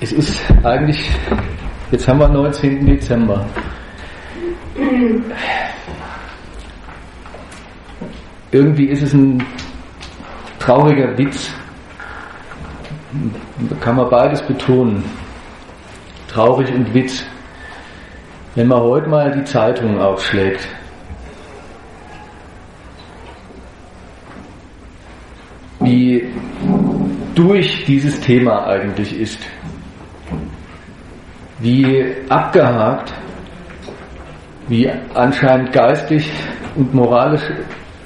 es 0.00 0.12
ist 0.12 0.40
eigentlich, 0.62 1.10
jetzt 1.90 2.06
haben 2.06 2.20
wir 2.20 2.28
19. 2.28 2.86
Dezember. 2.86 3.44
Irgendwie 8.52 8.86
ist 8.86 9.02
es 9.02 9.12
ein 9.12 9.44
trauriger 10.58 11.16
Witz. 11.18 11.52
Da 13.68 13.76
kann 13.76 13.96
man 13.96 14.08
beides 14.08 14.40
betonen. 14.42 15.02
Traurig 16.28 16.72
und 16.72 16.94
Witz. 16.94 17.24
Wenn 18.54 18.68
man 18.68 18.80
heute 18.80 19.08
mal 19.08 19.30
die 19.32 19.44
Zeitung 19.44 20.00
aufschlägt, 20.00 20.68
wie 25.80 26.28
durch 27.34 27.84
dieses 27.84 28.20
Thema 28.20 28.66
eigentlich 28.66 29.18
ist, 29.18 29.38
wie 31.60 32.14
abgehakt, 32.28 33.12
wie 34.68 34.90
anscheinend 35.14 35.72
geistig 35.72 36.30
und 36.76 36.94
moralisch 36.94 37.42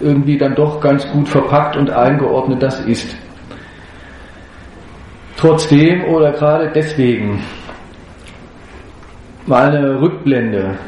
irgendwie 0.01 0.39
dann 0.39 0.55
doch 0.55 0.81
ganz 0.81 1.07
gut 1.13 1.29
verpackt 1.29 1.77
und 1.77 1.91
eingeordnet 1.91 2.63
das 2.63 2.81
ist. 2.81 3.17
Trotzdem 5.37 6.05
oder 6.05 6.33
gerade 6.33 6.71
deswegen 6.75 7.43
mal 9.47 9.77
eine 9.77 10.01
Rückblende 10.01 10.79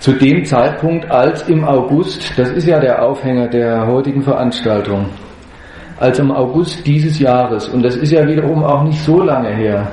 zu 0.00 0.12
dem 0.12 0.44
Zeitpunkt, 0.44 1.08
als 1.08 1.48
im 1.48 1.64
August, 1.64 2.36
das 2.36 2.50
ist 2.50 2.66
ja 2.66 2.80
der 2.80 3.04
Aufhänger 3.04 3.46
der 3.46 3.86
heutigen 3.86 4.20
Veranstaltung, 4.20 5.06
als 6.00 6.18
im 6.18 6.32
August 6.32 6.84
dieses 6.84 7.20
Jahres, 7.20 7.68
und 7.68 7.84
das 7.84 7.94
ist 7.94 8.10
ja 8.10 8.26
wiederum 8.26 8.64
auch 8.64 8.82
nicht 8.82 9.00
so 9.00 9.22
lange 9.22 9.50
her, 9.50 9.92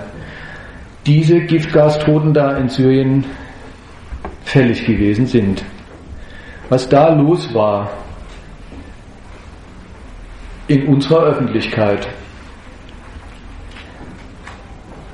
diese 1.10 1.40
Giftgastoten 1.40 2.36
da 2.36 2.56
in 2.56 2.70
Syrien 2.70 3.26
fällig 4.44 4.86
gewesen 4.86 5.26
sind. 5.26 5.66
Was 6.70 6.88
da 6.88 7.10
los 7.16 7.52
war 7.52 7.90
in 10.68 10.86
unserer 10.88 11.24
Öffentlichkeit. 11.24 12.08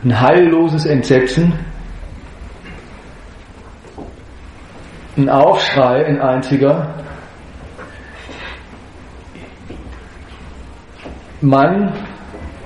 Ein 0.03 0.19
heilloses 0.19 0.85
Entsetzen, 0.85 1.53
ein 5.15 5.29
Aufschrei, 5.29 6.05
ein 6.07 6.19
einziger. 6.19 6.93
Man, 11.39 11.93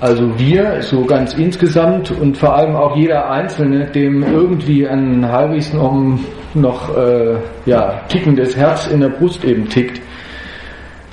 also 0.02 0.40
wir, 0.40 0.82
so 0.82 1.04
ganz 1.04 1.34
insgesamt 1.34 2.12
und 2.12 2.38
vor 2.38 2.56
allem 2.56 2.76
auch 2.76 2.96
jeder 2.96 3.30
Einzelne, 3.30 3.86
dem 3.88 4.24
irgendwie 4.24 4.88
ein 4.88 5.30
halbwegs 5.30 5.74
noch, 5.74 6.18
noch 6.54 6.98
äh, 6.98 7.36
ja, 7.66 8.02
tickendes 8.08 8.56
Herz 8.56 8.88
in 8.88 9.02
der 9.02 9.10
Brust 9.10 9.44
eben 9.44 9.68
tickt, 9.68 10.02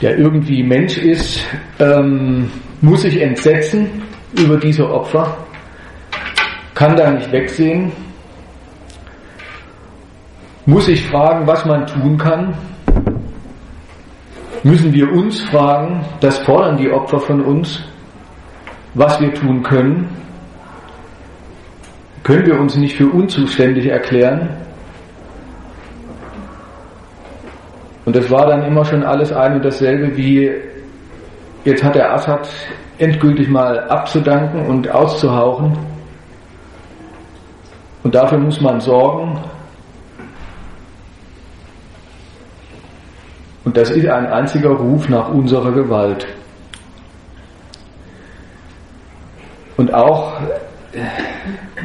der 0.00 0.16
irgendwie 0.16 0.62
Mensch 0.62 0.98
ist, 0.98 1.40
ähm, 1.80 2.48
muss 2.80 3.02
sich 3.02 3.20
entsetzen 3.20 4.02
über 4.38 4.56
diese 4.56 4.88
Opfer, 4.88 5.36
kann 6.74 6.94
da 6.94 7.10
nicht 7.10 7.32
wegsehen, 7.32 7.90
muss 10.64 10.86
ich 10.86 11.04
fragen, 11.06 11.46
was 11.46 11.64
man 11.64 11.86
tun 11.86 12.18
kann? 12.18 12.54
Müssen 14.62 14.92
wir 14.92 15.10
uns 15.12 15.40
fragen, 15.42 16.04
das 16.20 16.38
fordern 16.40 16.76
die 16.76 16.90
Opfer 16.90 17.20
von 17.20 17.40
uns, 17.40 17.82
was 18.96 19.20
wir 19.20 19.32
tun 19.34 19.62
können? 19.62 20.08
Können 22.22 22.46
wir 22.46 22.58
uns 22.58 22.76
nicht 22.76 22.96
für 22.96 23.06
unzuständig 23.08 23.86
erklären? 23.86 24.48
Und 28.06 28.16
das 28.16 28.30
war 28.30 28.46
dann 28.46 28.64
immer 28.64 28.84
schon 28.84 29.02
alles 29.02 29.32
ein 29.32 29.56
und 29.56 29.64
dasselbe 29.64 30.16
wie, 30.16 30.50
jetzt 31.64 31.84
hat 31.84 31.94
der 31.94 32.14
Assad 32.14 32.48
endgültig 32.98 33.48
mal 33.48 33.78
abzudanken 33.88 34.66
und 34.66 34.88
auszuhauchen. 34.90 35.76
Und 38.02 38.14
dafür 38.14 38.38
muss 38.38 38.60
man 38.60 38.80
sorgen, 38.80 39.38
Und 43.66 43.76
das 43.76 43.90
ist 43.90 44.06
ein 44.06 44.26
einziger 44.26 44.70
Ruf 44.70 45.08
nach 45.08 45.28
unserer 45.28 45.72
Gewalt. 45.72 46.24
Und 49.76 49.92
auch, 49.92 50.40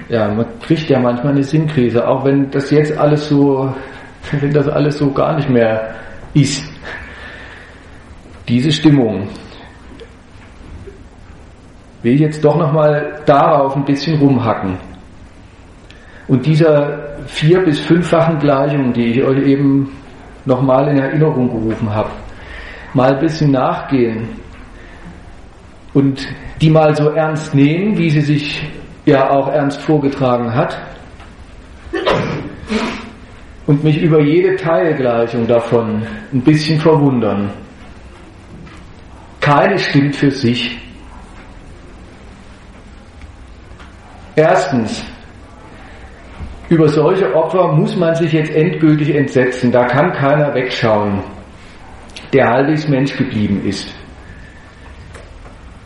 ja, 0.09 0.29
man 0.34 0.46
kriegt 0.62 0.90
ja 0.90 1.00
manchmal 1.00 1.34
eine 1.34 1.44
Sinnkrise, 1.44 2.07
auch 2.07 2.24
wenn 2.24 2.50
das 2.52 2.72
jetzt 2.72 2.97
alles 2.97 3.28
so, 3.28 3.74
wenn 4.40 4.53
das 4.53 4.68
alles 4.68 4.97
so 4.97 5.12
gar 5.12 5.35
nicht 5.35 5.50
mehr 5.50 5.96
ist. 6.34 6.63
Diese 8.47 8.72
Stimmung 8.72 9.28
will 12.03 12.16
ich 12.16 12.22
jetzt 12.22 12.44
doch 12.44 12.57
nochmal 12.57 13.22
darauf 13.25 13.75
ein 13.75 13.85
bisschen 13.85 14.18
rumhacken. 14.19 14.78
Und 16.28 16.46
dieser 16.46 17.18
vier- 17.28 17.63
bis 17.63 17.79
fünffachen 17.79 18.40
Gleichung, 18.40 18.94
die 18.94 19.12
ich 19.12 19.23
euch 19.23 19.46
eben 19.46 19.91
nochmal 20.46 20.88
in 20.88 20.97
Erinnerung 20.97 21.50
gerufen 21.50 21.94
habe. 21.94 22.09
Mal 22.94 23.13
ein 23.13 23.19
bisschen 23.19 23.52
nachgehen 23.52 24.29
und 25.94 26.28
die 26.61 26.69
mal 26.69 26.95
so 26.95 27.09
ernst 27.09 27.55
nehmen, 27.55 27.97
wie 27.97 28.09
sie 28.11 28.22
sich 28.22 28.61
ja 29.05 29.31
auch 29.31 29.47
ernst 29.47 29.81
vorgetragen 29.81 30.53
hat. 30.53 30.79
Und 33.66 33.83
mich 33.83 33.99
über 34.01 34.22
jede 34.22 34.55
Teilgleichung 34.55 35.47
davon 35.47 36.05
ein 36.31 36.41
bisschen 36.41 36.79
verwundern. 36.79 37.51
Keine 39.39 39.79
stimmt 39.79 40.16
für 40.16 40.29
sich. 40.29 40.77
Erstens, 44.35 45.03
über 46.69 46.88
solche 46.88 47.33
Opfer 47.35 47.73
muss 47.73 47.95
man 47.95 48.13
sich 48.16 48.31
jetzt 48.31 48.51
endgültig 48.51 49.16
entsetzen. 49.16 49.72
Da 49.72 49.85
kann 49.85 50.11
keiner 50.11 50.53
wegschauen, 50.53 51.23
der 52.33 52.47
halbwegs 52.47 52.88
Mensch 52.88 53.17
geblieben 53.17 53.61
ist. 53.66 53.93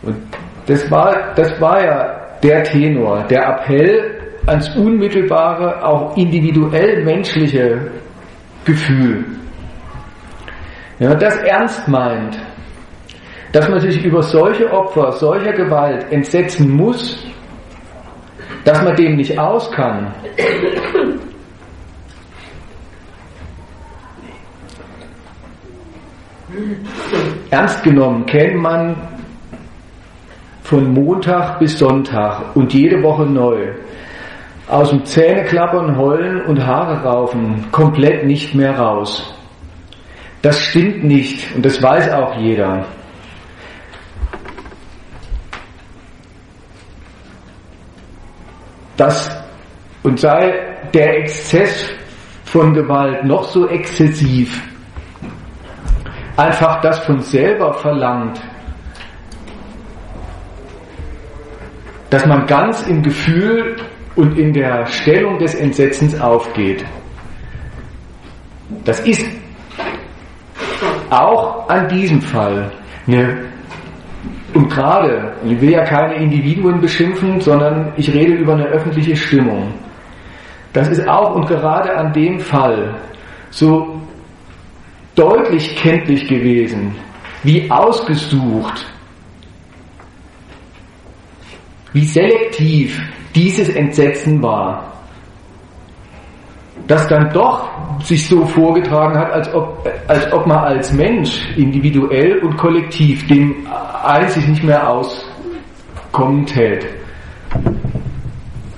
Und 0.02 0.35
das 0.68 0.90
war, 0.90 1.34
das 1.36 1.60
war 1.62 1.84
ja 1.84 2.22
der 2.42 2.64
Tenor, 2.64 3.24
der 3.30 3.44
Appell 3.48 4.16
ans 4.48 4.70
unmittelbare, 4.76 5.84
auch 5.84 6.16
individuell 6.18 7.04
menschliche 7.04 7.92
Gefühl. 8.64 9.26
Wenn 11.00 11.10
man 11.10 11.20
das 11.20 11.36
ernst 11.38 11.88
meint, 11.88 12.40
dass 13.52 13.70
man 13.70 13.80
sich 13.80 14.04
über 14.04 14.22
solche 14.22 14.72
Opfer, 14.72 15.12
solcher 15.14 15.54
Gewalt 15.54 16.12
entsetzen 16.12 16.70
muss, 16.72 17.26
dass 18.64 18.82
man 18.82 18.96
dem 18.96 19.16
nicht 19.16 19.38
aus 19.38 19.72
kann, 19.72 20.14
ernst 27.50 27.84
genommen 27.84 28.26
kennt 28.26 28.62
man 28.62 29.15
von 30.66 30.92
Montag 30.94 31.60
bis 31.60 31.78
Sonntag 31.78 32.56
und 32.56 32.74
jede 32.74 33.02
Woche 33.04 33.24
neu. 33.24 33.72
Aus 34.68 34.90
dem 34.90 35.06
Zähneklappern, 35.06 35.96
Heulen 35.96 36.42
und 36.48 36.66
Haare 36.66 37.04
raufen 37.04 37.68
komplett 37.72 38.26
nicht 38.26 38.56
mehr 38.56 38.76
raus. 38.76 39.32
Das 40.42 40.60
stimmt 40.60 41.04
nicht 41.04 41.56
und 41.56 41.64
das 41.64 41.82
weiß 41.82 42.12
auch 42.14 42.36
jeder. 42.38 42.84
Das 48.98 49.30
und 50.02 50.20
sei 50.20 50.52
der 50.96 51.20
Exzess 51.20 51.92
von 52.46 52.74
Gewalt 52.74 53.24
noch 53.24 53.44
so 53.44 53.68
exzessiv, 53.68 54.68
einfach 56.38 56.82
das 56.82 56.98
von 57.00 57.20
selber 57.22 57.74
verlangt, 57.76 58.42
dass 62.10 62.26
man 62.26 62.46
ganz 62.46 62.86
im 62.88 63.02
Gefühl 63.02 63.76
und 64.16 64.38
in 64.38 64.54
der 64.54 64.86
Stellung 64.86 65.40
des 65.40 65.56
Entsetzens 65.56 66.20
aufgeht. 66.20 66.86
Das 68.84 69.00
ist 69.02 69.26
auch 71.10 71.68
an 71.70 71.88
diesem 71.88 72.22
Fall 72.22 72.72
eine 73.08 73.46
und 74.54 74.70
gerade, 74.70 75.34
ich 75.44 75.60
will 75.60 75.72
ja 75.72 75.84
keine 75.84 76.16
Individuen 76.16 76.80
beschimpfen, 76.80 77.42
sondern 77.42 77.92
ich 77.98 78.14
rede 78.14 78.34
über 78.34 78.54
eine 78.54 78.66
öffentliche 78.68 79.14
Stimmung. 79.14 79.74
Das 80.72 80.88
ist 80.88 81.06
auch 81.10 81.36
und 81.36 81.46
gerade 81.48 81.96
an 81.96 82.14
dem 82.14 82.40
Fall 82.40 82.96
so 83.50 84.00
deutlich 85.14 85.76
kenntlich 85.76 86.26
gewesen, 86.28 86.96
wie 87.44 87.70
ausgesucht, 87.70 88.86
wie 91.96 92.04
selektiv 92.04 93.02
dieses 93.34 93.70
Entsetzen 93.70 94.44
war, 94.44 94.92
das 96.88 97.08
dann 97.08 97.30
doch 97.32 97.70
sich 98.02 98.28
so 98.28 98.46
vorgetragen 98.46 99.18
hat, 99.18 99.32
als 99.32 99.54
ob, 99.54 99.90
als 100.08 100.32
ob 100.34 100.46
man 100.46 100.58
als 100.58 100.92
Mensch 100.92 101.40
individuell 101.56 102.40
und 102.40 102.58
kollektiv 102.58 103.26
dem 103.28 103.66
einzig 104.04 104.46
nicht 104.46 104.62
mehr 104.62 104.90
auskommen 104.90 106.46
täte. 106.46 106.88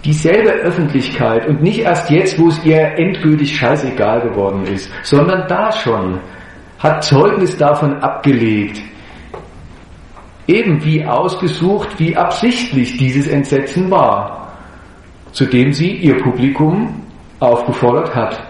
Dieselbe 0.05 0.51
Öffentlichkeit 0.51 1.47
und 1.47 1.63
nicht 1.63 1.79
erst 1.79 2.11
jetzt, 2.11 2.39
wo 2.39 2.49
es 2.49 2.63
ihr 2.63 2.99
endgültig 2.99 3.57
scheißegal 3.57 4.21
geworden 4.29 4.63
ist, 4.67 4.91
sondern 5.01 5.47
da 5.47 5.71
schon 5.71 6.19
hat 6.77 7.03
Zeugnis 7.03 7.57
davon 7.57 7.95
abgelegt, 7.95 8.79
eben 10.47 10.83
wie 10.83 11.05
ausgesucht, 11.05 11.99
wie 11.99 12.15
absichtlich 12.15 12.97
dieses 12.97 13.27
Entsetzen 13.27 13.91
war, 13.91 14.53
zu 15.31 15.45
dem 15.45 15.73
sie 15.73 15.91
ihr 15.91 16.17
Publikum 16.17 17.03
aufgefordert 17.39 18.15
hat. 18.15 18.47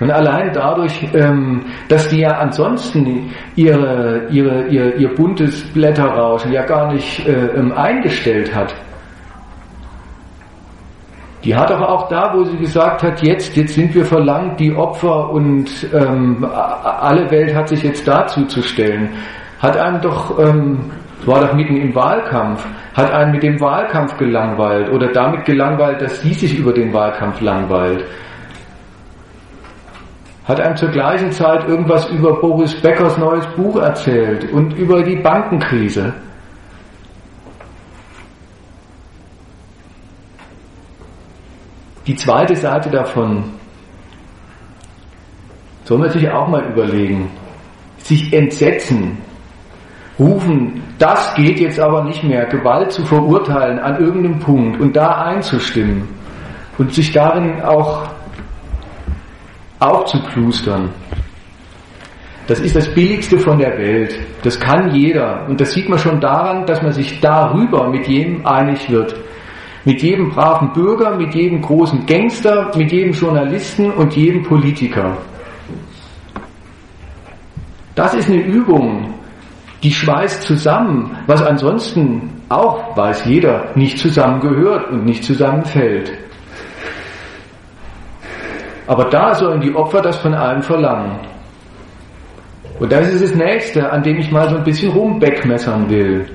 Schon 0.00 0.10
allein 0.10 0.50
dadurch, 0.52 1.06
ähm, 1.12 1.66
dass 1.88 2.08
die 2.08 2.20
ja 2.20 2.38
ansonsten 2.38 3.30
ihre, 3.54 4.28
ihre, 4.30 4.66
ihr, 4.68 4.96
ihr 4.96 5.14
buntes 5.14 5.62
Blätterrauschen 5.74 6.52
ja 6.52 6.64
gar 6.64 6.92
nicht 6.92 7.26
äh, 7.28 7.32
ähm, 7.32 7.72
eingestellt 7.72 8.54
hat. 8.54 8.74
Die 11.44 11.54
hat 11.54 11.70
aber 11.70 11.90
auch 11.90 12.08
da, 12.08 12.32
wo 12.34 12.44
sie 12.44 12.56
gesagt 12.56 13.02
hat, 13.02 13.22
jetzt, 13.22 13.56
jetzt 13.56 13.74
sind 13.74 13.94
wir 13.94 14.04
verlangt, 14.04 14.58
die 14.60 14.74
Opfer 14.74 15.30
und 15.30 15.68
ähm, 15.92 16.44
alle 16.44 17.30
Welt 17.30 17.54
hat 17.54 17.68
sich 17.68 17.82
jetzt 17.82 18.06
dazu 18.06 18.44
zu 18.46 18.62
stellen, 18.62 19.10
hat 19.60 19.76
einem 19.76 20.00
doch 20.00 20.38
ähm, 20.38 20.90
war 21.26 21.40
doch 21.40 21.52
mitten 21.52 21.76
im 21.76 21.94
Wahlkampf, 21.94 22.66
hat 22.94 23.10
einen 23.12 23.32
mit 23.32 23.42
dem 23.42 23.60
Wahlkampf 23.60 24.16
gelangweilt 24.16 24.90
oder 24.90 25.08
damit 25.12 25.44
gelangweilt, 25.44 26.00
dass 26.00 26.20
sie 26.22 26.32
sich 26.32 26.58
über 26.58 26.72
den 26.72 26.92
Wahlkampf 26.92 27.40
langweilt. 27.40 28.04
Hat 30.44 30.60
einem 30.60 30.76
zur 30.76 30.88
gleichen 30.88 31.30
Zeit 31.30 31.68
irgendwas 31.68 32.08
über 32.08 32.40
Boris 32.40 32.74
Beckers 32.80 33.18
neues 33.18 33.46
Buch 33.48 33.76
erzählt 33.76 34.50
und 34.52 34.72
über 34.76 35.02
die 35.02 35.16
Bankenkrise. 35.16 36.12
Die 42.06 42.16
zweite 42.16 42.56
Seite 42.56 42.90
davon 42.90 43.44
soll 45.84 45.98
man 45.98 46.10
sich 46.10 46.28
auch 46.28 46.48
mal 46.48 46.64
überlegen. 46.64 47.30
Sich 47.98 48.32
entsetzen 48.32 49.18
rufen, 50.20 50.82
das 50.98 51.34
geht 51.34 51.58
jetzt 51.58 51.80
aber 51.80 52.04
nicht 52.04 52.22
mehr, 52.22 52.44
Gewalt 52.46 52.92
zu 52.92 53.04
verurteilen 53.04 53.78
an 53.78 53.98
irgendeinem 53.98 54.38
Punkt 54.38 54.78
und 54.78 54.94
da 54.94 55.22
einzustimmen 55.22 56.06
und 56.78 56.92
sich 56.94 57.10
darin 57.10 57.60
auch 57.62 58.06
aufzuklustern. 59.80 60.90
Das 62.46 62.60
ist 62.60 62.74
das 62.74 62.92
Billigste 62.94 63.38
von 63.38 63.58
der 63.58 63.78
Welt. 63.78 64.18
Das 64.42 64.58
kann 64.58 64.92
jeder. 64.92 65.46
Und 65.48 65.60
das 65.60 65.72
sieht 65.72 65.88
man 65.88 65.98
schon 65.98 66.20
daran, 66.20 66.66
dass 66.66 66.82
man 66.82 66.92
sich 66.92 67.20
darüber 67.20 67.88
mit 67.88 68.08
jedem 68.08 68.44
einig 68.44 68.90
wird. 68.90 69.14
Mit 69.84 70.02
jedem 70.02 70.30
braven 70.30 70.72
Bürger, 70.72 71.16
mit 71.16 71.34
jedem 71.34 71.62
großen 71.62 72.04
Gangster, 72.06 72.70
mit 72.76 72.90
jedem 72.90 73.12
Journalisten 73.12 73.92
und 73.92 74.16
jedem 74.16 74.42
Politiker. 74.42 75.16
Das 77.94 78.14
ist 78.14 78.28
eine 78.28 78.42
Übung, 78.42 79.14
die 79.82 79.92
schweißt 79.92 80.42
zusammen, 80.42 81.16
was 81.26 81.42
ansonsten 81.42 82.42
auch, 82.48 82.96
weiß 82.96 83.24
jeder, 83.24 83.70
nicht 83.74 83.98
zusammengehört 83.98 84.90
und 84.90 85.04
nicht 85.04 85.24
zusammenfällt. 85.24 86.12
Aber 88.86 89.04
da 89.04 89.34
sollen 89.34 89.60
die 89.60 89.74
Opfer 89.74 90.02
das 90.02 90.16
von 90.18 90.34
allen 90.34 90.62
verlangen. 90.62 91.20
Und 92.78 92.90
das 92.90 93.08
ist 93.08 93.22
das 93.22 93.34
Nächste, 93.34 93.90
an 93.90 94.02
dem 94.02 94.18
ich 94.18 94.30
mal 94.30 94.48
so 94.48 94.56
ein 94.56 94.64
bisschen 94.64 94.90
rumbeckmessern 94.92 95.88
will. 95.88 96.26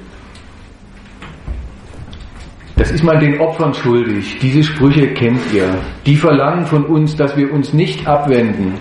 Das 2.77 2.91
ist 2.91 3.03
man 3.03 3.19
den 3.19 3.39
Opfern 3.39 3.73
schuldig. 3.73 4.37
Diese 4.41 4.63
Sprüche 4.63 5.13
kennt 5.13 5.41
ihr. 5.53 5.75
Die 6.05 6.15
verlangen 6.15 6.65
von 6.65 6.85
uns, 6.85 7.15
dass 7.15 7.35
wir 7.35 7.51
uns 7.51 7.73
nicht 7.73 8.05
abwenden 8.05 8.73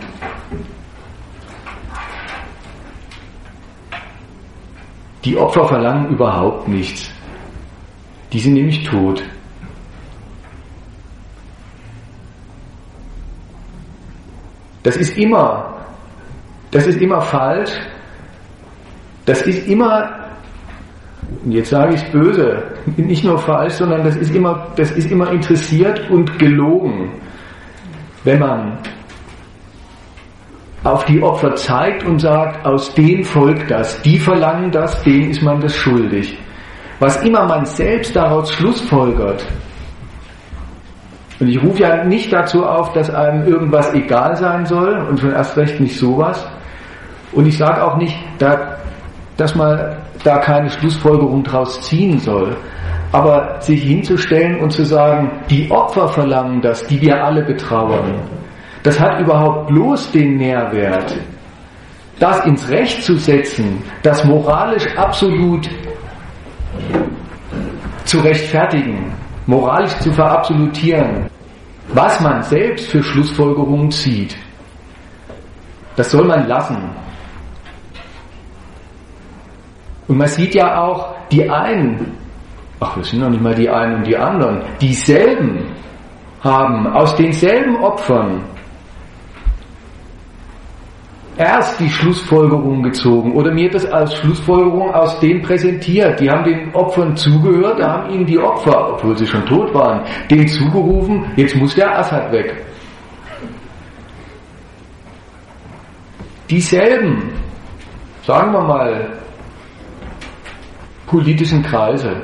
Die 5.24 5.36
Opfer 5.36 5.66
verlangen 5.66 6.10
überhaupt 6.10 6.68
nichts. 6.68 7.10
Die 8.32 8.40
sind 8.40 8.54
nämlich 8.54 8.84
tot. 8.84 9.22
Das 14.82 14.96
ist 14.96 15.16
immer, 15.16 15.76
das 16.70 16.86
ist 16.86 17.00
immer 17.00 17.22
falsch. 17.22 17.72
Das 19.24 19.40
ist 19.42 19.66
immer, 19.66 20.28
jetzt 21.46 21.70
sage 21.70 21.94
ich 21.94 22.04
böse, 22.12 22.62
nicht 22.96 23.24
nur 23.24 23.38
falsch, 23.38 23.74
sondern 23.74 24.04
das 24.04 24.16
ist 24.16 24.34
immer, 24.34 24.66
das 24.76 24.90
ist 24.90 25.10
immer 25.10 25.30
interessiert 25.30 26.10
und 26.10 26.38
gelogen, 26.38 27.12
wenn 28.24 28.38
man 28.38 28.78
auf 30.84 31.04
die 31.06 31.22
Opfer 31.22 31.54
zeigt 31.56 32.04
und 32.04 32.20
sagt, 32.20 32.64
aus 32.64 32.94
denen 32.94 33.24
folgt 33.24 33.70
das, 33.70 34.00
die 34.02 34.18
verlangen 34.18 34.70
das, 34.70 35.02
denen 35.02 35.30
ist 35.30 35.42
man 35.42 35.60
das 35.60 35.74
schuldig. 35.74 36.38
Was 37.00 37.22
immer 37.24 37.46
man 37.46 37.64
selbst 37.66 38.14
daraus 38.14 38.52
schlussfolgert, 38.52 39.44
und 41.40 41.48
ich 41.48 41.60
rufe 41.62 41.82
ja 41.82 42.04
nicht 42.04 42.32
dazu 42.32 42.64
auf, 42.64 42.92
dass 42.92 43.10
einem 43.12 43.46
irgendwas 43.46 43.92
egal 43.92 44.36
sein 44.36 44.64
soll 44.66 45.04
und 45.08 45.18
schon 45.18 45.32
erst 45.32 45.56
recht 45.56 45.80
nicht 45.80 45.98
sowas. 45.98 46.46
Und 47.32 47.46
ich 47.46 47.58
sage 47.58 47.84
auch 47.84 47.96
nicht, 47.96 48.16
dass 49.36 49.54
man 49.56 49.96
da 50.22 50.38
keine 50.38 50.70
Schlussfolgerung 50.70 51.42
draus 51.42 51.80
ziehen 51.82 52.20
soll. 52.20 52.56
Aber 53.10 53.60
sich 53.60 53.82
hinzustellen 53.82 54.60
und 54.60 54.70
zu 54.70 54.84
sagen, 54.84 55.30
die 55.50 55.68
Opfer 55.70 56.08
verlangen 56.08 56.60
das, 56.62 56.86
die 56.86 57.00
wir 57.00 57.22
alle 57.22 57.42
betrauern, 57.42 58.14
das 58.84 59.00
hat 59.00 59.18
überhaupt 59.18 59.68
bloß 59.68 60.12
den 60.12 60.36
Nährwert, 60.36 61.16
das 62.20 62.44
ins 62.44 62.68
Recht 62.68 63.02
zu 63.02 63.16
setzen, 63.16 63.82
das 64.02 64.22
moralisch 64.24 64.86
absolut 64.96 65.68
zu 68.04 68.18
rechtfertigen, 68.20 69.12
moralisch 69.46 69.98
zu 70.00 70.12
verabsolutieren, 70.12 71.30
was 71.94 72.20
man 72.20 72.42
selbst 72.42 72.90
für 72.90 73.02
Schlussfolgerungen 73.02 73.90
zieht. 73.90 74.36
Das 75.96 76.10
soll 76.10 76.26
man 76.26 76.46
lassen. 76.46 76.76
Und 80.08 80.18
man 80.18 80.28
sieht 80.28 80.54
ja 80.54 80.82
auch, 80.82 81.14
die 81.32 81.48
einen, 81.48 82.18
ach, 82.80 82.96
wir 82.96 83.04
sind 83.04 83.20
noch 83.20 83.30
nicht 83.30 83.42
mal 83.42 83.54
die 83.54 83.70
einen 83.70 83.96
und 83.96 84.06
die 84.06 84.16
anderen, 84.16 84.60
dieselben 84.78 85.72
haben 86.42 86.86
aus 86.88 87.16
denselben 87.16 87.76
Opfern 87.82 88.42
erst 91.36 91.80
die 91.80 91.88
Schlussfolgerung 91.88 92.82
gezogen 92.82 93.32
oder 93.32 93.52
mir 93.52 93.70
das 93.70 93.84
als 93.86 94.14
Schlussfolgerung 94.14 94.92
aus 94.94 95.18
dem 95.20 95.42
präsentiert. 95.42 96.20
Die 96.20 96.30
haben 96.30 96.44
den 96.44 96.74
Opfern 96.74 97.16
zugehört, 97.16 97.80
da 97.80 97.92
haben 97.92 98.10
ihnen 98.10 98.26
die 98.26 98.38
Opfer, 98.38 98.94
obwohl 98.94 99.16
sie 99.16 99.26
schon 99.26 99.44
tot 99.46 99.72
waren, 99.74 100.02
denen 100.30 100.48
zugerufen, 100.48 101.24
jetzt 101.36 101.56
muss 101.56 101.74
der 101.74 101.98
Assad 101.98 102.30
weg. 102.32 102.64
Dieselben, 106.48 107.32
sagen 108.22 108.52
wir 108.52 108.62
mal, 108.62 109.18
politischen 111.06 111.62
Kreise 111.62 112.22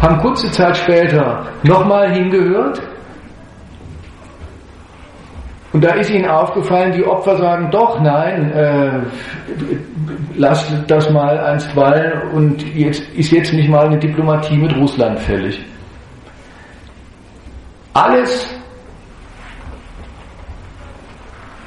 haben 0.00 0.18
kurze 0.18 0.50
Zeit 0.50 0.76
später 0.76 1.46
nochmal 1.62 2.12
hingehört 2.12 2.80
und 5.72 5.84
da 5.84 5.94
ist 5.94 6.10
ihnen 6.10 6.28
aufgefallen, 6.28 6.92
die 6.92 7.04
Opfer 7.04 7.36
sagen 7.36 7.70
doch, 7.70 8.00
nein, 8.00 8.52
äh, 8.52 9.00
lasst 10.36 10.72
das 10.86 11.10
mal 11.10 11.38
einstweilen 11.38 12.30
und 12.32 12.74
jetzt 12.74 13.02
ist 13.14 13.30
jetzt 13.32 13.52
nicht 13.52 13.68
mal 13.68 13.86
eine 13.86 13.98
Diplomatie 13.98 14.56
mit 14.56 14.74
Russland 14.76 15.18
fällig. 15.18 15.64
Alles 17.94 18.54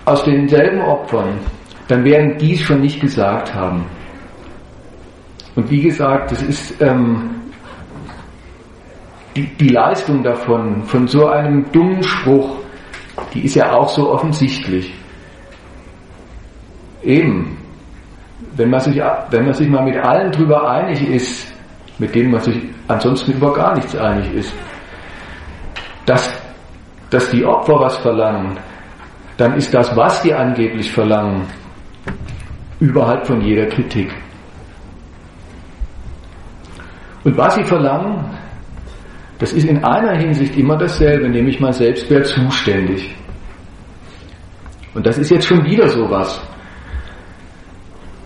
aus 0.05 0.23
denselben 0.23 0.81
Opfern, 0.81 1.39
dann 1.87 2.03
werden 2.03 2.37
dies 2.37 2.61
schon 2.61 2.81
nicht 2.81 2.99
gesagt 3.01 3.53
haben. 3.53 3.85
Und 5.55 5.69
wie 5.69 5.81
gesagt, 5.81 6.31
das 6.31 6.41
ist 6.41 6.81
ähm, 6.81 7.41
die, 9.35 9.45
die 9.57 9.69
Leistung 9.69 10.23
davon, 10.23 10.83
von 10.83 11.07
so 11.07 11.27
einem 11.27 11.71
dummen 11.71 12.01
Spruch, 12.01 12.57
die 13.33 13.45
ist 13.45 13.55
ja 13.55 13.73
auch 13.73 13.89
so 13.89 14.11
offensichtlich. 14.11 14.93
Eben, 17.01 17.57
wenn 18.55 18.69
man 18.69 18.79
sich, 18.79 18.97
wenn 19.29 19.45
man 19.45 19.53
sich 19.53 19.69
mal 19.69 19.83
mit 19.83 19.97
allen 19.97 20.31
drüber 20.31 20.69
einig 20.69 21.07
ist, 21.07 21.53
mit 21.97 22.13
denen 22.15 22.31
man 22.31 22.41
sich 22.41 22.61
ansonsten 22.87 23.33
über 23.33 23.53
gar 23.53 23.75
nichts 23.75 23.95
einig 23.95 24.33
ist, 24.33 24.53
dass, 26.05 26.31
dass 27.09 27.29
die 27.29 27.45
Opfer 27.45 27.79
was 27.79 27.97
verlangen, 27.97 28.57
dann 29.37 29.55
ist 29.55 29.73
das, 29.73 29.95
was 29.95 30.21
die 30.21 30.33
angeblich 30.33 30.91
verlangen, 30.91 31.43
überhalb 32.79 33.25
von 33.25 33.41
jeder 33.41 33.67
Kritik. 33.67 34.11
Und 37.23 37.37
was 37.37 37.55
sie 37.55 37.63
verlangen, 37.63 38.38
das 39.39 39.53
ist 39.53 39.63
in 39.63 39.83
einer 39.83 40.17
Hinsicht 40.17 40.57
immer 40.57 40.77
dasselbe, 40.77 41.29
nämlich 41.29 41.59
man 41.59 41.71
selbst 41.71 42.09
wäre 42.09 42.23
zuständig. 42.23 43.15
Und 44.93 45.05
das 45.05 45.17
ist 45.17 45.31
jetzt 45.31 45.47
schon 45.47 45.63
wieder 45.63 45.87
sowas. 45.87 46.41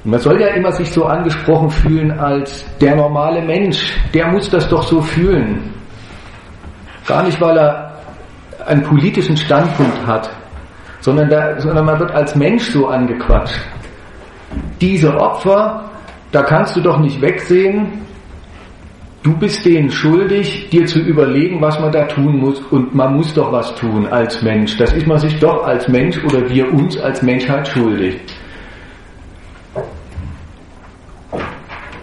Man 0.03 0.19
soll 0.19 0.41
ja 0.41 0.47
immer 0.47 0.71
sich 0.71 0.91
so 0.91 1.05
angesprochen 1.05 1.69
fühlen 1.69 2.11
als 2.11 2.65
der 2.79 2.95
normale 2.95 3.41
Mensch, 3.41 3.95
der 4.13 4.27
muss 4.31 4.49
das 4.49 4.67
doch 4.67 4.83
so 4.83 5.01
fühlen. 5.01 5.71
Gar 7.07 7.23
nicht, 7.23 7.39
weil 7.39 7.57
er 7.57 7.93
einen 8.65 8.81
politischen 8.81 9.37
Standpunkt 9.37 10.05
hat, 10.07 10.29
sondern, 10.99 11.29
da, 11.29 11.59
sondern 11.59 11.85
man 11.85 11.99
wird 11.99 12.11
als 12.11 12.35
Mensch 12.35 12.71
so 12.71 12.87
angequatscht. 12.87 13.59
Diese 14.81 15.15
Opfer, 15.15 15.89
da 16.31 16.43
kannst 16.43 16.75
du 16.75 16.81
doch 16.81 16.99
nicht 16.99 17.21
wegsehen, 17.21 18.01
du 19.23 19.33
bist 19.37 19.65
denen 19.65 19.89
schuldig, 19.89 20.69
dir 20.69 20.85
zu 20.85 20.99
überlegen, 20.99 21.61
was 21.61 21.79
man 21.79 21.91
da 21.91 22.05
tun 22.05 22.37
muss 22.37 22.59
und 22.59 22.93
man 22.93 23.15
muss 23.15 23.33
doch 23.33 23.51
was 23.51 23.73
tun 23.75 24.05
als 24.07 24.41
Mensch. 24.41 24.77
Das 24.77 24.93
ist 24.93 25.07
man 25.07 25.17
sich 25.17 25.39
doch 25.39 25.63
als 25.63 25.87
Mensch 25.87 26.21
oder 26.25 26.47
wir 26.49 26.71
uns 26.71 26.97
als 26.99 27.21
Menschheit 27.21 27.67
schuldig. 27.67 28.19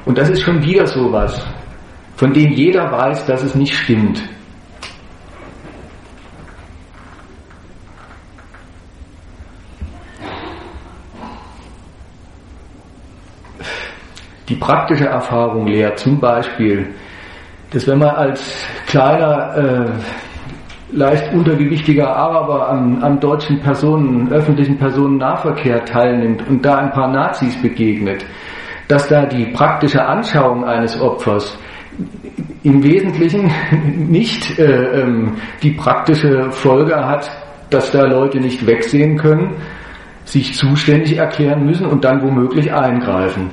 Und 0.07 0.19
das 0.19 0.31
ist 0.31 0.41
schon 0.41 0.63
wieder 0.65 0.87
sowas, 0.87 1.47
von 2.17 2.33
dem 2.33 2.53
jeder 2.53 2.91
weiß, 2.91 3.27
dass 3.27 3.43
es 3.43 3.55
nicht 3.55 3.75
stimmt. 3.75 4.23
Die 14.49 14.57
praktische 14.57 15.07
Erfahrung 15.07 15.69
lehrt 15.69 16.01
zum 16.01 16.19
Beispiel, 16.19 16.93
dass 17.73 17.87
wenn 17.87 17.99
man 17.99 18.11
als 18.11 18.67
kleiner, 18.87 19.57
äh, 19.57 19.91
leicht 20.93 21.33
untergewichtiger 21.33 22.15
Araber 22.15 22.69
am, 22.69 23.03
am 23.03 23.21
deutschen 23.21 23.61
Personen, 23.61 24.31
öffentlichen 24.33 24.77
Personennahverkehr 24.77 25.85
teilnimmt 25.85 26.47
und 26.49 26.65
da 26.65 26.79
ein 26.79 26.91
paar 26.91 27.09
Nazis 27.09 27.61
begegnet, 27.63 28.25
dass 28.89 29.07
da 29.09 29.25
die 29.25 29.47
praktische 29.47 30.05
Anschauung 30.05 30.65
eines 30.65 31.01
Opfers 31.01 31.57
im 32.63 32.83
Wesentlichen 32.83 33.51
nicht 34.11 34.59
äh, 34.59 35.03
ähm, 35.03 35.37
die 35.63 35.73
praktische 35.73 36.51
Folge 36.51 36.97
hat, 36.97 37.31
dass 37.71 37.93
da 37.93 38.05
Leute 38.05 38.41
nicht 38.41 38.67
wegsehen 38.67 39.17
können, 39.17 39.55
sich 40.25 40.55
zuständig 40.55 41.17
erklären 41.17 41.65
müssen 41.65 41.87
und 41.87 42.05
dann 42.05 42.21
womöglich 42.23 42.73
eingreifen. 42.73 43.51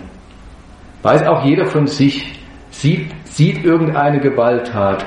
Weiß 1.04 1.24
auch 1.28 1.46
jeder 1.46 1.66
von 1.66 1.86
sich, 1.86 2.40
sieht, 2.72 3.12
sieht 3.38 3.64
irgendeine 3.64 4.20
Gewalttat. 4.20 5.06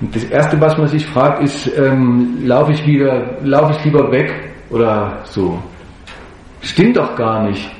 Und 0.00 0.14
das 0.14 0.24
Erste, 0.24 0.60
was 0.60 0.76
man 0.76 0.88
sich 0.88 1.06
fragt, 1.06 1.42
ist, 1.42 1.70
ähm, 1.78 2.38
laufe 2.44 2.72
ich 2.72 2.84
wieder, 2.84 3.36
ich 3.42 3.84
lieber 3.84 4.10
weg 4.10 4.32
oder 4.70 5.18
so. 5.24 5.58
Stimmt 6.62 6.96
doch 6.96 7.14
gar 7.14 7.44
nicht. 7.44 7.70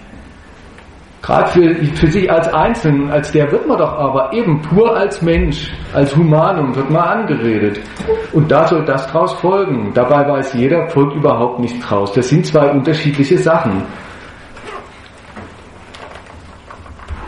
Gerade 1.22 1.48
für, 1.50 1.74
für 1.96 2.06
sich 2.06 2.30
als 2.30 2.48
Einzelnen, 2.54 3.10
als 3.10 3.30
der 3.32 3.50
wird 3.50 3.66
man 3.66 3.76
doch 3.78 3.92
aber 3.92 4.32
eben 4.32 4.62
pur 4.62 4.96
als 4.96 5.20
Mensch, 5.20 5.70
als 5.92 6.16
Humanum 6.16 6.74
wird 6.74 6.88
man 6.88 7.02
angeredet. 7.02 7.80
Und 8.32 8.50
da 8.50 8.66
soll 8.66 8.84
das 8.84 9.06
draus 9.08 9.34
folgen. 9.34 9.90
Dabei 9.92 10.26
weiß 10.26 10.54
jeder, 10.54 10.88
folgt 10.88 11.14
überhaupt 11.16 11.58
nichts 11.58 11.84
draus. 11.86 12.12
Das 12.12 12.28
sind 12.28 12.46
zwei 12.46 12.70
unterschiedliche 12.70 13.36
Sachen. 13.36 13.82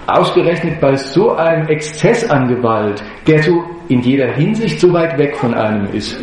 Ausgerechnet 0.06 0.80
bei 0.80 0.96
so 0.96 1.36
einem 1.36 1.68
Exzess 1.68 2.28
an 2.28 2.48
Gewalt, 2.48 3.02
der 3.26 3.42
so 3.42 3.64
in 3.88 4.00
jeder 4.00 4.32
Hinsicht 4.32 4.80
so 4.80 4.92
weit 4.92 5.16
weg 5.16 5.36
von 5.36 5.54
einem 5.54 5.92
ist, 5.92 6.18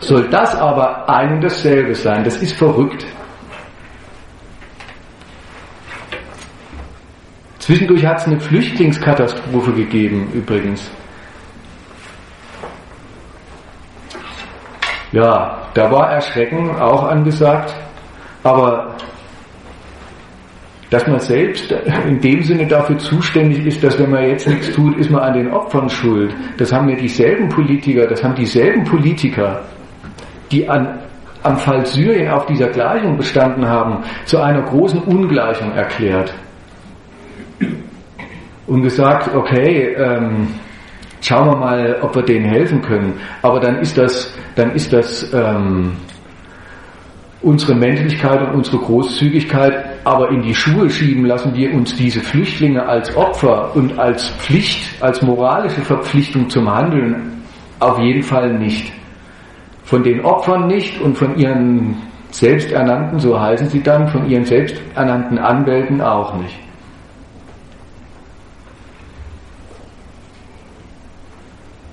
soll 0.00 0.28
das 0.30 0.54
aber 0.54 1.08
ein 1.08 1.34
und 1.34 1.44
dasselbe 1.44 1.94
sein. 1.94 2.24
Das 2.24 2.36
ist 2.36 2.56
verrückt. 2.56 3.06
Zwischendurch 7.58 8.04
hat 8.04 8.18
es 8.18 8.26
eine 8.26 8.40
Flüchtlingskatastrophe 8.40 9.72
gegeben, 9.72 10.28
übrigens. 10.32 10.90
Ja, 15.12 15.68
da 15.74 15.90
war 15.90 16.10
Erschrecken 16.10 16.74
auch 16.80 17.04
angesagt, 17.04 17.74
aber 18.42 18.96
dass 20.92 21.06
man 21.06 21.18
selbst 21.20 21.72
in 22.06 22.20
dem 22.20 22.42
Sinne 22.42 22.66
dafür 22.66 22.98
zuständig 22.98 23.64
ist, 23.64 23.82
dass 23.82 23.98
wenn 23.98 24.10
man 24.10 24.28
jetzt 24.28 24.46
nichts 24.46 24.70
tut, 24.72 24.98
ist 24.98 25.10
man 25.10 25.22
an 25.22 25.32
den 25.32 25.50
Opfern 25.50 25.88
schuld. 25.88 26.34
Das 26.58 26.70
haben 26.70 26.86
ja 26.90 26.96
dieselben 26.96 27.48
Politiker, 27.48 28.06
das 28.06 28.22
haben 28.22 28.34
dieselben 28.34 28.84
Politiker, 28.84 29.62
die 30.50 30.68
an, 30.68 30.98
am 31.42 31.56
Fall 31.56 31.86
Syrien 31.86 32.30
auf 32.30 32.44
dieser 32.44 32.68
Gleichung 32.68 33.16
bestanden 33.16 33.66
haben, 33.66 34.04
zu 34.26 34.38
einer 34.38 34.60
großen 34.60 35.00
Ungleichung 35.04 35.72
erklärt 35.72 36.34
und 38.66 38.82
gesagt, 38.82 39.34
okay, 39.34 39.94
ähm, 39.96 40.48
schauen 41.22 41.46
wir 41.48 41.56
mal, 41.56 41.96
ob 42.02 42.14
wir 42.14 42.22
denen 42.22 42.44
helfen 42.44 42.82
können. 42.82 43.14
Aber 43.40 43.60
dann 43.60 43.78
ist 43.78 43.96
das, 43.96 44.36
dann 44.56 44.74
ist 44.74 44.92
das 44.92 45.32
ähm, 45.32 45.92
unsere 47.40 47.74
Menschlichkeit 47.74 48.42
und 48.42 48.56
unsere 48.56 48.76
Großzügigkeit, 48.76 49.91
aber 50.04 50.30
in 50.30 50.42
die 50.42 50.54
Schuhe 50.54 50.90
schieben 50.90 51.24
lassen 51.24 51.54
wir 51.54 51.72
uns 51.72 51.96
diese 51.96 52.20
Flüchtlinge 52.20 52.86
als 52.86 53.14
Opfer 53.16 53.74
und 53.76 53.98
als 53.98 54.28
Pflicht, 54.30 55.02
als 55.02 55.22
moralische 55.22 55.82
Verpflichtung 55.82 56.48
zum 56.50 56.68
Handeln 56.72 57.42
auf 57.78 57.98
jeden 57.98 58.22
Fall 58.22 58.52
nicht. 58.58 58.92
Von 59.84 60.02
den 60.02 60.24
Opfern 60.24 60.66
nicht 60.66 61.00
und 61.00 61.16
von 61.16 61.36
ihren 61.36 61.96
selbsternannten, 62.30 63.18
so 63.18 63.38
heißen 63.38 63.68
sie 63.68 63.82
dann, 63.82 64.08
von 64.08 64.28
ihren 64.28 64.44
selbsternannten 64.44 65.38
Anwälten 65.38 66.00
auch 66.00 66.34
nicht. 66.34 66.58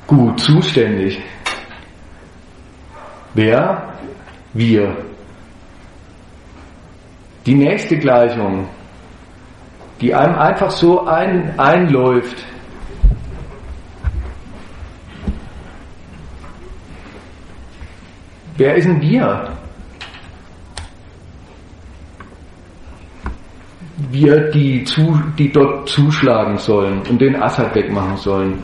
Gut, 0.07 0.39
zuständig. 0.39 1.21
Wer? 3.35 3.93
Wir. 4.53 4.95
Die 7.49 7.55
nächste 7.55 7.97
Gleichung, 7.97 8.69
die 9.99 10.13
einem 10.13 10.35
einfach 10.35 10.69
so 10.69 11.07
ein, 11.07 11.57
einläuft. 11.57 12.45
Wer 18.55 18.75
ist 18.75 18.85
denn 18.85 19.01
wir? 19.01 19.57
Wir, 24.11 24.51
die, 24.51 24.83
zu, 24.83 25.19
die 25.35 25.51
dort 25.51 25.89
zuschlagen 25.89 26.59
sollen 26.59 27.01
und 27.09 27.19
den 27.19 27.41
Assad 27.41 27.73
wegmachen 27.73 28.17
sollen. 28.17 28.61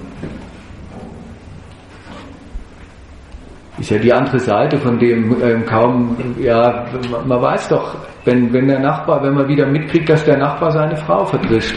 Ist 3.85 3.91
ja 3.91 3.97
die 3.99 4.13
andere 4.13 4.39
Seite 4.39 4.79
von 4.79 4.97
dem 4.97 5.35
ähm, 5.43 5.63
kaum, 5.63 6.17
ja, 6.39 6.85
man 7.27 7.39
weiß 7.39 7.69
doch, 7.69 7.95
wenn, 8.23 8.51
wenn 8.51 8.67
der 8.67 8.79
Nachbar, 8.79 9.21
wenn 9.21 9.35
man 9.35 9.47
wieder 9.47 9.67
mitkriegt, 9.67 10.09
dass 10.09 10.25
der 10.25 10.37
Nachbar 10.37 10.71
seine 10.71 10.97
Frau 10.97 11.23
verdrischt, 11.23 11.75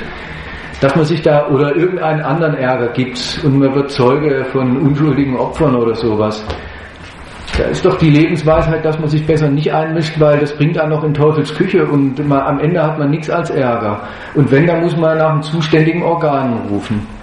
dass 0.80 0.96
man 0.96 1.04
sich 1.04 1.20
da 1.20 1.46
oder 1.48 1.76
irgendeinen 1.76 2.22
anderen 2.22 2.54
Ärger 2.54 2.88
gibt 2.94 3.42
und 3.44 3.58
man 3.58 3.74
wird 3.74 3.90
Zeuge 3.90 4.46
von 4.52 4.78
unschuldigen 4.78 5.36
Opfern 5.36 5.76
oder 5.76 5.94
sowas. 5.94 6.42
Da 7.58 7.64
ist 7.64 7.84
doch 7.84 7.98
die 7.98 8.08
Lebensweisheit, 8.08 8.82
dass 8.86 8.98
man 8.98 9.08
sich 9.08 9.26
besser 9.26 9.50
nicht 9.50 9.70
einmischt, 9.74 10.18
weil 10.18 10.38
das 10.38 10.56
bringt 10.56 10.78
einen 10.78 10.92
noch 10.92 11.04
in 11.04 11.12
Teufels 11.12 11.54
Küche 11.54 11.84
und 11.84 12.26
man, 12.26 12.40
am 12.40 12.58
Ende 12.58 12.82
hat 12.82 12.98
man 12.98 13.10
nichts 13.10 13.28
als 13.28 13.50
Ärger. 13.50 14.00
Und 14.34 14.50
wenn, 14.50 14.66
dann 14.66 14.80
muss 14.80 14.96
man 14.96 15.18
nach 15.18 15.32
einem 15.32 15.42
zuständigen 15.42 16.02
Organ 16.02 16.68
rufen. 16.70 17.17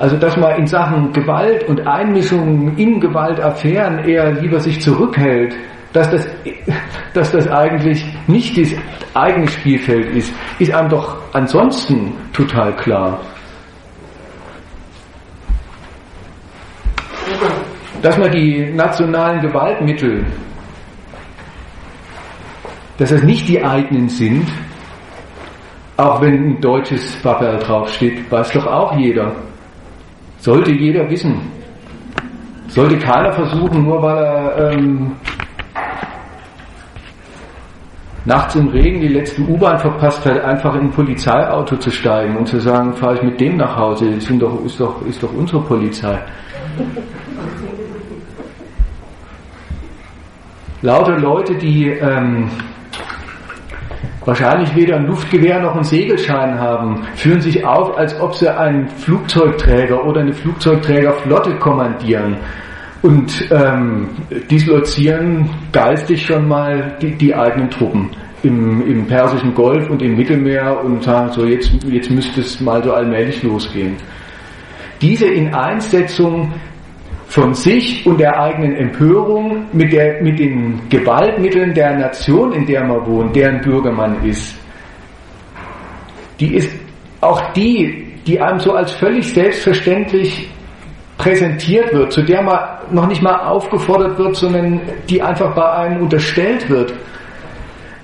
Also 0.00 0.16
dass 0.16 0.34
man 0.38 0.56
in 0.56 0.66
Sachen 0.66 1.12
Gewalt 1.12 1.68
und 1.68 1.86
Einmischung 1.86 2.74
in 2.78 3.00
Gewaltaffären 3.00 3.98
eher 3.98 4.32
lieber 4.32 4.58
sich 4.58 4.80
zurückhält, 4.80 5.54
dass 5.92 6.10
das, 6.10 6.26
dass 7.14 7.30
das 7.30 7.46
eigentlich 7.48 8.02
nicht 8.26 8.56
das 8.56 8.72
eigene 9.12 9.46
Spielfeld 9.46 10.16
ist, 10.16 10.32
ist 10.58 10.72
einem 10.72 10.88
doch 10.88 11.18
ansonsten 11.34 12.14
total 12.32 12.74
klar. 12.76 13.20
Dass 18.00 18.16
man 18.16 18.32
die 18.32 18.72
nationalen 18.74 19.42
Gewaltmittel, 19.42 20.24
dass 22.96 23.10
das 23.10 23.22
nicht 23.22 23.46
die 23.48 23.62
eigenen 23.62 24.08
sind, 24.08 24.48
Auch 26.00 26.22
wenn 26.22 26.32
ein 26.32 26.60
deutsches 26.62 27.14
Papel 27.16 27.58
draufsteht, 27.58 28.32
weiß 28.32 28.52
doch 28.52 28.66
auch 28.66 28.96
jeder. 28.96 29.36
Sollte 30.40 30.72
jeder 30.72 31.08
wissen. 31.10 31.38
Sollte 32.68 32.98
keiner 32.98 33.32
versuchen, 33.32 33.84
nur 33.84 34.02
weil 34.02 34.16
er 34.16 34.72
ähm, 34.72 35.12
nachts 38.24 38.54
im 38.54 38.68
Regen 38.68 39.00
die 39.00 39.08
letzte 39.08 39.42
U-Bahn 39.42 39.78
verpasst 39.78 40.24
hat, 40.24 40.40
einfach 40.42 40.74
in 40.74 40.82
ein 40.82 40.90
Polizeiauto 40.90 41.76
zu 41.76 41.90
steigen 41.90 42.36
und 42.36 42.46
zu 42.46 42.58
sagen, 42.58 42.94
fahre 42.94 43.16
ich 43.16 43.22
mit 43.22 43.40
dem 43.40 43.56
nach 43.56 43.76
Hause, 43.76 44.10
das 44.14 44.24
sind 44.24 44.40
doch, 44.40 44.64
ist, 44.64 44.80
doch, 44.80 45.04
ist 45.06 45.22
doch 45.22 45.32
unsere 45.32 45.60
Polizei. 45.62 46.18
Lauter 50.82 51.18
Leute, 51.18 51.54
die 51.56 51.88
ähm, 51.88 52.48
wahrscheinlich 54.24 54.74
weder 54.74 54.96
ein 54.96 55.06
Luftgewehr 55.06 55.60
noch 55.60 55.74
einen 55.74 55.84
Segelschein 55.84 56.58
haben, 56.58 57.02
führen 57.14 57.40
sich 57.40 57.64
auf, 57.64 57.96
als 57.96 58.18
ob 58.20 58.34
sie 58.34 58.54
einen 58.54 58.88
Flugzeugträger 58.88 60.04
oder 60.04 60.20
eine 60.20 60.32
Flugzeugträgerflotte 60.32 61.56
kommandieren 61.56 62.36
und 63.02 63.48
ähm, 63.50 64.10
dislozieren 64.50 65.48
geistig 65.72 66.26
schon 66.26 66.46
mal 66.46 66.96
die, 67.00 67.16
die 67.16 67.34
eigenen 67.34 67.70
Truppen 67.70 68.10
im, 68.42 68.86
im 68.86 69.06
Persischen 69.06 69.54
Golf 69.54 69.88
und 69.88 70.02
im 70.02 70.16
Mittelmeer 70.16 70.82
und 70.84 71.02
sagen 71.02 71.30
so, 71.32 71.44
jetzt, 71.44 71.70
jetzt 71.84 72.10
müsste 72.10 72.40
es 72.40 72.60
mal 72.60 72.82
so 72.82 72.92
allmählich 72.92 73.42
losgehen. 73.42 73.96
Diese 75.00 75.26
Ineinsetzung 75.26 76.52
von 77.30 77.54
sich 77.54 78.04
und 78.06 78.18
der 78.18 78.40
eigenen 78.40 78.74
Empörung 78.74 79.66
mit, 79.72 79.92
der, 79.92 80.20
mit 80.20 80.40
den 80.40 80.80
Gewaltmitteln 80.88 81.72
der 81.72 81.96
Nation, 81.96 82.52
in 82.52 82.66
der 82.66 82.84
man 82.84 83.06
wohnt, 83.06 83.36
deren 83.36 83.60
Bürger 83.60 83.92
man 83.92 84.24
ist, 84.24 84.58
die 86.40 86.56
ist 86.56 86.68
auch 87.20 87.40
die, 87.52 88.16
die 88.26 88.40
einem 88.40 88.58
so 88.58 88.72
als 88.72 88.90
völlig 88.94 89.32
selbstverständlich 89.32 90.50
präsentiert 91.18 91.92
wird, 91.92 92.12
zu 92.12 92.22
der 92.22 92.42
man 92.42 92.58
noch 92.90 93.06
nicht 93.06 93.22
mal 93.22 93.38
aufgefordert 93.46 94.18
wird, 94.18 94.34
sondern 94.34 94.80
die 95.08 95.22
einfach 95.22 95.54
bei 95.54 95.70
einem 95.70 96.02
unterstellt 96.02 96.68
wird. 96.68 96.92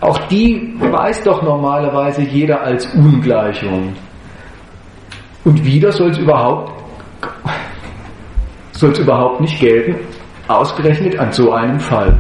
Auch 0.01 0.19
die 0.29 0.73
weiß 0.79 1.25
doch 1.25 1.43
normalerweise 1.43 2.23
jeder 2.23 2.61
als 2.61 2.87
Ungleichung. 2.95 3.93
Und 5.45 5.65
wieder 5.65 5.91
soll 5.91 6.11
es 6.11 6.19
überhaupt 6.19 6.76
soll 8.77 8.93
es 8.93 8.99
überhaupt 8.99 9.41
nicht 9.41 9.59
gelten, 9.59 9.97
ausgerechnet 10.49 11.19
an 11.19 11.33
so 11.33 11.53
einem 11.53 11.81
Fall. 11.81 12.19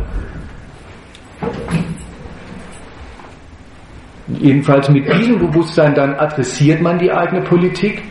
Jedenfalls 4.28 4.88
mit 4.88 5.06
diesem 5.12 5.38
Bewusstsein 5.38 5.94
dann 5.94 6.14
adressiert 6.14 6.80
man 6.80 6.98
die 6.98 7.12
eigene 7.12 7.42
Politik, 7.42 8.02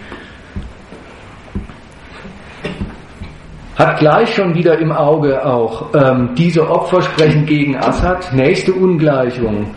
hat 3.75 3.99
gleich 3.99 4.33
schon 4.33 4.55
wieder 4.55 4.79
im 4.79 4.91
Auge 4.93 5.45
auch 5.45 5.93
ähm, 5.93 6.29
diese 6.37 6.69
Opfer 6.69 7.01
sprechen 7.01 7.45
gegen 7.45 7.75
Assad, 7.75 8.31
nächste 8.31 8.71
Ungleichung. 8.71 9.75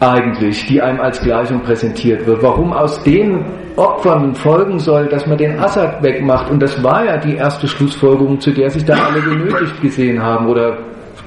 Eigentlich, 0.00 0.66
die 0.66 0.80
einem 0.80 1.00
als 1.00 1.20
Gleichung 1.20 1.60
präsentiert 1.60 2.26
wird. 2.26 2.42
Warum 2.42 2.72
aus 2.72 3.02
den 3.02 3.44
Opfern 3.76 4.34
folgen 4.34 4.78
soll, 4.78 5.06
dass 5.08 5.26
man 5.26 5.36
den 5.36 5.58
Assad 5.60 6.02
wegmacht. 6.02 6.50
Und 6.50 6.60
das 6.60 6.82
war 6.82 7.04
ja 7.04 7.18
die 7.18 7.36
erste 7.36 7.68
Schlussfolgerung, 7.68 8.40
zu 8.40 8.50
der 8.50 8.70
sich 8.70 8.84
da 8.84 8.94
alle 8.94 9.20
genötigt 9.20 9.80
gesehen 9.82 10.22
haben 10.22 10.46
oder 10.46 10.78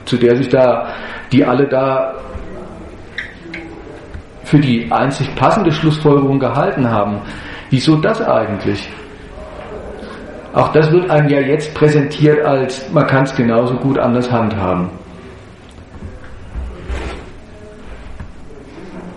zu 0.06 0.18
der 0.18 0.36
sich 0.36 0.50
da, 0.50 0.88
die 1.32 1.46
alle 1.46 1.68
da 1.68 2.16
für 4.44 4.58
die 4.58 4.92
einzig 4.92 5.36
passende 5.36 5.72
Schlussfolgerung 5.72 6.40
gehalten 6.40 6.90
haben. 6.90 7.22
Wieso 7.70 7.98
das 7.98 8.20
eigentlich? 8.20 8.90
Auch 10.54 10.72
das 10.72 10.92
wird 10.92 11.08
einem 11.12 11.30
ja 11.30 11.40
jetzt 11.40 11.76
präsentiert 11.76 12.44
als, 12.44 12.92
man 12.92 13.06
kann 13.06 13.24
es 13.24 13.36
genauso 13.36 13.76
gut 13.76 14.00
anders 14.00 14.32
handhaben. 14.32 14.90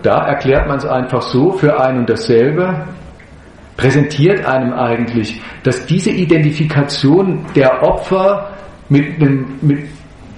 Da 0.03 0.27
erklärt 0.27 0.67
man 0.67 0.77
es 0.77 0.85
einfach 0.85 1.23
so 1.23 1.53
für 1.53 1.79
ein 1.79 1.97
und 1.99 2.09
dasselbe, 2.09 2.75
präsentiert 3.77 4.45
einem 4.45 4.73
eigentlich, 4.73 5.41
dass 5.63 5.85
diese 5.85 6.11
Identifikation 6.11 7.45
der 7.55 7.83
Opfer 7.83 8.51
mit 8.89 9.19
einem, 9.19 9.57
mit 9.61 9.85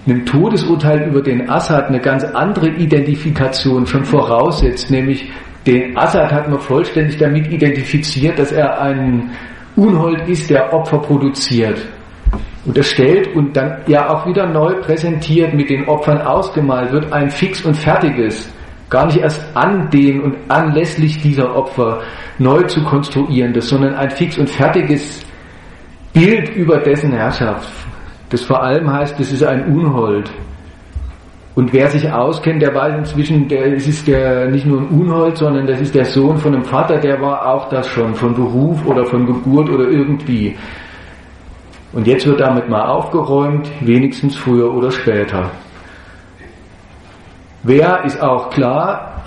einem 0.08 0.26
Todesurteil 0.26 1.10
über 1.10 1.22
den 1.22 1.50
Assad 1.50 1.88
eine 1.88 2.00
ganz 2.00 2.24
andere 2.24 2.70
Identifikation 2.70 3.86
schon 3.86 4.06
voraussetzt, 4.06 4.92
nämlich 4.92 5.30
den 5.66 5.98
Assad 5.98 6.32
hat 6.32 6.50
man 6.50 6.60
vollständig 6.60 7.18
damit 7.18 7.52
identifiziert, 7.52 8.38
dass 8.38 8.52
er 8.52 8.80
ein 8.80 9.32
Unhold 9.76 10.28
ist, 10.30 10.50
der 10.50 10.72
Opfer 10.72 11.00
produziert. 11.00 11.82
Unterstellt 12.66 13.36
und 13.36 13.56
dann 13.56 13.82
ja 13.88 14.10
auch 14.10 14.26
wieder 14.26 14.48
neu 14.48 14.76
präsentiert, 14.76 15.54
mit 15.54 15.70
den 15.70 15.88
Opfern 15.88 16.22
ausgemalt 16.22 16.92
wird, 16.92 17.12
ein 17.12 17.30
fix 17.30 17.64
und 17.66 17.76
fertiges 17.76 18.52
gar 18.96 19.08
nicht 19.08 19.18
erst 19.18 19.42
an 19.56 19.90
den 19.90 20.22
und 20.22 20.36
anlässlich 20.48 21.22
dieser 21.22 21.54
Opfer 21.54 22.00
neu 22.40 22.64
zu 22.64 22.82
konstruierendes, 22.86 23.68
sondern 23.68 23.94
ein 23.94 24.10
fix 24.10 24.38
und 24.38 24.50
fertiges 24.50 25.20
Bild 26.14 26.56
über 26.56 26.78
dessen 26.78 27.12
Herrschaft. 27.12 27.68
Das 28.30 28.42
vor 28.44 28.64
allem 28.64 28.90
heißt, 28.90 29.20
das 29.20 29.34
ist 29.34 29.44
ein 29.44 29.66
Unhold. 29.66 30.32
Und 31.56 31.74
wer 31.74 31.90
sich 31.90 32.10
auskennt, 32.10 32.62
der 32.62 32.74
weiß 32.74 33.00
inzwischen, 33.00 33.50
der, 33.50 33.74
es 33.74 33.86
ist 33.86 34.08
der, 34.08 34.50
nicht 34.50 34.66
nur 34.66 34.80
ein 34.80 34.88
Unhold, 34.88 35.40
sondern 35.40 35.68
das 35.68 35.82
ist 35.82 35.94
der 35.94 36.06
Sohn 36.06 36.38
von 36.38 36.54
einem 36.54 36.64
Vater, 36.64 36.98
der 36.98 37.20
war 37.20 37.46
auch 37.54 37.68
das 37.68 37.90
schon, 37.90 38.16
von 38.16 38.34
Beruf 38.34 38.86
oder 38.86 39.04
von 39.04 39.26
Geburt 39.26 39.70
oder 39.70 39.90
irgendwie. 39.90 40.56
Und 41.92 42.08
jetzt 42.08 42.26
wird 42.26 42.40
damit 42.40 42.70
mal 42.70 42.86
aufgeräumt, 42.88 43.70
wenigstens 43.82 44.38
früher 44.38 44.74
oder 44.74 44.90
später. 44.90 45.52
Wer 47.68 48.06
ist 48.06 48.22
auch 48.22 48.52
klar, 48.52 49.24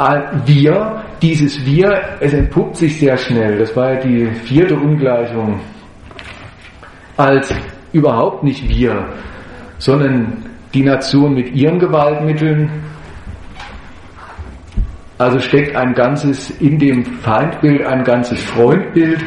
wir, 0.47 1.03
dieses 1.21 1.67
Wir, 1.67 2.01
es 2.21 2.33
entpuppt 2.33 2.77
sich 2.77 3.01
sehr 3.01 3.17
schnell, 3.17 3.59
das 3.59 3.75
war 3.75 3.95
ja 3.95 4.01
die 4.01 4.27
vierte 4.27 4.77
Ungleichung, 4.77 5.59
als 7.17 7.53
überhaupt 7.93 8.45
nicht 8.45 8.69
wir, 8.69 9.09
sondern 9.79 10.45
die 10.73 10.85
Nation 10.85 11.35
mit 11.35 11.53
ihren 11.53 11.81
Gewaltmitteln. 11.81 12.71
Also 15.19 15.41
steckt 15.41 15.75
ein 15.75 15.95
ganzes, 15.95 16.51
in 16.61 16.79
dem 16.79 17.05
Feindbild 17.05 17.85
ein 17.85 18.05
ganzes 18.05 18.41
Freundbild. 18.41 19.19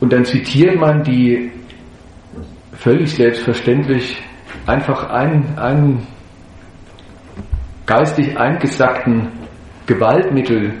Und 0.00 0.12
dann 0.12 0.26
zitiert 0.26 0.78
man 0.78 1.02
die 1.02 1.50
völlig 2.84 3.14
selbstverständlich 3.14 4.22
einfach 4.66 5.08
einen, 5.08 5.56
einen 5.58 6.06
geistig 7.86 8.38
eingesackten 8.38 9.28
Gewaltmittel 9.86 10.74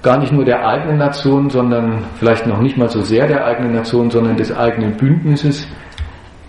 gar 0.00 0.18
nicht 0.18 0.32
nur 0.32 0.44
der 0.44 0.64
eigenen 0.64 0.98
Nation, 0.98 1.50
sondern 1.50 2.04
vielleicht 2.20 2.46
noch 2.46 2.60
nicht 2.60 2.76
mal 2.76 2.88
so 2.88 3.02
sehr 3.02 3.26
der 3.26 3.44
eigenen 3.44 3.72
Nation, 3.72 4.08
sondern 4.08 4.36
des 4.36 4.56
eigenen 4.56 4.96
Bündnisses, 4.96 5.66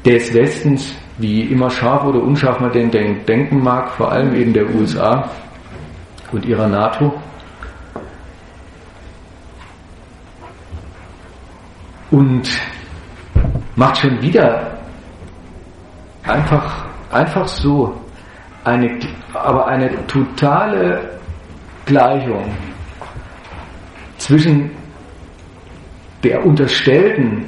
des 0.05 0.31
Westens, 0.35 0.95
wie 1.17 1.41
immer 1.41 1.71
scharf 1.71 2.03
oder 2.03 2.21
unscharf 2.21 2.59
man 2.59 2.71
den 2.71 2.91
denken 2.91 3.63
mag, 3.63 3.89
vor 3.89 4.11
allem 4.11 4.35
eben 4.35 4.53
der 4.53 4.69
USA 4.75 5.27
und 6.31 6.45
ihrer 6.45 6.67
NATO. 6.67 7.11
Und 12.11 12.47
macht 13.75 13.97
schon 13.97 14.21
wieder 14.21 14.78
Einfach, 16.29 16.85
einfach 17.11 17.47
so. 17.47 17.95
Eine, 18.63 18.99
aber 19.33 19.67
eine 19.67 19.89
totale 20.05 20.99
Gleichung 21.85 22.51
zwischen 24.17 24.69
der 26.23 26.45
unterstellten, 26.45 27.45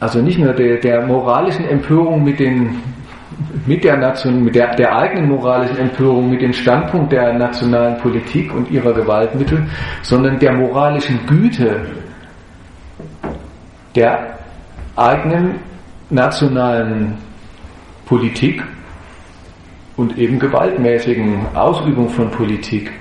also 0.00 0.22
nicht 0.22 0.38
nur 0.38 0.54
der, 0.54 0.78
der 0.78 1.04
moralischen 1.06 1.68
Empörung 1.68 2.24
mit 2.24 2.38
den 2.38 2.80
mit 3.66 3.84
der 3.84 3.96
Nation, 3.98 4.42
mit 4.42 4.54
der, 4.54 4.74
der 4.74 4.96
eigenen 4.96 5.28
moralischen 5.28 5.76
Empörung, 5.78 6.30
mit 6.30 6.40
dem 6.40 6.52
Standpunkt 6.52 7.12
der 7.12 7.34
nationalen 7.34 7.98
Politik 7.98 8.52
und 8.54 8.70
ihrer 8.70 8.92
Gewaltmittel, 8.94 9.66
sondern 10.02 10.38
der 10.38 10.54
moralischen 10.54 11.24
Güte 11.26 11.82
der 13.94 14.38
eigenen 14.96 15.56
nationalen 16.10 17.18
Politik 18.06 18.62
und 19.96 20.16
eben 20.16 20.38
gewaltmäßigen 20.38 21.54
Ausübung 21.54 22.08
von 22.08 22.30
Politik 22.30 22.92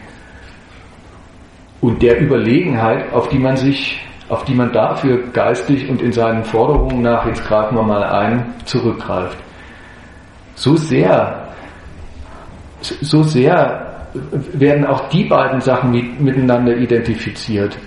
und 1.79 2.01
der 2.01 2.19
Überlegenheit, 2.19 3.13
auf 3.13 3.29
die 3.29 3.39
man 3.39 3.55
sich 3.55 4.01
auf 4.29 4.43
die 4.43 4.53
man 4.53 4.71
dafür 4.73 5.23
geistig 5.31 5.89
und 5.89 6.01
in 6.01 6.11
seinen 6.11 6.43
Forderungen 6.43 7.01
nach, 7.01 7.25
jetzt 7.25 7.45
greifen 7.45 7.75
wir 7.75 7.83
mal 7.83 8.03
ein, 8.03 8.53
zurückgreift. 8.65 9.37
So 10.55 10.75
sehr, 10.75 11.47
so 12.81 13.23
sehr 13.23 14.09
werden 14.53 14.85
auch 14.85 15.07
die 15.09 15.23
beiden 15.25 15.61
Sachen 15.61 15.91
miteinander 15.91 16.75
identifiziert 16.75 17.77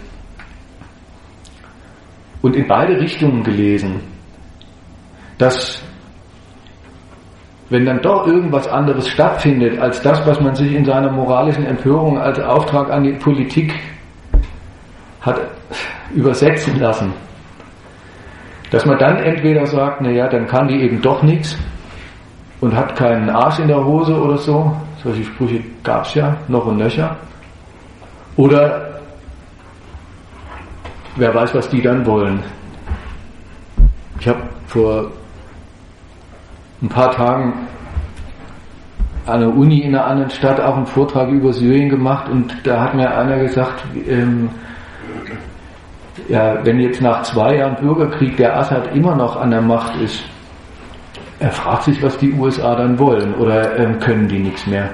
und 2.42 2.56
in 2.56 2.66
beide 2.66 2.98
Richtungen 2.98 3.42
gelesen, 3.42 4.00
dass 5.40 5.82
wenn 7.70 7.86
dann 7.86 8.02
doch 8.02 8.26
irgendwas 8.26 8.68
anderes 8.68 9.08
stattfindet 9.08 9.80
als 9.80 10.02
das, 10.02 10.26
was 10.26 10.38
man 10.40 10.54
sich 10.54 10.74
in 10.74 10.84
seiner 10.84 11.10
moralischen 11.10 11.64
Empörung 11.64 12.18
als 12.18 12.38
Auftrag 12.40 12.90
an 12.90 13.04
die 13.04 13.12
Politik 13.12 13.72
hat 15.22 15.40
übersetzen 16.14 16.78
lassen, 16.78 17.12
dass 18.70 18.84
man 18.84 18.98
dann 18.98 19.16
entweder 19.18 19.66
sagt, 19.66 20.02
naja, 20.02 20.28
dann 20.28 20.46
kann 20.46 20.68
die 20.68 20.82
eben 20.82 21.00
doch 21.00 21.22
nichts 21.22 21.56
und 22.60 22.74
hat 22.76 22.96
keinen 22.96 23.30
Arsch 23.30 23.60
in 23.60 23.68
der 23.68 23.82
Hose 23.82 24.20
oder 24.20 24.36
so, 24.36 24.76
solche 25.02 25.24
Sprüche 25.24 25.62
gab 25.82 26.04
es 26.04 26.14
ja 26.14 26.36
noch 26.48 26.66
und 26.66 26.76
nöcher, 26.76 27.16
oder 28.36 29.00
wer 31.16 31.34
weiß, 31.34 31.54
was 31.54 31.68
die 31.68 31.80
dann 31.80 32.04
wollen. 32.04 32.42
Ich 34.18 34.28
habe 34.28 34.42
vor 34.66 35.10
ein 36.82 36.88
paar 36.88 37.10
Tagen 37.10 37.52
an 39.26 39.40
der 39.40 39.54
Uni 39.54 39.80
in 39.80 39.94
einer 39.94 40.06
anderen 40.06 40.30
Stadt 40.30 40.60
auch 40.60 40.76
einen 40.76 40.86
Vortrag 40.86 41.28
über 41.28 41.52
Syrien 41.52 41.88
gemacht 41.88 42.28
und 42.28 42.54
da 42.64 42.80
hat 42.80 42.94
mir 42.94 43.14
einer 43.14 43.38
gesagt, 43.38 43.84
ähm, 44.08 44.48
ja, 46.28 46.64
wenn 46.64 46.80
jetzt 46.80 47.00
nach 47.00 47.22
zwei 47.22 47.56
Jahren 47.56 47.76
Bürgerkrieg 47.76 48.36
der 48.36 48.56
Assad 48.56 48.94
immer 48.94 49.14
noch 49.14 49.36
an 49.36 49.50
der 49.50 49.62
Macht 49.62 50.00
ist, 50.00 50.22
er 51.38 51.50
fragt 51.50 51.84
sich, 51.84 52.02
was 52.02 52.18
die 52.18 52.32
USA 52.32 52.74
dann 52.74 52.98
wollen 52.98 53.34
oder 53.34 53.78
ähm, 53.78 53.98
können 53.98 54.28
die 54.28 54.38
nichts 54.38 54.66
mehr 54.66 54.90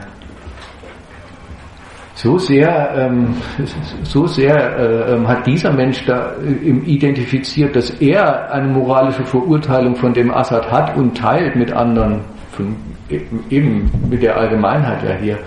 so 2.16 2.38
sehr, 2.38 2.94
ähm, 2.96 3.36
so 4.02 4.26
sehr 4.26 4.56
äh, 4.78 5.12
ähm, 5.12 5.28
hat 5.28 5.46
dieser 5.46 5.70
Mensch 5.70 6.04
da 6.06 6.32
äh, 6.42 6.70
identifiziert, 6.86 7.76
dass 7.76 7.90
er 7.90 8.50
eine 8.50 8.68
moralische 8.68 9.24
Verurteilung 9.24 9.94
von 9.96 10.14
dem 10.14 10.32
Assad 10.32 10.70
hat 10.72 10.96
und 10.96 11.16
teilt 11.16 11.54
mit 11.56 11.70
anderen, 11.72 12.22
von, 12.52 12.74
eben 13.50 13.90
mit 14.08 14.22
der 14.22 14.36
Allgemeinheit 14.36 15.02
ja 15.02 15.14
hier. 15.16 15.38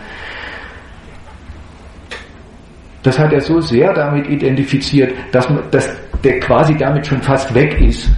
Das 3.02 3.18
hat 3.18 3.34
er 3.34 3.42
so 3.42 3.60
sehr 3.62 3.92
damit 3.94 4.28
identifiziert, 4.30 5.14
dass, 5.32 5.50
man, 5.50 5.64
dass 5.72 5.90
der 6.24 6.40
quasi 6.40 6.78
damit 6.78 7.08
schon 7.08 7.22
fast 7.24 7.54
weg 7.56 7.82
ist, 7.82 8.10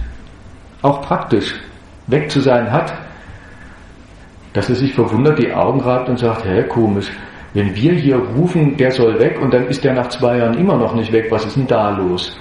auch 0.82 1.00
praktisch. 1.00 1.54
Weg 2.08 2.30
zu 2.30 2.40
sein 2.40 2.70
hat, 2.70 2.92
dass 4.52 4.68
er 4.68 4.74
sich 4.74 4.92
verwundert 4.92 5.38
die 5.38 5.52
Augen 5.52 5.80
reibt 5.80 6.08
und 6.08 6.18
sagt, 6.18 6.44
hä, 6.44 6.64
komisch, 6.64 7.10
wenn 7.54 7.74
wir 7.74 7.92
hier 7.92 8.16
rufen, 8.16 8.76
der 8.76 8.90
soll 8.90 9.18
weg 9.18 9.38
und 9.40 9.52
dann 9.52 9.66
ist 9.66 9.84
der 9.84 9.92
nach 9.92 10.08
zwei 10.08 10.38
Jahren 10.38 10.56
immer 10.58 10.76
noch 10.76 10.94
nicht 10.94 11.12
weg, 11.12 11.26
was 11.30 11.44
ist 11.44 11.56
denn 11.56 11.66
da 11.66 11.90
los? 11.90 12.38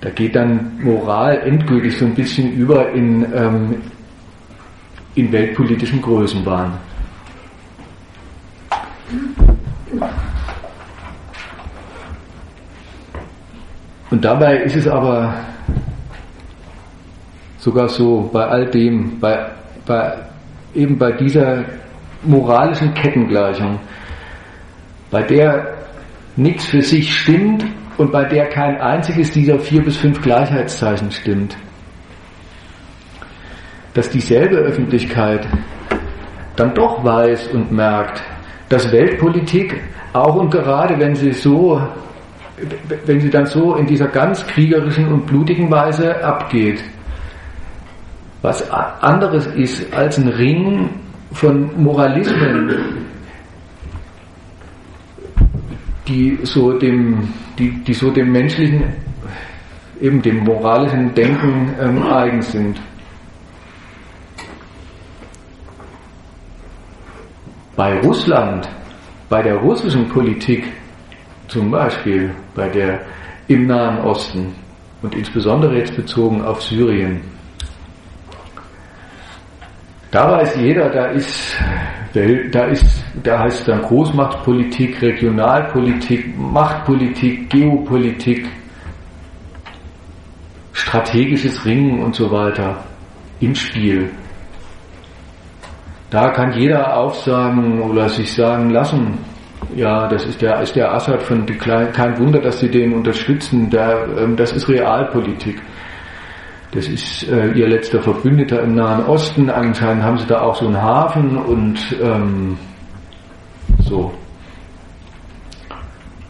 Da 0.00 0.10
geht 0.10 0.36
dann 0.36 0.78
Moral 0.80 1.40
endgültig 1.40 1.98
so 1.98 2.04
ein 2.04 2.14
bisschen 2.14 2.52
über 2.52 2.90
in, 2.92 3.26
ähm, 3.34 3.82
in 5.16 5.32
weltpolitischen 5.32 6.00
Größenwahn. 6.00 6.72
Und 14.10 14.24
dabei 14.24 14.58
ist 14.58 14.76
es 14.76 14.86
aber 14.86 15.34
sogar 17.58 17.88
so, 17.88 18.30
bei 18.32 18.46
all 18.46 18.66
dem, 18.70 19.18
bei, 19.18 19.50
bei 19.84 20.27
eben 20.78 20.96
bei 20.96 21.12
dieser 21.12 21.64
moralischen 22.22 22.94
Kettengleichung, 22.94 23.78
bei 25.10 25.22
der 25.22 25.76
nichts 26.36 26.66
für 26.66 26.82
sich 26.82 27.14
stimmt 27.14 27.64
und 27.98 28.12
bei 28.12 28.24
der 28.24 28.46
kein 28.46 28.80
einziges 28.80 29.32
dieser 29.32 29.58
vier 29.58 29.82
bis 29.82 29.96
fünf 29.96 30.22
Gleichheitszeichen 30.22 31.10
stimmt. 31.10 31.56
Dass 33.94 34.08
dieselbe 34.10 34.56
Öffentlichkeit 34.56 35.46
dann 36.56 36.74
doch 36.74 37.02
weiß 37.04 37.48
und 37.48 37.72
merkt, 37.72 38.22
dass 38.68 38.92
Weltpolitik 38.92 39.80
auch 40.12 40.36
und 40.36 40.50
gerade 40.50 40.98
wenn 40.98 41.14
sie 41.14 41.32
so, 41.32 41.80
wenn 43.06 43.20
sie 43.20 43.30
dann 43.30 43.46
so 43.46 43.74
in 43.74 43.86
dieser 43.86 44.08
ganz 44.08 44.46
kriegerischen 44.46 45.08
und 45.08 45.26
blutigen 45.26 45.70
Weise 45.70 46.22
abgeht, 46.22 46.82
was 48.42 48.70
anderes 48.70 49.46
ist 49.48 49.92
als 49.92 50.18
ein 50.18 50.28
Ring 50.28 50.90
von 51.32 51.70
Moralismen, 51.82 52.76
die 56.06 56.38
so 56.44 56.78
dem, 56.78 57.28
die, 57.58 57.70
die 57.84 57.94
so 57.94 58.10
dem 58.10 58.32
menschlichen, 58.32 58.84
eben 60.00 60.22
dem 60.22 60.44
moralischen 60.44 61.12
Denken 61.14 61.74
ähm, 61.80 62.02
eigen 62.06 62.40
sind. 62.40 62.80
Bei 67.76 68.00
Russland, 68.00 68.68
bei 69.28 69.42
der 69.42 69.56
russischen 69.56 70.08
Politik 70.08 70.64
zum 71.48 71.70
Beispiel, 71.70 72.30
bei 72.54 72.68
der 72.68 73.00
im 73.48 73.66
Nahen 73.66 73.98
Osten 73.98 74.54
und 75.02 75.14
insbesondere 75.14 75.78
jetzt 75.78 75.94
bezogen 75.96 76.42
auf 76.42 76.62
Syrien, 76.62 77.20
da 80.10 80.32
weiß 80.32 80.56
jeder, 80.56 80.88
da 80.90 81.06
ist, 81.06 81.56
da 82.52 82.64
ist, 82.64 83.04
da 83.22 83.40
heißt 83.40 83.68
dann 83.68 83.82
Großmachtpolitik, 83.82 85.02
Regionalpolitik, 85.02 86.38
Machtpolitik, 86.38 87.50
Geopolitik, 87.50 88.48
strategisches 90.72 91.64
Ringen 91.64 92.02
und 92.02 92.14
so 92.14 92.30
weiter 92.30 92.84
im 93.40 93.54
Spiel. 93.54 94.10
Da 96.10 96.30
kann 96.30 96.52
jeder 96.52 96.96
aufsagen 96.96 97.82
oder 97.82 98.08
sich 98.08 98.32
sagen 98.32 98.70
lassen, 98.70 99.18
ja, 99.76 100.08
das 100.08 100.24
ist 100.24 100.40
der, 100.40 100.62
ist 100.62 100.74
der 100.74 100.94
Assad 100.94 101.22
von, 101.22 101.44
kein 101.46 102.18
Wunder, 102.18 102.40
dass 102.40 102.60
sie 102.60 102.70
den 102.70 102.94
unterstützen, 102.94 103.68
der, 103.68 104.08
ähm, 104.18 104.34
das 104.36 104.52
ist 104.52 104.68
Realpolitik. 104.68 105.60
Das 106.72 106.86
ist 106.86 107.26
äh, 107.28 107.52
ihr 107.52 107.66
letzter 107.66 108.02
Verbündeter 108.02 108.62
im 108.62 108.74
Nahen 108.74 109.06
Osten. 109.06 109.48
Anscheinend 109.48 110.02
haben 110.02 110.18
sie 110.18 110.26
da 110.26 110.42
auch 110.42 110.54
so 110.54 110.66
einen 110.66 110.80
Hafen 110.80 111.38
und 111.38 111.78
ähm, 112.02 112.58
so 113.80 114.12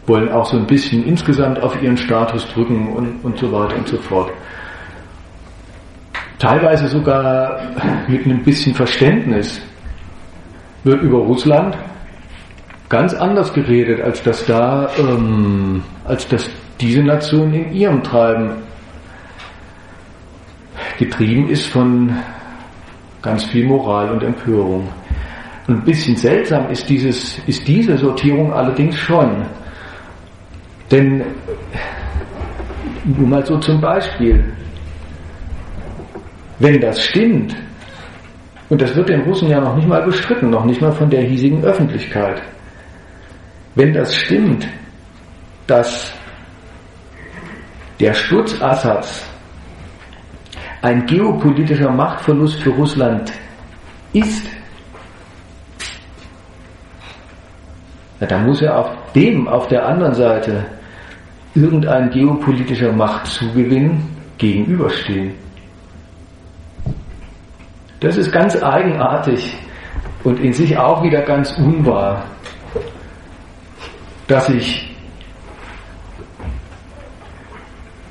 wollen 0.06 0.30
auch 0.30 0.46
so 0.46 0.56
ein 0.56 0.66
bisschen 0.66 1.04
insgesamt 1.04 1.60
auf 1.60 1.80
ihren 1.82 1.96
Status 1.96 2.48
drücken 2.52 2.92
und, 2.92 3.24
und 3.24 3.38
so 3.38 3.52
weiter 3.52 3.76
und 3.76 3.88
so 3.88 3.98
fort. 3.98 4.30
Teilweise 6.38 6.86
sogar 6.86 7.60
mit 8.06 8.24
einem 8.24 8.42
bisschen 8.42 8.74
Verständnis 8.74 9.60
wird 10.84 11.02
über 11.02 11.18
Russland 11.18 11.76
ganz 12.88 13.12
anders 13.12 13.52
geredet, 13.52 14.00
als 14.00 14.22
dass 14.22 14.46
da, 14.46 14.88
ähm, 14.98 15.82
als 16.04 16.26
dass 16.28 16.48
diese 16.80 17.02
Nation 17.02 17.52
in 17.52 17.72
ihrem 17.72 18.02
Treiben 18.02 18.67
getrieben 20.98 21.48
ist 21.48 21.66
von 21.66 22.12
ganz 23.22 23.44
viel 23.44 23.66
Moral 23.66 24.10
und 24.10 24.22
Empörung. 24.22 24.88
Ein 25.68 25.82
bisschen 25.84 26.16
seltsam 26.16 26.68
ist, 26.70 26.88
dieses, 26.88 27.38
ist 27.46 27.66
diese 27.66 27.96
Sortierung 27.96 28.52
allerdings 28.52 28.96
schon. 28.96 29.46
Denn, 30.90 31.24
nur 33.04 33.28
mal 33.28 33.44
so 33.44 33.58
zum 33.58 33.80
Beispiel, 33.80 34.44
wenn 36.58 36.80
das 36.80 37.02
stimmt, 37.02 37.54
und 38.68 38.80
das 38.80 38.94
wird 38.94 39.08
den 39.08 39.22
Russen 39.22 39.48
ja 39.48 39.60
noch 39.60 39.76
nicht 39.76 39.88
mal 39.88 40.02
bestritten, 40.02 40.50
noch 40.50 40.64
nicht 40.64 40.80
mal 40.80 40.92
von 40.92 41.08
der 41.08 41.22
hiesigen 41.22 41.62
Öffentlichkeit, 41.64 42.42
wenn 43.74 43.92
das 43.92 44.14
stimmt, 44.14 44.66
dass 45.66 46.12
der 48.00 48.14
Sturz 48.14 48.60
Assads 48.60 49.27
ein 50.82 51.06
geopolitischer 51.06 51.90
Machtverlust 51.90 52.60
für 52.60 52.70
Russland 52.70 53.32
ist, 54.12 54.46
na, 58.20 58.26
dann 58.26 58.46
muss 58.46 58.62
er 58.62 58.76
auch 58.76 58.90
dem, 59.12 59.48
auf 59.48 59.68
der 59.68 59.86
anderen 59.86 60.14
Seite 60.14 60.66
irgendein 61.54 62.10
geopolitischer 62.10 62.92
Machtzugewinn 62.92 64.02
gegenüberstehen. 64.38 65.34
Das 68.00 68.16
ist 68.16 68.30
ganz 68.30 68.60
eigenartig 68.62 69.56
und 70.22 70.38
in 70.40 70.52
sich 70.52 70.76
auch 70.76 71.02
wieder 71.02 71.22
ganz 71.22 71.52
unwahr, 71.58 72.24
dass 74.28 74.48
ich 74.50 74.94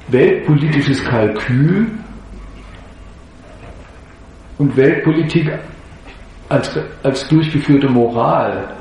weltpolitisches 0.10 1.04
Kalkül 1.04 1.90
und 4.58 4.76
Weltpolitik 4.76 5.52
als, 6.50 6.78
als 7.04 7.28
durchgeführte 7.28 7.90
Moral 7.90 8.74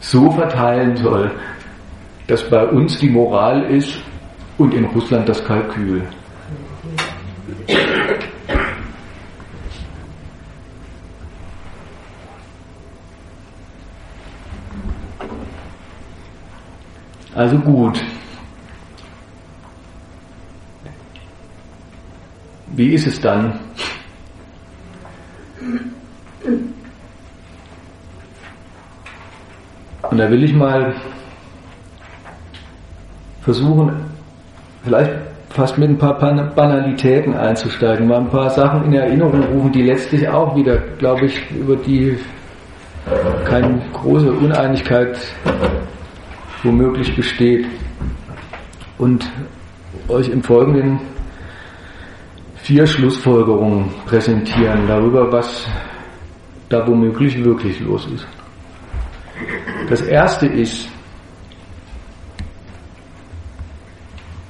so 0.00 0.30
verteilen 0.30 0.96
soll, 0.96 1.30
dass 2.26 2.48
bei 2.48 2.66
uns 2.66 2.98
die 2.98 3.08
Moral 3.08 3.62
ist 3.64 3.98
und 4.58 4.74
in 4.74 4.84
Russland 4.86 5.28
das 5.28 5.44
Kalkül. 5.44 6.02
Also 17.34 17.56
gut. 17.58 18.02
Wie 22.72 22.94
ist 22.94 23.06
es 23.06 23.20
dann? 23.20 23.58
Und 30.10 30.18
da 30.18 30.30
will 30.30 30.42
ich 30.42 30.54
mal 30.54 30.94
versuchen, 33.42 33.92
vielleicht 34.84 35.12
fast 35.50 35.76
mit 35.78 35.90
ein 35.90 35.98
paar 35.98 36.18
Banalitäten 36.18 37.34
einzusteigen, 37.34 38.06
mal 38.06 38.20
ein 38.20 38.30
paar 38.30 38.50
Sachen 38.50 38.84
in 38.84 38.94
Erinnerung 38.94 39.42
rufen, 39.44 39.72
die 39.72 39.82
letztlich 39.82 40.28
auch 40.28 40.54
wieder, 40.56 40.78
glaube 40.98 41.26
ich, 41.26 41.50
über 41.50 41.76
die 41.76 42.18
keine 43.44 43.80
große 43.92 44.30
Uneinigkeit 44.30 45.18
womöglich 46.62 47.14
besteht. 47.16 47.66
Und 48.98 49.30
euch 50.08 50.28
im 50.28 50.42
Folgenden 50.42 51.00
vier 52.68 52.86
Schlussfolgerungen 52.86 53.88
präsentieren 54.04 54.86
darüber, 54.86 55.32
was 55.32 55.66
da 56.68 56.86
womöglich 56.86 57.42
wirklich 57.42 57.80
los 57.80 58.06
ist. 58.14 58.28
Das 59.88 60.02
erste 60.02 60.46
ist, 60.48 60.86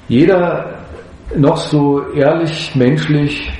jeder 0.09 0.83
noch 1.33 1.55
so 1.55 2.11
ehrlich 2.11 2.75
menschlich 2.75 3.53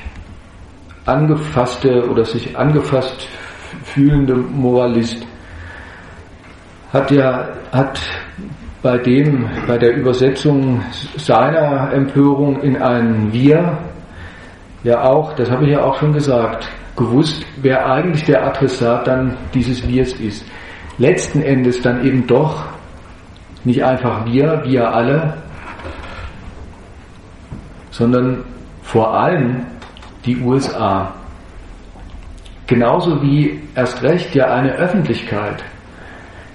angefasste 1.05 2.09
oder 2.09 2.25
sich 2.25 2.57
angefasst 2.57 3.29
fühlende 3.85 4.35
Moralist 4.35 5.25
hat 6.91 7.09
ja 7.11 7.47
hat 7.71 8.01
bei 8.81 8.97
dem, 8.97 9.49
bei 9.65 9.77
der 9.77 9.95
Übersetzung 9.95 10.83
seiner 11.15 11.93
Empörung 11.93 12.61
in 12.61 12.81
ein 12.81 13.31
Wir 13.31 13.77
ja 14.83 15.03
auch, 15.03 15.33
das 15.33 15.49
habe 15.49 15.65
ich 15.65 15.71
ja 15.71 15.83
auch 15.83 15.97
schon 15.97 16.13
gesagt, 16.13 16.69
gewusst, 16.95 17.45
wer 17.61 17.85
eigentlich 17.85 18.25
der 18.25 18.45
Adressat 18.45 19.07
dann 19.07 19.37
dieses 19.53 19.87
Wirs 19.87 20.13
ist. 20.13 20.45
Letzten 20.97 21.41
Endes 21.41 21.81
dann 21.81 22.05
eben 22.05 22.27
doch 22.27 22.65
nicht 23.63 23.83
einfach 23.83 24.25
wir, 24.25 24.63
wir 24.65 24.93
alle, 24.93 25.33
sondern 27.91 28.43
vor 28.83 29.13
allem 29.13 29.65
die 30.25 30.37
USA. 30.41 31.13
Genauso 32.67 33.21
wie 33.21 33.61
erst 33.75 34.01
recht 34.03 34.35
ja 34.35 34.53
eine 34.53 34.73
Öffentlichkeit 34.73 35.63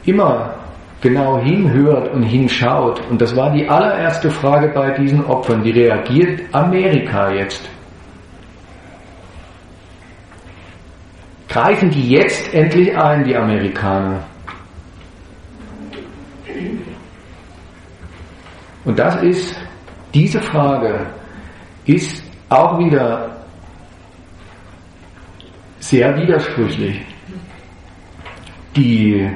immer 0.05 0.55
genau 1.01 1.39
hinhört 1.39 2.13
und 2.13 2.23
hinschaut, 2.23 3.01
und 3.11 3.21
das 3.21 3.37
war 3.37 3.51
die 3.51 3.69
allererste 3.69 4.31
Frage 4.31 4.69
bei 4.69 4.91
diesen 4.93 5.25
Opfern, 5.27 5.65
wie 5.65 5.71
reagiert 5.71 6.41
Amerika 6.53 7.31
jetzt? 7.31 7.69
Greifen 11.55 11.89
die 11.89 12.09
jetzt 12.11 12.53
endlich 12.53 12.99
ein, 12.99 13.23
die 13.23 13.37
Amerikaner? 13.37 14.25
Und 18.85 18.99
das 18.99 19.23
ist, 19.23 19.57
diese 20.13 20.41
Frage 20.41 21.07
ist 21.85 22.25
auch 22.49 22.77
wieder 22.81 23.37
sehr 25.79 26.17
widersprüchlich. 26.17 27.01
Die 28.75 29.31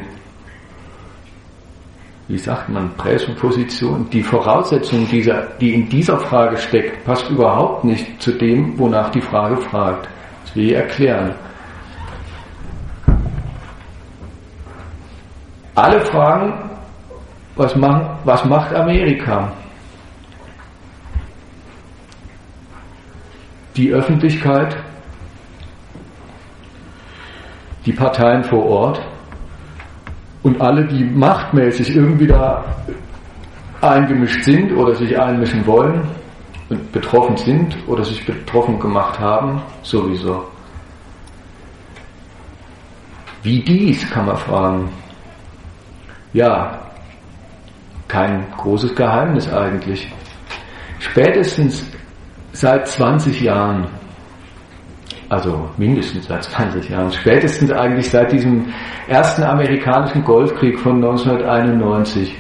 wie 2.27 2.37
sagt 2.37 2.69
man, 2.69 2.93
Präsupposition, 2.97 4.11
die 4.11 4.25
Voraussetzung, 4.25 5.09
dieser, 5.09 5.47
die 5.61 5.73
in 5.73 5.89
dieser 5.89 6.19
Frage 6.19 6.57
steckt, 6.57 7.05
passt 7.05 7.31
überhaupt 7.31 7.85
nicht 7.85 8.21
zu 8.21 8.33
dem, 8.33 8.77
wonach 8.77 9.11
die 9.11 9.21
Frage 9.21 9.57
fragt. 9.59 10.09
Das 10.45 10.57
will 10.57 10.67
ich 10.67 10.75
erklären. 10.75 11.37
Alle 15.79 16.01
fragen, 16.01 16.55
was, 17.55 17.77
machen, 17.77 18.05
was 18.25 18.45
macht 18.45 18.75
Amerika? 18.75 19.53
Die 23.77 23.93
Öffentlichkeit, 23.93 24.77
die 27.87 27.93
Parteien 27.93 28.43
vor 28.43 28.67
Ort, 28.67 29.01
und 30.43 30.61
alle, 30.61 30.85
die 30.85 31.05
machtmäßig 31.05 31.95
irgendwie 31.95 32.27
da 32.27 32.65
eingemischt 33.81 34.43
sind 34.43 34.73
oder 34.73 34.97
sich 34.97 35.17
einmischen 35.17 35.65
wollen 35.65 36.03
und 36.71 36.91
betroffen 36.91 37.37
sind 37.37 37.77
oder 37.87 38.03
sich 38.03 38.27
betroffen 38.27 38.81
gemacht 38.81 39.17
haben, 39.21 39.63
sowieso. 39.83 40.45
Wie 43.45 43.63
dies, 43.63 44.11
kann 44.11 44.27
man 44.27 44.37
fragen. 44.39 44.89
Ja, 46.33 46.79
kein 48.07 48.47
großes 48.57 48.95
Geheimnis 48.95 49.53
eigentlich. 49.53 50.13
Spätestens 50.99 51.85
seit 52.53 52.89
20 52.89 53.41
Jahren 53.41 53.87
also 55.29 55.69
mindestens 55.77 56.27
seit 56.27 56.45
20 56.45 56.89
Jahren, 56.89 57.13
spätestens 57.13 57.71
eigentlich 57.71 58.11
seit 58.11 58.33
diesem 58.33 58.67
ersten 59.09 59.43
amerikanischen 59.43 60.25
Golfkrieg 60.25 60.79
von 60.79 60.97
1991, 60.97 62.35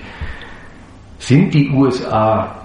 sind 1.18 1.52
die 1.52 1.70
USA 1.70 2.56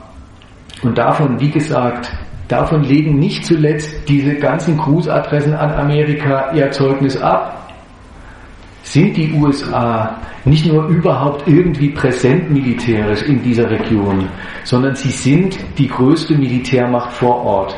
und 0.81 0.97
davon, 0.97 1.39
wie 1.39 1.49
gesagt, 1.49 2.12
davon 2.47 2.83
legen 2.83 3.19
nicht 3.19 3.45
zuletzt 3.45 4.07
diese 4.07 4.36
ganzen 4.36 4.77
Grußadressen 4.77 5.53
an 5.53 5.73
Amerika 5.73 6.51
ihr 6.53 6.71
Zeugnis 6.71 7.17
ab. 7.21 7.62
Sind 8.83 9.17
die 9.17 9.31
USA 9.33 10.19
nicht 10.45 10.65
nur 10.65 10.87
überhaupt 10.87 11.47
irgendwie 11.47 11.89
präsent 11.89 12.51
militärisch 12.51 13.23
in 13.23 13.41
dieser 13.41 13.69
Region, 13.69 14.29
sondern 14.63 14.95
sie 14.95 15.09
sind 15.09 15.57
die 15.77 15.87
größte 15.87 16.35
Militärmacht 16.35 17.11
vor 17.13 17.37
Ort. 17.43 17.75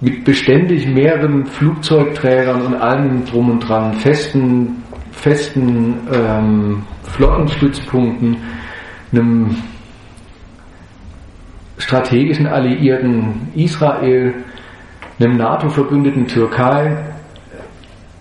mit 0.00 0.24
beständig 0.24 0.86
mehreren 0.86 1.44
Flugzeugträgern 1.46 2.62
und 2.62 2.74
allem 2.74 3.24
drum 3.26 3.50
und 3.50 3.60
dran, 3.60 3.94
festen, 3.94 4.82
festen 5.12 5.94
ähm, 6.12 6.82
Flottenstützpunkten, 7.04 8.36
einem 9.12 9.56
strategischen 11.76 12.46
Alliierten 12.46 13.48
Israel, 13.54 14.34
einem 15.20 15.36
NATO-verbündeten 15.36 16.26
Türkei. 16.26 16.96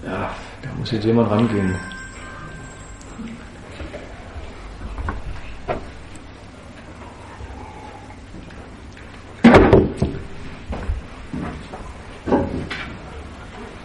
Ja, 0.05 0.31
da 0.62 0.69
muss 0.77 0.91
jetzt 0.91 1.05
jemand 1.05 1.31
rangehen. 1.31 1.75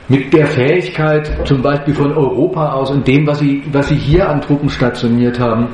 mit 0.06 0.32
der 0.32 0.46
Fähigkeit 0.46 1.46
zum 1.46 1.62
Beispiel 1.62 1.94
von 1.94 2.12
Europa 2.12 2.72
aus 2.72 2.90
und 2.90 3.08
dem, 3.08 3.26
was 3.26 3.38
sie, 3.40 3.64
was 3.72 3.88
sie 3.88 3.96
hier 3.96 4.28
an 4.28 4.40
Truppen 4.40 4.68
stationiert 4.68 5.40
haben, 5.40 5.66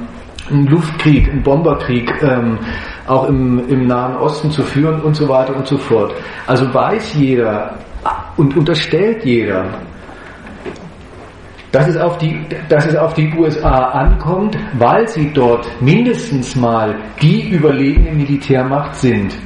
einen 0.50 0.66
Luftkrieg, 0.66 1.28
einen 1.28 1.42
Bomberkrieg 1.42 2.10
ähm, 2.22 2.58
auch 3.10 3.28
im, 3.28 3.68
im 3.68 3.86
Nahen 3.88 4.16
Osten 4.16 4.50
zu 4.50 4.62
führen 4.62 5.00
und 5.02 5.16
so 5.16 5.28
weiter 5.28 5.54
und 5.56 5.66
so 5.66 5.76
fort. 5.76 6.14
Also 6.46 6.72
weiß 6.72 7.14
jeder 7.14 7.74
und 8.36 8.56
unterstellt 8.56 9.24
jeder, 9.24 9.64
dass 11.72 11.88
es, 11.88 11.96
auf 11.96 12.18
die, 12.18 12.40
dass 12.68 12.86
es 12.86 12.96
auf 12.96 13.14
die 13.14 13.32
USA 13.36 13.90
ankommt, 13.90 14.56
weil 14.78 15.06
sie 15.08 15.32
dort 15.32 15.68
mindestens 15.80 16.54
mal 16.54 16.96
die 17.20 17.50
überlegene 17.50 18.12
Militärmacht 18.12 18.94
sind. 18.94 19.36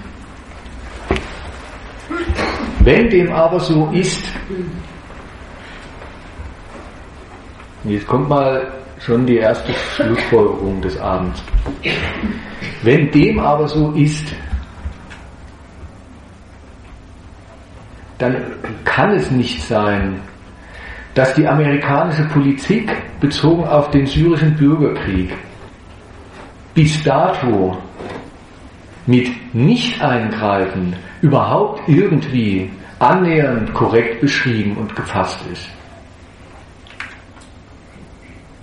Wenn 2.81 3.09
dem 3.09 3.33
aber 3.33 3.61
so 3.61 3.89
ist, 3.93 4.23
jetzt 7.85 8.07
kommt 8.07 8.29
mal 8.29 8.73
schon 8.99 9.25
die 9.27 9.37
erste 9.37 9.73
Schlussfolgerung 9.73 10.83
des 10.83 10.99
Abends. 10.99 11.43
Wenn 12.83 13.11
dem 13.11 13.39
aber 13.39 13.69
so 13.69 13.93
ist, 13.93 14.35
dann 18.19 18.37
kann 18.85 19.11
es 19.13 19.31
nicht 19.31 19.63
sein, 19.63 20.21
dass 21.15 21.35
die 21.35 21.47
amerikanische 21.47 22.25
Politik 22.25 22.91
bezogen 23.21 23.65
auf 23.65 23.91
den 23.91 24.07
syrischen 24.07 24.57
Bürgerkrieg 24.57 25.33
bis 26.75 27.03
dato 27.05 27.77
mit 29.07 29.31
Nicht-Eingreifen 29.55 30.97
überhaupt 31.23 31.89
irgendwie 31.89 32.71
annähernd 32.99 33.73
korrekt 33.75 34.21
beschrieben 34.21 34.77
und 34.77 34.95
gefasst 34.97 35.39
ist. 35.53 35.69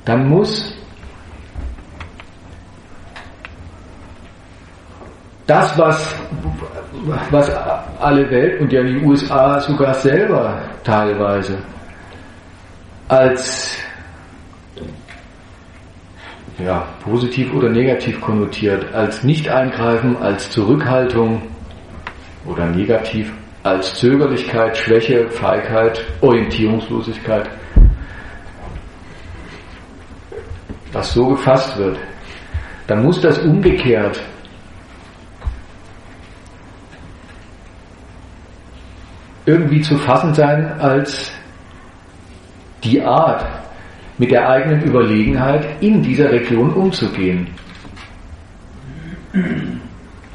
Dann 0.06 0.28
muss 0.28 0.76
das, 5.52 5.78
was, 5.78 6.16
was 7.30 7.50
alle 8.00 8.30
Welt 8.32 8.62
und 8.62 8.72
ja 8.72 8.82
die 8.84 9.04
USA 9.04 9.60
sogar 9.60 9.94
selber 9.96 10.62
teilweise 10.82 11.58
als 13.10 13.78
ja, 16.58 16.88
positiv 17.04 17.54
oder 17.54 17.68
negativ 17.70 18.22
konnotiert, 18.22 18.94
als 18.94 19.24
Nicht-Eingreifen, 19.24 20.16
als 20.22 20.50
Zurückhaltung 20.52 21.42
oder 22.46 22.68
negativ, 22.68 23.34
als 23.64 23.96
Zögerlichkeit, 23.96 24.78
Schwäche, 24.78 25.30
Feigheit, 25.32 26.02
Orientierungslosigkeit, 26.22 27.50
was 30.94 31.14
so 31.14 31.28
gefasst 31.28 31.78
wird, 31.78 31.98
dann 32.88 33.04
muss 33.04 33.20
das 33.20 33.40
umgekehrt 33.40 34.22
irgendwie 39.46 39.82
zu 39.82 39.98
fassen 39.98 40.34
sein 40.34 40.80
als 40.80 41.32
die 42.84 43.02
Art, 43.02 43.46
mit 44.18 44.32
der 44.32 44.48
eigenen 44.48 44.84
Überlegenheit 44.84 45.66
in 45.82 46.02
dieser 46.02 46.32
Region 46.32 46.72
umzugehen. 46.74 47.48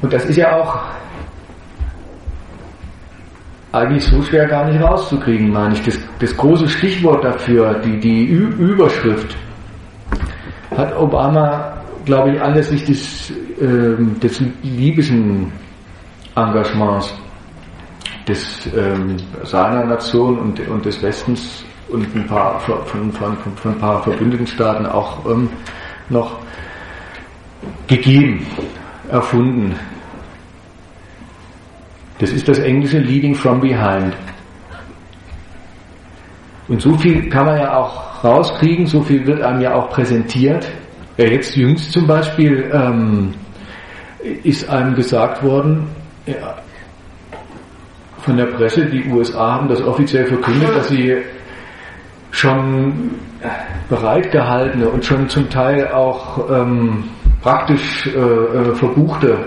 Und 0.01 0.13
das 0.13 0.25
ist 0.25 0.37
ja 0.37 0.55
auch 0.55 0.83
eigentlich 3.71 4.05
so 4.05 4.21
schwer 4.23 4.47
gar 4.47 4.65
nicht 4.69 4.81
rauszukriegen, 4.81 5.49
meine 5.49 5.73
ich. 5.73 5.83
Das, 5.83 5.99
das 6.19 6.35
große 6.35 6.67
Stichwort 6.67 7.23
dafür, 7.23 7.79
die, 7.79 7.99
die 7.99 8.23
Überschrift, 8.25 9.37
hat 10.75 10.95
Obama, 10.97 11.77
glaube 12.05 12.31
ich, 12.31 12.41
anlässlich 12.41 12.85
des, 12.85 13.31
äh, 13.59 13.95
des 14.21 14.41
libyschen 14.63 15.51
Engagements 16.35 17.13
des, 18.27 18.67
ähm, 18.75 19.17
seiner 19.43 19.85
Nation 19.85 20.37
und, 20.39 20.67
und 20.67 20.85
des 20.85 21.01
Westens 21.01 21.63
und 21.89 22.03
ein 22.15 22.27
paar 22.27 22.59
von, 22.59 22.85
von, 22.85 23.11
von, 23.11 23.37
von 23.55 23.71
ein 23.71 23.79
paar 23.79 24.03
verbündeten 24.03 24.47
Staaten 24.47 24.85
auch 24.85 25.25
ähm, 25.25 25.49
noch 26.09 26.39
gegeben, 27.87 28.45
erfunden. 29.09 29.75
Das 32.19 32.31
ist 32.31 32.47
das 32.47 32.59
englische 32.59 32.99
Leading 32.99 33.35
from 33.35 33.61
Behind. 33.61 34.13
Und 36.67 36.81
so 36.81 36.97
viel 36.97 37.29
kann 37.29 37.45
man 37.45 37.59
ja 37.59 37.77
auch 37.77 38.23
rauskriegen, 38.23 38.87
so 38.87 39.01
viel 39.01 39.25
wird 39.25 39.41
einem 39.41 39.61
ja 39.61 39.73
auch 39.75 39.89
präsentiert. 39.89 40.67
Jetzt 41.17 41.55
jüngst 41.55 41.91
zum 41.91 42.05
Beispiel 42.05 42.69
ähm, 42.73 43.33
ist 44.43 44.67
einem 44.69 44.95
gesagt 44.95 45.41
worden, 45.43 45.87
ja, 46.25 46.57
von 48.27 48.35
der 48.35 48.47
Presse, 48.47 48.85
die 48.85 49.05
USA 49.09 49.53
haben 49.53 49.69
das 49.69 49.81
offiziell 49.81 50.25
verkündet, 50.25 50.69
dass 50.75 50.89
sie 50.89 51.15
schon 52.31 53.11
bereitgehaltene 53.89 54.89
und 54.89 55.05
schon 55.05 55.29
zum 55.29 55.49
Teil 55.49 55.87
auch 55.87 56.49
ähm, 56.51 57.05
praktisch 57.41 58.07
äh, 58.07 58.19
äh, 58.19 58.75
verbuchte 58.75 59.37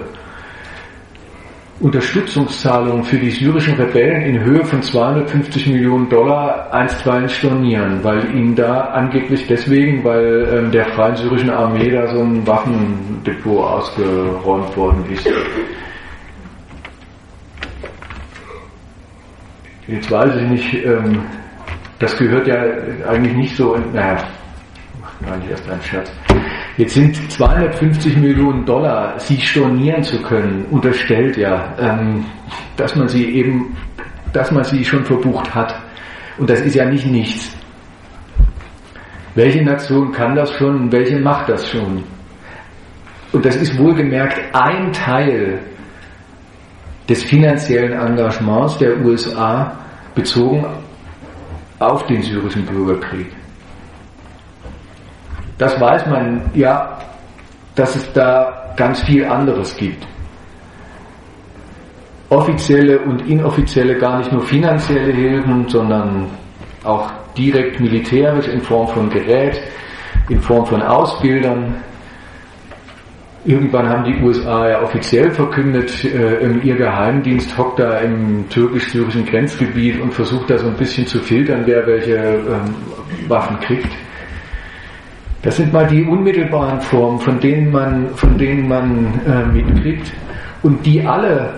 Unterstützungszahlungen 1.81 3.05
für 3.05 3.19
die 3.19 3.31
syrischen 3.31 3.75
Rebellen 3.75 4.23
in 4.23 4.41
Höhe 4.45 4.65
von 4.65 4.83
250 4.83 5.67
Millionen 5.67 6.09
Dollar 6.09 6.73
einstweilen 6.73 7.29
stornieren, 7.29 8.03
weil 8.03 8.35
ihnen 8.35 8.55
da 8.55 8.81
angeblich 8.93 9.47
deswegen, 9.47 10.03
weil 10.05 10.49
ähm, 10.53 10.71
der 10.71 10.87
Freien 10.93 11.17
Syrischen 11.17 11.51
Armee 11.51 11.91
da 11.91 12.07
so 12.09 12.21
ein 12.21 12.47
Waffendepot 12.47 13.63
ausgeräumt 13.63 14.75
worden 14.77 15.05
ist. 15.11 15.29
Jetzt 19.91 20.09
weiß 20.09 20.37
ich 20.37 20.49
nicht, 20.49 20.87
ähm, 20.87 21.21
das 21.99 22.17
gehört 22.17 22.47
ja 22.47 22.63
eigentlich 23.09 23.35
nicht 23.35 23.57
so, 23.57 23.75
in, 23.75 23.93
naja, 23.93 24.23
gar 25.27 25.37
nicht 25.37 25.51
erst 25.51 25.69
ein 25.69 25.83
Scherz. 25.83 26.13
Jetzt 26.77 26.95
sind 26.95 27.33
250 27.33 28.17
Millionen 28.17 28.65
Dollar, 28.65 29.19
sie 29.19 29.41
stornieren 29.41 30.03
zu 30.05 30.23
können, 30.23 30.65
unterstellt 30.71 31.37
ja, 31.37 31.75
ähm, 31.81 32.25
dass 32.77 32.95
man 32.95 33.09
sie 33.09 33.35
eben, 33.35 33.77
dass 34.33 34.53
man 34.53 34.63
sie 34.63 34.85
schon 34.85 35.05
verbucht 35.05 35.53
hat. 35.53 35.75
Und 36.39 36.49
das 36.49 36.61
ist 36.61 36.77
ja 36.77 36.85
nicht 36.85 37.07
nichts. 37.07 37.57
Welche 39.35 39.65
Nation 39.65 40.13
kann 40.13 40.37
das 40.37 40.53
schon? 40.53 40.91
Welche 40.93 41.19
macht 41.19 41.49
das 41.49 41.69
schon? 41.69 42.05
Und 43.33 43.45
das 43.45 43.57
ist 43.57 43.77
wohlgemerkt 43.77 44.39
ein 44.53 44.93
Teil 44.93 45.59
des 47.09 47.25
finanziellen 47.25 47.93
Engagements 47.93 48.79
der 48.79 48.97
USA 49.05 49.80
bezogen 50.15 50.65
auf 51.79 52.07
den 52.07 52.23
syrischen 52.23 52.65
Bürgerkrieg. 52.67 53.33
Das 55.59 55.79
weiß 55.81 56.07
man 56.07 56.51
ja, 56.55 56.99
dass 57.75 57.97
es 57.97 58.13
da 58.13 58.73
ganz 58.77 59.01
viel 59.03 59.25
anderes 59.25 59.77
gibt. 59.77 60.07
Offizielle 62.31 63.01
und 63.01 63.27
inoffizielle, 63.27 63.99
gar 63.99 64.19
nicht 64.19 64.33
nur 64.33 64.43
finanzielle 64.43 65.13
Hilfen, 65.13 65.69
sondern 65.69 66.27
auch 66.85 67.11
direkt 67.37 67.81
militärisch 67.81 68.49
in 68.49 68.61
Form 68.61 68.89
von 68.89 69.11
Gerät, 69.11 69.61
in 70.29 70.41
Form 70.41 70.65
von 70.65 70.81
Ausbildern, 70.83 71.75
Irgendwann 73.47 73.89
haben 73.89 74.05
die 74.05 74.23
USA 74.23 74.69
ja 74.69 74.83
offiziell 74.83 75.31
verkündet, 75.31 76.05
äh, 76.05 76.47
ihr 76.63 76.77
Geheimdienst 76.77 77.57
hockt 77.57 77.79
da 77.79 77.99
im 77.99 78.47
türkisch-syrischen 78.51 79.25
Grenzgebiet 79.25 79.99
und 79.99 80.13
versucht 80.13 80.51
da 80.51 80.59
so 80.59 80.67
ein 80.67 80.77
bisschen 80.77 81.07
zu 81.07 81.21
filtern, 81.21 81.63
wer 81.65 81.87
welche 81.87 82.17
ähm, 82.17 82.75
Waffen 83.29 83.59
kriegt. 83.61 83.89
Das 85.41 85.57
sind 85.57 85.73
mal 85.73 85.87
die 85.87 86.05
unmittelbaren 86.05 86.83
Formen, 86.83 87.19
von 87.19 87.41
denen 87.41 87.71
man, 87.71 88.09
von 88.15 88.37
denen 88.37 88.69
man 88.69 89.21
äh, 89.27 89.47
mitkriegt 89.47 90.13
und 90.63 90.85
die 90.85 91.01
alle 91.07 91.55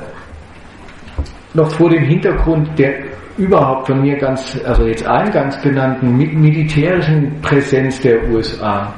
noch 1.55 1.71
vor 1.73 1.91
dem 1.91 2.05
Hintergrund 2.05 2.79
der 2.79 2.95
überhaupt 3.39 3.89
von 3.89 4.03
mir 4.03 4.17
ganz, 4.19 4.61
also 4.65 4.87
jetzt 4.87 5.05
eingangs 5.05 5.61
genannten 5.63 6.17
militärischen 6.17 7.41
Präsenz 7.41 8.01
der 8.01 8.29
USA 8.31 8.93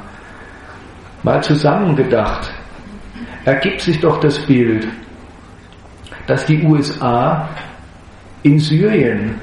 mal 1.23 1.41
zusammengedacht 1.41 2.53
ergibt 3.45 3.81
sich 3.81 3.99
doch 3.99 4.19
das 4.19 4.39
Bild, 4.39 4.87
dass 6.27 6.45
die 6.45 6.63
USA 6.63 7.47
in 8.43 8.59
Syrien 8.59 9.35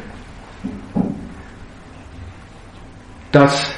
das 3.30 3.74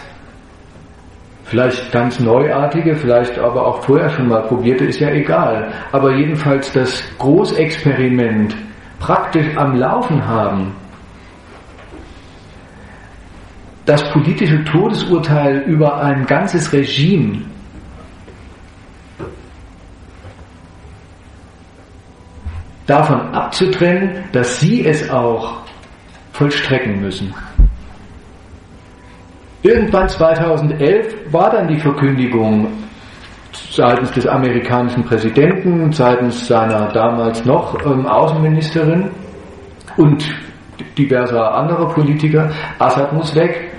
vielleicht 1.45 1.93
ganz 1.93 2.19
neuartige, 2.19 2.97
vielleicht 2.97 3.39
aber 3.39 3.67
auch 3.67 3.85
vorher 3.85 4.11
schon 4.11 4.29
mal 4.29 4.43
probierte, 4.43 4.85
ist 4.87 4.99
ja 4.99 5.11
egal, 5.11 5.73
aber 5.93 6.17
jedenfalls 6.17 6.73
das 6.73 7.03
Großexperiment 7.19 8.57
praktisch 8.99 9.47
am 9.57 9.77
Laufen 9.77 10.27
haben, 10.27 10.75
das 13.85 14.03
politische 14.13 14.65
Todesurteil 14.65 15.59
über 15.67 16.03
ein 16.03 16.25
ganzes 16.25 16.73
Regime 16.73 17.43
davon 22.87 23.21
abzutrennen, 23.33 24.25
dass 24.33 24.61
sie 24.61 24.87
es 24.87 25.11
auch 25.11 25.63
vollstrecken 26.33 27.01
müssen. 27.01 27.35
Irgendwann 29.63 30.09
2011 30.09 31.33
war 31.33 31.51
dann 31.51 31.69
die 31.69 31.79
Verkündigung 31.79 32.67
seitens 33.71 34.13
des 34.13 34.27
amerikanischen 34.27 35.05
Präsidenten, 35.05 35.91
seitens 35.93 36.47
seiner 36.47 36.93
damals 36.93 37.45
noch 37.45 37.75
ähm, 37.87 38.07
Außenministerin 38.07 39.11
und 39.97 40.25
diverser 40.99 41.55
anderer 41.55 41.89
Politiker, 41.89 42.51
Assad 42.79 43.13
muss 43.13 43.35
weg. 43.35 43.71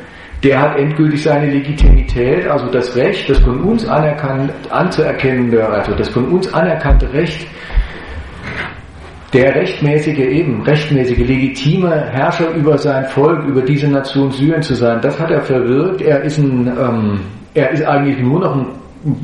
der 0.44 0.62
hat 0.62 0.78
endgültig 0.78 1.24
seine 1.24 1.50
Legitimität, 1.50 2.48
also 2.48 2.68
das 2.68 2.96
Recht, 2.96 3.30
das 3.30 3.40
von 3.40 3.62
uns 3.62 3.88
anerkannt, 3.88 4.52
anzuerkennende, 4.70 5.68
also 5.68 5.94
das 5.96 6.10
von 6.10 6.28
uns 6.28 6.54
anerkannte 6.54 7.12
Recht, 7.12 7.48
der 9.36 9.54
rechtmäßige 9.54 10.18
eben, 10.18 10.62
rechtmäßige, 10.62 11.18
legitime 11.18 12.10
Herrscher 12.10 12.52
über 12.52 12.78
sein 12.78 13.04
Volk, 13.08 13.44
über 13.46 13.62
diese 13.62 13.90
Nation 13.90 14.32
Syrien 14.32 14.62
zu 14.62 14.76
sein, 14.76 15.02
das 15.02 15.20
hat 15.20 15.30
er 15.30 15.42
verwirkt. 15.42 16.02
Er 16.02 16.22
ist 16.22 16.38
ein, 16.38 16.68
ähm, 16.68 17.20
er 17.54 17.72
ist 17.72 17.84
eigentlich 17.84 18.18
nur 18.20 18.40
noch 18.40 18.56
ein, 18.56 18.68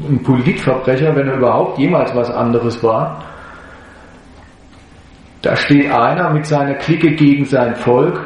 ein 0.09 0.22
Politverbrecher, 0.22 1.16
wenn 1.16 1.30
er 1.30 1.38
überhaupt 1.38 1.80
jemals 1.80 2.14
was 2.14 2.30
anderes 2.30 2.84
war. 2.84 3.24
Da 5.41 5.55
steht 5.55 5.89
einer 5.89 6.30
mit 6.32 6.45
seiner 6.45 6.74
Clique 6.76 7.16
gegen 7.16 7.45
sein 7.45 7.74
Volk 7.76 8.20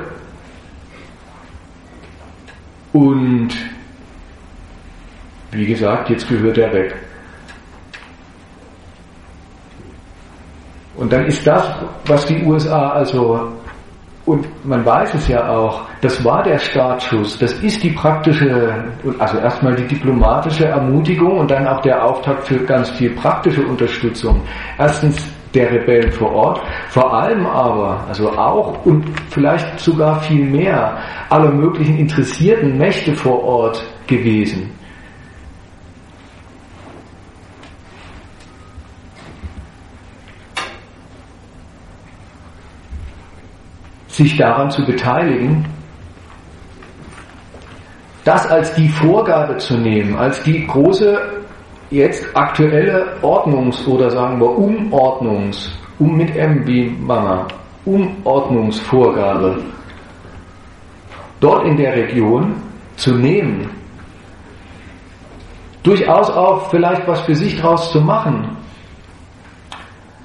und 2.93 3.49
wie 5.51 5.67
gesagt, 5.67 6.09
jetzt 6.09 6.27
gehört 6.27 6.57
er 6.57 6.73
weg. 6.73 6.95
Und 10.97 11.11
dann 11.11 11.25
ist 11.25 11.45
das, 11.45 11.63
was 12.05 12.25
die 12.25 12.43
USA 12.43 12.89
also, 12.89 13.51
und 14.25 14.47
man 14.65 14.85
weiß 14.85 15.13
es 15.13 15.27
ja 15.27 15.47
auch, 15.49 15.81
das 16.01 16.23
war 16.23 16.41
der 16.43 16.57
Startschuss, 16.57 17.37
das 17.37 17.53
ist 17.53 17.83
die 17.83 17.91
praktische, 17.91 18.73
also 19.19 19.37
erstmal 19.37 19.75
die 19.75 19.87
diplomatische 19.87 20.65
Ermutigung 20.65 21.39
und 21.39 21.51
dann 21.51 21.67
auch 21.67 21.81
der 21.81 22.03
Auftakt 22.03 22.47
für 22.47 22.59
ganz 22.59 22.89
viel 22.91 23.11
praktische 23.11 23.65
Unterstützung. 23.65 24.41
Erstens 24.79 25.31
der 25.53 25.71
Rebellen 25.71 26.11
vor 26.11 26.31
Ort, 26.31 26.61
vor 26.89 27.13
allem 27.13 27.45
aber, 27.45 28.05
also 28.07 28.29
auch 28.31 28.85
und 28.85 29.05
vielleicht 29.29 29.79
sogar 29.79 30.19
viel 30.21 30.45
mehr 30.45 30.97
aller 31.29 31.51
möglichen 31.51 31.97
interessierten 31.97 32.77
Mächte 32.77 33.13
vor 33.13 33.43
Ort 33.43 33.83
gewesen. 34.07 34.69
Sich 44.15 44.37
daran 44.37 44.71
zu 44.71 44.85
beteiligen, 44.85 45.65
das 48.23 48.47
als 48.47 48.73
die 48.75 48.87
Vorgabe 48.87 49.57
zu 49.57 49.77
nehmen, 49.77 50.15
als 50.15 50.41
die 50.43 50.65
große 50.65 51.19
jetzt 51.91 52.25
aktuelle 52.33 53.17
Ordnungs- 53.21 53.85
oder 53.87 54.09
sagen 54.09 54.39
wir 54.39 54.57
Umordnungs, 54.57 55.77
um 55.99 56.15
mit 56.15 56.35
M 56.35 56.65
wie 56.65 56.89
Mama, 56.89 57.47
Umordnungsvorgabe 57.85 59.57
dort 61.39 61.65
in 61.65 61.77
der 61.77 61.93
Region 61.93 62.55
zu 62.95 63.13
nehmen, 63.13 63.69
durchaus 65.83 66.31
auch 66.31 66.69
vielleicht 66.71 67.05
was 67.07 67.21
für 67.21 67.35
sich 67.35 67.59
draus 67.59 67.91
zu 67.91 67.99
machen, 68.01 68.57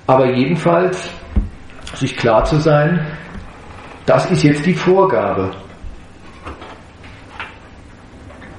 aber 0.06 0.30
jedenfalls 0.30 1.10
sich 1.94 2.16
klar 2.16 2.44
zu 2.44 2.56
sein, 2.56 3.06
das 4.06 4.30
ist 4.30 4.42
jetzt 4.42 4.64
die 4.66 4.74
Vorgabe. 4.74 5.50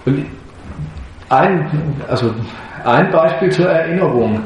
Und 0.06 0.26
ein, 1.30 2.02
also 2.08 2.34
ein 2.84 3.10
Beispiel 3.12 3.52
zur 3.52 3.70
Erinnerung. 3.70 4.44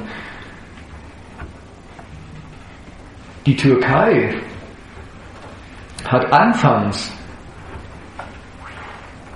Die 3.46 3.56
Türkei 3.56 4.36
hat 6.06 6.32
anfangs, 6.32 7.12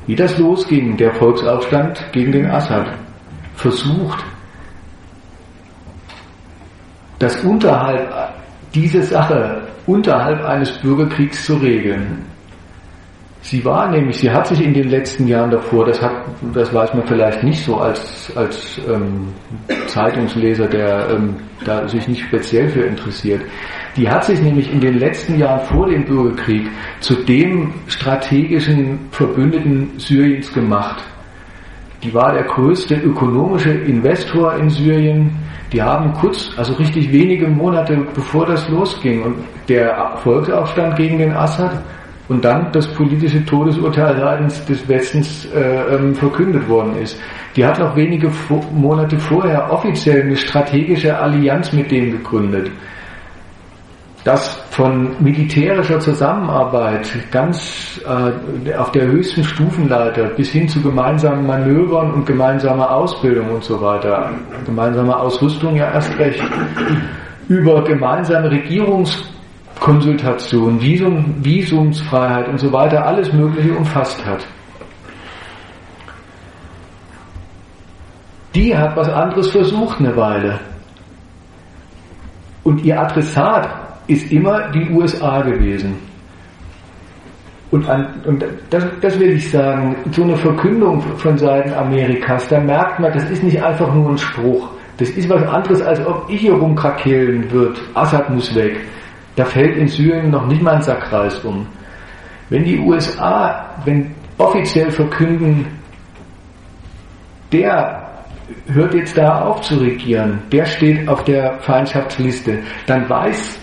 wie 0.08 0.16
das 0.16 0.38
losging, 0.38 0.98
der 0.98 1.14
Volksaufstand 1.14 2.04
gegen 2.12 2.32
den 2.32 2.50
Assad, 2.50 2.88
versucht, 3.56 4.24
das 7.20 7.36
unterhalb 7.44 8.34
diese 8.74 9.04
Sache 9.04 9.69
unterhalb 9.90 10.46
eines 10.46 10.72
Bürgerkriegs 10.80 11.46
zu 11.46 11.56
regeln. 11.56 12.26
Sie 13.42 13.64
war 13.64 13.90
nämlich, 13.90 14.18
sie 14.18 14.30
hat 14.30 14.48
sich 14.48 14.62
in 14.62 14.74
den 14.74 14.90
letzten 14.90 15.26
Jahren 15.28 15.50
davor, 15.50 15.86
das 15.86 16.02
hat, 16.02 16.12
das 16.54 16.74
weiß 16.74 16.94
man 16.94 17.08
vielleicht 17.08 17.42
nicht 17.42 17.64
so 17.64 17.78
als, 17.78 18.32
als 18.36 18.80
ähm, 18.88 19.30
Zeitungsleser, 19.88 20.68
der 20.68 21.10
ähm, 21.10 21.38
da 21.66 21.88
sich 21.88 22.08
nicht 22.08 22.22
speziell 22.22 22.68
für 22.70 22.82
interessiert, 22.82 23.42
die 23.96 24.10
hat 24.10 24.26
sich 24.26 24.42
nämlich 24.42 24.72
in 24.72 24.82
den 24.82 25.00
letzten 25.00 25.40
Jahren 25.40 25.66
vor 25.68 25.88
dem 25.88 26.06
Bürgerkrieg 26.06 26.68
zu 27.00 27.16
dem 27.16 27.74
strategischen 27.88 29.00
Verbündeten 29.12 29.92
Syriens 29.98 30.54
gemacht. 30.54 31.02
Die 32.04 32.14
war 32.14 32.34
der 32.34 32.44
größte 32.44 32.96
ökonomische 32.96 33.72
Investor 33.72 34.54
in 34.56 34.70
Syrien. 34.70 35.49
Die 35.72 35.82
haben 35.82 36.14
kurz, 36.14 36.52
also 36.58 36.74
richtig 36.74 37.12
wenige 37.12 37.48
Monate 37.48 37.98
bevor 38.16 38.46
das 38.46 38.68
losging 38.70 39.22
und 39.22 39.36
der 39.68 40.18
Volksaufstand 40.24 40.96
gegen 40.96 41.20
den 41.20 41.32
Assad 41.32 41.84
und 42.28 42.44
dann 42.44 42.72
das 42.72 42.88
politische 42.94 43.44
Todesurteil 43.46 44.18
seitens 44.18 44.66
des 44.66 44.88
Westens 44.88 45.48
äh, 45.54 45.96
ähm, 45.96 46.16
verkündet 46.16 46.68
worden 46.68 46.96
ist. 47.02 47.20
Die 47.56 47.66
hat 47.66 47.80
noch 47.80 47.96
wenige 47.96 48.32
Monate 48.72 49.20
vorher 49.20 49.72
offiziell 49.72 50.22
eine 50.22 50.38
strategische 50.38 51.18
Allianz 51.18 51.74
mit 51.74 51.92
dem 51.92 52.12
gegründet. 52.12 52.72
Das 54.30 54.54
von 54.70 55.16
militärischer 55.24 56.00
Zusammenarbeit 56.00 57.10
ganz 57.32 58.00
äh, 58.06 58.76
auf 58.76 58.92
der 58.92 59.08
höchsten 59.08 59.44
Stufenleiter 59.44 60.26
bis 60.26 60.52
hin 60.52 60.70
zu 60.70 60.84
gemeinsamen 60.84 61.48
Manövern 61.48 62.14
und 62.14 62.28
gemeinsamer 62.28 62.92
Ausbildung 62.92 63.50
und 63.50 63.64
so 63.64 63.82
weiter, 63.82 64.30
gemeinsame 64.68 65.18
Ausrüstung 65.18 65.76
ja 65.76 65.92
erst 65.92 66.16
recht, 66.20 66.44
über 67.48 67.84
gemeinsame 67.84 68.52
Regierungs 68.52 69.20
Konsultation, 69.80 70.80
Visum, 70.80 71.44
Visumsfreiheit 71.44 72.50
und 72.50 72.60
so 72.60 72.72
weiter, 72.72 73.04
alles 73.04 73.34
Mögliche 73.34 73.74
umfasst 73.74 74.24
hat. 74.28 74.46
Die 78.54 78.78
hat 78.78 78.96
was 78.96 79.10
anderes 79.10 79.50
versucht 79.50 79.98
eine 79.98 80.16
Weile. 80.16 80.60
Und 82.64 82.86
ihr 82.86 83.02
Adressat 83.02 83.89
ist 84.10 84.32
immer 84.32 84.70
die 84.72 84.90
USA 84.90 85.42
gewesen. 85.42 85.96
Und, 87.72 87.88
an, 87.88 88.08
und 88.26 88.44
das, 88.72 88.84
das 89.00 89.20
will 89.20 89.34
ich 89.34 89.52
sagen, 89.52 89.96
so 90.12 90.24
eine 90.24 90.36
Verkündung 90.36 91.02
von 91.18 91.38
Seiten 91.38 91.72
Amerikas, 91.74 92.48
da 92.48 92.60
merkt 92.60 93.00
man, 93.00 93.14
das 93.14 93.30
ist 93.30 93.44
nicht 93.44 93.62
einfach 93.62 93.94
nur 93.94 94.10
ein 94.10 94.18
Spruch. 94.18 94.72
Das 94.98 95.10
ist 95.12 95.30
was 95.30 95.44
anderes, 95.44 95.82
als 95.82 96.06
ob 96.06 96.26
ich 96.28 96.42
hier 96.42 96.54
rumkrakehlen 96.54 97.50
wird. 97.52 97.80
Assad 97.94 98.30
muss 98.32 98.54
weg. 98.56 98.76
Da 99.36 99.46
fällt 99.46 99.78
in 99.78 99.88
Syrien 99.88 100.32
noch 100.32 100.48
nicht 100.48 100.62
mal 100.62 100.76
ein 100.76 100.82
Sackreis 100.82 101.40
um. 101.46 101.68
Wenn 102.50 102.64
die 102.64 102.80
USA, 102.80 103.70
wenn 103.86 104.12
offiziell 104.40 104.90
verkünden, 104.90 105.68
der 107.52 108.10
hört 108.68 108.96
jetzt 108.96 109.16
da 109.16 109.44
auf 109.44 109.62
zu 109.62 109.76
regieren, 109.76 110.40
der 110.52 110.66
steht 110.66 111.08
auf 111.08 111.24
der 111.24 111.60
Feindschaftsliste, 111.60 112.60
dann 112.88 113.08
weiß, 113.08 113.60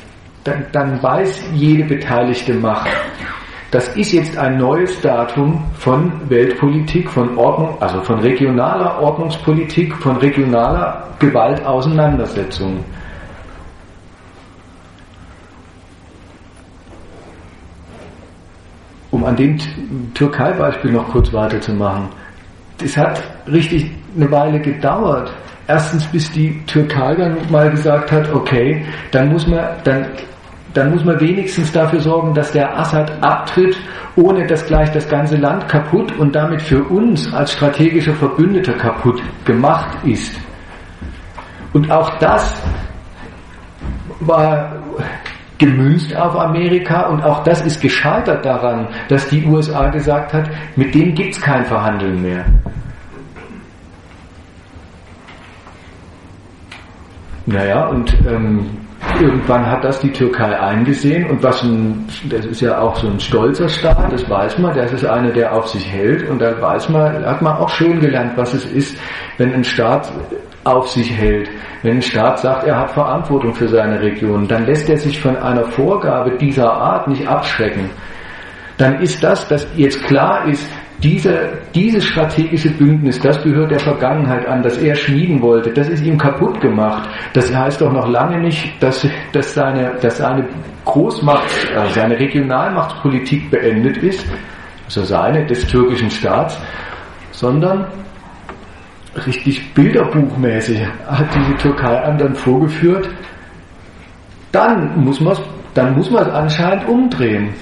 dann, 0.47 0.67
dann 0.73 1.03
weiß 1.03 1.45
jede 1.55 1.85
beteiligte 1.85 2.55
Macht, 2.55 2.89
das 3.71 3.89
ist 3.97 4.13
jetzt 4.13 4.39
ein 4.39 4.59
neues 4.59 5.01
Datum 5.01 5.65
von 5.75 6.13
Weltpolitik, 6.31 7.11
von 7.11 7.37
Ordnung, 7.37 7.77
also 7.81 8.01
von 8.03 8.21
regionaler 8.21 9.01
Ordnungspolitik, 9.01 9.95
von 9.97 10.17
regionaler 10.17 11.09
Gewaltauseinandersetzung. 11.19 12.85
um 19.17 19.25
an 19.25 19.35
dem 19.35 19.59
Türkei-Beispiel 20.15 20.93
noch 20.93 21.09
kurz 21.09 21.33
weiterzumachen, 21.33 22.09
das 22.79 22.97
hat 22.97 23.23
richtig 23.51 23.91
eine 24.15 24.31
Weile 24.31 24.61
gedauert. 24.61 25.33
Erstens, 25.69 26.05
bis 26.07 26.31
die 26.31 26.63
Türkei 26.67 27.15
dann 27.15 27.39
mal 27.51 27.71
gesagt 27.71 28.13
hat, 28.13 28.33
okay, 28.33 28.85
dann 29.11 29.33
muss 29.33 29.47
man, 29.47 29.65
dann, 29.85 30.07
dann 30.77 30.91
muss 30.91 31.05
man 31.05 31.19
wenigstens 31.21 31.73
dafür 31.73 32.01
sorgen, 32.01 32.35
dass 32.35 32.53
der 32.53 32.79
Assad 32.79 33.11
abtritt, 33.23 33.77
ohne 34.17 34.47
dass 34.47 34.67
gleich 34.67 34.91
das 34.93 35.09
ganze 35.09 35.37
Land 35.37 35.69
kaputt 35.69 36.13
und 36.19 36.35
damit 36.35 36.61
für 36.63 36.83
uns 36.85 37.33
als 37.33 37.53
strategischer 37.53 38.15
Verbündeter 38.15 38.75
kaputt 38.75 39.23
gemacht 39.45 39.97
ist. 40.05 40.39
Und 41.73 41.91
auch 41.91 42.19
das 42.19 42.63
war 44.21 44.77
gemünzt 45.59 46.15
auf 46.15 46.37
Amerika 46.37 47.07
und 47.09 47.23
auch 47.23 47.43
das 47.45 47.65
ist 47.65 47.81
gescheitert 47.81 48.45
daran, 48.45 48.89
dass 49.09 49.29
die 49.29 49.45
USA 49.47 49.89
gesagt 49.89 50.35
hat, 50.35 50.51
mit 50.77 50.95
dem 50.95 51.15
es 51.15 51.41
kein 51.41 51.65
Verhandeln 51.65 52.21
mehr. 52.21 52.45
Naja, 57.47 57.87
und 57.87 58.13
ähm, 58.27 58.86
irgendwann 59.21 59.67
hat 59.67 59.85
das 59.85 60.01
die 60.01 60.11
Türkei 60.13 60.59
eingesehen 60.59 61.29
und 61.31 61.43
was 61.43 61.63
ein, 61.63 62.07
das 62.29 62.45
ist 62.47 62.61
ja 62.61 62.79
auch 62.79 62.97
so 62.97 63.09
ein 63.09 63.19
stolzer 63.21 63.69
Staat, 63.69 64.13
das 64.13 64.29
weiß 64.29 64.59
man, 64.59 64.75
das 64.75 64.93
ist 64.93 65.05
einer, 65.05 65.31
der 65.31 65.55
auf 65.55 65.69
sich 65.69 65.91
hält 65.91 66.29
und 66.29 66.41
da 66.41 66.61
weiß 66.61 66.89
man, 66.89 67.25
hat 67.25 67.43
man 67.43 67.57
auch 67.57 67.69
schön 67.69 68.01
gelernt, 68.01 68.33
was 68.37 68.55
es 68.55 68.67
ist, 68.67 68.99
wenn 69.39 69.53
ein 69.53 69.65
Staat 69.65 70.13
auf 70.65 70.89
sich 70.91 71.11
hält. 71.11 71.49
Wenn 71.83 71.99
ein 71.99 72.03
Staat 72.03 72.41
sagt, 72.41 72.65
er 72.67 72.79
hat 72.79 72.91
Verantwortung 72.91 73.55
für 73.55 73.69
seine 73.69 74.01
Region, 74.01 74.49
dann 74.49 74.67
lässt 74.67 74.89
er 74.89 74.99
sich 74.99 75.21
von 75.21 75.37
einer 75.37 75.65
Vorgabe 75.65 76.37
dieser 76.39 76.73
Art 76.73 77.07
nicht 77.09 77.27
abschrecken. 77.27 77.91
Dann 78.77 79.01
ist 79.01 79.23
das, 79.23 79.49
dass 79.49 79.67
jetzt 79.77 80.03
klar 80.05 80.47
ist, 80.49 80.69
diese, 81.03 81.59
dieses 81.75 82.05
strategische 82.05 82.71
Bündnis, 82.71 83.19
das 83.21 83.43
gehört 83.43 83.71
der 83.71 83.81
Vergangenheit 83.81 84.47
an, 84.47 84.63
das 84.63 84.79
er 84.79 84.95
schmieden 84.95 85.43
wollte, 85.43 85.71
das 85.71 85.89
ist 85.89 86.05
ihm 86.05 86.17
kaputt 86.17 86.61
gemacht. 86.61 87.09
Das 87.35 87.55
heißt 87.55 87.81
doch 87.81 87.93
noch 87.93 88.09
lange 88.09 88.41
nicht, 88.41 88.83
dass, 88.83 89.07
dass, 89.33 89.53
seine, 89.55 89.95
dass 90.01 90.19
seine 90.19 90.49
Großmacht, 90.85 91.51
also 91.77 91.95
seine 91.95 92.19
Regionalmachtspolitik 92.19 93.51
beendet 93.51 93.99
ist, 93.99 94.27
also 94.87 95.05
seine 95.05 95.45
des 95.45 95.67
türkischen 95.67 96.11
Staats, 96.11 96.59
sondern 97.31 97.87
richtig 99.27 99.75
bilderbuchmäßig 99.75 100.81
hat 101.07 101.27
diese 101.35 101.57
Türkei 101.57 102.03
anderen 102.03 102.35
vorgeführt, 102.35 103.09
dann 104.53 105.07
es 105.09 105.43
dann 105.75 105.95
muss 105.95 106.11
man 106.11 106.23
es 106.23 106.33
anscheinend 106.33 106.89
umdrehen. 106.89 107.55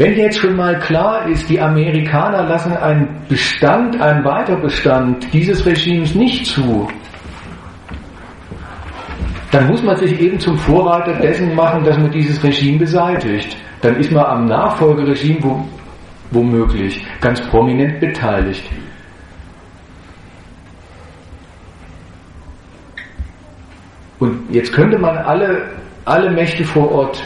Wenn 0.00 0.16
jetzt 0.16 0.38
schon 0.38 0.56
mal 0.56 0.78
klar 0.78 1.28
ist, 1.28 1.50
die 1.50 1.60
Amerikaner 1.60 2.44
lassen 2.44 2.72
einen 2.72 3.20
Bestand, 3.28 4.00
einen 4.00 4.24
Weiterbestand 4.24 5.30
dieses 5.30 5.66
Regimes 5.66 6.14
nicht 6.14 6.46
zu, 6.46 6.88
dann 9.50 9.66
muss 9.66 9.82
man 9.82 9.98
sich 9.98 10.18
eben 10.18 10.40
zum 10.40 10.56
Vorreiter 10.56 11.12
dessen 11.20 11.54
machen, 11.54 11.84
dass 11.84 11.98
man 11.98 12.10
dieses 12.10 12.42
Regime 12.42 12.78
beseitigt. 12.78 13.54
Dann 13.82 13.96
ist 13.96 14.10
man 14.10 14.24
am 14.24 14.46
Nachfolgeregime 14.46 15.66
womöglich 16.30 17.04
ganz 17.20 17.42
prominent 17.50 18.00
beteiligt. 18.00 18.64
Und 24.18 24.50
jetzt 24.50 24.72
könnte 24.72 24.98
man 24.98 25.18
alle, 25.18 25.60
alle 26.06 26.30
Mächte 26.30 26.64
vor 26.64 26.90
Ort, 26.90 27.22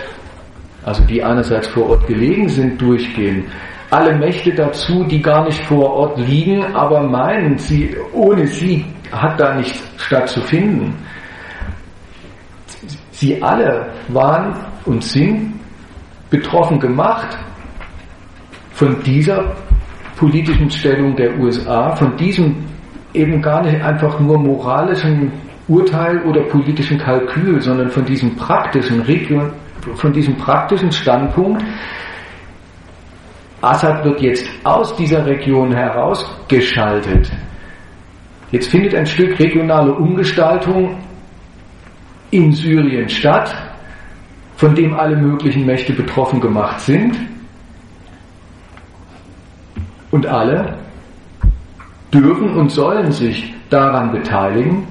also 0.84 1.02
die 1.04 1.22
einerseits 1.22 1.68
vor 1.68 1.90
Ort 1.90 2.06
gelegen 2.06 2.48
sind, 2.48 2.80
durchgehen. 2.80 3.44
Alle 3.90 4.16
Mächte 4.16 4.52
dazu, 4.52 5.04
die 5.04 5.22
gar 5.22 5.44
nicht 5.44 5.60
vor 5.64 5.90
Ort 5.92 6.18
liegen, 6.18 6.64
aber 6.74 7.02
meinen, 7.02 7.58
sie, 7.58 7.96
ohne 8.12 8.46
sie 8.46 8.84
hat 9.12 9.38
da 9.38 9.54
nichts 9.54 9.82
stattzufinden. 9.98 10.94
Sie 13.12 13.40
alle 13.42 13.86
waren 14.08 14.54
und 14.84 15.02
sind 15.02 15.54
betroffen 16.30 16.80
gemacht 16.80 17.38
von 18.72 19.00
dieser 19.04 19.54
politischen 20.16 20.70
Stellung 20.70 21.14
der 21.16 21.38
USA, 21.38 21.94
von 21.94 22.16
diesem 22.16 22.56
eben 23.12 23.40
gar 23.40 23.62
nicht 23.62 23.80
einfach 23.82 24.18
nur 24.18 24.38
moralischen 24.38 25.30
Urteil 25.68 26.20
oder 26.22 26.42
politischen 26.42 26.98
Kalkül, 26.98 27.60
sondern 27.60 27.88
von 27.88 28.04
diesem 28.04 28.34
praktischen 28.36 29.00
Region, 29.02 29.52
von 29.94 30.12
diesem 30.12 30.36
praktischen 30.36 30.90
Standpunkt, 30.92 31.62
Assad 33.60 34.04
wird 34.04 34.20
jetzt 34.20 34.46
aus 34.62 34.94
dieser 34.96 35.24
Region 35.24 35.72
herausgeschaltet. 35.72 37.32
Jetzt 38.50 38.70
findet 38.70 38.94
ein 38.94 39.06
Stück 39.06 39.38
regionale 39.38 39.92
Umgestaltung 39.92 40.96
in 42.30 42.52
Syrien 42.52 43.08
statt, 43.08 43.54
von 44.56 44.74
dem 44.74 44.94
alle 44.94 45.16
möglichen 45.16 45.64
Mächte 45.64 45.92
betroffen 45.92 46.40
gemacht 46.40 46.80
sind. 46.80 47.16
Und 50.10 50.26
alle 50.26 50.78
dürfen 52.12 52.54
und 52.54 52.70
sollen 52.70 53.10
sich 53.10 53.52
daran 53.70 54.12
beteiligen 54.12 54.86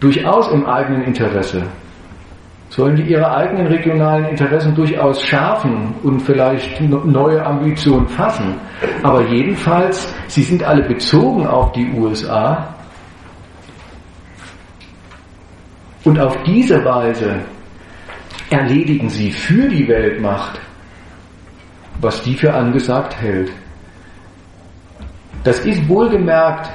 durchaus 0.00 0.50
im 0.50 0.66
eigenen 0.66 1.02
Interesse. 1.04 1.62
Sollen 2.70 2.94
die 2.94 3.02
ihre 3.02 3.28
eigenen 3.28 3.66
regionalen 3.66 4.26
Interessen 4.26 4.74
durchaus 4.76 5.20
schärfen 5.22 5.92
und 6.04 6.20
vielleicht 6.20 6.80
neue 6.80 7.44
Ambitionen 7.44 8.06
fassen. 8.06 8.54
Aber 9.02 9.26
jedenfalls, 9.26 10.14
sie 10.28 10.42
sind 10.42 10.62
alle 10.62 10.84
bezogen 10.84 11.46
auf 11.46 11.72
die 11.72 11.90
USA. 11.92 12.74
Und 16.04 16.18
auf 16.20 16.40
diese 16.44 16.84
Weise 16.84 17.40
erledigen 18.50 19.08
sie 19.08 19.32
für 19.32 19.68
die 19.68 19.88
Weltmacht, 19.88 20.60
was 22.00 22.22
die 22.22 22.34
für 22.34 22.54
angesagt 22.54 23.20
hält. 23.20 23.52
Das 25.42 25.58
ist 25.60 25.88
wohlgemerkt 25.88 26.70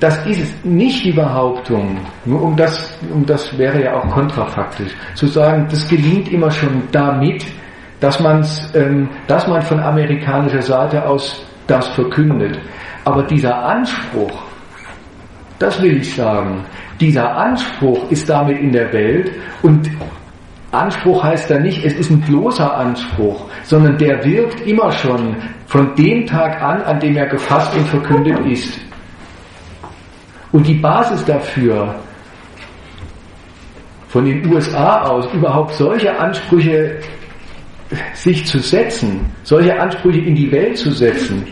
das 0.00 0.24
ist 0.26 0.64
nicht 0.64 1.04
die 1.04 1.12
Behauptung, 1.12 1.98
nur 2.24 2.42
um 2.42 2.56
das, 2.56 2.98
um 3.12 3.24
das 3.24 3.56
wäre 3.56 3.82
ja 3.82 3.94
auch 3.94 4.08
kontrafaktisch, 4.10 4.92
zu 5.14 5.26
sagen, 5.26 5.66
das 5.70 5.88
gelingt 5.88 6.30
immer 6.32 6.50
schon 6.50 6.82
damit, 6.92 7.46
dass, 8.00 8.20
man's, 8.20 8.70
ähm, 8.74 9.08
dass 9.26 9.46
man 9.46 9.62
von 9.62 9.80
amerikanischer 9.80 10.62
Seite 10.62 11.06
aus 11.06 11.44
das 11.66 11.88
verkündet. 11.88 12.58
Aber 13.04 13.22
dieser 13.22 13.56
Anspruch, 13.56 14.42
das 15.58 15.80
will 15.80 15.98
ich 15.98 16.14
sagen, 16.14 16.64
dieser 17.00 17.36
Anspruch 17.36 18.10
ist 18.10 18.28
damit 18.28 18.58
in 18.58 18.72
der 18.72 18.92
Welt 18.92 19.30
und 19.62 19.90
Anspruch 20.72 21.22
heißt 21.22 21.50
da 21.50 21.58
nicht, 21.58 21.84
es 21.84 21.94
ist 21.94 22.10
ein 22.10 22.20
bloßer 22.20 22.76
Anspruch, 22.76 23.48
sondern 23.62 23.96
der 23.96 24.22
wirkt 24.24 24.60
immer 24.66 24.90
schon 24.92 25.36
von 25.66 25.94
dem 25.94 26.26
Tag 26.26 26.60
an, 26.60 26.82
an 26.82 27.00
dem 27.00 27.16
er 27.16 27.26
gefasst 27.26 27.74
und 27.74 27.86
verkündet 27.86 28.38
ist. 28.46 28.78
Und 30.56 30.66
die 30.66 30.80
Basis 30.80 31.22
dafür, 31.26 31.94
von 34.08 34.24
den 34.24 34.50
USA 34.50 35.02
aus 35.02 35.30
überhaupt 35.34 35.74
solche 35.74 36.18
Ansprüche 36.18 36.98
sich 38.14 38.46
zu 38.46 38.58
setzen, 38.60 39.30
solche 39.42 39.78
Ansprüche 39.78 40.20
in 40.20 40.34
die 40.34 40.50
Welt 40.50 40.78
zu 40.78 40.92
setzen 40.92 41.46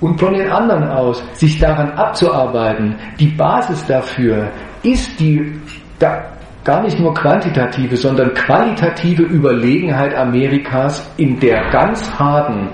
und 0.00 0.18
von 0.18 0.32
den 0.32 0.48
anderen 0.48 0.88
aus 0.88 1.22
sich 1.34 1.58
daran 1.58 1.90
abzuarbeiten, 1.90 2.94
die 3.20 3.28
Basis 3.28 3.84
dafür 3.84 4.50
ist 4.82 5.20
die 5.20 5.52
da, 5.98 6.24
gar 6.64 6.82
nicht 6.84 6.98
nur 6.98 7.12
quantitative, 7.12 7.98
sondern 7.98 8.32
qualitative 8.32 9.24
Überlegenheit 9.24 10.14
Amerikas 10.14 11.06
in 11.18 11.38
der 11.38 11.68
ganz 11.70 12.10
harten 12.18 12.70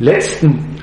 letzten 0.00 0.75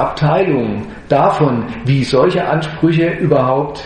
Abteilung 0.00 0.86
davon, 1.08 1.64
wie 1.84 2.04
solche 2.04 2.46
Ansprüche 2.46 3.10
überhaupt 3.20 3.82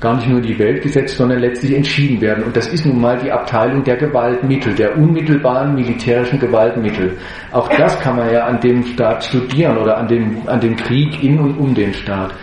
gar 0.00 0.16
nicht 0.16 0.28
nur 0.28 0.38
in 0.38 0.46
die 0.46 0.58
Welt 0.58 0.82
gesetzt, 0.82 1.16
sondern 1.16 1.40
letztlich 1.40 1.74
entschieden 1.74 2.20
werden. 2.20 2.44
Und 2.44 2.56
das 2.56 2.68
ist 2.68 2.84
nun 2.84 3.00
mal 3.00 3.18
die 3.18 3.32
Abteilung 3.32 3.82
der 3.82 3.96
Gewaltmittel, 3.96 4.74
der 4.74 4.96
unmittelbaren 4.96 5.74
militärischen 5.74 6.38
Gewaltmittel. 6.38 7.16
Auch 7.52 7.68
das 7.68 7.98
kann 8.00 8.16
man 8.16 8.30
ja 8.30 8.44
an 8.44 8.60
dem 8.60 8.84
Staat 8.84 9.24
studieren 9.24 9.78
oder 9.78 9.96
an 9.96 10.06
dem, 10.06 10.42
an 10.46 10.60
dem 10.60 10.76
Krieg 10.76 11.22
in 11.22 11.38
und 11.38 11.56
um 11.56 11.74
den 11.74 11.94
Staat. 11.94 12.34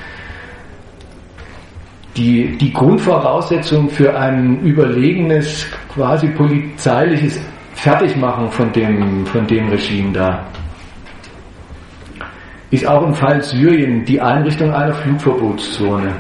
Die, 2.18 2.58
die 2.58 2.74
Grundvoraussetzung 2.74 3.90
für 3.90 4.16
ein 4.16 4.60
überlegenes, 4.62 5.68
quasi 5.94 6.28
polizeiliches 6.28 7.40
Fertigmachen 7.76 8.50
von 8.50 8.72
dem, 8.72 9.26
von 9.26 9.48
dem 9.48 9.70
Regime 9.70 10.12
da 10.12 10.46
ist 12.74 12.88
auch 12.88 13.04
im 13.04 13.14
Fall 13.14 13.40
Syrien 13.44 14.04
die 14.04 14.20
Einrichtung 14.20 14.74
einer 14.74 14.96
Flugverbotszone. 14.96 16.16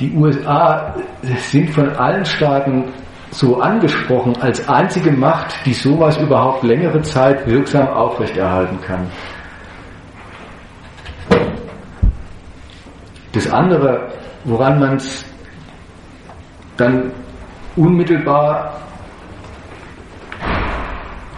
Die 0.00 0.10
USA 0.12 0.94
sind 1.22 1.68
von 1.68 1.90
allen 1.90 2.24
Staaten 2.24 2.84
so 3.30 3.60
angesprochen 3.60 4.34
als 4.40 4.66
einzige 4.66 5.12
Macht, 5.12 5.54
die 5.66 5.74
sowas 5.74 6.16
überhaupt 6.16 6.62
längere 6.62 7.02
Zeit 7.02 7.46
wirksam 7.46 7.88
aufrechterhalten 7.88 8.80
kann. 8.80 9.06
Das 13.32 13.50
andere, 13.50 14.08
woran 14.44 14.80
man 14.80 14.96
es 14.96 15.26
dann 16.78 17.12
unmittelbar 17.76 18.80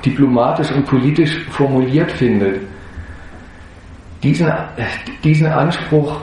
diplomatisch 0.05 0.71
und 0.71 0.87
politisch 0.87 1.45
formuliert 1.51 2.13
findet, 2.13 2.61
diesen, 4.27 4.53
diesen 5.23 5.47
Anspruch, 5.47 6.17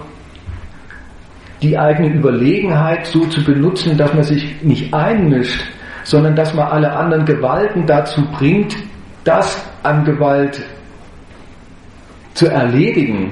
die 1.62 1.80
eigene 1.80 2.10
Überlegenheit 2.10 3.06
so 3.06 3.26
zu 3.28 3.41
benutzen, 3.43 3.97
dass 3.97 4.14
man 4.14 4.24
sich 4.24 4.62
nicht 4.62 4.93
einmischt, 4.93 5.62
sondern 6.04 6.36
dass 6.36 6.54
man 6.54 6.68
alle 6.68 6.91
anderen 6.91 7.26
Gewalten 7.26 7.86
dazu 7.86 8.22
bringt, 8.38 8.76
das 9.24 9.58
an 9.84 10.04
Gewalt 10.04 10.62
zu 12.34 12.49
erledigen, 12.49 13.32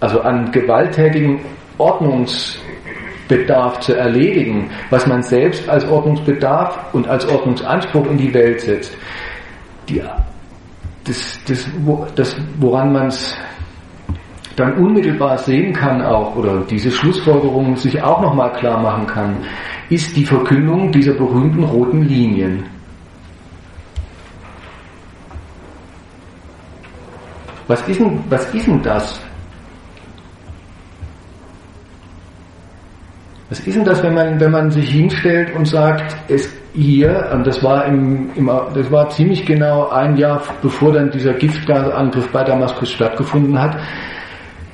also 0.00 0.20
an 0.22 0.50
gewalttätigen 0.50 1.38
Ordnungsbedarf 1.78 3.78
zu 3.80 3.94
erledigen, 3.94 4.68
was 4.90 5.06
man 5.06 5.22
selbst 5.22 5.68
als 5.68 5.86
Ordnungsbedarf 5.86 6.92
und 6.92 7.06
als 7.06 7.24
Ordnungsanspruch 7.28 8.10
in 8.10 8.16
die 8.16 8.34
Welt 8.34 8.62
setzt. 8.62 8.92
Die, 9.88 10.02
das, 11.04 11.38
das, 11.46 11.68
das, 12.16 12.36
woran 12.58 12.92
man 12.92 13.06
es 13.06 13.36
dann 14.56 14.72
unmittelbar 14.74 15.38
sehen 15.38 15.72
kann 15.72 16.02
auch, 16.02 16.34
oder 16.34 16.62
diese 16.68 16.90
Schlussfolgerung 16.90 17.76
sich 17.76 18.02
auch 18.02 18.22
nochmal 18.22 18.52
klar 18.52 18.80
machen 18.80 19.06
kann, 19.06 19.36
ist 19.90 20.16
die 20.16 20.24
Verkündung 20.24 20.90
dieser 20.90 21.12
berühmten 21.12 21.62
roten 21.62 22.02
Linien. 22.02 22.64
Was 27.68 27.86
ist 27.86 28.00
denn, 28.00 28.18
was 28.30 28.54
ist 28.54 28.66
denn 28.66 28.82
das? 28.82 29.20
Was 33.48 33.60
ist 33.60 33.76
denn 33.76 33.84
das, 33.84 34.02
wenn 34.02 34.14
man, 34.14 34.40
wenn 34.40 34.50
man 34.50 34.70
sich 34.70 34.88
hinstellt 34.88 35.54
und 35.54 35.66
sagt, 35.66 36.16
es 36.28 36.52
hier, 36.74 37.30
und 37.32 37.46
das 37.46 37.62
war 37.62 37.86
im, 37.86 38.30
im, 38.34 38.50
das 38.74 38.90
war 38.90 39.08
ziemlich 39.10 39.46
genau 39.46 39.88
ein 39.88 40.16
Jahr 40.16 40.42
bevor 40.62 40.92
dann 40.92 41.10
dieser 41.10 41.32
Giftgasangriff 41.34 42.28
bei 42.32 42.44
Damaskus 42.44 42.92
stattgefunden 42.92 43.58
hat, 43.58 43.78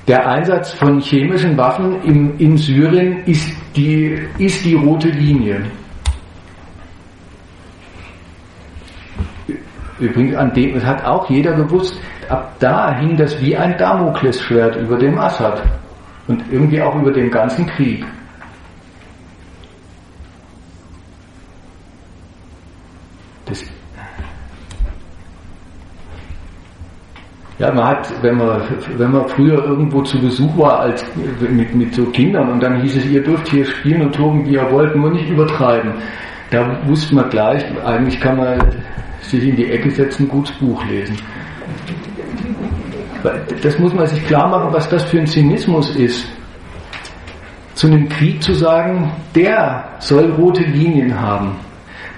der 0.08 0.26
Einsatz 0.26 0.72
von 0.72 1.00
chemischen 1.00 1.56
Waffen 1.56 2.02
in, 2.02 2.38
in 2.38 2.56
Syrien 2.56 3.24
ist 3.24 3.48
die, 3.76 4.18
ist 4.38 4.64
die 4.64 4.74
rote 4.74 5.08
Linie. 5.08 5.64
Übrigens, 9.98 10.34
an 10.34 10.52
dem 10.52 10.74
das 10.74 10.84
hat 10.84 11.04
auch 11.04 11.30
jeder 11.30 11.52
gewusst, 11.52 11.96
ab 12.28 12.56
da 12.58 12.92
hing 12.98 13.16
das 13.16 13.40
wie 13.40 13.56
ein 13.56 13.78
Damoklesschwert 13.78 14.76
über 14.76 14.98
dem 14.98 15.16
Assad 15.18 15.62
und 16.26 16.42
irgendwie 16.50 16.82
auch 16.82 16.96
über 16.96 17.12
dem 17.12 17.30
ganzen 17.30 17.66
Krieg. 17.66 18.04
Das 23.44 23.62
Ja, 27.62 27.72
man 27.72 27.84
hat, 27.84 28.12
wenn 28.22 28.38
man, 28.38 28.60
wenn 28.96 29.12
man 29.12 29.28
früher 29.28 29.64
irgendwo 29.64 30.02
zu 30.02 30.20
Besuch 30.20 30.58
war 30.58 30.80
als, 30.80 31.04
mit, 31.48 31.72
mit 31.72 31.94
so 31.94 32.06
Kindern 32.06 32.50
und 32.50 32.60
dann 32.60 32.82
hieß 32.82 32.96
es, 32.96 33.06
ihr 33.06 33.22
dürft 33.22 33.48
hier 33.50 33.64
spielen 33.64 34.02
und 34.02 34.16
toben, 34.16 34.44
wie 34.44 34.54
ihr 34.54 34.68
wollt, 34.72 34.96
nur 34.96 35.12
nicht 35.12 35.30
übertreiben. 35.30 35.92
Da 36.50 36.76
wusste 36.88 37.14
man 37.14 37.30
gleich, 37.30 37.62
eigentlich 37.84 38.18
kann 38.18 38.38
man 38.38 38.58
sich 39.20 39.46
in 39.46 39.54
die 39.54 39.70
Ecke 39.70 39.92
setzen, 39.92 40.28
gutes 40.28 40.52
Buch 40.58 40.84
lesen. 40.86 41.16
Das 43.62 43.78
muss 43.78 43.94
man 43.94 44.08
sich 44.08 44.26
klar 44.26 44.48
machen, 44.48 44.72
was 44.72 44.88
das 44.88 45.04
für 45.04 45.20
ein 45.20 45.26
Zynismus 45.28 45.94
ist. 45.94 46.26
Zu 47.74 47.86
einem 47.86 48.08
Krieg 48.08 48.42
zu 48.42 48.54
sagen, 48.54 49.12
der 49.36 49.84
soll 50.00 50.32
rote 50.32 50.64
Linien 50.64 51.20
haben. 51.20 51.52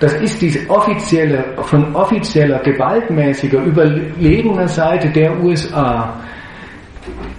Das 0.00 0.12
ist 0.14 0.40
diese 0.42 0.68
offizielle, 0.68 1.44
von 1.62 1.94
offizieller, 1.94 2.58
gewaltmäßiger, 2.60 3.62
überlegener 3.62 4.68
Seite 4.68 5.08
der 5.10 5.42
USA, 5.42 6.14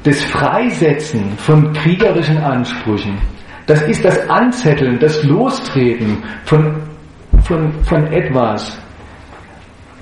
das 0.03 0.23
Freisetzen 0.25 1.37
von 1.37 1.73
kriegerischen 1.73 2.37
Ansprüchen. 2.37 3.17
Das 3.65 3.81
ist 3.83 4.05
das 4.05 4.29
Anzetteln, 4.29 4.99
das 4.99 5.23
Lostreten 5.23 6.23
von, 6.45 6.75
von, 7.43 7.73
von 7.83 8.07
etwas, 8.13 8.79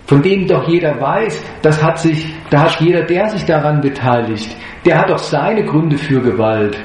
von 0.06 0.22
dem 0.22 0.46
doch 0.48 0.68
jeder 0.68 1.00
weiß, 1.00 1.44
das 1.62 1.82
hat 1.82 1.98
sich, 1.98 2.36
da 2.50 2.64
hat 2.64 2.80
jeder, 2.82 3.04
der 3.04 3.30
sich 3.30 3.46
daran 3.46 3.80
beteiligt, 3.80 4.56
der 4.86 5.00
hat 5.00 5.10
doch 5.10 5.18
seine 5.18 5.64
Gründe 5.64 5.98
für 5.98 6.22
Gewalt. 6.22 6.78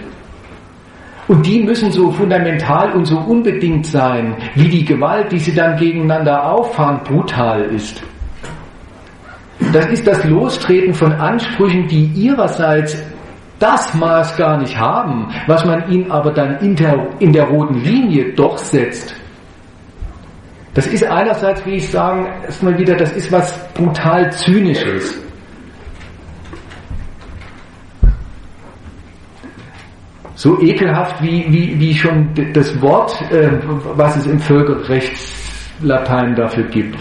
Und 1.29 1.47
die 1.47 1.63
müssen 1.63 1.93
so 1.93 2.11
fundamental 2.11 2.93
und 2.93 3.05
so 3.05 3.19
unbedingt 3.19 3.87
sein, 3.87 4.35
wie 4.55 4.69
die 4.69 4.85
Gewalt, 4.85 5.31
die 5.31 5.39
sie 5.39 5.55
dann 5.55 5.77
gegeneinander 5.77 6.51
auffahren, 6.51 7.01
brutal 7.05 7.63
ist. 7.65 8.03
Das 9.73 9.87
ist 9.87 10.07
das 10.07 10.25
Lostreten 10.25 10.95
von 10.95 11.13
Ansprüchen, 11.13 11.87
die 11.87 12.07
ihrerseits 12.15 13.03
das 13.59 13.93
Maß 13.93 14.37
gar 14.37 14.57
nicht 14.59 14.79
haben, 14.79 15.29
was 15.47 15.65
man 15.65 15.91
ihnen 15.91 16.11
aber 16.11 16.33
dann 16.33 16.59
in 16.61 16.75
der, 16.77 17.09
in 17.19 17.33
der 17.33 17.45
roten 17.45 17.75
Linie 17.75 18.33
doch 18.35 18.57
setzt. 18.57 19.15
Das 20.75 20.87
ist 20.87 21.05
einerseits, 21.05 21.67
wie 21.67 21.75
ich 21.75 21.91
sagen, 21.91 22.27
erstmal 22.45 22.79
wieder, 22.79 22.95
das 22.95 23.13
ist 23.13 23.31
was 23.33 23.53
brutal 23.75 24.31
Zynisches. 24.33 25.28
So 30.39 30.61
ekelhaft 30.61 31.21
wie, 31.21 31.45
wie, 31.49 31.81
wie 31.81 31.93
schon 31.93 32.29
das 32.55 32.81
Wort, 32.81 33.13
äh, 33.33 33.51
was 33.97 34.17
es 34.19 34.27
im 34.27 34.39
Völkerrechtslatein 34.39 36.37
dafür 36.37 36.63
gibt. 36.69 36.97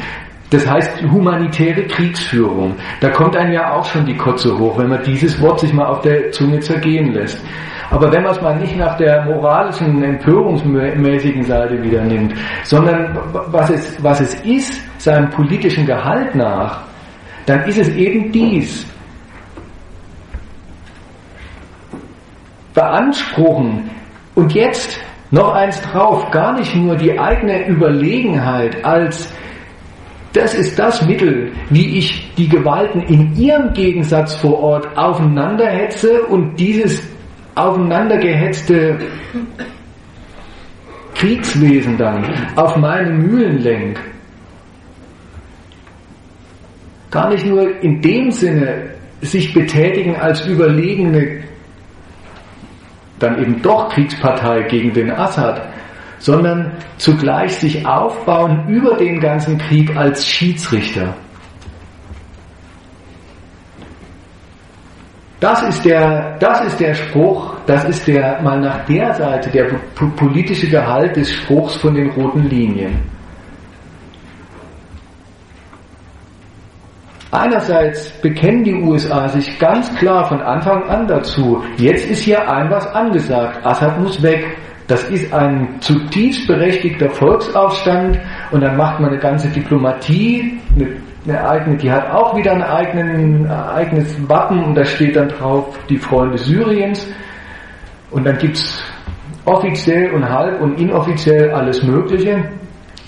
Das 0.50 0.68
heißt 0.68 1.04
humanitäre 1.04 1.84
Kriegsführung. 1.84 2.74
Da 3.00 3.10
kommt 3.10 3.36
einem 3.36 3.54
ja 3.54 3.76
auch 3.76 3.86
schon 3.86 4.08
die 4.08 4.18
Kotze 4.18 4.58
hoch, 4.58 4.80
wenn 4.80 4.90
man 4.90 5.04
dieses 5.04 5.40
Wort 5.40 5.60
sich 5.60 5.72
mal 5.72 5.86
auf 5.86 6.02
der 6.02 6.32
Zunge 6.32 6.60
zergehen 6.62 7.14
lässt. 7.14 7.40
Aber 7.92 8.12
wenn 8.12 8.24
man 8.24 8.32
es 8.32 8.42
mal 8.42 8.58
nicht 8.58 8.76
nach 8.76 8.98
der 8.98 9.26
moralischen, 9.26 10.04
empörungsmäßigen 10.04 11.44
Seite 11.44 11.82
wieder 11.84 12.02
nimmt, 12.02 12.34
sondern 12.64 13.20
was 13.52 13.70
es, 13.70 14.04
was 14.04 14.20
es 14.20 14.34
ist, 14.46 14.82
seinem 14.98 15.30
politischen 15.30 15.86
Gehalt 15.86 16.34
nach, 16.34 16.82
dann 17.46 17.64
ist 17.66 17.78
es 17.78 17.90
eben 17.90 18.32
dies. 18.32 18.84
Beanspruchen 22.78 23.90
und 24.36 24.54
jetzt 24.54 25.00
noch 25.32 25.52
eins 25.54 25.82
drauf, 25.82 26.30
gar 26.30 26.54
nicht 26.54 26.76
nur 26.76 26.96
die 26.96 27.20
eigene 27.20 27.68
Überlegenheit 27.68 28.86
als 28.86 29.34
das 30.34 30.54
ist 30.54 30.78
das 30.78 31.04
Mittel, 31.08 31.52
wie 31.72 31.98
ich 31.98 32.36
die 32.36 32.48
Gewalten 32.48 33.02
in 33.02 33.36
ihrem 33.36 33.74
Gegensatz 33.74 34.36
vor 34.36 34.60
Ort 34.60 34.96
aufeinanderhetze 34.96 36.22
und 36.24 36.60
dieses 36.60 37.02
aufeinandergehetzte 37.56 39.00
Kriegswesen 41.16 41.98
dann 41.98 42.24
auf 42.56 42.76
meine 42.76 43.10
Mühlen 43.10 43.58
lenk. 43.58 44.00
Gar 47.10 47.32
nicht 47.32 47.48
nur 47.48 47.82
in 47.82 48.02
dem 48.02 48.30
Sinne 48.30 48.92
sich 49.22 49.52
betätigen 49.56 50.16
als 50.18 50.46
überlegene 50.46 51.48
dann 53.20 53.40
eben 53.42 53.62
doch 53.62 53.90
Kriegspartei 53.90 54.64
gegen 54.64 54.94
den 54.94 55.12
Assad, 55.12 55.62
sondern 56.20 56.72
zugleich 56.98 57.56
sich 57.56 57.86
aufbauen 57.86 58.68
über 58.68 58.96
den 58.96 59.20
ganzen 59.20 59.58
Krieg 59.58 59.96
als 59.96 60.26
Schiedsrichter. 60.26 61.14
Das 65.40 65.62
ist 65.62 65.86
der, 65.86 66.36
das 66.40 66.66
ist 66.66 66.80
der 66.80 66.96
Spruch, 66.96 67.54
das 67.68 67.86
ist 67.86 68.08
der, 68.08 68.42
mal 68.42 68.60
nach 68.60 68.86
der 68.86 69.14
Seite, 69.14 69.52
der 69.52 69.66
politische 70.16 70.68
Gehalt 70.68 71.16
des 71.16 71.32
Spruchs 71.32 71.76
von 71.76 71.94
den 71.94 72.10
roten 72.10 72.50
Linien. 72.50 73.17
Einerseits 77.32 78.10
bekennen 78.22 78.64
die 78.64 78.74
USA 78.74 79.28
sich 79.28 79.60
ganz 79.60 79.94
klar 79.96 80.26
von 80.26 80.40
Anfang 80.42 80.84
an 80.84 81.08
dazu, 81.08 81.62
jetzt 81.78 82.10
ist 82.10 82.24
hier 82.24 82.50
ein 82.50 82.70
was 82.72 82.88
angesagt, 82.88 83.66
Assad 83.66 84.00
muss 84.00 84.22
weg. 84.22 84.58
Das 84.88 85.04
ist 85.10 85.34
ein 85.34 85.76
zutiefst 85.82 86.48
berechtigter 86.48 87.10
Volksaufstand 87.10 88.18
und 88.52 88.62
dann 88.62 88.78
macht 88.78 89.02
man 89.02 89.10
eine 89.10 89.20
ganze 89.20 89.50
Diplomatie, 89.50 90.62
eine, 91.26 91.50
eigene, 91.50 91.76
die 91.76 91.92
hat 91.92 92.10
auch 92.10 92.34
wieder 92.38 92.54
ein 92.54 92.64
eigenen, 92.64 93.52
eigenes 93.52 94.16
Wappen 94.30 94.64
und 94.64 94.76
da 94.76 94.86
steht 94.86 95.18
dann 95.18 95.28
drauf 95.28 95.78
die 95.90 95.98
Freunde 95.98 96.38
Syriens. 96.38 97.06
Und 98.12 98.26
dann 98.26 98.38
gibt's 98.38 98.82
offiziell 99.44 100.14
und 100.14 100.30
halb 100.30 100.62
und 100.62 100.80
inoffiziell 100.80 101.52
alles 101.52 101.84
Mögliche. 101.84 102.42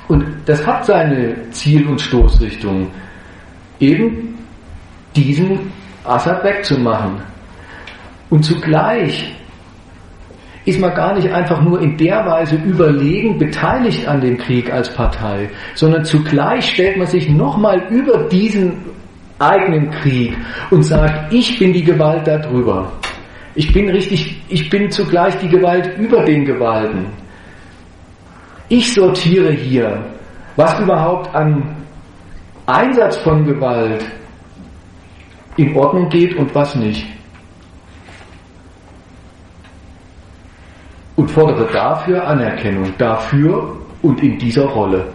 Und 0.10 0.26
das 0.46 0.68
hat 0.68 0.86
seine 0.86 1.50
Ziel- 1.52 1.88
und 1.88 2.02
Stoßrichtung 2.02 2.92
eben 3.80 4.38
diesen 5.16 5.72
Assad 6.04 6.44
wegzumachen. 6.44 7.22
Und 8.30 8.44
zugleich 8.44 9.36
ist 10.66 10.80
man 10.80 10.94
gar 10.94 11.16
nicht 11.16 11.32
einfach 11.32 11.62
nur 11.62 11.82
in 11.82 11.98
der 11.98 12.26
Weise 12.26 12.56
überlegen 12.56 13.38
beteiligt 13.38 14.08
an 14.08 14.22
dem 14.22 14.38
Krieg 14.38 14.72
als 14.72 14.94
Partei, 14.94 15.50
sondern 15.74 16.06
zugleich 16.06 16.70
stellt 16.70 16.98
man 16.98 17.08
sich 17.08 17.28
nochmal 17.30 17.88
über 17.90 18.28
diesen 18.30 18.74
eigenen 19.40 19.90
Krieg 19.90 20.36
und 20.70 20.84
sagt, 20.84 21.34
ich 21.34 21.58
bin 21.58 21.74
die 21.74 21.84
Gewalt 21.84 22.28
darüber. 22.28 22.92
Ich 23.56 23.74
bin 23.74 23.90
richtig, 23.90 24.42
ich 24.50 24.70
bin 24.70 24.92
zugleich 24.92 25.36
die 25.40 25.50
Gewalt 25.50 25.98
über 25.98 26.24
den 26.24 26.46
Gewalten. 26.46 27.08
Ich 28.68 28.94
sortiere 28.94 29.52
hier, 29.52 30.04
was 30.56 30.80
überhaupt 30.80 31.34
an 31.34 31.79
Einsatz 32.70 33.18
von 33.18 33.46
Gewalt 33.46 34.04
in 35.58 35.76
Ordnung 35.76 36.10
geht 36.10 36.36
und 36.36 36.54
was 36.56 36.76
nicht. 36.76 37.06
und 41.20 41.30
fordere 41.30 41.68
dafür 41.74 42.26
Anerkennung, 42.26 42.94
dafür 42.98 43.78
und 44.02 44.24
in 44.24 44.38
dieser 44.40 44.66
Rolle. 44.66 45.12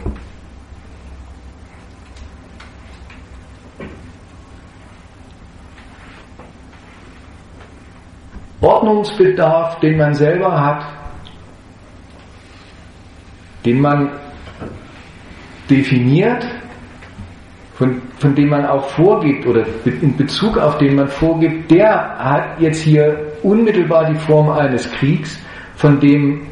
Ordnungsbedarf, 8.61 9.81
den 9.81 9.97
man 9.97 10.15
selber 10.15 10.61
hat, 10.61 10.85
den 13.65 13.81
man 13.81 14.11
definiert, 15.71 16.47
von, 17.75 18.01
von 18.19 18.35
dem 18.35 18.51
man 18.51 18.67
auch 18.67 18.85
vorgibt 18.91 19.47
oder 19.47 19.65
in 19.85 20.17
Bezug 20.17 20.57
auf 20.57 20.79
den 20.79 20.95
man 20.95 21.09
vorgibt, 21.09 21.71
der 21.71 22.17
hat 22.19 22.61
jetzt 22.61 22.83
hier 22.83 23.33
unmittelbar 23.43 24.07
die 24.07 24.19
Form 24.19 24.49
eines 24.51 24.91
Kriegs, 24.93 25.39
von 25.75 25.99
dem 25.99 26.43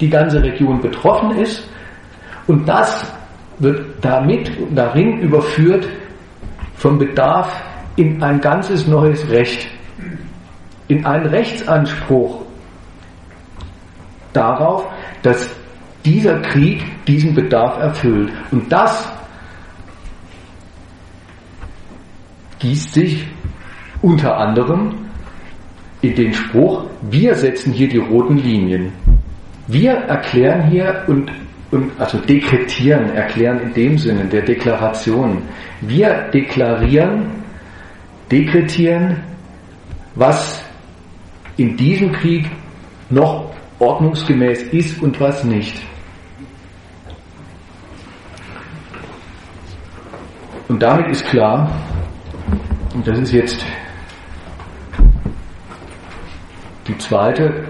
die 0.00 0.08
ganze 0.08 0.42
Region 0.42 0.80
betroffen 0.80 1.32
ist 1.32 1.68
und 2.46 2.68
das 2.68 3.04
wird 3.58 3.84
damit 4.00 4.50
darin 4.74 5.20
überführt 5.20 5.88
vom 6.76 6.98
Bedarf 6.98 7.52
in 7.96 8.22
ein 8.22 8.40
ganzes 8.40 8.86
neues 8.86 9.28
Recht, 9.28 9.68
in 10.88 11.04
einen 11.04 11.26
Rechtsanspruch 11.26 12.40
darauf, 14.32 14.86
dass 15.22 15.50
dieser 16.04 16.40
Krieg 16.40 16.82
diesen 17.06 17.34
Bedarf 17.34 17.78
erfüllt. 17.78 18.30
Und 18.50 18.72
das 18.72 19.12
gießt 22.60 22.94
sich 22.94 23.26
unter 24.02 24.36
anderem 24.36 24.94
in 26.02 26.14
den 26.14 26.32
Spruch, 26.32 26.84
wir 27.10 27.34
setzen 27.34 27.72
hier 27.72 27.88
die 27.88 27.98
roten 27.98 28.38
Linien. 28.38 28.92
Wir 29.66 29.92
erklären 29.92 30.70
hier 30.70 31.04
und, 31.06 31.30
und 31.70 31.90
also 31.98 32.18
dekretieren, 32.18 33.10
erklären 33.10 33.60
in 33.60 33.74
dem 33.74 33.98
Sinne 33.98 34.24
der 34.24 34.42
Deklaration. 34.42 35.42
Wir 35.80 36.28
deklarieren, 36.32 37.26
dekretieren, 38.30 39.22
was 40.14 40.62
in 41.56 41.76
diesem 41.76 42.12
Krieg 42.12 42.50
noch 43.10 43.52
ordnungsgemäß 43.78 44.62
ist 44.72 45.02
und 45.02 45.20
was 45.20 45.44
nicht. 45.44 45.82
Und 50.68 50.80
damit 50.82 51.08
ist 51.08 51.24
klar, 51.26 51.70
und 52.94 53.06
das 53.06 53.18
ist 53.18 53.32
jetzt 53.32 53.64
die 56.86 56.98
zweite 56.98 57.64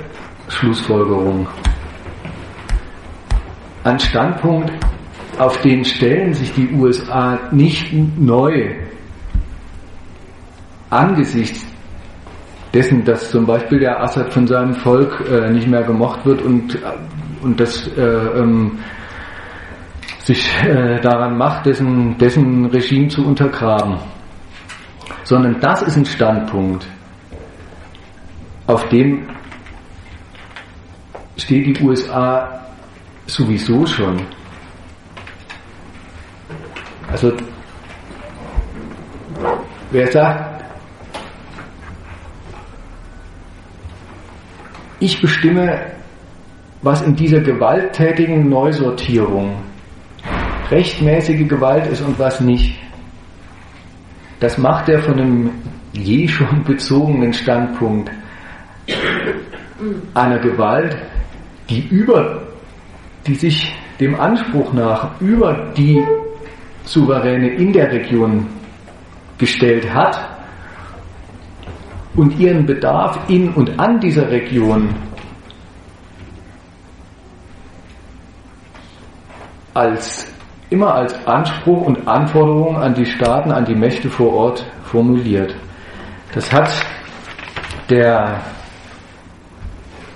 Schlussfolgerung, 0.48 1.46
ein 3.84 3.98
Standpunkt, 3.98 4.70
auf 5.38 5.60
den 5.62 5.84
stellen 5.84 6.34
sich 6.34 6.52
die 6.52 6.70
USA 6.74 7.38
nicht 7.50 7.92
neu 8.18 8.74
angesichts 10.90 11.66
dessen, 12.74 13.04
dass 13.04 13.30
zum 13.30 13.46
Beispiel 13.46 13.80
der 13.80 14.02
Assad 14.02 14.32
von 14.32 14.46
seinem 14.46 14.74
Volk 14.74 15.24
äh, 15.30 15.50
nicht 15.50 15.66
mehr 15.66 15.82
gemocht 15.82 16.24
wird 16.24 16.42
und, 16.42 16.78
und 17.42 17.58
das 17.58 17.88
äh, 17.96 18.02
ähm, 18.02 18.78
sich 20.18 20.46
äh, 20.64 21.00
daran 21.00 21.36
macht, 21.36 21.66
dessen, 21.66 22.16
dessen 22.18 22.66
Regime 22.66 23.08
zu 23.08 23.26
untergraben. 23.26 23.98
Sondern 25.30 25.60
das 25.60 25.80
ist 25.82 25.96
ein 25.96 26.04
Standpunkt, 26.04 26.88
auf 28.66 28.88
dem 28.88 29.28
steht 31.36 31.66
die 31.68 31.84
USA 31.84 32.66
sowieso 33.26 33.86
schon. 33.86 34.26
Also 37.12 37.32
wer 39.92 40.10
sagt, 40.10 40.64
ich 44.98 45.20
bestimme, 45.20 45.92
was 46.82 47.02
in 47.02 47.14
dieser 47.14 47.38
gewalttätigen 47.38 48.48
Neusortierung 48.48 49.62
rechtmäßige 50.72 51.46
Gewalt 51.46 51.86
ist 51.86 52.00
und 52.00 52.18
was 52.18 52.40
nicht. 52.40 52.79
Das 54.40 54.56
macht 54.56 54.88
er 54.88 55.00
von 55.00 55.20
einem 55.20 55.50
je 55.92 56.26
schon 56.26 56.64
bezogenen 56.64 57.32
Standpunkt 57.32 58.10
einer 60.14 60.38
Gewalt, 60.38 60.96
die 61.68 61.86
über, 61.88 62.42
die 63.26 63.34
sich 63.34 63.72
dem 64.00 64.18
Anspruch 64.18 64.72
nach 64.72 65.20
über 65.20 65.72
die 65.76 66.02
Souveräne 66.84 67.50
in 67.50 67.72
der 67.72 67.92
Region 67.92 68.46
gestellt 69.36 69.92
hat 69.92 70.18
und 72.16 72.38
ihren 72.38 72.64
Bedarf 72.66 73.18
in 73.28 73.50
und 73.50 73.78
an 73.78 74.00
dieser 74.00 74.30
Region 74.30 74.88
als 79.74 80.26
immer 80.70 80.94
als 80.94 81.26
Anspruch 81.26 81.82
und 81.86 82.06
Anforderung 82.06 82.76
an 82.78 82.94
die 82.94 83.04
Staaten, 83.04 83.50
an 83.50 83.64
die 83.64 83.74
Mächte 83.74 84.08
vor 84.08 84.32
Ort 84.32 84.64
formuliert. 84.84 85.54
Das 86.32 86.50
hat 86.52 86.70
der 87.88 88.40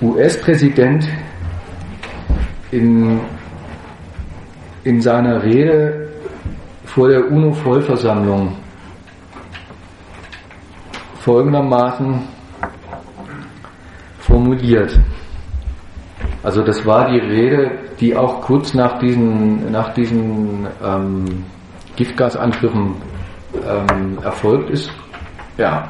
US-Präsident 0.00 1.08
in, 2.70 3.20
in 4.84 5.00
seiner 5.00 5.42
Rede 5.42 6.08
vor 6.84 7.08
der 7.08 7.28
UNO-Vollversammlung 7.30 8.56
folgendermaßen 11.20 12.20
formuliert. 14.20 15.00
Also 16.44 16.62
das 16.62 16.84
war 16.84 17.10
die 17.10 17.18
Rede, 17.18 17.70
die 18.00 18.14
auch 18.14 18.42
kurz 18.42 18.74
nach 18.74 18.98
diesen, 18.98 19.72
nach 19.72 19.94
diesen 19.94 20.66
ähm, 20.84 21.24
Giftgasangriffen 21.96 22.96
ähm, 23.66 24.18
erfolgt 24.22 24.68
ist. 24.68 24.90
Ja. 25.56 25.88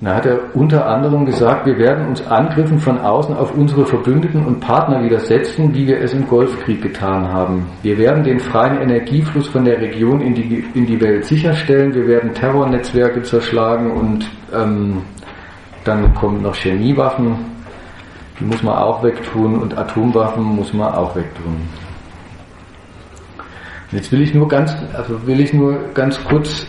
Da 0.00 0.14
hat 0.14 0.26
er 0.26 0.38
unter 0.54 0.86
anderem 0.86 1.26
gesagt, 1.26 1.66
wir 1.66 1.78
werden 1.78 2.06
uns 2.06 2.26
Angriffen 2.26 2.78
von 2.78 2.98
außen 2.98 3.36
auf 3.36 3.54
unsere 3.54 3.84
Verbündeten 3.84 4.44
und 4.46 4.60
Partner 4.60 5.02
widersetzen, 5.02 5.74
wie 5.74 5.86
wir 5.86 6.00
es 6.00 6.14
im 6.14 6.26
Golfkrieg 6.28 6.80
getan 6.80 7.28
haben. 7.28 7.66
Wir 7.82 7.98
werden 7.98 8.22
den 8.22 8.38
freien 8.38 8.80
Energiefluss 8.80 9.48
von 9.48 9.64
der 9.64 9.80
Region 9.80 10.20
in 10.20 10.34
die, 10.34 10.64
in 10.74 10.86
die 10.86 11.00
Welt 11.00 11.24
sicherstellen, 11.24 11.94
wir 11.94 12.06
werden 12.06 12.32
Terrornetzwerke 12.32 13.22
zerschlagen 13.22 13.90
und 13.90 14.30
ähm, 14.54 15.02
dann 15.86 16.14
kommen 16.14 16.42
noch 16.42 16.54
Chemiewaffen, 16.54 17.36
die 18.38 18.44
muss 18.44 18.62
man 18.62 18.76
auch 18.76 19.02
wegtun 19.02 19.58
und 19.60 19.76
Atomwaffen 19.76 20.42
muss 20.42 20.72
man 20.72 20.92
auch 20.92 21.14
wegtun. 21.16 21.68
Jetzt 23.92 24.10
will 24.12 24.22
ich 24.22 24.34
nur 24.34 24.48
ganz, 24.48 24.74
also 24.94 25.26
will 25.26 25.40
ich 25.40 25.52
nur 25.52 25.78
ganz 25.94 26.22
kurz, 26.24 26.66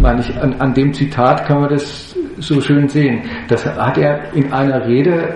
meine 0.00 0.20
ich, 0.20 0.40
an, 0.40 0.54
an 0.60 0.74
dem 0.74 0.92
Zitat 0.92 1.46
kann 1.46 1.62
man 1.62 1.70
das 1.70 2.14
so 2.38 2.60
schön 2.60 2.88
sehen. 2.88 3.22
Das 3.48 3.64
hat 3.64 3.96
er 3.96 4.32
in 4.34 4.52
einer 4.52 4.86
Rede 4.86 5.34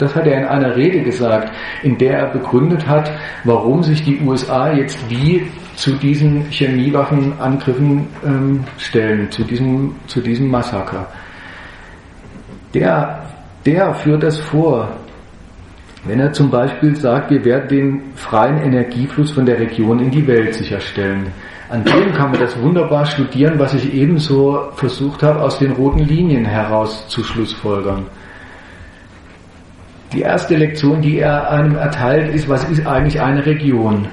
das 0.00 0.14
hat 0.16 0.26
er 0.26 0.38
in 0.38 0.46
einer 0.46 0.76
Rede 0.76 1.02
gesagt, 1.02 1.52
in 1.82 1.98
der 1.98 2.18
er 2.18 2.26
begründet 2.28 2.88
hat, 2.88 3.12
warum 3.44 3.82
sich 3.82 4.02
die 4.02 4.18
USA 4.20 4.72
jetzt 4.72 4.98
wie 5.10 5.46
zu 5.80 5.92
diesen 5.92 6.44
Chemiewaffenangriffen 6.50 8.06
ähm, 8.22 8.64
stellen, 8.76 9.30
zu 9.30 9.44
diesem, 9.44 9.94
zu 10.06 10.20
diesem 10.20 10.50
Massaker. 10.50 11.06
Der, 12.74 13.22
der 13.64 13.94
führt 13.94 14.22
das 14.22 14.38
vor, 14.38 14.90
wenn 16.04 16.20
er 16.20 16.32
zum 16.32 16.50
Beispiel 16.50 16.94
sagt, 16.96 17.30
wir 17.30 17.42
werden 17.46 17.68
den 17.68 18.02
freien 18.14 18.58
Energiefluss 18.58 19.30
von 19.30 19.46
der 19.46 19.58
Region 19.58 20.00
in 20.00 20.10
die 20.10 20.26
Welt 20.26 20.54
sicherstellen. 20.54 21.32
An 21.70 21.82
dem 21.84 22.12
kann 22.12 22.30
man 22.30 22.40
das 22.40 22.60
wunderbar 22.60 23.06
studieren, 23.06 23.58
was 23.58 23.72
ich 23.72 23.94
ebenso 23.94 24.70
versucht 24.74 25.22
habe, 25.22 25.40
aus 25.40 25.58
den 25.58 25.72
roten 25.72 26.00
Linien 26.00 26.44
heraus 26.44 27.08
zu 27.08 27.24
schlussfolgern. 27.24 28.04
Die 30.12 30.20
erste 30.20 30.56
Lektion, 30.56 31.00
die 31.00 31.20
er 31.20 31.50
einem 31.50 31.76
erteilt, 31.76 32.34
ist, 32.34 32.50
was 32.50 32.64
ist 32.64 32.86
eigentlich 32.86 33.20
eine 33.20 33.46
Region? 33.46 34.08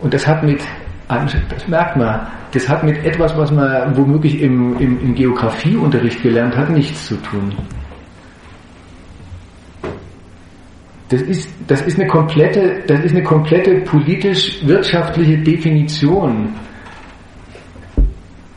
Und 0.00 0.14
das 0.14 0.26
hat 0.26 0.42
mit, 0.42 0.60
das 1.08 1.68
merkt 1.68 1.96
man, 1.96 2.26
das 2.52 2.68
hat 2.68 2.84
mit 2.84 3.04
etwas, 3.04 3.36
was 3.36 3.50
man 3.50 3.96
womöglich 3.96 4.40
im, 4.40 4.78
im, 4.78 5.00
im 5.00 5.14
Geografieunterricht 5.14 6.22
gelernt 6.22 6.56
hat, 6.56 6.70
nichts 6.70 7.06
zu 7.06 7.16
tun. 7.16 7.52
Das 11.08 11.22
ist, 11.22 11.50
das 11.66 11.80
ist 11.82 11.98
eine 11.98 12.06
komplette, 12.06 12.82
das 12.86 13.00
ist 13.00 13.12
eine 13.12 13.22
komplette 13.22 13.76
politisch-wirtschaftliche 13.80 15.38
Definition 15.38 16.52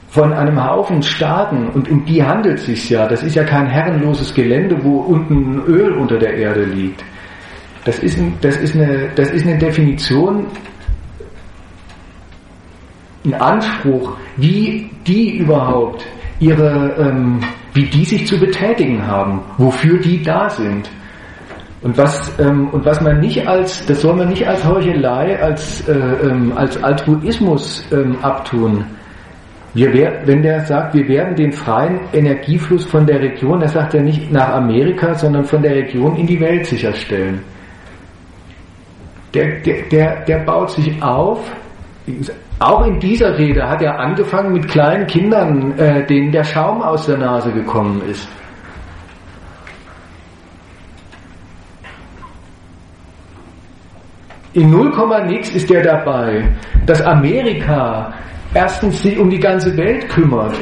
von 0.09 0.33
einem 0.33 0.61
Haufen 0.61 1.01
Staaten, 1.01 1.69
und 1.69 1.89
um 1.89 2.03
die 2.03 2.21
handelt 2.21 2.59
es 2.59 2.65
sich 2.65 2.89
ja, 2.89 3.07
das 3.07 3.23
ist 3.23 3.35
ja 3.35 3.45
kein 3.45 3.67
herrenloses 3.67 4.33
Gelände, 4.33 4.77
wo 4.83 4.99
unten 4.99 5.61
Öl 5.65 5.93
unter 5.93 6.19
der 6.19 6.33
Erde 6.33 6.65
liegt. 6.65 7.01
Das 7.85 7.99
ist, 7.99 8.19
das 8.41 8.57
ist, 8.57 8.75
eine, 8.75 9.09
das 9.15 9.31
ist 9.31 9.47
eine 9.47 9.57
Definition, 9.57 10.47
ein 13.25 13.33
Anspruch, 13.35 14.17
wie 14.37 14.89
die 15.05 15.37
überhaupt 15.37 16.05
ihre, 16.39 16.95
ähm, 16.97 17.39
wie 17.73 17.85
die 17.85 18.03
sich 18.03 18.25
zu 18.27 18.39
betätigen 18.39 19.05
haben, 19.05 19.41
wofür 19.57 19.99
die 19.99 20.21
da 20.21 20.49
sind. 20.49 20.89
Und 21.81 21.97
was, 21.97 22.31
ähm, 22.39 22.69
und 22.69 22.85
was 22.85 23.01
man 23.01 23.19
nicht 23.19 23.47
als, 23.47 23.85
das 23.85 24.01
soll 24.01 24.15
man 24.15 24.29
nicht 24.29 24.47
als 24.47 24.63
Heuchelei, 24.65 25.41
als, 25.41 25.87
äh, 25.87 25.93
ähm, 25.93 26.53
als 26.55 26.81
Altruismus 26.83 27.83
ähm, 27.91 28.17
abtun. 28.21 28.85
Wir 29.73 30.21
wenn 30.25 30.41
der 30.41 30.65
sagt, 30.65 30.93
wir 30.93 31.07
werden 31.07 31.33
den 31.35 31.53
freien 31.53 32.01
Energiefluss 32.11 32.85
von 32.85 33.05
der 33.05 33.21
Region, 33.21 33.61
das 33.61 33.73
sagt 33.73 33.93
er 33.93 34.01
nicht 34.01 34.29
nach 34.31 34.49
Amerika, 34.49 35.13
sondern 35.15 35.45
von 35.45 35.61
der 35.61 35.73
Region 35.73 36.17
in 36.17 36.27
die 36.27 36.39
Welt 36.39 36.65
sicherstellen. 36.65 37.41
Der, 39.33 39.61
der, 39.61 39.83
der, 39.83 40.25
der 40.25 40.39
baut 40.39 40.71
sich 40.71 41.01
auf, 41.01 41.39
auch 42.61 42.85
in 42.85 42.99
dieser 42.99 43.37
Rede 43.37 43.67
hat 43.67 43.81
er 43.81 43.99
angefangen 43.99 44.53
mit 44.53 44.67
kleinen 44.67 45.07
Kindern, 45.07 45.77
äh, 45.79 46.05
denen 46.05 46.31
der 46.31 46.43
Schaum 46.43 46.81
aus 46.81 47.07
der 47.07 47.17
Nase 47.17 47.51
gekommen 47.51 48.01
ist. 48.09 48.27
In 54.53 54.69
0, 54.69 54.91
nix 55.27 55.49
ist 55.55 55.71
er 55.71 55.81
dabei, 55.81 56.49
dass 56.85 57.01
Amerika 57.01 58.13
erstens 58.53 59.01
sich 59.01 59.17
um 59.17 59.29
die 59.29 59.39
ganze 59.39 59.75
Welt 59.77 60.09
kümmert 60.09 60.53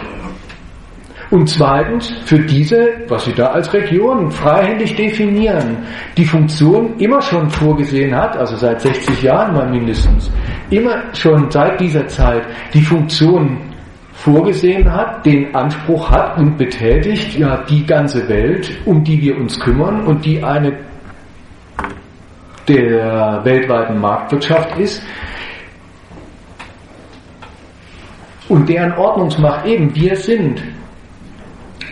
und 1.31 1.47
zweitens 1.47 2.11
für 2.25 2.39
diese, 2.39 3.03
was 3.07 3.25
sie 3.25 3.33
da 3.33 3.47
als 3.47 3.71
Region 3.71 4.31
freihändig 4.31 4.95
definieren, 4.95 5.77
die 6.17 6.25
Funktion 6.25 6.97
immer 6.97 7.21
schon 7.21 7.49
vorgesehen 7.49 8.15
hat, 8.15 8.35
also 8.35 8.55
seit 8.55 8.81
60 8.81 9.21
Jahren 9.21 9.53
mal 9.53 9.69
mindestens, 9.69 10.31
immer 10.71 11.03
schon 11.13 11.51
seit 11.51 11.79
dieser 11.79 12.07
Zeit 12.07 12.43
die 12.73 12.81
Funktion 12.81 13.57
vorgesehen 14.13 14.91
hat, 14.91 15.25
den 15.25 15.53
Anspruch 15.55 16.09
hat 16.09 16.37
und 16.37 16.57
betätigt, 16.57 17.37
ja, 17.37 17.63
die 17.69 17.85
ganze 17.85 18.27
Welt, 18.27 18.69
um 18.85 19.03
die 19.03 19.21
wir 19.21 19.37
uns 19.37 19.59
kümmern 19.59 20.05
und 20.05 20.25
die 20.25 20.43
eine 20.43 20.77
der 22.67 23.41
weltweiten 23.43 23.99
Marktwirtschaft 23.99 24.77
ist, 24.77 25.01
und 28.49 28.67
deren 28.67 28.93
Ordnungsmacht 28.93 29.65
eben 29.65 29.95
wir 29.95 30.15
sind. 30.15 30.61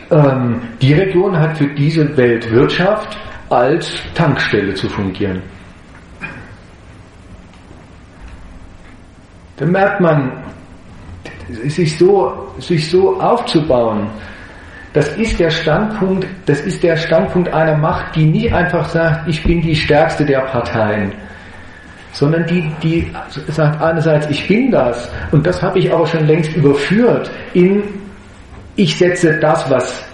Ähm, 0.10 0.62
die 0.82 0.93
Region 0.93 1.38
hat 1.38 1.58
für 1.58 1.68
diese 1.68 2.16
Weltwirtschaft 2.16 3.18
als 3.49 3.91
Tankstelle 4.14 4.74
zu 4.74 4.88
fungieren. 4.89 5.41
Da 9.58 9.66
merkt 9.66 9.99
man, 9.99 10.32
sich 11.49 11.97
so, 11.97 12.53
sich 12.60 12.89
so 12.89 13.20
aufzubauen, 13.20 14.08
das 14.93 15.10
ist 15.18 15.39
der 15.39 15.49
Standpunkt, 15.49 16.26
das 16.45 16.62
ist 16.62 16.82
der 16.82 16.95
Standpunkt 16.97 17.53
einer 17.53 17.78
Macht, 17.78 18.16
die 18.16 18.26
nicht 18.26 18.53
einfach 18.53 18.88
sagt, 18.89 19.28
ich 19.28 19.43
bin 19.43 19.62
die 19.62 19.76
stärkste 19.76 20.26
der 20.26 20.41
Parteien, 20.41 21.12
sondern 22.14 22.45
die, 22.47 22.64
die 22.82 23.12
sagt 23.47 23.82
einerseits, 23.82 24.28
ich 24.30 24.47
bin 24.47 24.72
das, 24.72 25.12
und 25.32 25.45
das 25.45 25.62
habe 25.62 25.80
ich 25.80 25.93
aber 25.93 26.08
schon 26.08 26.26
längst 26.26 26.55
überführt 26.55 27.30
in, 27.53 27.84
ich 28.78 28.97
setze 28.97 29.38
das, 29.39 29.69
was 29.69 30.07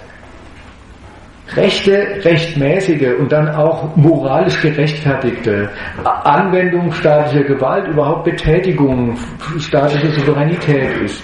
rechte, 1.55 2.20
rechtmäßige 2.24 3.20
und 3.20 3.32
dann 3.32 3.49
auch 3.49 3.95
moralisch 3.95 4.59
gerechtfertigte 4.61 5.70
Anwendung 6.03 6.91
staatlicher 6.91 7.43
Gewalt, 7.43 7.88
überhaupt 7.88 8.24
Betätigung 8.24 9.16
staatlicher 9.59 10.09
Souveränität 10.11 10.97
ist. 11.03 11.22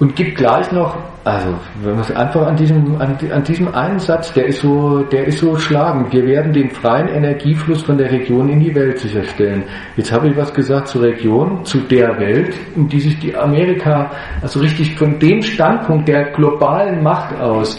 Und 0.00 0.16
gibt 0.16 0.36
gleich 0.36 0.72
noch, 0.72 0.96
also 1.24 1.54
wenn 1.82 1.92
man 1.92 2.00
es 2.00 2.10
einfach 2.10 2.46
an 2.46 2.56
diesem, 2.56 2.98
an, 3.00 3.18
an, 3.30 3.44
diesem 3.44 3.72
einen 3.74 3.98
Satz, 3.98 4.32
der 4.32 4.46
ist 4.46 4.60
so, 4.60 5.02
der 5.02 5.26
ist 5.26 5.38
so 5.38 5.56
schlagend. 5.58 6.10
Wir 6.10 6.24
werden 6.24 6.54
den 6.54 6.70
freien 6.70 7.08
Energiefluss 7.08 7.82
von 7.82 7.98
der 7.98 8.10
Region 8.10 8.48
in 8.48 8.60
die 8.60 8.74
Welt 8.74 8.98
sicherstellen. 8.98 9.62
Jetzt 9.96 10.10
habe 10.10 10.28
ich 10.28 10.36
was 10.38 10.52
gesagt 10.54 10.88
zur 10.88 11.02
Region, 11.02 11.64
zu 11.66 11.80
der 11.80 12.18
Welt, 12.18 12.54
in 12.74 12.88
die 12.88 13.00
sich 13.00 13.18
die 13.18 13.36
Amerika, 13.36 14.10
also 14.40 14.60
richtig 14.60 14.96
von 14.96 15.18
dem 15.18 15.42
Standpunkt 15.42 16.08
der 16.08 16.32
globalen 16.32 17.02
Macht 17.02 17.38
aus, 17.38 17.78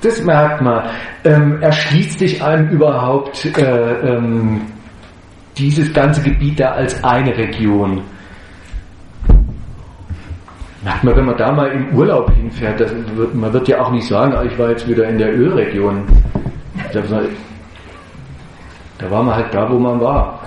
das 0.00 0.24
merkt 0.24 0.62
man, 0.62 0.88
ähm, 1.24 1.60
erschließt 1.60 2.18
sich 2.18 2.42
einem 2.42 2.70
überhaupt 2.70 3.44
äh, 3.56 3.60
ähm, 3.60 4.62
dieses 5.58 5.92
ganze 5.92 6.22
Gebiet 6.22 6.58
da 6.58 6.70
als 6.70 7.04
eine 7.04 7.36
Region. 7.36 8.02
Merkt 10.82 11.04
man, 11.04 11.16
wenn 11.16 11.26
man 11.26 11.36
da 11.36 11.52
mal 11.52 11.70
im 11.70 11.96
Urlaub 11.96 12.30
hinfährt, 12.32 12.80
wird, 13.16 13.34
man 13.34 13.52
wird 13.52 13.68
ja 13.68 13.80
auch 13.80 13.92
nicht 13.92 14.06
sagen, 14.06 14.34
ah, 14.34 14.42
ich 14.44 14.58
war 14.58 14.70
jetzt 14.70 14.88
wieder 14.88 15.08
in 15.08 15.16
der 15.16 15.32
Ölregion. 15.32 16.04
Da 18.98 19.10
war 19.10 19.22
man 19.22 19.34
halt 19.34 19.54
da, 19.54 19.70
wo 19.70 19.78
man 19.78 20.00
war. 20.00 20.40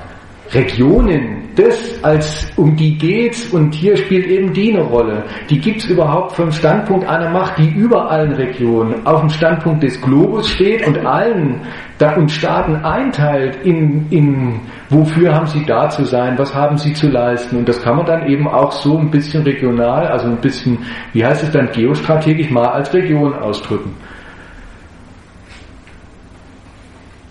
Regionen, 0.51 1.45
das 1.56 2.03
als 2.03 2.51
um 2.58 2.76
die 2.76 2.97
geht's 2.97 3.49
und 3.49 3.74
hier 3.74 3.95
spielt 3.97 4.28
eben 4.28 4.53
die 4.53 4.74
eine 4.74 4.84
Rolle. 4.84 5.24
Die 5.49 5.60
gibt's 5.60 5.86
überhaupt 5.86 6.34
vom 6.34 6.51
Standpunkt 6.51 7.08
einer 7.08 7.30
Macht, 7.30 7.58
die 7.58 7.70
über 7.70 8.10
allen 8.10 8.34
Regionen 8.34 9.06
auf 9.06 9.22
dem 9.22 9.30
Standpunkt 9.30 9.84
des 9.84 9.99
Globus 10.01 10.49
steht 10.49 10.86
und 10.86 11.06
allen 11.06 11.62
da 11.97 12.16
und 12.16 12.30
Staaten 12.30 12.76
einteilt 12.76 13.58
in, 13.64 14.06
in 14.10 14.60
wofür 14.89 15.34
haben 15.34 15.47
sie 15.47 15.66
da 15.66 15.89
zu 15.89 16.03
sein, 16.03 16.38
was 16.38 16.53
haben 16.53 16.78
sie 16.78 16.93
zu 16.93 17.08
leisten 17.08 17.58
und 17.58 17.70
das 17.70 17.82
kann 17.82 17.95
man 17.95 18.06
dann 18.06 18.28
eben 18.28 18.47
auch 18.47 18.72
so 18.72 18.97
ein 18.97 19.10
bisschen 19.10 19.43
regional, 19.43 20.08
also 20.08 20.28
ein 20.28 20.38
bisschen, 20.38 20.78
wie 21.14 21.26
heißt 21.26 21.43
es 21.43 21.51
dann 21.51 21.72
geostrategisch 21.72 22.49
mal 22.51 22.68
als 22.68 22.93
Region 22.93 23.34
ausdrücken. 23.34 23.93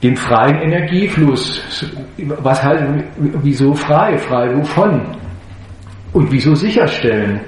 Den 0.05 0.17
freien 0.17 0.61
Energiefluss. 0.61 1.65
Was 2.19 2.63
halt, 2.63 3.05
wieso 3.17 3.73
frei? 3.75 4.19
Frei 4.19 4.55
wovon? 4.55 5.17
Und 6.13 6.31
wieso 6.31 6.55
sicherstellen? 6.55 7.41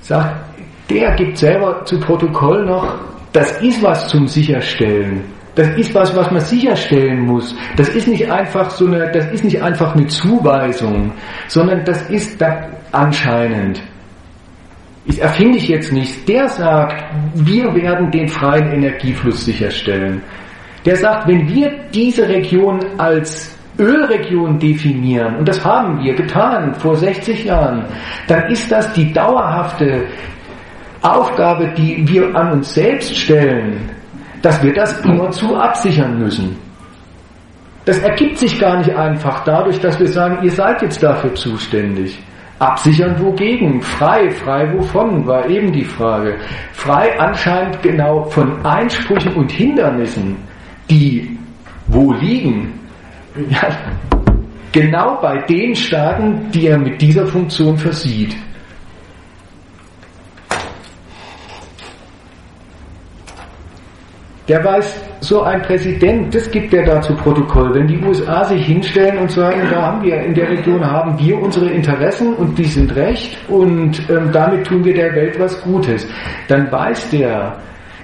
Sagt, 0.00 0.36
der 0.88 1.16
gibt 1.16 1.36
selber 1.36 1.84
zu 1.84 1.98
Protokoll 1.98 2.64
noch, 2.64 2.96
das 3.32 3.60
ist 3.60 3.82
was 3.82 4.08
zum 4.08 4.28
Sicherstellen. 4.28 5.24
Das 5.56 5.68
ist 5.76 5.92
was, 5.94 6.14
was 6.14 6.30
man 6.30 6.40
sicherstellen 6.40 7.26
muss. 7.26 7.54
Das 7.76 7.88
ist 7.88 8.06
nicht 8.06 8.30
einfach 8.30 8.70
so 8.70 8.86
eine, 8.86 9.10
das 9.10 9.26
ist 9.32 9.42
nicht 9.42 9.60
einfach 9.60 9.96
eine 9.96 10.06
Zuweisung, 10.06 11.12
sondern 11.48 11.84
das 11.84 12.08
ist 12.08 12.40
da 12.40 12.68
anscheinend. 12.92 13.82
Ich 15.06 15.20
erfinde 15.20 15.58
ich 15.58 15.68
jetzt 15.68 15.92
nicht. 15.92 16.28
Der 16.28 16.48
sagt, 16.48 17.04
wir 17.34 17.74
werden 17.74 18.10
den 18.10 18.28
freien 18.28 18.72
Energiefluss 18.72 19.44
sicherstellen 19.44 20.22
der 20.84 20.96
sagt, 20.96 21.28
wenn 21.28 21.48
wir 21.48 21.70
diese 21.92 22.28
Region 22.28 22.80
als 22.98 23.56
Ölregion 23.78 24.58
definieren, 24.58 25.36
und 25.36 25.48
das 25.48 25.64
haben 25.64 26.02
wir 26.02 26.14
getan 26.14 26.74
vor 26.74 26.96
60 26.96 27.44
Jahren, 27.44 27.84
dann 28.28 28.50
ist 28.50 28.70
das 28.70 28.92
die 28.92 29.12
dauerhafte 29.12 30.06
Aufgabe, 31.02 31.72
die 31.76 32.06
wir 32.06 32.34
an 32.34 32.52
uns 32.52 32.74
selbst 32.74 33.16
stellen, 33.16 33.90
dass 34.42 34.62
wir 34.62 34.72
das 34.72 35.00
immerzu 35.00 35.56
absichern 35.56 36.18
müssen. 36.18 36.56
Das 37.84 37.98
ergibt 37.98 38.38
sich 38.38 38.58
gar 38.58 38.78
nicht 38.78 38.94
einfach 38.94 39.44
dadurch, 39.44 39.78
dass 39.80 39.98
wir 39.98 40.08
sagen, 40.08 40.38
ihr 40.42 40.50
seid 40.50 40.80
jetzt 40.80 41.02
dafür 41.02 41.34
zuständig. 41.34 42.18
Absichern 42.58 43.20
wogegen? 43.20 43.82
Frei, 43.82 44.30
frei 44.30 44.72
wovon, 44.72 45.26
war 45.26 45.48
eben 45.50 45.72
die 45.72 45.84
Frage. 45.84 46.36
Frei 46.72 47.18
anscheinend 47.18 47.82
genau 47.82 48.24
von 48.24 48.64
Einsprüchen 48.64 49.34
und 49.34 49.50
Hindernissen 49.50 50.36
die 50.90 51.38
wo 51.86 52.12
liegen? 52.12 52.80
Ja, 53.50 53.68
genau 54.72 55.18
bei 55.20 55.38
den 55.42 55.74
Staaten, 55.74 56.50
die 56.52 56.68
er 56.68 56.78
mit 56.78 57.00
dieser 57.00 57.26
Funktion 57.26 57.76
versieht. 57.76 58.36
Der 64.46 64.62
weiß, 64.62 65.02
so 65.20 65.42
ein 65.42 65.62
Präsident, 65.62 66.34
das 66.34 66.50
gibt 66.50 66.74
er 66.74 66.84
da 66.84 67.00
zu 67.00 67.14
Protokoll. 67.14 67.74
Wenn 67.74 67.86
die 67.86 67.98
USA 68.04 68.44
sich 68.44 68.66
hinstellen 68.66 69.18
und 69.18 69.30
sagen, 69.30 69.62
da 69.70 69.80
haben 69.80 70.02
wir, 70.02 70.20
in 70.20 70.34
der 70.34 70.50
Region 70.50 70.84
haben 70.84 71.18
wir 71.18 71.40
unsere 71.40 71.70
Interessen 71.70 72.34
und 72.34 72.58
die 72.58 72.64
sind 72.64 72.94
recht 72.94 73.38
und 73.48 73.98
ähm, 74.10 74.30
damit 74.32 74.66
tun 74.66 74.84
wir 74.84 74.92
der 74.92 75.14
Welt 75.14 75.40
was 75.40 75.60
Gutes, 75.62 76.06
dann 76.48 76.70
weiß 76.70 77.08
der, 77.10 77.56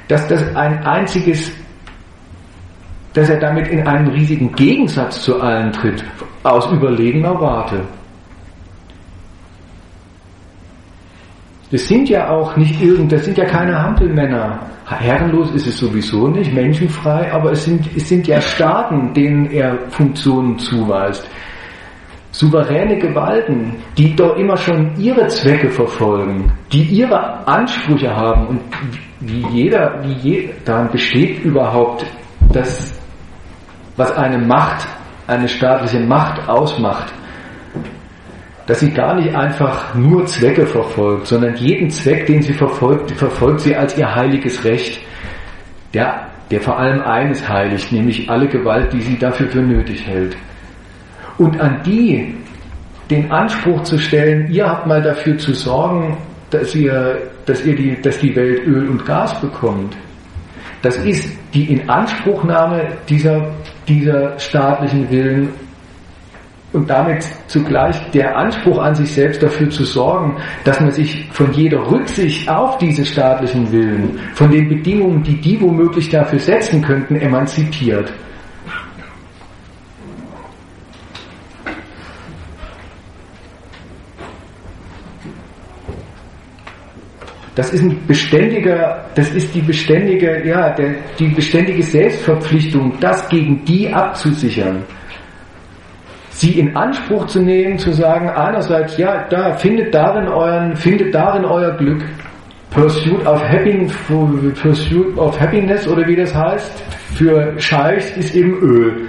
dass 0.08 0.26
das 0.28 0.56
ein 0.56 0.82
einziges 0.84 1.52
dass 3.14 3.28
er 3.28 3.38
damit 3.38 3.68
in 3.68 3.86
einen 3.86 4.08
riesigen 4.08 4.52
Gegensatz 4.52 5.22
zu 5.22 5.40
allen 5.40 5.72
tritt, 5.72 6.04
aus 6.42 6.70
überlegener 6.70 7.40
Warte. 7.40 7.80
Das 11.70 11.86
sind 11.86 12.08
ja 12.08 12.28
auch 12.30 12.56
nicht 12.56 12.80
irgend, 12.82 13.12
das 13.12 13.24
sind 13.24 13.38
ja 13.38 13.44
keine 13.44 13.80
Hampelmänner. 13.80 14.58
Herrenlos 14.86 15.52
ist 15.52 15.68
es 15.68 15.78
sowieso 15.78 16.26
nicht, 16.26 16.52
menschenfrei, 16.52 17.32
aber 17.32 17.52
es 17.52 17.64
sind, 17.64 17.88
es 17.96 18.08
sind 18.08 18.26
ja 18.26 18.40
Staaten, 18.40 19.14
denen 19.14 19.46
er 19.50 19.78
Funktionen 19.90 20.58
zuweist. 20.58 21.28
Souveräne 22.32 22.98
Gewalten, 22.98 23.76
die 23.96 24.14
doch 24.14 24.36
immer 24.36 24.56
schon 24.56 24.92
ihre 24.98 25.26
Zwecke 25.28 25.68
verfolgen, 25.70 26.50
die 26.72 26.82
ihre 26.82 27.46
Ansprüche 27.46 28.14
haben 28.14 28.46
und 28.48 28.60
wie 29.20 29.44
jeder, 29.52 30.00
wie 30.02 30.28
je, 30.28 30.50
daran 30.64 30.90
besteht 30.90 31.44
überhaupt 31.44 32.06
das, 32.52 32.99
was 33.96 34.12
eine 34.16 34.38
Macht, 34.38 34.86
eine 35.26 35.48
staatliche 35.48 36.00
Macht 36.00 36.48
ausmacht 36.48 37.12
dass 38.70 38.78
sie 38.78 38.92
gar 38.92 39.16
nicht 39.16 39.34
einfach 39.34 39.96
nur 39.96 40.24
Zwecke 40.26 40.64
verfolgt, 40.64 41.26
sondern 41.26 41.56
jeden 41.56 41.90
Zweck, 41.90 42.26
den 42.26 42.40
sie 42.40 42.52
verfolgt, 42.52 43.10
verfolgt 43.10 43.62
sie 43.62 43.74
als 43.74 43.98
ihr 43.98 44.14
heiliges 44.14 44.64
Recht, 44.64 45.00
der, 45.92 46.28
der 46.52 46.60
vor 46.60 46.78
allem 46.78 47.02
eines 47.02 47.48
heiligt, 47.48 47.90
nämlich 47.90 48.30
alle 48.30 48.46
Gewalt, 48.46 48.92
die 48.92 49.00
sie 49.00 49.18
dafür 49.18 49.48
für 49.48 49.60
nötig 49.60 50.06
hält. 50.06 50.36
Und 51.36 51.60
an 51.60 51.82
die 51.84 52.32
den 53.10 53.28
Anspruch 53.32 53.82
zu 53.82 53.98
stellen, 53.98 54.48
ihr 54.52 54.68
habt 54.68 54.86
mal 54.86 55.02
dafür 55.02 55.36
zu 55.36 55.52
sorgen, 55.52 56.16
dass 56.50 56.72
ihr, 56.72 57.22
dass 57.46 57.66
ihr 57.66 57.74
die, 57.74 58.00
dass 58.00 58.20
die 58.20 58.36
Welt 58.36 58.64
Öl 58.68 58.88
und 58.88 59.04
Gas 59.04 59.40
bekommt. 59.40 59.96
Das 60.82 60.96
ist 60.98 61.28
die 61.52 61.72
Inanspruchnahme 61.72 62.86
dieser, 63.08 63.50
dieser 63.90 64.38
staatlichen 64.38 65.10
Willen 65.10 65.48
und 66.72 66.88
damit 66.88 67.26
zugleich 67.48 67.96
der 68.12 68.36
Anspruch 68.36 68.78
an 68.78 68.94
sich 68.94 69.12
selbst 69.12 69.42
dafür 69.42 69.68
zu 69.70 69.84
sorgen, 69.84 70.36
dass 70.64 70.80
man 70.80 70.92
sich 70.92 71.26
von 71.32 71.52
jeder 71.52 71.90
Rücksicht 71.90 72.48
auf 72.48 72.78
diese 72.78 73.04
staatlichen 73.04 73.70
Willen, 73.72 74.20
von 74.34 74.50
den 74.50 74.68
Bedingungen, 74.68 75.22
die 75.24 75.40
die 75.40 75.60
womöglich 75.60 76.08
dafür 76.08 76.38
setzen 76.38 76.80
könnten, 76.80 77.16
emanzipiert. 77.16 78.12
Das 87.54 87.72
ist 87.72 87.82
ein 87.82 87.98
beständiger, 88.06 89.06
das 89.14 89.30
ist 89.30 89.54
die 89.54 89.60
beständige, 89.60 90.46
ja, 90.46 90.70
der, 90.70 90.94
die 91.18 91.28
beständige 91.28 91.82
Selbstverpflichtung, 91.82 92.94
das 93.00 93.28
gegen 93.28 93.64
die 93.64 93.92
abzusichern 93.92 94.84
sie 96.40 96.58
in 96.58 96.74
Anspruch 96.74 97.26
zu 97.26 97.42
nehmen, 97.42 97.78
zu 97.78 97.92
sagen, 97.92 98.30
einerseits, 98.30 98.96
ja, 98.96 99.26
da 99.28 99.52
findet 99.58 99.94
darin 99.94 100.26
euren, 100.26 100.74
findet 100.74 101.14
darin 101.14 101.44
euer 101.44 101.76
Glück. 101.76 102.02
Pursuit 102.70 103.26
of, 103.26 103.42
Happiness, 103.46 103.92
Pursuit 104.62 105.18
of 105.18 105.38
Happiness 105.38 105.86
oder 105.86 106.06
wie 106.06 106.16
das 106.16 106.34
heißt, 106.34 106.82
für 107.14 107.60
Scheichs 107.60 108.16
ist 108.16 108.34
eben 108.34 108.54
Öl. 108.60 109.08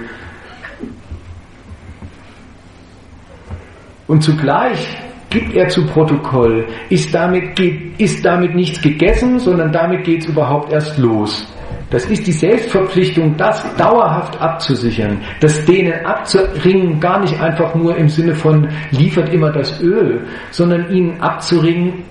Und 4.08 4.22
zugleich 4.22 4.98
gibt 5.32 5.54
er 5.54 5.68
zu 5.68 5.86
Protokoll, 5.86 6.66
ist 6.90 7.14
damit, 7.14 7.58
ist 7.98 8.24
damit 8.24 8.54
nichts 8.54 8.80
gegessen, 8.80 9.38
sondern 9.38 9.72
damit 9.72 10.04
geht 10.04 10.20
es 10.20 10.26
überhaupt 10.26 10.72
erst 10.72 10.98
los. 10.98 11.46
Das 11.90 12.06
ist 12.06 12.26
die 12.26 12.32
Selbstverpflichtung, 12.32 13.36
das 13.36 13.64
dauerhaft 13.76 14.40
abzusichern, 14.40 15.20
das 15.40 15.64
denen 15.64 15.92
abzuringen, 16.06 17.00
gar 17.00 17.20
nicht 17.20 17.38
einfach 17.40 17.74
nur 17.74 17.96
im 17.96 18.08
Sinne 18.08 18.34
von 18.34 18.68
liefert 18.92 19.32
immer 19.32 19.50
das 19.50 19.80
Öl, 19.82 20.26
sondern 20.50 20.90
ihnen 20.90 21.20
abzuringen, 21.20 22.04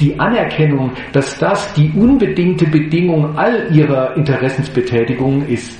die 0.00 0.18
Anerkennung, 0.18 0.92
dass 1.12 1.38
das 1.38 1.72
die 1.74 1.92
unbedingte 1.96 2.66
Bedingung 2.66 3.36
all 3.36 3.68
ihrer 3.72 4.16
Interessensbetätigung 4.16 5.46
ist. 5.46 5.78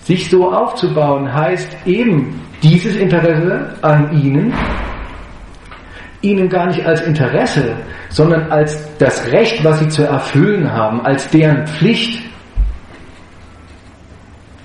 Sich 0.00 0.30
so 0.30 0.52
aufzubauen 0.52 1.32
heißt 1.32 1.86
eben 1.86 2.40
dieses 2.62 2.96
Interesse 2.96 3.74
an 3.82 4.10
ihnen, 4.22 4.52
ihnen 6.20 6.48
gar 6.48 6.66
nicht 6.66 6.84
als 6.84 7.00
Interesse, 7.02 7.76
sondern 8.08 8.50
als 8.50 8.96
das 8.98 9.30
Recht, 9.30 9.64
was 9.64 9.78
sie 9.78 9.88
zu 9.88 10.04
erfüllen 10.04 10.72
haben, 10.72 11.00
als 11.02 11.28
deren 11.30 11.66
Pflicht 11.66 12.24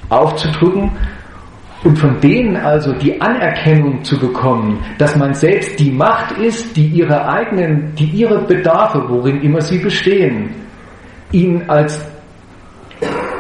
aufzudrücken 0.09 0.91
und 1.83 1.97
von 1.97 2.19
denen 2.19 2.55
also 2.55 2.93
die 2.93 3.19
Anerkennung 3.21 4.03
zu 4.03 4.17
bekommen, 4.17 4.83
dass 4.97 5.15
man 5.15 5.33
selbst 5.33 5.79
die 5.79 5.91
Macht 5.91 6.37
ist, 6.37 6.75
die 6.77 6.87
ihre 6.87 7.27
eigenen, 7.27 7.93
die 7.95 8.05
ihre 8.05 8.45
Bedarfe, 8.45 9.03
worin 9.07 9.41
immer 9.41 9.61
sie 9.61 9.79
bestehen, 9.79 10.49
ihnen 11.31 11.69
als, 11.69 11.99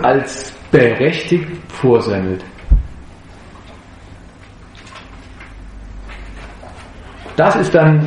als 0.01 0.53
berechtigt 0.71 1.47
vorsendet. 1.69 2.43
Das 7.35 7.55
ist 7.55 7.73
dann 7.73 8.05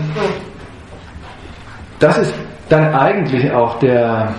das 1.98 2.18
ist 2.18 2.34
dann 2.68 2.94
eigentlich 2.94 3.50
auch 3.52 3.78
der, 3.78 4.34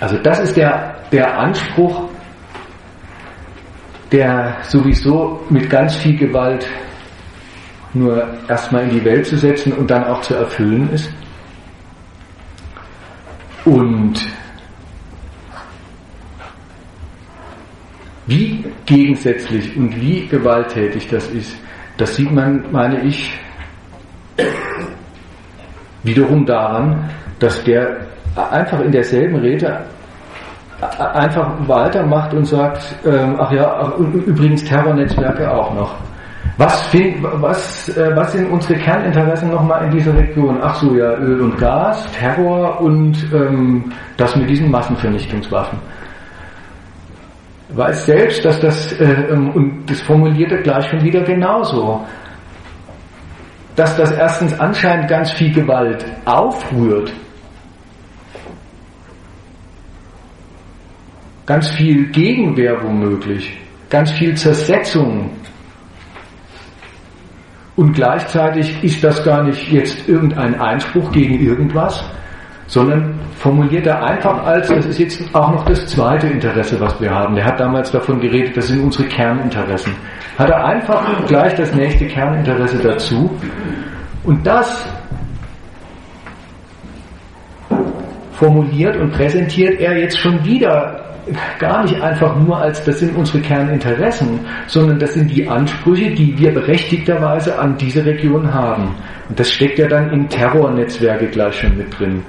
also 0.00 0.16
das 0.18 0.40
ist 0.40 0.56
der, 0.56 0.94
der 1.10 1.38
Anspruch, 1.38 2.08
der 4.10 4.56
sowieso 4.62 5.40
mit 5.48 5.68
ganz 5.68 5.96
viel 5.96 6.16
Gewalt 6.16 6.66
nur 7.94 8.26
erstmal 8.48 8.84
in 8.84 8.90
die 8.90 9.04
Welt 9.04 9.26
zu 9.26 9.36
setzen 9.36 9.72
und 9.74 9.90
dann 9.90 10.04
auch 10.04 10.20
zu 10.22 10.34
erfüllen 10.34 10.90
ist. 10.92 11.12
Und 13.64 14.14
wie 18.26 18.64
gegensätzlich 18.86 19.76
und 19.76 19.94
wie 20.00 20.26
gewalttätig 20.26 21.08
das 21.08 21.28
ist, 21.28 21.56
das 21.98 22.16
sieht 22.16 22.32
man, 22.32 22.64
meine 22.72 23.02
ich, 23.02 23.30
wiederum 26.02 26.44
daran, 26.46 27.10
dass 27.38 27.62
der 27.64 27.96
einfach 28.50 28.80
in 28.80 28.92
derselben 28.92 29.36
Rede 29.36 29.80
einfach 30.98 31.68
weitermacht 31.68 32.34
und 32.34 32.44
sagt, 32.44 32.96
ähm, 33.06 33.36
ach 33.38 33.52
ja, 33.52 33.92
übrigens 33.98 34.64
Terrornetzwerke 34.64 35.48
auch 35.50 35.72
noch. 35.74 35.94
Was, 36.58 36.82
find, 36.88 37.22
was, 37.22 37.88
äh, 37.96 38.14
was 38.14 38.32
sind 38.32 38.50
unsere 38.50 38.74
Kerninteressen 38.74 39.50
nochmal 39.50 39.84
in 39.86 39.92
dieser 39.92 40.14
Region? 40.14 40.58
Ach 40.60 40.74
so, 40.74 40.94
ja, 40.94 41.14
Öl 41.18 41.40
und 41.40 41.56
Gas, 41.58 42.06
Terror 42.12 42.80
und 42.80 43.16
ähm, 43.32 43.92
das 44.16 44.36
mit 44.36 44.50
diesen 44.50 44.70
Massenvernichtungswaffen. 44.70 45.78
Weiß 47.70 48.04
selbst, 48.04 48.44
dass 48.44 48.60
das, 48.60 48.92
äh, 49.00 49.04
ähm, 49.30 49.50
und 49.52 49.90
das 49.90 50.00
formuliert 50.02 50.52
er 50.52 50.58
gleich 50.58 50.86
schon 50.88 51.02
wieder 51.02 51.22
genauso 51.22 52.04
dass 53.76 53.96
das 53.96 54.12
erstens 54.12 54.58
anscheinend 54.58 55.08
ganz 55.08 55.32
viel 55.32 55.52
Gewalt 55.52 56.04
aufrührt, 56.24 57.12
ganz 61.46 61.68
viel 61.70 62.06
Gegenwehr 62.10 62.82
womöglich, 62.82 63.56
ganz 63.88 64.10
viel 64.12 64.36
Zersetzung. 64.36 65.30
Und 67.74 67.94
gleichzeitig 67.94 68.84
ist 68.84 69.02
das 69.02 69.24
gar 69.24 69.42
nicht 69.44 69.72
jetzt 69.72 70.06
irgendein 70.06 70.60
Einspruch 70.60 71.10
gegen 71.10 71.40
irgendwas, 71.40 72.04
sondern 72.72 73.20
formuliert 73.36 73.86
er 73.86 74.02
einfach 74.02 74.46
als, 74.46 74.68
das 74.68 74.86
ist 74.86 74.98
jetzt 74.98 75.34
auch 75.34 75.52
noch 75.52 75.62
das 75.66 75.86
zweite 75.88 76.26
Interesse, 76.26 76.80
was 76.80 76.98
wir 77.02 77.10
haben. 77.10 77.34
Der 77.34 77.44
hat 77.44 77.60
damals 77.60 77.92
davon 77.92 78.18
geredet, 78.18 78.56
das 78.56 78.68
sind 78.68 78.82
unsere 78.82 79.04
Kerninteressen. 79.08 79.92
Hat 80.38 80.48
er 80.48 80.64
einfach 80.64 81.26
gleich 81.26 81.54
das 81.54 81.74
nächste 81.74 82.06
Kerninteresse 82.06 82.78
dazu. 82.78 83.30
Und 84.24 84.46
das 84.46 84.86
formuliert 88.32 88.96
und 88.96 89.12
präsentiert 89.12 89.78
er 89.78 89.98
jetzt 89.98 90.18
schon 90.18 90.42
wieder 90.42 90.98
gar 91.58 91.82
nicht 91.82 92.00
einfach 92.00 92.34
nur 92.36 92.56
als, 92.56 92.82
das 92.84 93.00
sind 93.00 93.14
unsere 93.14 93.40
Kerninteressen, 93.40 94.40
sondern 94.66 94.98
das 94.98 95.12
sind 95.12 95.30
die 95.30 95.46
Ansprüche, 95.46 96.10
die 96.12 96.38
wir 96.38 96.54
berechtigterweise 96.54 97.58
an 97.58 97.76
diese 97.76 98.02
Region 98.06 98.54
haben. 98.54 98.94
Und 99.28 99.38
das 99.38 99.50
steckt 99.50 99.78
ja 99.78 99.88
dann 99.88 100.10
in 100.10 100.26
Terrornetzwerke 100.26 101.26
gleich 101.26 101.60
schon 101.60 101.76
mit 101.76 101.98
drin. 101.98 102.22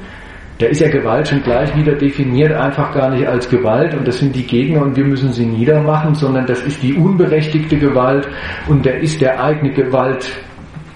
Da 0.59 0.67
ist 0.67 0.81
ja 0.81 0.89
Gewalt 0.89 1.27
schon 1.27 1.41
gleich 1.41 1.75
wieder 1.75 1.93
definiert, 1.93 2.51
einfach 2.53 2.93
gar 2.93 3.09
nicht 3.09 3.27
als 3.27 3.49
Gewalt 3.49 3.95
und 3.95 4.07
das 4.07 4.19
sind 4.19 4.35
die 4.35 4.45
Gegner 4.45 4.83
und 4.83 4.95
wir 4.95 5.03
müssen 5.03 5.31
sie 5.31 5.45
niedermachen, 5.45 6.13
sondern 6.13 6.45
das 6.45 6.61
ist 6.61 6.81
die 6.83 6.93
unberechtigte 6.93 7.77
Gewalt 7.77 8.27
und 8.67 8.85
da 8.85 8.91
ist 8.91 9.19
der 9.19 9.43
eigene 9.43 9.71
Gewalt 9.73 10.31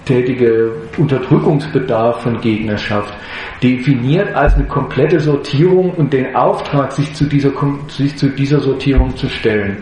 gewalttätige 0.08 0.72
Unterdrückungsbedarf 0.96 2.22
von 2.22 2.40
Gegnerschaft, 2.40 3.12
definiert 3.62 4.34
als 4.34 4.54
eine 4.54 4.64
komplette 4.64 5.20
Sortierung 5.20 5.92
und 5.92 6.12
den 6.12 6.34
Auftrag, 6.34 6.92
sich 6.92 7.12
zu 7.14 7.24
dieser, 7.24 7.52
sich 7.88 8.16
zu 8.16 8.28
dieser 8.30 8.60
Sortierung 8.60 9.16
zu 9.16 9.28
stellen. 9.28 9.78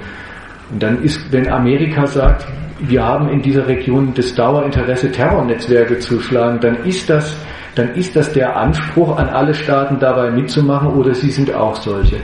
Und 0.71 0.83
dann 0.83 1.03
ist, 1.03 1.33
wenn 1.33 1.49
Amerika 1.49 2.07
sagt, 2.07 2.47
wir 2.81 3.03
haben 3.03 3.29
in 3.29 3.41
dieser 3.41 3.67
Region 3.67 4.13
das 4.15 4.35
Dauerinteresse, 4.35 5.11
Terrornetzwerke 5.11 5.99
zu 5.99 6.21
schlagen, 6.21 6.61
dann 6.61 6.85
ist 6.85 7.09
das, 7.09 7.37
dann 7.77 7.95
ist 7.95 8.17
das 8.17 8.33
der 8.33 8.57
Anspruch 8.57 9.19
an 9.19 9.29
alle 9.29 9.53
Staaten 9.53 9.99
dabei 9.99 10.31
mitzumachen 10.31 10.95
oder 10.95 11.15
sie 11.15 11.31
sind 11.31 11.53
auch 11.53 11.77
solche. 11.77 12.21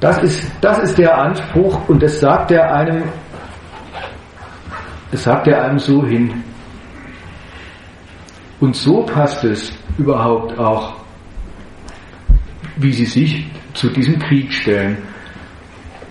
Das 0.00 0.22
ist, 0.22 0.50
das 0.60 0.78
ist 0.80 0.98
der 0.98 1.16
Anspruch 1.16 1.88
und 1.88 2.02
das 2.02 2.20
sagt 2.20 2.50
er 2.50 2.74
einem, 2.74 3.04
das 5.10 5.24
sagt 5.24 5.48
er 5.48 5.64
einem 5.64 5.78
so 5.78 6.04
hin. 6.04 6.44
Und 8.60 8.76
so 8.76 9.02
passt 9.02 9.42
es 9.44 9.72
überhaupt 9.96 10.58
auch, 10.58 10.94
wie 12.76 12.92
sie 12.92 13.06
sich 13.06 13.50
zu 13.72 13.88
diesem 13.88 14.18
Krieg 14.18 14.52
stellen. 14.52 14.98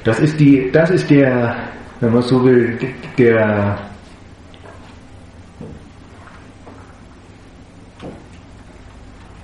Das 0.04 0.20
ist 0.20 0.40
die, 0.40 0.72
das 0.72 0.90
ist 0.90 1.08
der, 1.10 1.56
wenn 2.00 2.14
man 2.14 2.24
so 2.24 2.44
will, 2.44 2.80
der, 3.16 3.89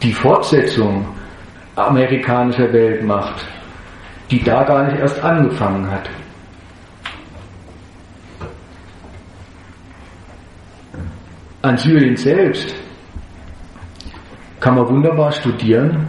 die 0.06 0.14
Fortsetzung 0.14 1.06
amerikanischer 1.76 2.72
Weltmacht 2.72 3.46
die 4.32 4.44
da 4.44 4.64
gar 4.64 4.84
nicht 4.86 5.00
erst 5.00 5.24
angefangen 5.24 5.90
hat. 5.90 6.10
An 11.62 11.78
Syrien 11.78 12.16
selbst 12.16 12.76
kann 14.60 14.76
man 14.76 14.88
wunderbar 14.88 15.32
studieren, 15.32 16.08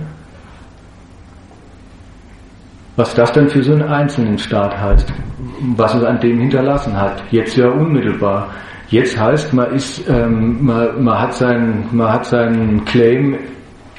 was 2.96 3.14
das 3.14 3.32
dann 3.32 3.48
für 3.48 3.62
so 3.62 3.72
einen 3.72 3.82
einzelnen 3.82 4.38
Staat 4.38 4.78
heißt, 4.78 5.12
was 5.76 5.94
es 5.94 6.04
an 6.04 6.20
dem 6.20 6.40
hinterlassen 6.40 6.98
hat. 6.98 7.22
Jetzt 7.30 7.56
ja 7.56 7.68
unmittelbar. 7.68 8.48
Jetzt 8.88 9.18
heißt, 9.18 9.52
man 9.52 9.72
ist, 9.72 10.08
ähm, 10.08 10.64
man, 10.64 11.02
man 11.02 11.18
hat 11.18 11.34
seinen, 11.34 11.88
man 11.92 12.12
hat 12.12 12.24
seinen 12.24 12.84
Claim 12.84 13.36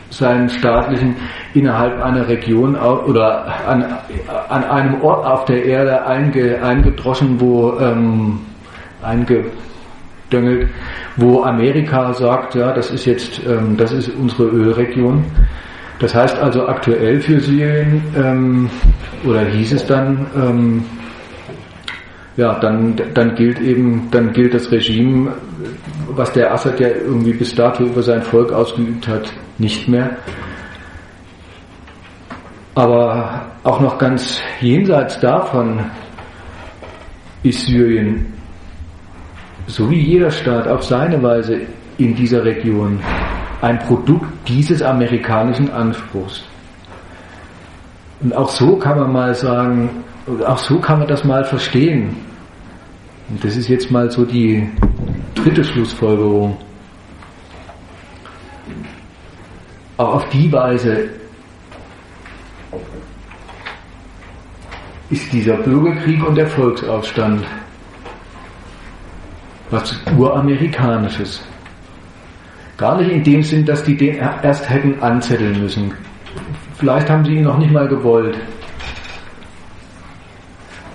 seinen 0.10 0.50
staatlichen 0.50 1.16
innerhalb 1.54 2.02
einer 2.02 2.28
Region 2.28 2.76
oder 2.76 3.46
an, 3.68 3.84
an 4.50 4.64
einem 4.64 5.02
Ort 5.02 5.26
auf 5.26 5.46
der 5.46 5.66
Erde 5.66 6.06
einge, 6.06 6.62
eingedroschen, 6.64 7.40
wo 7.40 7.78
ähm, 7.80 8.40
eingedöngelt, 9.02 10.70
wo 11.18 11.44
Amerika 11.44 12.14
sagt, 12.14 12.56
ja, 12.56 12.74
das 12.74 12.92
ist 12.92 13.06
jetzt, 13.06 13.42
ähm, 13.48 13.76
das 13.78 13.92
ist 13.92 14.10
unsere 14.10 14.44
Ölregion. 14.44 15.26
Das 16.00 16.14
heißt 16.14 16.38
also 16.40 16.68
aktuell 16.68 17.20
für 17.20 17.40
Syrien, 17.40 18.04
ähm, 18.16 18.70
oder 19.26 19.42
hieß 19.42 19.74
es 19.74 19.86
dann, 19.88 20.28
ähm, 20.36 20.86
ja, 22.38 22.60
dann, 22.60 22.96
dann 23.16 23.36
gilt 23.36 23.60
eben, 23.60 24.10
dann 24.12 24.32
gilt 24.32 24.54
das 24.54 24.72
Regime, 24.72 25.34
was 26.10 26.32
der 26.34 26.54
Assad 26.54 26.80
ja 26.80 26.88
irgendwie 26.88 27.34
bis 27.34 27.54
dato 27.56 27.84
über 27.84 28.04
sein 28.04 28.22
Volk 28.22 28.52
ausgeübt 28.54 29.08
hat, 29.08 29.34
nicht 29.58 29.88
mehr. 29.88 30.12
Aber 32.76 33.48
auch 33.64 33.82
noch 33.82 33.98
ganz 33.98 34.40
jenseits 34.62 35.20
davon 35.20 35.80
ist 37.42 37.66
Syrien, 37.66 38.34
so 39.66 39.90
wie 39.90 40.00
jeder 40.00 40.30
Staat 40.30 40.68
auf 40.68 40.84
seine 40.84 41.22
Weise 41.24 41.62
in 41.98 42.16
dieser 42.16 42.46
Region, 42.46 43.00
ein 43.62 43.80
Produkt 43.80 44.28
dieses 44.48 44.84
amerikanischen 44.84 45.72
Anspruchs. 45.72 46.44
Und 48.22 48.36
auch 48.36 48.50
so 48.50 48.76
kann 48.78 49.00
man 49.00 49.12
mal 49.12 49.34
sagen, 49.34 49.90
auch 50.46 50.58
so 50.58 50.80
kann 50.80 51.00
man 51.00 51.08
das 51.08 51.24
mal 51.24 51.44
verstehen. 51.46 52.16
Und 53.30 53.44
das 53.44 53.56
ist 53.56 53.68
jetzt 53.68 53.92
mal 53.92 54.10
so 54.12 54.26
die 54.26 54.70
dritte 55.36 55.64
Schlussfolgerung. 55.64 56.58
Auch 59.98 60.16
auf 60.16 60.30
die 60.30 60.52
Weise 60.52 61.10
ist 65.10 65.32
dieser 65.32 65.58
Bürgerkrieg 65.58 66.26
und 66.26 66.36
der 66.36 66.48
Volksaufstand 66.48 67.46
was 69.70 70.00
uramerikanisches. 70.18 71.42
Gar 72.78 72.98
nicht 73.00 73.12
in 73.12 73.24
dem 73.24 73.44
Sinn, 73.44 73.66
dass 73.66 73.84
die 73.84 73.98
den 73.98 74.18
erst 74.18 74.70
hätten 74.70 75.02
anzetteln 75.02 75.60
müssen. 75.62 75.94
Vielleicht 76.76 77.10
haben 77.10 77.26
sie 77.26 77.36
ihn 77.36 77.44
noch 77.44 77.58
nicht 77.58 77.72
mal 77.72 77.88
gewollt. 77.88 78.38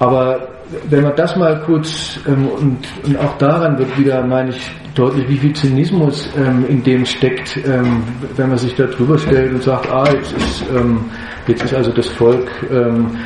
Aber 0.02 0.48
wenn 0.90 1.04
man 1.04 1.14
das 1.14 1.36
mal 1.36 1.60
kurz, 1.64 2.18
ähm, 2.26 2.48
und, 2.48 2.78
und, 3.04 3.16
auch 3.20 3.38
daran 3.38 3.78
wird 3.78 3.96
wieder, 3.96 4.26
meine 4.26 4.50
ich, 4.50 4.70
deutlich, 4.96 5.28
wie 5.28 5.36
viel 5.36 5.52
Zynismus 5.52 6.28
ähm, 6.36 6.66
in 6.68 6.82
dem 6.82 7.04
steckt, 7.04 7.56
ähm, 7.58 8.02
wenn 8.34 8.48
man 8.48 8.58
sich 8.58 8.74
da 8.74 8.86
drüber 8.86 9.16
stellt 9.16 9.52
und 9.52 9.62
sagt, 9.62 9.88
ah, 9.92 10.04
jetzt 10.12 10.32
ist, 10.32 10.64
ähm, 10.74 11.04
jetzt 11.46 11.62
ist 11.62 11.72
also 11.72 11.92
das 11.92 12.08
Volk, 12.08 12.50
ähm, 12.68 13.16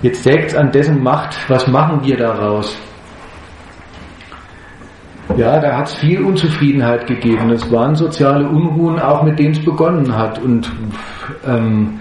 jetzt 0.00 0.22
sägt 0.22 0.56
an 0.56 0.72
dessen 0.72 1.02
Macht, 1.02 1.36
was 1.48 1.66
machen 1.66 2.00
wir 2.02 2.16
daraus? 2.16 2.74
Ja, 5.36 5.60
da 5.60 5.76
hat 5.76 5.88
es 5.88 5.94
viel 5.96 6.22
Unzufriedenheit 6.22 7.06
gegeben. 7.06 7.50
Es 7.50 7.70
waren 7.70 7.94
soziale 7.96 8.48
Unruhen, 8.48 8.98
auch 8.98 9.22
mit 9.24 9.38
denen 9.38 9.52
es 9.52 9.62
begonnen 9.62 10.16
hat. 10.16 10.38
Und 10.38 10.72
ähm, 11.46 12.00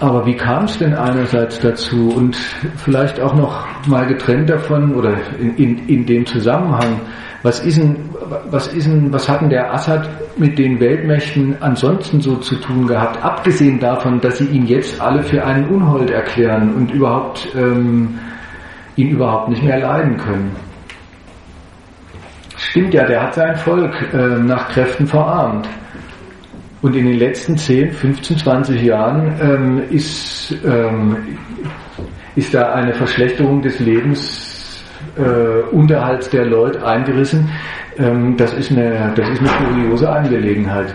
Aber 0.00 0.24
wie 0.26 0.34
kam 0.34 0.64
es 0.64 0.78
denn 0.78 0.94
einerseits 0.94 1.58
dazu 1.58 2.12
und 2.16 2.36
vielleicht 2.76 3.20
auch 3.20 3.34
noch 3.34 3.66
mal 3.88 4.06
getrennt 4.06 4.48
davon 4.48 4.94
oder 4.94 5.16
in, 5.40 5.56
in, 5.56 5.88
in 5.88 6.06
dem 6.06 6.24
Zusammenhang, 6.24 7.00
was 7.42 7.60
ist 7.60 7.78
denn, 7.78 7.96
was 8.50 8.68
ist 8.68 8.86
denn, 8.86 9.12
was 9.12 9.28
hat 9.28 9.40
denn 9.40 9.50
der 9.50 9.72
Assad 9.72 10.08
mit 10.36 10.58
den 10.58 10.78
Weltmächten 10.78 11.56
ansonsten 11.60 12.20
so 12.20 12.36
zu 12.36 12.56
tun 12.56 12.86
gehabt, 12.86 13.24
abgesehen 13.24 13.80
davon, 13.80 14.20
dass 14.20 14.38
sie 14.38 14.46
ihn 14.46 14.66
jetzt 14.66 15.00
alle 15.00 15.22
für 15.22 15.44
einen 15.44 15.68
Unhold 15.68 16.10
erklären 16.10 16.74
und 16.74 16.92
überhaupt 16.92 17.48
ähm, 17.56 18.18
ihn 18.96 19.10
überhaupt 19.10 19.48
nicht 19.48 19.62
mehr 19.64 19.80
leiden 19.80 20.16
können? 20.16 20.56
Stimmt 22.56 22.94
ja, 22.94 23.04
der 23.04 23.22
hat 23.22 23.34
sein 23.34 23.56
Volk 23.56 23.94
äh, 24.12 24.16
nach 24.16 24.68
Kräften 24.68 25.06
verarmt. 25.06 25.68
Und 26.80 26.94
in 26.94 27.06
den 27.06 27.18
letzten 27.18 27.56
10, 27.56 27.90
15, 27.92 28.38
20 28.38 28.80
Jahren 28.82 29.32
ähm, 29.40 29.82
ist, 29.90 30.54
ähm, 30.64 31.16
ist 32.36 32.54
da 32.54 32.72
eine 32.72 32.94
Verschlechterung 32.94 33.60
des 33.62 33.80
Lebensunterhalts 33.80 36.28
äh, 36.28 36.30
der 36.30 36.44
Leute 36.46 36.86
eingerissen. 36.86 37.50
Ähm, 37.98 38.36
das, 38.36 38.54
ist 38.54 38.70
eine, 38.70 39.12
das 39.16 39.28
ist 39.28 39.40
eine 39.40 39.48
kuriose 39.48 40.08
Angelegenheit. 40.08 40.94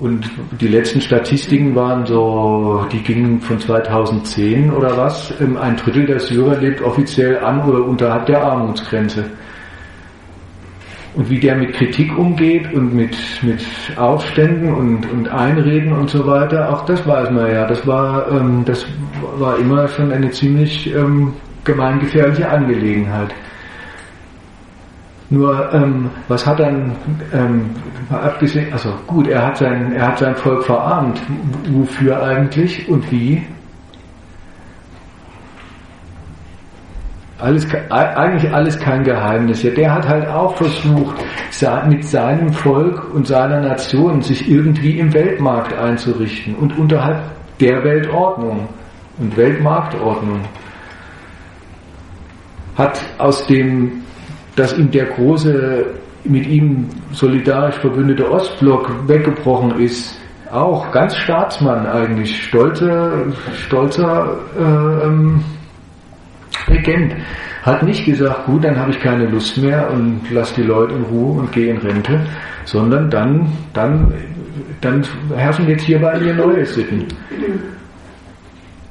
Und 0.00 0.28
die 0.60 0.66
letzten 0.66 1.00
Statistiken 1.00 1.76
waren 1.76 2.04
so, 2.06 2.84
die 2.90 3.04
gingen 3.04 3.40
von 3.40 3.60
2010 3.60 4.72
oder 4.72 4.96
was. 4.96 5.32
Ähm, 5.40 5.56
ein 5.56 5.76
Drittel 5.76 6.06
der 6.06 6.18
Syrer 6.18 6.56
lebt 6.56 6.82
offiziell 6.82 7.38
an 7.38 7.62
oder 7.62 7.84
unterhalb 7.84 8.26
der 8.26 8.42
Armutsgrenze. 8.42 9.26
Und 11.14 11.28
wie 11.28 11.38
der 11.38 11.56
mit 11.56 11.74
Kritik 11.74 12.16
umgeht 12.16 12.72
und 12.72 12.94
mit, 12.94 13.14
mit 13.42 13.62
Aufständen 13.96 14.72
und, 14.72 15.10
und 15.12 15.28
Einreden 15.28 15.92
und 15.92 16.08
so 16.08 16.26
weiter, 16.26 16.72
auch 16.72 16.86
das 16.86 17.06
weiß 17.06 17.30
man 17.30 17.52
ja. 17.52 17.66
Das 17.66 17.86
war, 17.86 18.30
ähm, 18.30 18.64
das 18.64 18.86
war 19.36 19.58
immer 19.58 19.86
schon 19.88 20.10
eine 20.10 20.30
ziemlich 20.30 20.94
ähm, 20.94 21.34
gemeingefährliche 21.64 22.48
Angelegenheit. 22.48 23.34
Nur, 25.28 25.72
ähm, 25.72 26.10
was 26.28 26.46
hat 26.46 26.60
dann, 26.60 26.92
ähm, 27.32 27.70
mal 28.10 28.20
abgesehen, 28.20 28.72
also 28.72 28.92
gut, 29.06 29.28
er 29.28 29.46
hat 29.46 29.56
sein, 29.56 29.92
er 29.92 30.08
hat 30.08 30.18
sein 30.18 30.36
Volk 30.36 30.64
verarmt. 30.64 31.22
Wofür 31.70 32.22
eigentlich 32.22 32.88
und 32.88 33.10
wie? 33.10 33.42
Alles, 37.42 37.66
eigentlich 37.90 38.54
alles 38.54 38.78
kein 38.78 39.02
Geheimnis. 39.02 39.64
Ja, 39.64 39.72
der 39.72 39.92
hat 39.92 40.08
halt 40.08 40.28
auch 40.28 40.54
versucht, 40.56 41.16
mit 41.88 42.04
seinem 42.04 42.52
Volk 42.52 43.12
und 43.12 43.26
seiner 43.26 43.60
Nation 43.60 44.22
sich 44.22 44.48
irgendwie 44.48 45.00
im 45.00 45.12
Weltmarkt 45.12 45.76
einzurichten 45.76 46.54
und 46.54 46.78
unterhalb 46.78 47.20
der 47.58 47.82
Weltordnung 47.82 48.68
und 49.18 49.36
Weltmarktordnung. 49.36 50.42
Hat 52.78 53.02
aus 53.18 53.44
dem, 53.48 54.02
dass 54.54 54.78
ihm 54.78 54.92
der 54.92 55.06
große, 55.06 55.84
mit 56.22 56.46
ihm 56.46 56.90
solidarisch 57.10 57.78
verbündete 57.80 58.30
Ostblock 58.30 59.08
weggebrochen 59.08 59.80
ist, 59.80 60.16
auch 60.52 60.92
ganz 60.92 61.16
Staatsmann 61.16 61.86
eigentlich, 61.86 62.40
stolzer, 62.44 63.32
stolzer 63.52 64.36
äh, 64.56 65.06
ähm, 65.06 65.42
Regent, 66.72 67.14
hat 67.62 67.82
nicht 67.82 68.04
gesagt, 68.04 68.46
gut, 68.46 68.64
dann 68.64 68.78
habe 68.78 68.90
ich 68.90 69.00
keine 69.00 69.26
Lust 69.26 69.56
mehr 69.58 69.90
und 69.90 70.20
lass 70.30 70.52
die 70.54 70.62
Leute 70.62 70.94
in 70.94 71.02
Ruhe 71.04 71.40
und 71.40 71.52
gehe 71.52 71.72
in 71.72 71.78
Rente, 71.78 72.20
sondern 72.64 73.08
dann, 73.10 73.46
dann, 73.72 74.12
dann 74.80 75.04
herrschen 75.34 75.68
jetzt 75.68 75.84
hier 75.84 76.00
bei 76.00 76.18
mir 76.18 76.34
neue 76.34 76.64
Sitten. 76.64 77.06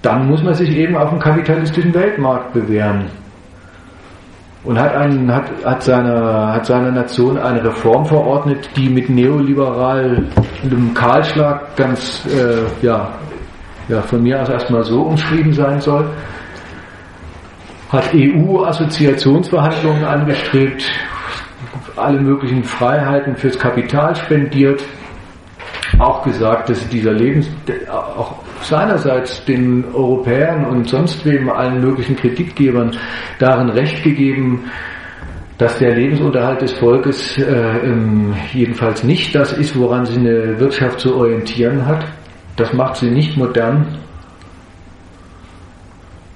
Dann 0.02 0.28
muss 0.28 0.42
man 0.42 0.54
sich 0.54 0.70
eben 0.76 0.96
auf 0.96 1.10
dem 1.10 1.20
kapitalistischen 1.20 1.94
Weltmarkt 1.94 2.54
bewähren 2.54 3.06
und 4.64 4.80
hat, 4.80 4.96
einen, 4.96 5.34
hat, 5.34 5.50
hat, 5.66 5.84
seiner, 5.84 6.54
hat 6.54 6.66
seiner 6.66 6.92
Nation 6.92 7.38
eine 7.38 7.64
Reform 7.64 8.06
verordnet, 8.06 8.70
die 8.76 8.90
mit 8.90 9.10
neoliberalem 9.10 10.28
Kahlschlag 10.94 11.76
ganz, 11.76 12.26
äh, 12.28 12.86
ja, 12.86 13.10
ja, 13.90 14.02
von 14.02 14.22
mir 14.22 14.42
aus 14.42 14.50
erstmal 14.50 14.84
so 14.84 15.02
umschrieben 15.02 15.52
sein 15.54 15.80
soll, 15.82 16.06
hat 17.92 18.14
EU-Assoziationsverhandlungen 18.14 20.06
angestrebt, 20.06 20.84
alle 21.98 22.22
möglichen 22.22 22.64
Freiheiten 22.64 23.36
fürs 23.36 23.60
Kapital 23.60 24.16
spendiert, 24.16 24.84
auch 26.00 26.24
gesagt, 26.24 26.70
dass 26.70 26.88
dieser 26.88 27.12
Lebens, 27.12 27.50
auch 27.90 28.36
seinerseits 28.62 29.44
den 29.46 29.84
Europäern 29.94 30.66
und 30.66 30.88
sonst 30.88 31.26
wem, 31.26 31.50
allen 31.50 31.82
möglichen 31.82 32.16
Kreditgebern 32.16 32.96
darin 33.40 33.70
Recht 33.70 34.04
gegeben, 34.04 34.72
dass 35.58 35.78
der 35.78 35.94
Lebensunterhalt 35.94 36.62
des 36.62 36.74
Volkes 36.74 37.38
äh, 37.38 37.44
jedenfalls 38.54 39.04
nicht 39.04 39.36
das 39.36 39.52
ist, 39.54 39.78
woran 39.78 40.06
sich 40.06 40.18
eine 40.18 40.60
Wirtschaft 40.60 41.02
zu 41.02 41.16
orientieren 41.16 41.86
hat. 41.86 42.04
Das 42.56 42.74
macht 42.74 42.96
sie 42.96 43.12
nicht 43.12 43.38
modern. 43.38 44.00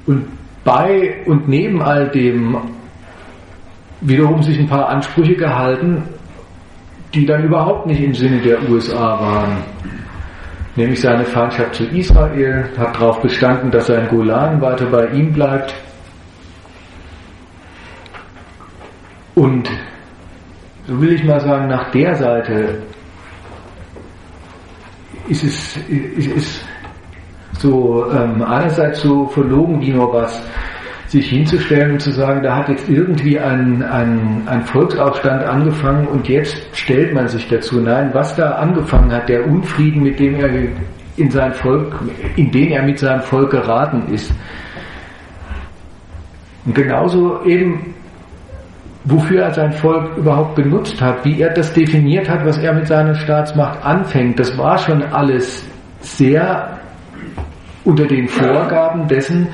Und 0.06 0.28
bei 0.66 1.24
und 1.26 1.48
neben 1.48 1.82
all 1.82 2.10
dem 2.10 2.58
wiederum 4.02 4.44
sich 4.44 4.60
ein 4.60 4.68
paar 4.68 4.90
Ansprüche 4.90 5.36
gehalten, 5.36 6.04
die 7.14 7.26
dann 7.26 7.46
überhaupt 7.46 7.86
nicht 7.86 8.02
im 8.02 8.14
Sinne 8.14 8.42
der 8.42 8.70
USA 8.70 9.20
waren. 9.22 9.64
Nämlich 10.76 11.00
seine 11.00 11.24
Feindschaft 11.24 11.76
zu 11.76 11.86
Israel, 11.86 12.66
hat 12.78 12.96
darauf 12.96 13.22
bestanden, 13.22 13.72
dass 13.72 13.88
sein 13.88 14.10
Golan 14.10 14.60
weiter 14.60 14.88
bei 14.88 15.08
ihm 15.08 15.32
bleibt. 15.32 15.74
Und 19.36 19.70
so 20.88 21.00
will 21.00 21.14
ich 21.14 21.24
mal 21.24 21.40
sagen, 21.40 21.68
nach 21.68 21.92
der 21.92 22.16
Seite 22.16 22.82
ist 25.28 25.44
es 25.44 25.78
ist, 25.88 26.28
ist 26.28 26.66
so 27.60 28.06
ähm, 28.12 28.42
einerseits 28.42 29.02
so 29.02 29.28
verlogen 29.28 29.82
wie 29.82 29.92
nur 29.92 30.12
was, 30.14 30.42
sich 31.08 31.30
hinzustellen 31.30 31.94
und 31.94 32.00
zu 32.00 32.12
sagen, 32.12 32.42
da 32.44 32.56
hat 32.56 32.70
jetzt 32.70 32.90
irgendwie 32.90 33.40
ein, 33.40 33.84
ein, 33.84 34.42
ein 34.48 34.64
Volksaufstand 34.64 35.44
angefangen 35.44 36.08
und 36.08 36.28
jetzt 36.28 36.58
stellt 36.74 37.14
man 37.14 37.28
sich 37.28 37.48
dazu. 37.48 37.80
Nein, 37.80 38.10
was 38.14 38.36
da 38.36 38.52
angefangen 38.54 39.12
hat, 39.12 39.30
der 39.30 39.48
Unfrieden, 39.48 40.04
mit 40.04 40.20
dem 40.20 40.36
er 40.36 40.50
in 41.18 41.32
sein 41.32 41.54
Volk, 41.54 41.96
in 42.36 42.52
den 42.52 42.72
er 42.72 42.84
mit 42.84 43.00
seinem 43.00 43.22
Volk 43.22 43.52
geraten 43.52 44.14
ist. 44.14 44.34
Und 46.66 46.74
genauso 46.74 47.44
eben, 47.46 47.94
wofür 49.06 49.44
er 49.44 49.54
sein 49.54 49.72
Volk 49.72 50.18
überhaupt 50.18 50.56
benutzt 50.56 51.00
hat, 51.00 51.24
wie 51.24 51.40
er 51.40 51.52
das 51.52 51.72
definiert 51.74 52.28
hat, 52.28 52.44
was 52.44 52.58
er 52.58 52.74
mit 52.74 52.88
seiner 52.88 53.14
Staatsmacht 53.14 53.86
anfängt, 53.86 54.40
das 54.40 54.58
war 54.58 54.78
schon 54.80 55.04
alles 55.04 55.64
sehr 56.02 56.75
unter 57.86 58.06
den 58.06 58.28
Vorgaben 58.28 59.08
dessen, 59.08 59.48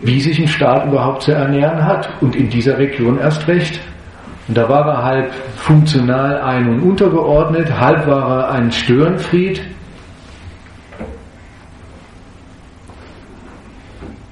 wie 0.00 0.20
sich 0.20 0.38
ein 0.38 0.48
Staat 0.48 0.86
überhaupt 0.86 1.22
zu 1.22 1.32
ernähren 1.32 1.84
hat 1.84 2.08
und 2.20 2.34
in 2.34 2.48
dieser 2.48 2.78
Region 2.78 3.18
erst 3.18 3.46
recht. 3.48 3.80
Und 4.48 4.56
da 4.56 4.68
war 4.68 4.86
er 4.86 5.04
halb 5.04 5.34
funktional 5.56 6.40
ein- 6.40 6.68
und 6.68 6.80
untergeordnet, 6.80 7.78
halb 7.78 8.06
war 8.06 8.44
er 8.44 8.50
ein 8.52 8.70
Störenfried. 8.70 9.60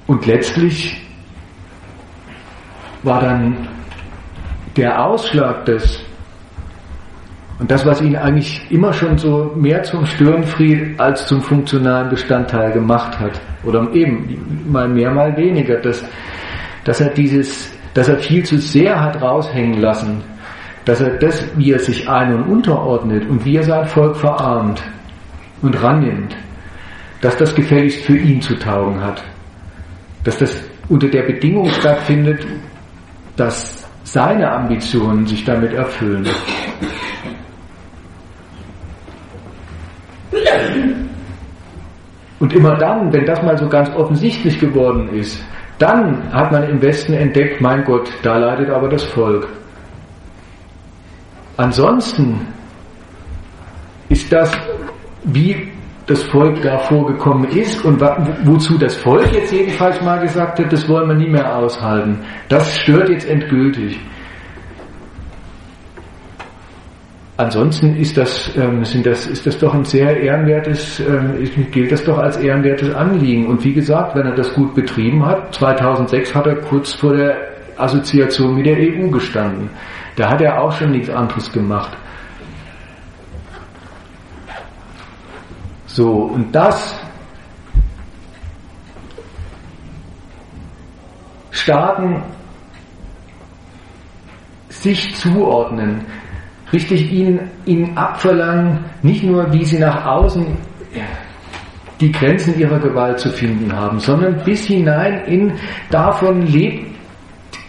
Und 0.07 0.25
letztlich 0.25 1.01
war 3.03 3.21
dann 3.21 3.67
der 4.77 5.03
Ausschlag 5.03 5.65
des 5.65 6.04
und 7.57 7.71
das, 7.71 7.85
was 7.85 8.01
ihn 8.01 8.15
eigentlich 8.15 8.69
immer 8.69 8.91
schon 8.91 9.17
so 9.17 9.51
mehr 9.55 9.81
zum 9.83 10.05
Störenfried 10.05 10.99
als 10.99 11.25
zum 11.27 11.41
funktionalen 11.41 12.09
Bestandteil 12.09 12.71
gemacht 12.73 13.17
hat, 13.19 13.39
oder 13.63 13.89
eben 13.93 14.65
mal 14.69 14.87
mehr, 14.87 15.11
mal 15.11 15.35
weniger, 15.37 15.77
dass, 15.77 16.03
dass 16.83 16.99
er 16.99 17.09
dieses, 17.09 17.71
dass 17.93 18.09
er 18.09 18.17
viel 18.17 18.43
zu 18.43 18.57
sehr 18.57 18.99
hat 18.99 19.21
raushängen 19.21 19.79
lassen, 19.79 20.21
dass 20.83 21.01
er 21.01 21.17
das, 21.17 21.45
wie 21.57 21.71
er 21.71 21.79
sich 21.79 22.07
ein- 22.07 22.33
und 22.33 22.43
unterordnet 22.43 23.27
und 23.27 23.43
wie 23.45 23.55
er 23.55 23.63
sein 23.63 23.85
Volk 23.85 24.15
verarmt 24.15 24.83
und 25.61 25.81
rannimmt, 25.81 26.35
dass 27.21 27.37
das 27.37 27.55
gefälligst 27.55 28.01
für 28.01 28.17
ihn 28.17 28.41
zu 28.41 28.55
taugen 28.55 29.01
hat. 29.01 29.23
Dass 30.23 30.37
das 30.37 30.55
unter 30.89 31.07
der 31.07 31.23
Bedingung 31.23 31.69
stattfindet, 31.69 32.45
dass 33.35 33.87
seine 34.03 34.51
Ambitionen 34.51 35.25
sich 35.25 35.43
damit 35.43 35.73
erfüllen. 35.73 36.27
Und 42.45 42.53
immer 42.53 42.75
dann, 42.75 43.11
wenn 43.11 43.25
das 43.25 43.41
mal 43.41 43.57
so 43.57 43.67
ganz 43.67 43.89
offensichtlich 43.95 44.59
geworden 44.59 45.09
ist, 45.09 45.43
dann 45.79 46.31
hat 46.31 46.51
man 46.51 46.69
im 46.69 46.79
Westen 46.79 47.13
entdeckt, 47.13 47.59
mein 47.59 47.83
Gott, 47.83 48.07
da 48.21 48.37
leidet 48.37 48.69
aber 48.69 48.87
das 48.87 49.03
Volk. 49.03 49.47
Ansonsten 51.57 52.41
ist 54.09 54.31
das, 54.31 54.55
wie 55.23 55.71
das 56.05 56.21
Volk 56.25 56.61
da 56.61 56.77
vorgekommen 56.77 57.49
ist 57.49 57.83
und 57.83 57.99
wozu 58.43 58.77
das 58.77 58.95
Volk 58.95 59.33
jetzt 59.33 59.51
jedenfalls 59.51 59.99
mal 60.03 60.19
gesagt 60.19 60.59
hat, 60.59 60.71
das 60.71 60.87
wollen 60.87 61.07
wir 61.07 61.15
nie 61.15 61.31
mehr 61.31 61.57
aushalten. 61.57 62.19
Das 62.47 62.77
stört 62.77 63.09
jetzt 63.09 63.27
endgültig. 63.27 63.99
Ansonsten 67.37 67.97
ist 67.97 68.15
das, 68.15 68.55
ähm, 68.55 68.85
sind 68.85 69.05
das, 69.05 69.27
ist 69.27 69.45
das 69.45 69.57
doch 69.57 69.73
ein 69.73 69.83
sehr 69.83 70.21
ehrenwertes, 70.21 71.01
ähm, 71.01 71.45
gilt 71.71 71.91
das 71.91 72.03
doch 72.05 72.17
als 72.17 72.37
ehrenwertes 72.37 72.95
Anliegen. 72.95 73.47
Und 73.47 73.61
wie 73.65 73.73
gesagt, 73.73 74.15
wenn 74.15 74.25
er 74.25 74.35
das 74.35 74.53
gut 74.53 74.73
betrieben 74.73 75.25
hat, 75.25 75.53
2006 75.53 76.33
hat 76.33 76.47
er 76.47 76.55
kurz 76.61 76.93
vor 76.93 77.13
der 77.13 77.35
Assoziation 77.75 78.55
mit 78.55 78.65
der 78.65 78.77
EU 78.77 79.09
gestanden. 79.09 79.69
Da 80.15 80.29
hat 80.29 80.41
er 80.41 80.61
auch 80.61 80.71
schon 80.71 80.91
nichts 80.91 81.09
anderes 81.09 81.51
gemacht. 81.51 81.91
So, 85.87 86.09
und 86.09 86.53
das 86.55 86.97
Staaten 91.51 92.23
sich 94.69 95.15
zuordnen, 95.15 96.05
richtig 96.73 97.11
ihnen, 97.11 97.49
ihnen 97.65 97.97
abverlangen, 97.97 98.85
nicht 99.01 99.23
nur 99.23 99.51
wie 99.53 99.65
sie 99.65 99.79
nach 99.79 100.05
außen 100.05 100.45
die 101.99 102.11
Grenzen 102.11 102.59
ihrer 102.59 102.79
Gewalt 102.79 103.19
zu 103.19 103.29
finden 103.29 103.73
haben, 103.73 103.99
sondern 103.99 104.43
bis 104.43 104.65
hinein 104.65 105.23
in 105.25 105.53
davon 105.89 106.41
lebt 106.41 106.87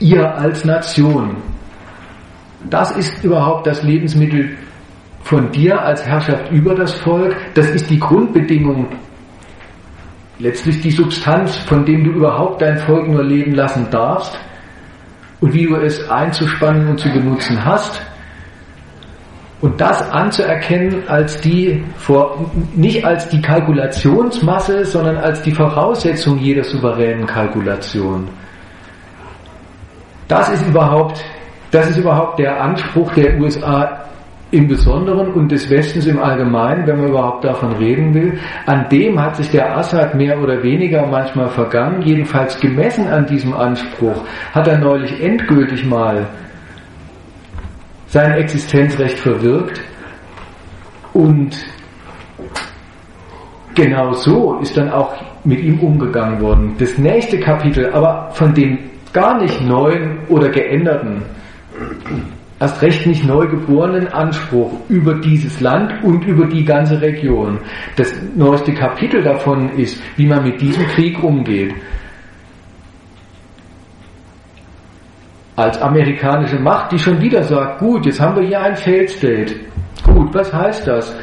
ihr 0.00 0.34
als 0.36 0.64
Nation. 0.64 1.36
Das 2.68 2.90
ist 2.96 3.22
überhaupt 3.22 3.66
das 3.66 3.82
Lebensmittel 3.82 4.56
von 5.22 5.50
dir 5.52 5.80
als 5.80 6.04
Herrschaft 6.04 6.50
über 6.50 6.74
das 6.74 6.94
Volk. 6.94 7.36
Das 7.54 7.70
ist 7.70 7.88
die 7.88 7.98
Grundbedingung, 7.98 8.88
letztlich 10.38 10.80
die 10.80 10.90
Substanz, 10.90 11.56
von 11.56 11.84
dem 11.84 12.04
du 12.04 12.10
überhaupt 12.10 12.62
dein 12.62 12.78
Volk 12.78 13.08
nur 13.08 13.22
leben 13.22 13.54
lassen 13.54 13.88
darfst 13.90 14.38
und 15.40 15.54
wie 15.54 15.66
du 15.66 15.76
es 15.76 16.08
einzuspannen 16.10 16.88
und 16.88 16.98
zu 16.98 17.08
benutzen 17.10 17.64
hast. 17.64 18.00
Und 19.62 19.80
das 19.80 20.10
anzuerkennen 20.10 21.08
als 21.08 21.40
die, 21.40 21.82
nicht 22.74 23.04
als 23.04 23.28
die 23.30 23.40
Kalkulationsmasse, 23.40 24.84
sondern 24.84 25.16
als 25.16 25.40
die 25.42 25.52
Voraussetzung 25.52 26.38
jeder 26.38 26.62
souveränen 26.62 27.26
Kalkulation. 27.26 28.28
Das 30.28 30.50
ist 30.50 30.66
überhaupt, 30.66 31.24
das 31.70 31.88
ist 31.88 31.96
überhaupt 31.98 32.38
der 32.38 32.60
Anspruch 32.60 33.12
der 33.14 33.38
USA 33.40 34.06
im 34.50 34.68
Besonderen 34.68 35.32
und 35.32 35.50
des 35.50 35.68
Westens 35.70 36.06
im 36.06 36.22
Allgemeinen, 36.22 36.86
wenn 36.86 36.98
man 36.98 37.08
überhaupt 37.08 37.44
davon 37.44 37.72
reden 37.72 38.14
will. 38.14 38.38
An 38.66 38.88
dem 38.90 39.20
hat 39.20 39.36
sich 39.36 39.50
der 39.50 39.76
Assad 39.76 40.14
mehr 40.14 40.40
oder 40.40 40.62
weniger 40.62 41.06
manchmal 41.06 41.48
vergangen. 41.48 42.02
Jedenfalls 42.02 42.60
gemessen 42.60 43.08
an 43.08 43.26
diesem 43.26 43.54
Anspruch 43.54 44.22
hat 44.52 44.68
er 44.68 44.78
neulich 44.78 45.20
endgültig 45.20 45.84
mal 45.84 46.26
sein 48.06 48.32
Existenzrecht 48.32 49.18
verwirkt. 49.18 49.80
Und 51.12 51.56
genau 53.74 54.12
so 54.12 54.58
ist 54.58 54.76
dann 54.76 54.90
auch 54.90 55.14
mit 55.44 55.60
ihm 55.60 55.78
umgegangen 55.80 56.40
worden. 56.40 56.74
Das 56.78 56.98
nächste 56.98 57.38
Kapitel, 57.38 57.90
aber 57.92 58.30
von 58.32 58.52
dem 58.54 58.78
gar 59.12 59.40
nicht 59.40 59.60
neuen 59.62 60.18
oder 60.28 60.48
geänderten, 60.50 61.22
erst 62.60 62.82
recht 62.82 63.06
nicht 63.06 63.24
neu 63.24 63.46
geborenen 63.46 64.08
Anspruch 64.08 64.72
über 64.88 65.14
dieses 65.14 65.60
Land 65.60 66.02
und 66.02 66.24
über 66.26 66.46
die 66.46 66.64
ganze 66.64 67.00
Region. 67.00 67.58
Das 67.96 68.12
neueste 68.34 68.72
Kapitel 68.72 69.22
davon 69.22 69.70
ist, 69.76 70.02
wie 70.16 70.26
man 70.26 70.44
mit 70.44 70.60
diesem 70.60 70.86
Krieg 70.88 71.22
umgeht. 71.22 71.74
Als 75.56 75.80
amerikanische 75.80 76.58
Macht, 76.58 76.92
die 76.92 76.98
schon 76.98 77.20
wieder 77.20 77.42
sagt, 77.42 77.78
gut, 77.78 78.04
jetzt 78.04 78.20
haben 78.20 78.36
wir 78.36 78.46
hier 78.46 78.60
ein 78.60 78.76
Failed 78.76 79.10
State. 79.10 79.54
Gut, 80.04 80.34
was 80.34 80.52
heißt 80.52 80.86
das? 80.86 81.16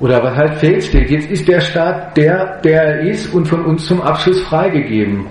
Oder 0.00 0.22
was 0.22 0.34
heißt 0.34 0.54
Failed 0.60 0.82
State? 0.82 1.12
Jetzt 1.12 1.30
ist 1.30 1.46
der 1.46 1.60
Staat 1.60 2.16
der, 2.16 2.60
der 2.64 2.82
er 2.82 3.00
ist 3.00 3.32
und 3.34 3.46
von 3.46 3.64
uns 3.64 3.86
zum 3.86 4.00
Abschluss 4.00 4.40
freigegeben. 4.42 5.26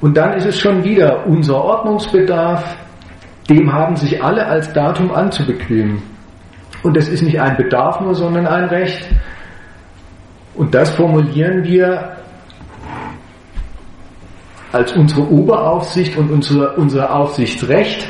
Und 0.00 0.16
dann 0.16 0.34
ist 0.34 0.46
es 0.46 0.58
schon 0.58 0.82
wieder 0.82 1.24
unser 1.26 1.62
Ordnungsbedarf, 1.62 2.76
dem 3.48 3.72
haben 3.72 3.94
sich 3.94 4.22
alle 4.22 4.44
als 4.44 4.72
Datum 4.72 5.12
anzubequemen. 5.12 6.02
Und 6.82 6.96
das 6.96 7.08
ist 7.08 7.22
nicht 7.22 7.40
ein 7.40 7.56
Bedarf 7.56 8.00
nur, 8.00 8.14
sondern 8.14 8.46
ein 8.46 8.64
Recht. 8.64 9.08
Und 10.54 10.74
das 10.74 10.90
formulieren 10.90 11.64
wir 11.64 12.16
als 14.72 14.92
unsere 14.92 15.30
Oberaufsicht 15.30 16.16
und 16.16 16.30
unser, 16.30 16.76
unser 16.78 17.14
Aufsichtsrecht 17.14 18.08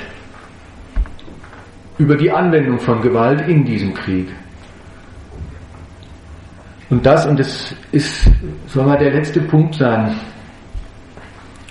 über 1.98 2.16
die 2.16 2.30
Anwendung 2.30 2.78
von 2.78 3.00
Gewalt 3.02 3.46
in 3.48 3.64
diesem 3.64 3.94
Krieg. 3.94 4.28
Und 6.90 7.04
das, 7.04 7.26
und 7.26 7.38
das 7.38 7.74
ist, 7.90 8.30
soll 8.66 8.84
mal 8.86 8.98
der 8.98 9.12
letzte 9.12 9.40
Punkt 9.40 9.74
sein, 9.74 10.14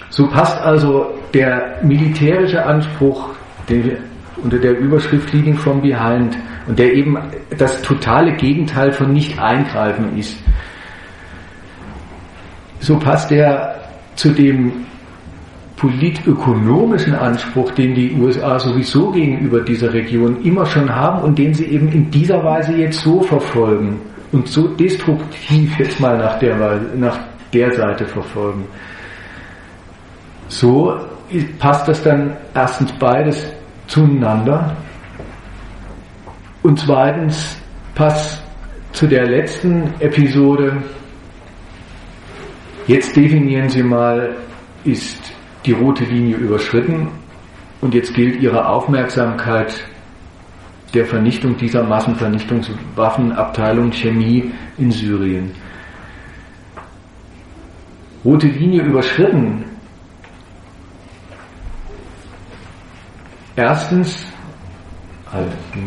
so 0.09 0.27
passt 0.27 0.59
also 0.59 1.13
der 1.34 1.80
militärische 1.84 2.65
Anspruch 2.65 3.30
der 3.69 3.97
unter 4.43 4.57
der 4.57 4.77
Überschrift 4.77 5.31
Leading 5.34 5.55
from 5.55 5.81
Behind 5.81 6.35
und 6.68 6.77
der 6.80 6.93
eben 6.93 7.18
das 7.57 7.81
totale 7.81 8.34
Gegenteil 8.34 8.91
von 8.91 9.13
nicht 9.13 9.39
eingreifen 9.39 10.18
ist. 10.18 10.38
So 12.80 12.97
passt 12.97 13.31
er 13.31 13.80
zu 14.15 14.29
dem 14.29 14.71
politökonomischen 15.77 17.15
Anspruch, 17.15 17.71
den 17.71 17.95
die 17.95 18.13
USA 18.13 18.59
sowieso 18.59 19.11
gegenüber 19.11 19.61
dieser 19.61 19.91
Region 19.91 20.41
immer 20.43 20.65
schon 20.65 20.93
haben 20.93 21.23
und 21.23 21.39
den 21.39 21.53
sie 21.55 21.65
eben 21.65 21.91
in 21.91 22.11
dieser 22.11 22.43
Weise 22.43 22.73
jetzt 22.73 23.01
so 23.01 23.21
verfolgen 23.21 23.99
und 24.31 24.47
so 24.47 24.67
destruktiv 24.67 25.77
jetzt 25.79 25.99
mal 25.99 26.17
nach 26.17 26.38
der, 26.38 26.55
nach 26.95 27.17
der 27.51 27.71
Seite 27.71 28.05
verfolgen. 28.05 28.65
So 30.49 30.95
passt 31.57 31.88
das 31.88 32.03
dann 32.03 32.38
erstens 32.53 32.91
beides 32.93 33.51
zueinander 33.88 34.75
und 36.61 36.79
zweitens 36.79 37.57
passt 37.95 38.41
zu 38.91 39.07
der 39.07 39.25
letzten 39.25 39.93
Episode. 39.99 40.83
Jetzt 42.87 43.15
definieren 43.15 43.69
Sie 43.69 43.83
mal, 43.83 44.35
ist 44.83 45.19
die 45.65 45.73
rote 45.73 46.03
Linie 46.03 46.37
überschritten 46.37 47.09
und 47.81 47.93
jetzt 47.93 48.13
gilt 48.13 48.41
Ihre 48.41 48.67
Aufmerksamkeit 48.67 49.83
der 50.93 51.05
Vernichtung 51.05 51.57
dieser 51.57 51.83
Massenvernichtungswaffenabteilung 51.83 53.91
Chemie 53.91 54.51
in 54.77 54.91
Syrien. 54.91 55.51
Rote 58.23 58.47
Linie 58.47 58.83
überschritten 58.83 59.65
Erstens, 63.55 64.25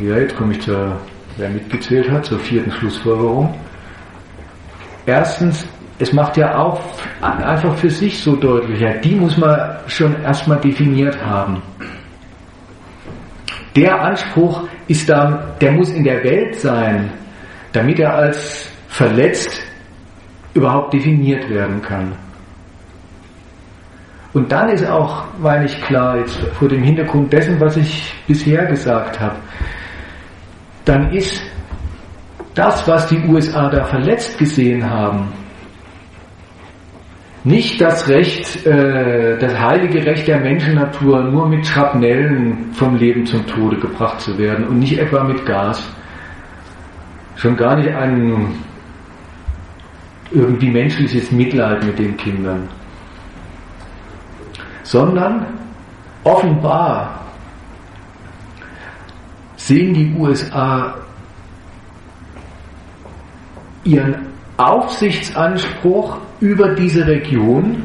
ja, 0.00 0.18
jetzt 0.18 0.36
komme 0.36 0.52
ich 0.52 0.60
zur, 0.60 1.00
wer 1.38 1.48
mitgezählt 1.48 2.10
hat, 2.10 2.26
zur 2.26 2.38
vierten 2.38 2.70
Schlussfolgerung. 2.70 3.54
Erstens, 5.06 5.66
es 5.98 6.12
macht 6.12 6.36
ja 6.36 6.58
auch 6.58 6.80
einfach 7.20 7.74
für 7.76 7.90
sich 7.90 8.20
so 8.22 8.34
deutlicher, 8.36 8.94
die 8.94 9.14
muss 9.14 9.36
man 9.36 9.76
schon 9.86 10.20
erstmal 10.22 10.58
definiert 10.60 11.16
haben. 11.24 11.62
Der 13.76 14.00
Anspruch 14.00 14.64
ist 14.88 15.08
da, 15.08 15.54
der 15.60 15.72
muss 15.72 15.90
in 15.90 16.04
der 16.04 16.22
Welt 16.22 16.56
sein, 16.56 17.12
damit 17.72 17.98
er 17.98 18.14
als 18.14 18.70
verletzt 18.88 19.60
überhaupt 20.54 20.92
definiert 20.94 21.48
werden 21.48 21.82
kann. 21.82 22.12
Und 24.32 24.50
dann 24.50 24.68
ist 24.68 24.84
auch, 24.86 25.24
meine 25.38 25.64
ich 25.64 25.80
klar, 25.82 26.18
jetzt 26.18 26.36
vor 26.58 26.68
dem 26.68 26.82
Hintergrund 26.82 27.32
dessen, 27.32 27.58
was 27.60 27.76
ich 27.76 28.12
bisher 28.26 28.66
gesagt 28.66 29.20
habe, 29.20 29.36
dann 30.84 31.12
ist 31.12 31.40
das, 32.54 32.86
was 32.86 33.06
die 33.08 33.18
USA 33.28 33.68
da 33.68 33.84
verletzt 33.84 34.36
gesehen 34.38 34.88
haben, 34.88 35.32
nicht 37.44 37.80
das 37.80 38.08
Recht, 38.08 38.66
äh, 38.66 39.38
das 39.38 39.58
heilige 39.58 40.04
Recht 40.04 40.26
der 40.26 40.40
Menschennatur, 40.40 41.22
nur 41.24 41.48
mit 41.48 41.66
Schrapnellen 41.66 42.72
vom 42.72 42.96
Leben 42.96 43.24
zum 43.26 43.46
Tode 43.46 43.76
gebracht 43.76 44.20
zu 44.20 44.36
werden 44.38 44.66
und 44.66 44.78
nicht 44.78 44.98
etwa 44.98 45.22
mit 45.22 45.44
Gas. 45.46 45.86
Schon 47.36 47.56
gar 47.56 47.76
nicht 47.76 47.90
ein 47.90 48.54
irgendwie 50.30 50.70
menschliches 50.70 51.30
Mitleid 51.30 51.84
mit 51.84 51.98
den 51.98 52.16
Kindern 52.16 52.68
sondern 54.84 55.46
offenbar 56.22 57.24
sehen 59.56 59.94
die 59.94 60.14
USA 60.16 60.94
ihren 63.82 64.14
Aufsichtsanspruch 64.56 66.18
über 66.44 66.74
diese 66.74 67.06
Region 67.06 67.82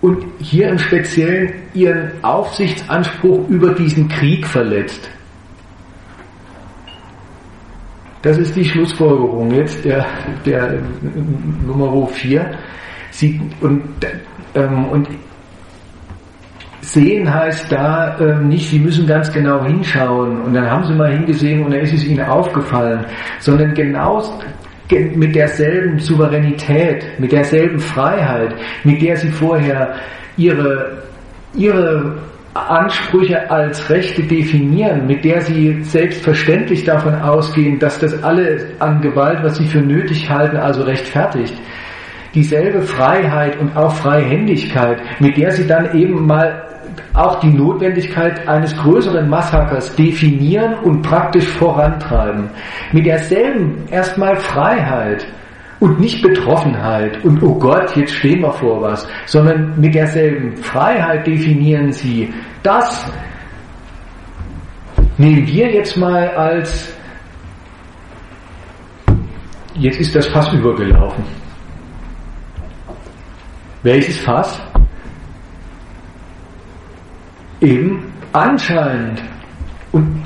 und 0.00 0.24
hier 0.38 0.70
im 0.70 0.78
Speziellen 0.78 1.52
ihren 1.74 2.12
Aufsichtsanspruch 2.22 3.46
über 3.50 3.74
diesen 3.74 4.08
Krieg 4.08 4.46
verletzt. 4.46 5.10
Das 8.22 8.38
ist 8.38 8.56
die 8.56 8.64
Schlussfolgerung 8.64 9.50
jetzt 9.52 9.84
der, 9.84 10.06
der 10.46 10.78
Nummer 11.66 12.06
4. 12.06 12.58
Sie, 13.10 13.38
und, 13.60 13.82
ähm, 14.54 14.86
und 14.86 15.08
sehen 16.80 17.32
heißt 17.32 17.70
da 17.70 18.18
ähm, 18.18 18.48
nicht, 18.48 18.70
Sie 18.70 18.78
müssen 18.78 19.06
ganz 19.06 19.30
genau 19.30 19.62
hinschauen 19.62 20.40
und 20.40 20.54
dann 20.54 20.70
haben 20.70 20.86
Sie 20.86 20.94
mal 20.94 21.12
hingesehen 21.12 21.64
und 21.64 21.72
dann 21.72 21.80
ist 21.80 21.92
es 21.92 22.04
Ihnen 22.04 22.24
aufgefallen, 22.24 23.04
sondern 23.40 23.74
genau 23.74 24.22
mit 24.90 25.34
derselben 25.34 25.98
Souveränität, 25.98 27.04
mit 27.18 27.32
derselben 27.32 27.78
Freiheit, 27.78 28.54
mit 28.84 29.02
der 29.02 29.16
Sie 29.16 29.30
vorher 29.30 29.94
Ihre, 30.36 31.02
Ihre 31.54 32.18
Ansprüche 32.54 33.50
als 33.50 33.88
Rechte 33.90 34.22
definieren, 34.22 35.06
mit 35.06 35.24
der 35.24 35.40
Sie 35.42 35.82
selbstverständlich 35.82 36.84
davon 36.84 37.14
ausgehen, 37.14 37.78
dass 37.78 37.98
das 37.98 38.22
alle 38.22 38.66
an 38.78 39.00
Gewalt, 39.00 39.42
was 39.42 39.56
Sie 39.58 39.66
für 39.66 39.80
nötig 39.80 40.28
halten, 40.30 40.56
also 40.56 40.82
rechtfertigt. 40.82 41.54
Dieselbe 42.34 42.82
Freiheit 42.82 43.58
und 43.58 43.74
auch 43.76 43.94
Freihändigkeit, 43.94 45.00
mit 45.20 45.38
der 45.38 45.52
sie 45.52 45.66
dann 45.66 45.96
eben 45.96 46.26
mal 46.26 46.65
auch 47.14 47.40
die 47.40 47.48
Notwendigkeit 47.48 48.46
eines 48.48 48.76
größeren 48.76 49.28
Massakers 49.28 49.94
definieren 49.96 50.74
und 50.84 51.02
praktisch 51.02 51.48
vorantreiben. 51.48 52.50
Mit 52.92 53.06
derselben 53.06 53.86
erstmal 53.90 54.36
Freiheit 54.36 55.26
und 55.80 56.00
nicht 56.00 56.22
Betroffenheit 56.22 57.22
und 57.24 57.42
oh 57.42 57.54
Gott, 57.58 57.94
jetzt 57.96 58.14
stehen 58.14 58.40
wir 58.40 58.52
vor 58.52 58.80
was, 58.80 59.06
sondern 59.26 59.78
mit 59.78 59.94
derselben 59.94 60.56
Freiheit 60.56 61.26
definieren 61.26 61.92
sie 61.92 62.32
das, 62.62 63.04
nehmen 65.18 65.46
wir 65.46 65.70
jetzt 65.70 65.96
mal 65.96 66.28
als, 66.30 66.94
jetzt 69.74 70.00
ist 70.00 70.14
das 70.14 70.26
Fass 70.28 70.52
übergelaufen. 70.52 71.24
Welches 73.82 74.18
Fass? 74.20 74.60
Eben 77.60 78.12
anscheinend. 78.32 79.22
Und, 79.92 80.22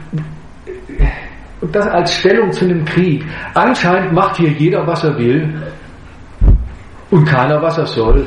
und 1.61 1.75
das 1.75 1.87
als 1.87 2.15
Stellung 2.15 2.51
zu 2.53 2.65
einem 2.65 2.85
Krieg. 2.85 3.25
Anscheinend 3.55 4.13
macht 4.13 4.37
hier 4.37 4.51
jeder, 4.51 4.87
was 4.87 5.05
er 5.05 5.17
will 5.19 5.63
und 7.11 7.25
keiner, 7.25 7.61
was 7.63 7.79
er 7.79 7.87
soll. 7.87 8.27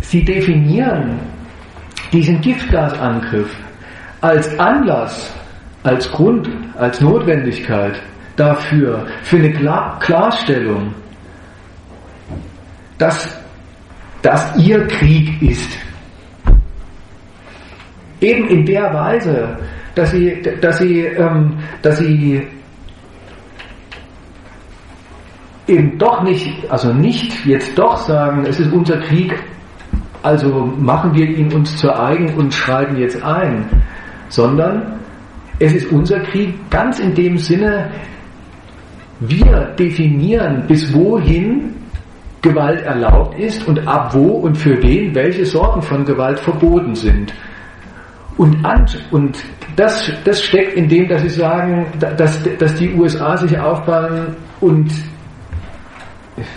Sie 0.00 0.24
definieren 0.24 1.18
diesen 2.12 2.40
Giftgasangriff 2.42 3.50
als 4.20 4.58
Anlass, 4.58 5.34
als 5.82 6.10
Grund, 6.12 6.48
als 6.76 7.00
Notwendigkeit 7.00 8.00
dafür, 8.36 9.06
für 9.22 9.36
eine 9.36 9.52
Klar 9.52 9.98
Klarstellung, 10.00 10.94
dass 12.98 13.41
das 14.22 14.56
ihr 14.56 14.86
Krieg 14.86 15.42
ist. 15.42 15.78
Eben 18.20 18.48
in 18.48 18.64
der 18.64 18.94
Weise, 18.94 19.58
dass 19.94 20.12
sie, 20.12 20.40
dass 20.60 20.78
sie, 20.78 21.00
ähm, 21.00 21.58
dass 21.82 21.98
sie 21.98 22.46
eben 25.66 25.98
doch 25.98 26.22
nicht, 26.22 26.70
also 26.70 26.92
nicht 26.92 27.44
jetzt 27.44 27.76
doch 27.76 27.96
sagen, 27.96 28.44
es 28.46 28.60
ist 28.60 28.72
unser 28.72 28.98
Krieg, 29.00 29.34
also 30.22 30.72
machen 30.78 31.14
wir 31.14 31.26
ihn 31.26 31.52
uns 31.52 31.76
zu 31.76 31.92
eigen 31.92 32.32
und 32.34 32.54
schreiben 32.54 32.96
jetzt 32.96 33.22
ein, 33.22 33.66
sondern 34.28 35.00
es 35.58 35.74
ist 35.74 35.92
unser 35.92 36.20
Krieg 36.20 36.54
ganz 36.70 37.00
in 37.00 37.14
dem 37.14 37.36
Sinne, 37.36 37.90
wir 39.20 39.74
definieren, 39.78 40.64
bis 40.66 40.92
wohin 40.94 41.74
Gewalt 42.42 42.82
erlaubt 42.82 43.38
ist 43.38 43.66
und 43.68 43.86
ab 43.86 44.12
wo 44.14 44.30
und 44.38 44.56
für 44.56 44.82
wen 44.82 45.14
welche 45.14 45.46
Sorten 45.46 45.80
von 45.80 46.04
Gewalt 46.04 46.40
verboten 46.40 46.94
sind. 46.94 47.32
Und, 48.36 48.56
und 49.12 49.38
das, 49.76 50.10
das 50.24 50.42
steckt 50.42 50.74
in 50.74 50.88
dem, 50.88 51.08
dass 51.08 51.22
sie 51.22 51.28
sagen, 51.28 51.86
dass, 52.00 52.42
dass 52.58 52.74
die 52.74 52.92
USA 52.94 53.36
sich 53.36 53.56
aufbauen 53.56 54.36
und 54.60 54.90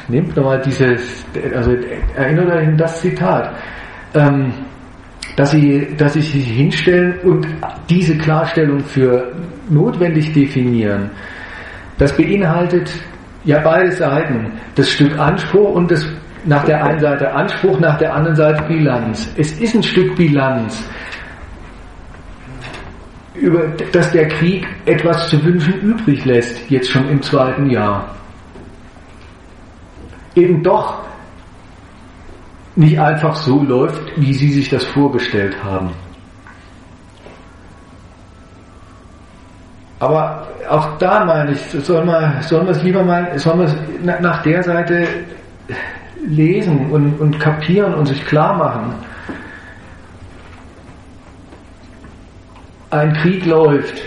nehmt 0.07 0.35
nochmal 0.35 0.61
dieses, 0.61 1.25
also 1.53 1.73
erinnert 2.15 2.47
euch 2.47 2.67
an 2.67 2.77
das 2.77 3.01
Zitat, 3.01 3.55
ähm, 4.13 4.53
dass 5.35 5.51
sie, 5.51 5.95
dass 5.97 6.13
sie 6.13 6.21
sich 6.21 6.47
hinstellen 6.47 7.19
und 7.23 7.47
diese 7.89 8.17
Klarstellung 8.17 8.79
für 8.79 9.33
notwendig 9.69 10.33
definieren. 10.33 11.11
Das 11.97 12.15
beinhaltet 12.15 12.91
ja 13.45 13.59
beide 13.59 13.91
Seiten, 13.91 14.51
das 14.75 14.89
Stück 14.89 15.17
Anspruch 15.17 15.75
und 15.75 15.91
das 15.91 16.05
nach 16.45 16.63
der 16.65 16.83
einen 16.83 16.99
Seite 16.99 17.31
Anspruch, 17.31 17.79
nach 17.79 17.97
der 17.97 18.13
anderen 18.13 18.35
Seite 18.35 18.63
Bilanz. 18.63 19.31
Es 19.37 19.59
ist 19.59 19.75
ein 19.75 19.83
Stück 19.83 20.15
Bilanz, 20.15 20.87
über, 23.35 23.67
dass 23.91 24.11
der 24.11 24.27
Krieg 24.27 24.65
etwas 24.85 25.29
zu 25.29 25.43
wünschen 25.43 25.73
übrig 25.81 26.25
lässt, 26.25 26.69
jetzt 26.69 26.89
schon 26.89 27.07
im 27.09 27.21
zweiten 27.21 27.69
Jahr 27.69 28.15
eben 30.35 30.61
doch 30.61 31.05
nicht 32.75 32.99
einfach 32.99 33.35
so 33.35 33.63
läuft, 33.63 34.01
wie 34.17 34.33
Sie 34.33 34.51
sich 34.51 34.69
das 34.69 34.83
vorgestellt 34.83 35.55
haben. 35.63 35.91
Aber 39.99 40.47
auch 40.69 40.97
da 40.97 41.23
meine 41.23 41.51
ich, 41.51 41.61
soll 41.61 42.03
man, 42.03 42.41
soll 42.41 42.63
man 42.63 42.73
es 42.73 42.83
lieber 42.83 43.03
mal, 43.03 43.37
soll 43.39 43.55
man 43.55 43.67
es 43.67 43.75
nach 44.21 44.43
der 44.43 44.63
Seite 44.63 45.07
lesen 46.27 46.91
und, 46.91 47.19
und 47.19 47.39
kapieren 47.39 47.93
und 47.93 48.07
sich 48.07 48.25
klar 48.25 48.55
machen. 48.57 48.93
Ein 52.89 53.13
Krieg 53.13 53.45
läuft. 53.45 54.01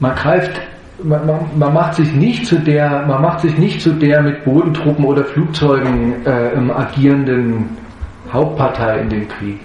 Man 0.00 0.14
greift 0.14 0.60
man, 1.02 1.26
man, 1.26 1.40
man, 1.56 1.74
macht 1.74 1.94
sich 1.94 2.12
nicht 2.12 2.46
zu 2.46 2.58
der, 2.58 3.04
man 3.06 3.22
macht 3.22 3.40
sich 3.40 3.56
nicht 3.56 3.80
zu 3.80 3.92
der 3.92 4.22
mit 4.22 4.44
Bodentruppen 4.44 5.04
oder 5.04 5.24
Flugzeugen 5.24 6.26
äh, 6.26 6.72
agierenden 6.72 7.76
Hauptpartei 8.32 9.00
in 9.00 9.08
dem 9.08 9.28
Krieg. 9.28 9.60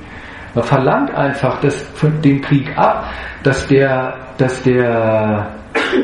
Man 0.54 0.64
verlangt 0.64 1.14
einfach 1.14 1.60
das, 1.62 1.76
von 1.96 2.22
dem 2.22 2.42
Krieg 2.42 2.78
ab, 2.78 3.12
dass 3.44 3.68
der, 3.68 4.14
dass 4.38 4.62
der 4.64 5.48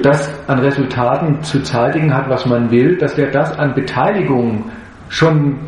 das 0.03 0.33
an 0.47 0.59
Resultaten 0.59 1.41
zu 1.43 1.61
zeitigen 1.61 2.13
hat, 2.13 2.29
was 2.29 2.45
man 2.45 2.71
will, 2.71 2.97
dass 2.97 3.15
der 3.15 3.31
das 3.31 3.57
an 3.57 3.73
Beteiligung 3.73 4.65
schon 5.09 5.59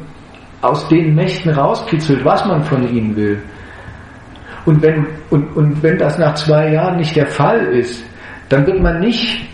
aus 0.62 0.88
den 0.88 1.14
Mächten 1.14 1.52
rauskitzelt, 1.52 2.24
was 2.24 2.46
man 2.46 2.64
von 2.64 2.88
ihnen 2.88 3.16
will. 3.16 3.42
Und 4.66 4.82
wenn, 4.82 5.06
und, 5.30 5.56
und 5.58 5.84
wenn 5.84 5.98
das 5.98 6.18
nach 6.18 6.36
zwei 6.36 6.72
Jahren 6.72 6.98
nicht 6.98 7.16
der 7.16 7.28
Fall 7.28 7.60
ist, 7.60 8.04
dann 8.48 8.66
wird 8.66 8.82
man 8.82 9.00
nicht 9.00 9.46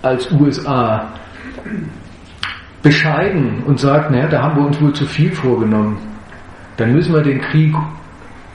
als 0.00 0.30
USA 0.32 1.12
bescheiden 2.82 3.62
und 3.66 3.78
sagt, 3.78 4.10
naja, 4.10 4.26
da 4.26 4.42
haben 4.42 4.56
wir 4.56 4.66
uns 4.66 4.80
wohl 4.80 4.92
zu 4.92 5.06
viel 5.06 5.30
vorgenommen. 5.32 5.98
Dann 6.78 6.92
müssen 6.92 7.14
wir 7.14 7.22
den 7.22 7.40
Krieg 7.40 7.74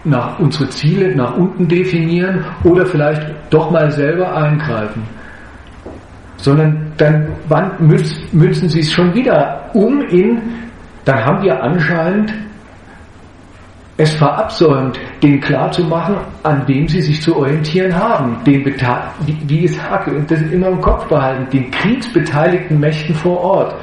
nach 0.10 0.40
unsere 0.40 0.70
Ziele 0.70 1.16
nach 1.16 1.36
unten 1.36 1.68
definieren 1.68 2.44
oder 2.64 2.86
vielleicht 2.86 3.22
doch 3.50 3.72
mal 3.72 3.92
selber 3.92 4.36
eingreifen. 4.36 5.04
Sondern 6.38 6.94
dann 6.98 7.28
wann 7.48 7.72
münzen 7.80 8.70
sie 8.70 8.80
es 8.80 8.92
schon 8.92 9.14
wieder 9.14 9.70
um 9.74 10.02
in, 10.02 10.42
dann 11.06 11.26
haben 11.26 11.44
wir 11.44 11.62
anscheinend 11.62 12.34
es 13.98 14.14
verabsäumt, 14.14 15.00
denen 15.24 15.42
klarzumachen, 15.42 16.18
an 16.44 16.68
wem 16.68 16.88
sie 16.88 17.02
sich 17.02 17.20
zu 17.20 17.36
orientieren 17.36 17.96
haben. 17.96 18.38
Den 18.46 18.64
wie, 18.64 19.38
wie 19.48 19.62
gesagt, 19.62 20.08
das 20.28 20.42
immer 20.42 20.68
im 20.68 20.82
Kopf 20.82 21.06
behalten, 21.08 21.50
den 21.52 21.72
kriegsbeteiligten 21.72 22.80
Mächten 22.80 23.16
vor 23.16 23.40
Ort, 23.40 23.76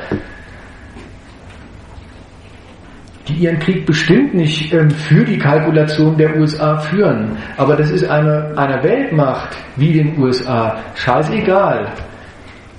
die 3.28 3.34
ihren 3.34 3.58
Krieg 3.58 3.86
bestimmt 3.86 4.34
nicht 4.34 4.72
ähm, 4.72 4.90
für 4.90 5.24
die 5.24 5.38
Kalkulation 5.38 6.16
der 6.16 6.36
USA 6.36 6.78
führen. 6.78 7.36
Aber 7.56 7.76
das 7.76 7.90
ist 7.90 8.04
eine, 8.04 8.52
einer 8.56 8.82
Weltmacht 8.82 9.56
wie 9.76 9.92
den 9.92 10.18
USA 10.18 10.76
scheißegal. 10.94 11.90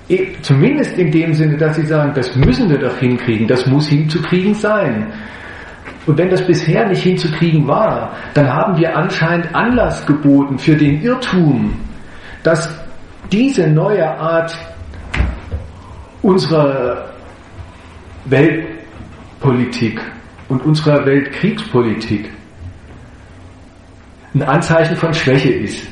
E, 0.08 0.34
zumindest 0.42 0.98
in 0.98 1.12
dem 1.12 1.34
Sinne, 1.34 1.58
dass 1.58 1.76
sie 1.76 1.86
sagen, 1.86 2.14
das 2.14 2.36
müssen 2.36 2.70
wir 2.70 2.78
doch 2.78 2.96
hinkriegen, 2.98 3.48
das 3.48 3.66
muss 3.66 3.88
hinzukriegen 3.88 4.54
sein. 4.54 5.12
Und 6.06 6.20
wenn 6.20 6.30
das 6.30 6.46
bisher 6.46 6.88
nicht 6.88 7.02
hinzukriegen 7.02 7.68
war, 7.68 8.12
dann 8.36 8.48
haben 8.48 8.78
wir 8.78 8.96
anscheinend 8.96 9.54
Anlass 9.56 10.06
geboten 10.06 10.60
für 10.60 10.76
den 10.76 11.02
Irrtum, 11.02 11.74
dass 12.44 12.70
diese 13.32 13.68
neue 13.68 14.08
Art 14.08 14.56
unserer 16.22 17.10
Weltpolitik 18.26 20.00
und 20.50 20.64
unserer 20.64 21.06
Weltkriegspolitik 21.06 22.32
ein 24.34 24.44
Anzeichen 24.44 24.96
von 24.96 25.14
Schwäche 25.14 25.52
ist. 25.52 25.88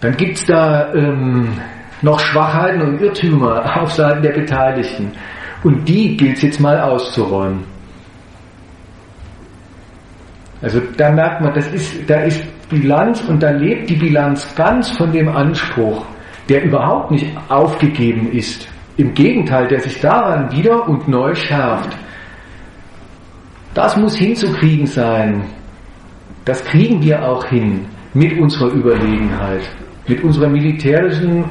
Dann 0.00 0.16
gibt 0.16 0.38
es 0.38 0.46
da 0.46 0.92
ähm, 0.94 1.48
noch 2.02 2.18
Schwachheiten 2.18 2.82
und 2.82 3.00
Irrtümer 3.00 3.64
auf 3.80 3.92
Seiten 3.92 4.22
der 4.22 4.32
Beteiligten. 4.32 5.12
Und 5.62 5.86
die 5.88 6.16
gilt 6.16 6.36
es 6.36 6.42
jetzt 6.42 6.60
mal 6.60 6.80
auszuräumen. 6.80 7.64
Also 10.62 10.80
da 10.96 11.10
merkt 11.10 11.40
man, 11.40 11.54
das 11.54 11.68
ist, 11.68 12.08
da 12.08 12.22
ist 12.22 12.42
Bilanz 12.68 13.22
und 13.22 13.42
da 13.42 13.50
lebt 13.50 13.88
die 13.88 13.96
Bilanz 13.96 14.54
ganz 14.54 14.90
von 14.90 15.12
dem 15.12 15.28
Anspruch, 15.28 16.04
der 16.48 16.64
überhaupt 16.64 17.10
nicht 17.10 17.26
aufgegeben 17.48 18.30
ist. 18.32 18.68
Im 18.96 19.14
Gegenteil, 19.14 19.68
der 19.68 19.80
sich 19.80 20.00
daran 20.00 20.52
wieder 20.52 20.86
und 20.88 21.08
neu 21.08 21.34
schärft. 21.34 21.96
Das 23.74 23.96
muss 23.96 24.16
hinzukriegen 24.16 24.86
sein. 24.86 25.44
Das 26.44 26.64
kriegen 26.64 27.02
wir 27.02 27.22
auch 27.22 27.44
hin 27.44 27.86
mit 28.14 28.38
unserer 28.38 28.72
Überlegenheit, 28.72 29.62
mit 30.08 30.22
unserer 30.24 30.48
militärischen 30.48 31.44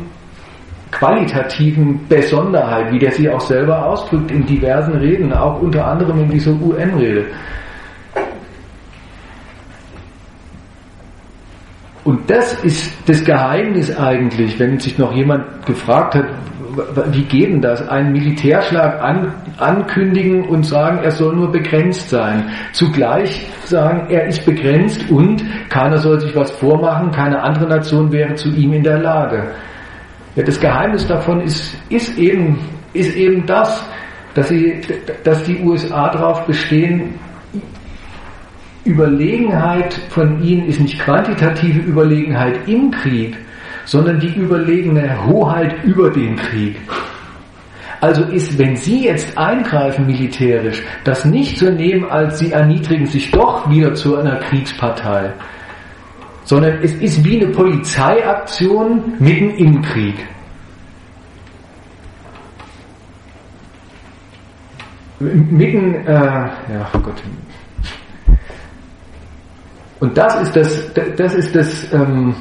qualitativen 0.91 2.07
Besonderheit, 2.09 2.91
wie 2.91 2.99
der 2.99 3.11
sich 3.11 3.29
auch 3.29 3.39
selber 3.39 3.85
ausdrückt 3.85 4.31
in 4.31 4.45
diversen 4.45 4.95
Reden, 4.95 5.31
auch 5.31 5.61
unter 5.61 5.85
anderem 5.85 6.19
in 6.23 6.29
dieser 6.29 6.51
UN-Rede. 6.51 7.27
Und 12.03 12.27
das 12.29 12.55
ist 12.63 12.91
das 13.07 13.23
Geheimnis 13.23 13.95
eigentlich, 13.95 14.57
wenn 14.59 14.79
sich 14.79 14.97
noch 14.97 15.13
jemand 15.13 15.65
gefragt 15.65 16.15
hat, 16.15 16.25
wie 17.11 17.23
geht 17.23 17.49
denn 17.49 17.61
das? 17.61 17.87
Einen 17.87 18.11
Militärschlag 18.11 19.01
an, 19.01 19.33
ankündigen 19.57 20.45
und 20.47 20.65
sagen, 20.65 20.99
er 21.03 21.11
soll 21.11 21.35
nur 21.35 21.51
begrenzt 21.51 22.09
sein. 22.09 22.49
Zugleich 22.73 23.47
sagen, 23.65 24.07
er 24.09 24.27
ist 24.27 24.45
begrenzt 24.45 25.09
und 25.09 25.43
keiner 25.69 25.97
soll 25.97 26.19
sich 26.19 26.35
was 26.35 26.51
vormachen, 26.51 27.11
keine 27.11 27.41
andere 27.41 27.67
Nation 27.67 28.11
wäre 28.11 28.33
zu 28.35 28.49
ihm 28.49 28.73
in 28.73 28.83
der 28.83 28.99
Lage. 28.99 29.51
Ja, 30.35 30.43
das 30.43 30.59
Geheimnis 30.59 31.07
davon 31.07 31.41
ist, 31.41 31.75
ist, 31.89 32.17
eben, 32.17 32.59
ist 32.93 33.15
eben 33.15 33.45
das, 33.45 33.87
dass, 34.33 34.49
sie, 34.49 34.81
dass 35.23 35.43
die 35.43 35.59
USA 35.63 36.09
darauf 36.09 36.45
bestehen, 36.45 37.15
Überlegenheit 38.85 39.93
von 40.09 40.41
ihnen 40.41 40.67
ist 40.67 40.79
nicht 40.79 40.99
quantitative 40.99 41.79
Überlegenheit 41.79 42.67
im 42.67 42.91
Krieg, 42.91 43.37
sondern 43.89 44.19
die 44.19 44.35
überlegene 44.35 45.25
Hoheit 45.25 45.83
über 45.83 46.11
den 46.11 46.35
Krieg. 46.35 46.75
Also 48.01 48.23
ist, 48.25 48.55
wenn 48.59 48.75
Sie 48.75 49.05
jetzt 49.05 49.35
eingreifen 49.35 50.05
militärisch, 50.05 50.83
das 51.03 51.25
nicht 51.25 51.57
zu 51.57 51.71
nehmen, 51.71 52.05
als 52.05 52.37
Sie 52.37 52.51
erniedrigen 52.51 53.07
sich 53.07 53.31
doch 53.31 53.67
wieder 53.67 53.95
zu 53.95 54.15
einer 54.15 54.35
Kriegspartei, 54.41 55.33
sondern 56.43 56.83
es 56.83 56.93
ist 56.93 57.25
wie 57.25 57.41
eine 57.41 57.51
Polizeiaktion 57.51 59.15
mitten 59.17 59.49
im 59.57 59.81
Krieg. 59.81 60.15
Mitten, 65.19 65.95
äh, 65.95 66.13
ja 66.13 66.89
Gott. 66.93 67.23
Und 69.99 70.15
das 70.15 70.41
ist 70.43 70.55
das, 70.55 70.93
das 71.17 71.33
ist 71.33 71.55
das, 71.55 71.91
ähm, 71.91 72.35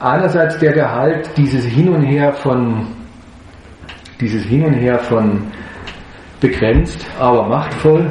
einerseits 0.00 0.58
der 0.58 0.72
Gehalt 0.72 1.30
dieses 1.36 1.64
Hin 1.64 1.88
und 1.88 2.02
Her 2.02 2.32
von, 2.32 2.86
dieses 4.20 4.44
Hin 4.44 4.64
und 4.64 4.74
Her 4.74 4.98
von 4.98 5.42
begrenzt, 6.40 7.06
aber 7.18 7.46
machtvoll. 7.48 8.10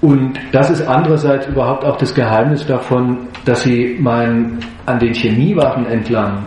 Und 0.00 0.38
das 0.52 0.70
ist 0.70 0.86
andererseits 0.86 1.46
überhaupt 1.46 1.84
auch 1.84 1.96
das 1.96 2.14
Geheimnis 2.14 2.66
davon, 2.66 3.28
dass 3.44 3.62
sie 3.62 3.96
meinen, 4.00 4.60
an 4.86 4.98
den 4.98 5.12
Chemiewaffen 5.12 5.86
entlang, 5.86 6.46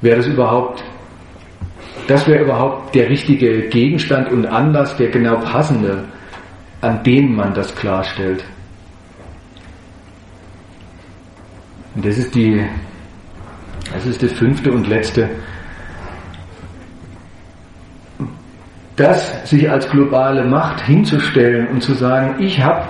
wäre 0.00 0.18
das 0.18 0.26
überhaupt, 0.26 0.84
das 2.06 2.26
wäre 2.26 2.44
überhaupt 2.44 2.94
der 2.94 3.10
richtige 3.10 3.68
Gegenstand 3.68 4.30
und 4.30 4.46
Anlass, 4.46 4.96
der 4.96 5.10
genau 5.10 5.36
passende, 5.40 6.04
an 6.80 7.02
dem 7.02 7.34
man 7.34 7.52
das 7.52 7.74
klarstellt. 7.74 8.44
Und 11.98 12.06
das 12.06 12.16
ist 12.16 12.32
die, 12.32 12.64
das 13.92 14.06
ist 14.06 14.22
das 14.22 14.30
fünfte 14.30 14.70
und 14.70 14.86
letzte. 14.86 15.28
Das 18.94 19.50
sich 19.50 19.68
als 19.68 19.90
globale 19.90 20.44
Macht 20.44 20.80
hinzustellen 20.82 21.66
und 21.66 21.82
zu 21.82 21.94
sagen, 21.94 22.36
ich 22.38 22.62
habe 22.62 22.84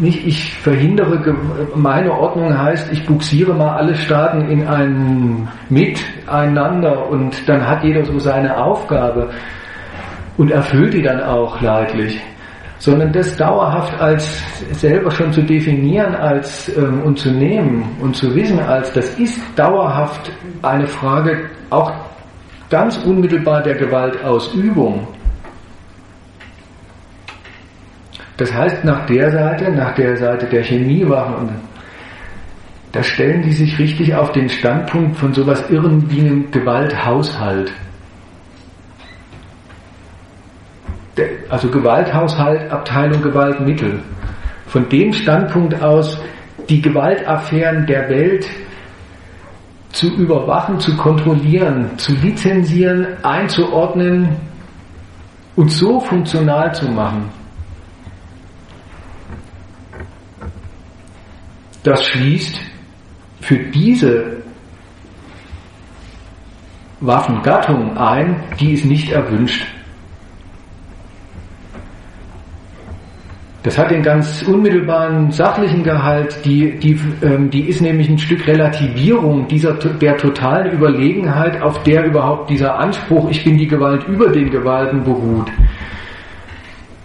nicht, 0.00 0.26
ich 0.26 0.52
verhindere, 0.54 1.32
meine 1.76 2.10
Ordnung 2.10 2.58
heißt, 2.58 2.90
ich 2.90 3.06
buxiere 3.06 3.54
mal 3.54 3.76
alle 3.76 3.94
Staaten 3.94 4.50
in 4.50 4.66
ein 4.66 5.48
Miteinander 5.68 7.08
und 7.08 7.48
dann 7.48 7.64
hat 7.64 7.84
jeder 7.84 8.04
so 8.04 8.18
seine 8.18 8.56
Aufgabe 8.56 9.30
und 10.36 10.50
erfüllt 10.50 10.92
die 10.92 11.02
dann 11.02 11.22
auch 11.22 11.60
leidlich 11.60 12.20
sondern 12.78 13.12
das 13.12 13.36
dauerhaft 13.36 14.00
als 14.00 14.42
selber 14.72 15.10
schon 15.10 15.32
zu 15.32 15.42
definieren 15.42 16.14
als 16.14 16.74
ähm, 16.76 17.02
und 17.02 17.18
zu 17.18 17.30
nehmen 17.30 17.96
und 18.00 18.14
zu 18.14 18.34
wissen 18.34 18.60
als 18.60 18.92
das 18.92 19.18
ist 19.18 19.40
dauerhaft 19.56 20.30
eine 20.62 20.86
Frage 20.86 21.50
auch 21.70 21.92
ganz 22.70 22.98
unmittelbar 22.98 23.62
der 23.62 23.74
Gewaltausübung. 23.74 25.06
Das 28.36 28.52
heißt, 28.54 28.84
nach 28.84 29.06
der 29.06 29.30
Seite, 29.30 29.72
nach 29.72 29.94
der 29.94 30.16
Seite 30.16 30.46
der 30.46 30.62
Chemiewaffen, 30.62 31.50
da 32.92 33.02
stellen 33.02 33.42
die 33.42 33.52
sich 33.52 33.78
richtig 33.78 34.14
auf 34.14 34.32
den 34.32 34.48
Standpunkt 34.48 35.16
von 35.16 35.34
sowas 35.34 35.68
Irren 35.70 36.08
wie 36.10 36.20
einem 36.20 36.50
Gewalthaushalt. 36.50 37.72
Also 41.48 41.68
Gewalthaushalt, 41.70 42.70
Abteilung 42.70 43.22
Gewaltmittel. 43.22 44.00
Von 44.66 44.88
dem 44.88 45.12
Standpunkt 45.12 45.82
aus 45.82 46.20
die 46.68 46.82
Gewaltaffären 46.82 47.86
der 47.86 48.08
Welt 48.08 48.46
zu 49.90 50.08
überwachen, 50.14 50.78
zu 50.78 50.96
kontrollieren, 50.96 51.96
zu 51.96 52.12
lizenzieren, 52.14 53.06
einzuordnen 53.22 54.36
und 55.56 55.70
so 55.72 55.98
funktional 56.00 56.74
zu 56.74 56.88
machen. 56.90 57.30
Das 61.82 62.04
schließt 62.04 62.60
für 63.40 63.56
diese 63.70 64.42
Waffengattung 67.00 67.96
ein, 67.96 68.42
die 68.60 68.72
ist 68.72 68.84
nicht 68.84 69.10
erwünscht. 69.10 69.66
Das 73.68 73.76
hat 73.76 73.90
den 73.90 74.02
ganz 74.02 74.42
unmittelbaren 74.44 75.30
sachlichen 75.30 75.82
Gehalt, 75.82 76.38
die, 76.42 76.78
die, 76.78 76.98
ähm, 77.20 77.50
die 77.50 77.68
ist 77.68 77.82
nämlich 77.82 78.08
ein 78.08 78.16
Stück 78.16 78.46
Relativierung 78.46 79.46
dieser, 79.46 79.74
der 79.74 80.16
totalen 80.16 80.72
Überlegenheit, 80.72 81.60
auf 81.60 81.82
der 81.82 82.06
überhaupt 82.06 82.48
dieser 82.48 82.78
Anspruch, 82.78 83.28
ich 83.28 83.44
bin 83.44 83.58
die 83.58 83.68
Gewalt 83.68 84.08
über 84.08 84.30
den 84.30 84.50
Gewalten 84.50 85.04
beruht. 85.04 85.52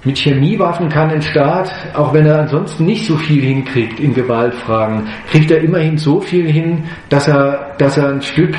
Mit 0.05 0.17
Chemiewaffen 0.17 0.87
kann 0.87 1.09
ein 1.09 1.21
Staat, 1.21 1.69
auch 1.95 2.13
wenn 2.13 2.25
er 2.25 2.39
ansonsten 2.39 2.85
nicht 2.85 3.07
so 3.07 3.17
viel 3.17 3.43
hinkriegt 3.43 3.99
in 3.99 4.13
Gewaltfragen, 4.13 5.09
kriegt 5.29 5.51
er 5.51 5.59
immerhin 5.59 5.97
so 5.97 6.21
viel 6.21 6.49
hin, 6.49 6.85
dass 7.09 7.27
er, 7.27 7.73
dass 7.77 7.97
er 7.97 8.07
ein 8.07 8.21
Stück 8.21 8.55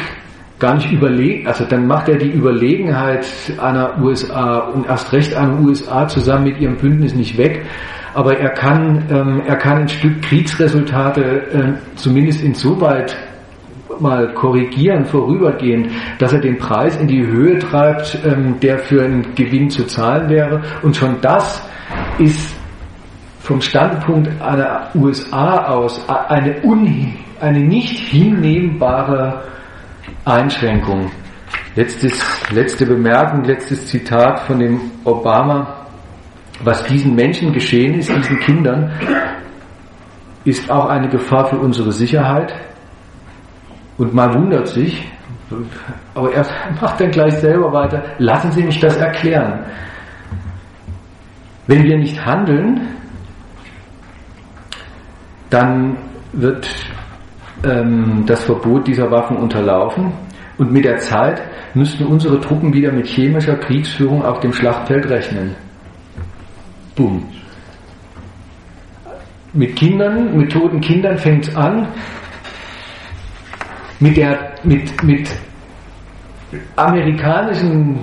gar 0.65 0.77
nicht 0.77 0.91
überlegen, 0.91 1.47
also 1.47 1.67
dann 1.67 1.87
macht 1.87 2.09
er 2.09 2.17
die 2.17 2.31
Überlegenheit 2.31 3.27
einer 3.59 4.01
USA 4.01 4.61
und 4.61 4.87
erst 4.87 5.13
recht 5.13 5.35
einer 5.35 5.61
USA 5.61 6.09
zusammen 6.09 6.45
mit 6.45 6.59
ihrem 6.59 6.79
Bündnis 6.79 7.15
nicht 7.15 7.37
weg, 7.37 7.67
aber 8.15 8.39
er 8.39 8.49
kann, 8.49 9.05
ähm, 9.11 9.43
er 9.47 9.57
kann 9.57 9.83
ein 9.83 9.89
Stück 9.89 10.23
Kriegsresultate 10.23 11.21
äh, 11.21 11.97
zumindest 11.97 12.43
insoweit 12.43 13.15
mal 14.01 14.33
korrigieren, 14.33 15.05
vorübergehend, 15.05 15.91
dass 16.19 16.33
er 16.33 16.41
den 16.41 16.57
Preis 16.57 16.97
in 16.97 17.09
die 17.09 17.27
Höhe 17.27 17.59
treibt, 17.59 18.19
ähm, 18.25 18.59
der 18.63 18.79
für 18.79 19.05
einen 19.05 19.35
Gewinn 19.35 19.69
zu 19.69 19.87
zahlen 19.87 20.31
wäre. 20.31 20.63
Und 20.81 20.97
schon 20.97 21.21
das 21.21 21.63
ist 22.19 22.57
vom 23.41 23.61
Standpunkt 23.61 24.31
einer 24.41 24.89
USA 24.95 25.67
aus 25.67 26.03
eine, 26.09 26.57
eine 27.39 27.61
nicht 27.61 27.99
hinnehmbare 28.09 29.43
Einschränkung. 30.25 31.11
Letztes, 31.77 32.21
letzte 32.51 32.87
Bemerkung, 32.87 33.45
letztes 33.45 33.87
Zitat 33.87 34.41
von 34.41 34.59
dem 34.59 34.81
Obama. 35.05 35.87
Was 36.63 36.85
diesen 36.85 37.15
Menschen 37.15 37.53
geschehen 37.53 37.99
ist, 37.99 38.09
diesen 38.09 38.39
Kindern, 38.41 38.93
ist 40.45 40.71
auch 40.71 40.87
eine 40.87 41.09
Gefahr 41.09 41.47
für 41.47 41.59
unsere 41.59 41.93
Sicherheit. 41.93 42.55
Und 43.99 44.15
man 44.15 44.35
wundert 44.35 44.69
sich, 44.69 45.11
aber 46.15 46.33
er 46.33 46.47
macht 46.81 47.01
dann 47.01 47.11
gleich 47.11 47.35
selber 47.35 47.73
weiter, 47.73 48.03
lassen 48.19 48.51
Sie 48.53 48.63
mich 48.63 48.81
das 48.81 48.97
erklären. 48.97 49.65
Wenn 51.67 51.83
wir 51.85 51.99
nicht 51.99 52.25
handeln, 52.25 52.89
dann 55.51 55.97
wird 56.33 56.69
ähm, 57.65 58.25
das 58.27 58.45
Verbot 58.45 58.87
dieser 58.87 59.11
Waffen 59.11 59.37
unterlaufen 59.37 60.13
und 60.59 60.73
mit 60.73 60.85
der 60.85 60.99
Zeit 60.99 61.43
müssten 61.75 62.05
unsere 62.05 62.41
Truppen 62.41 62.73
wieder 62.73 62.93
mit 62.93 63.07
chemischer 63.07 63.57
Kriegsführung 63.57 64.25
auf 64.25 64.41
dem 64.41 64.53
Schlachtfeld 64.53 65.09
rechnen. 65.09 65.57
Boom. 66.95 67.25
Mit 69.53 69.77
Kindern, 69.77 70.37
mit 70.37 70.53
toten 70.53 70.81
Kindern 70.81 71.19
fängt 71.19 71.49
es 71.49 71.57
an. 71.57 71.89
Mit, 74.01 74.17
der, 74.17 74.55
mit, 74.65 75.03
mit 75.03 75.29
amerikanischen 76.77 78.01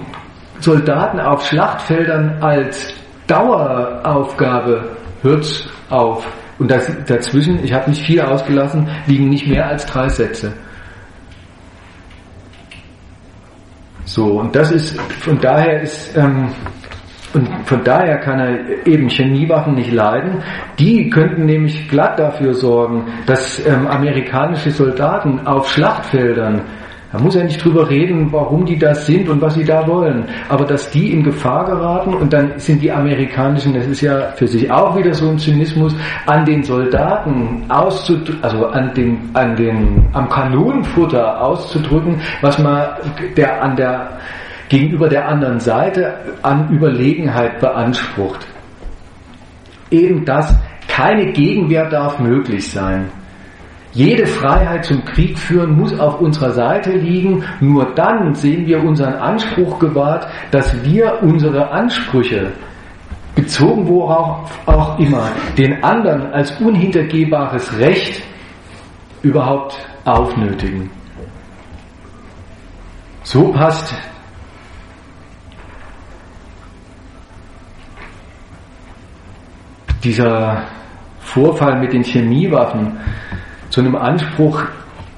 Soldaten 0.59 1.19
auf 1.19 1.45
Schlachtfeldern 1.45 2.37
als 2.41 2.93
Daueraufgabe 3.27 4.97
hört 5.21 5.41
es 5.41 5.69
auf. 5.89 6.25
Und 6.61 6.69
das, 6.69 6.91
dazwischen, 7.07 7.63
ich 7.63 7.73
habe 7.73 7.89
nicht 7.89 8.05
viel 8.05 8.21
ausgelassen, 8.21 8.87
liegen 9.07 9.29
nicht 9.29 9.47
mehr 9.47 9.67
als 9.67 9.83
drei 9.87 10.07
Sätze. 10.09 10.53
So, 14.05 14.39
und 14.39 14.55
das 14.55 14.71
ist, 14.71 15.01
von 15.01 15.39
daher 15.39 15.81
ist, 15.81 16.15
ähm, 16.15 16.49
und 17.33 17.49
von 17.65 17.83
daher 17.83 18.19
kann 18.19 18.39
er 18.39 18.85
eben 18.85 19.09
Chemiewaffen 19.09 19.73
nicht 19.73 19.91
leiden. 19.91 20.43
Die 20.77 21.09
könnten 21.09 21.47
nämlich 21.47 21.89
glatt 21.89 22.19
dafür 22.19 22.53
sorgen, 22.53 23.07
dass 23.25 23.65
ähm, 23.65 23.87
amerikanische 23.87 24.69
Soldaten 24.69 25.47
auf 25.47 25.67
Schlachtfeldern 25.67 26.61
da 27.11 27.19
muss 27.19 27.35
er 27.35 27.43
nicht 27.43 27.63
drüber 27.63 27.89
reden, 27.89 28.31
warum 28.31 28.65
die 28.65 28.77
das 28.77 29.05
sind 29.05 29.27
und 29.27 29.41
was 29.41 29.55
sie 29.55 29.65
da 29.65 29.85
wollen. 29.85 30.23
Aber 30.47 30.63
dass 30.65 30.89
die 30.91 31.11
in 31.11 31.23
Gefahr 31.23 31.65
geraten 31.65 32.13
und 32.13 32.31
dann 32.31 32.53
sind 32.57 32.81
die 32.81 32.91
amerikanischen, 32.91 33.73
das 33.73 33.85
ist 33.85 34.01
ja 34.01 34.31
für 34.35 34.47
sich 34.47 34.71
auch 34.71 34.95
wieder 34.95 35.13
so 35.13 35.29
ein 35.29 35.37
Zynismus, 35.37 35.93
an 36.25 36.45
den 36.45 36.63
Soldaten 36.63 37.65
auszudrücken, 37.67 38.41
also 38.41 38.67
an 38.67 38.93
den, 38.93 39.29
an 39.33 39.55
den, 39.57 40.05
am 40.13 40.29
Kanonenfutter 40.29 41.41
auszudrücken, 41.41 42.21
was 42.41 42.57
man 42.59 42.87
der, 43.35 43.61
an 43.61 43.75
der, 43.75 44.17
gegenüber 44.69 45.09
der 45.09 45.27
anderen 45.27 45.59
Seite 45.59 46.13
an 46.43 46.69
Überlegenheit 46.69 47.59
beansprucht. 47.59 48.47
Eben 49.89 50.23
das, 50.23 50.55
keine 50.87 51.33
Gegenwehr 51.33 51.89
darf 51.89 52.19
möglich 52.19 52.71
sein. 52.71 53.09
Jede 53.93 54.25
Freiheit 54.25 54.85
zum 54.85 55.03
Krieg 55.03 55.37
führen 55.37 55.77
muss 55.77 55.97
auf 55.99 56.21
unserer 56.21 56.51
Seite 56.51 56.91
liegen. 56.91 57.43
Nur 57.59 57.93
dann 57.93 58.33
sehen 58.33 58.65
wir 58.65 58.81
unseren 58.81 59.15
Anspruch 59.15 59.79
gewahrt, 59.79 60.27
dass 60.51 60.83
wir 60.83 61.19
unsere 61.21 61.69
Ansprüche, 61.71 62.53
bezogen 63.35 63.87
worauf 63.87 64.49
auch 64.65 64.97
immer, 64.97 65.29
den 65.57 65.83
anderen 65.83 66.31
als 66.31 66.51
unhintergehbares 66.61 67.77
Recht 67.79 68.23
überhaupt 69.23 69.77
aufnötigen. 70.05 70.89
So 73.23 73.51
passt 73.51 73.93
dieser 80.03 80.63
Vorfall 81.19 81.79
mit 81.79 81.93
den 81.93 82.03
Chemiewaffen 82.03 82.97
zu 83.71 83.81
einem 83.81 83.95
Anspruch, 83.95 84.61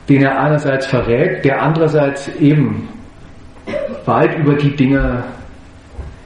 den 0.08 0.22
er 0.22 0.40
einerseits 0.40 0.86
verrät, 0.86 1.44
der 1.44 1.62
andererseits 1.62 2.30
eben 2.40 2.88
weit 4.06 4.38
über 4.38 4.54
die 4.54 4.76
Dinge 4.76 5.24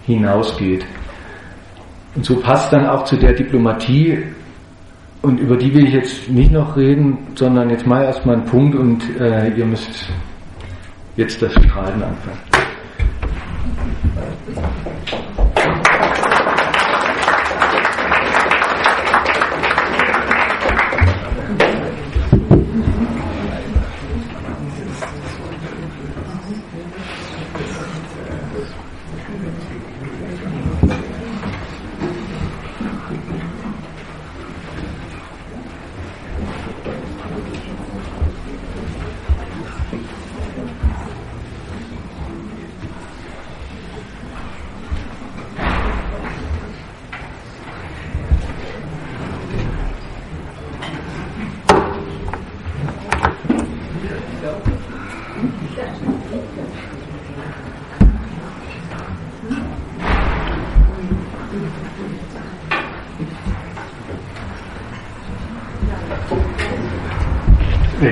hinausgeht. 0.05 0.85
Und 2.15 2.25
so 2.25 2.39
passt 2.39 2.71
dann 2.71 2.85
auch 2.85 3.03
zu 3.05 3.17
der 3.17 3.33
Diplomatie, 3.33 4.23
und 5.21 5.39
über 5.39 5.57
die 5.57 5.73
will 5.73 5.87
ich 5.87 5.93
jetzt 5.93 6.29
nicht 6.29 6.51
noch 6.51 6.77
reden, 6.77 7.17
sondern 7.35 7.69
jetzt 7.69 7.85
mal 7.85 8.03
erstmal 8.03 8.35
einen 8.35 8.45
Punkt 8.45 8.75
und 8.75 9.03
äh, 9.19 9.49
ihr 9.49 9.65
müsst 9.65 10.07
jetzt 11.15 11.41
das 11.41 11.51
Streiten 11.51 12.01
anfangen. 12.01 12.39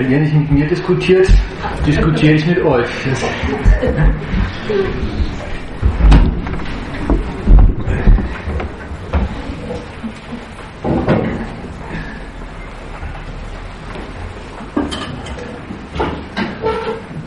Wenn 0.06 0.11
ihr 0.11 0.19
nicht 0.19 0.36
mit 0.36 0.52
mir 0.52 0.68
diskutiert, 0.68 1.27
diskutiere 1.84 2.34
ich 2.34 2.45
mit 2.45 2.61
euch. 2.61 2.88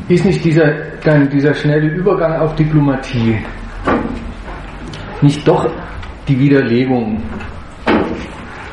Ist 0.09 0.25
nicht 0.25 0.45
dieser, 0.45 0.73
dann 1.03 1.29
dieser 1.31 1.55
schnelle 1.55 1.89
Übergang 1.89 2.37
auf 2.37 2.55
Diplomatie 2.55 3.39
nicht 5.21 5.49
doch 5.49 5.69
die 6.29 6.39
Widerlegung 6.39 7.21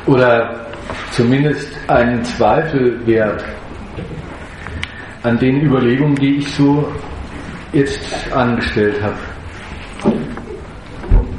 oder 0.06 0.64
zumindest 1.10 1.76
einen 1.88 2.22
Zweifel 2.22 3.04
wert 3.04 3.55
an 5.26 5.38
den 5.38 5.60
Überlegungen, 5.60 6.14
die 6.14 6.36
ich 6.36 6.54
so 6.54 6.86
jetzt 7.72 8.32
angestellt 8.32 9.02
habe. 9.02 10.14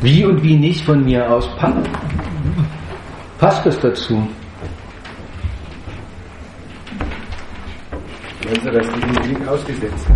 Wie 0.02 0.26
und 0.26 0.44
wie 0.44 0.58
nicht 0.58 0.84
von 0.84 1.06
mir 1.06 1.30
aus 1.32 1.50
passt 3.40 3.66
das 3.66 3.80
dazu? 3.80 4.28
Meinst 8.44 8.66
du, 8.66 8.72
dass 8.72 8.88
die 8.88 9.00
den 9.00 9.16
Krieg 9.16 9.48
ausgesetzt? 9.48 10.08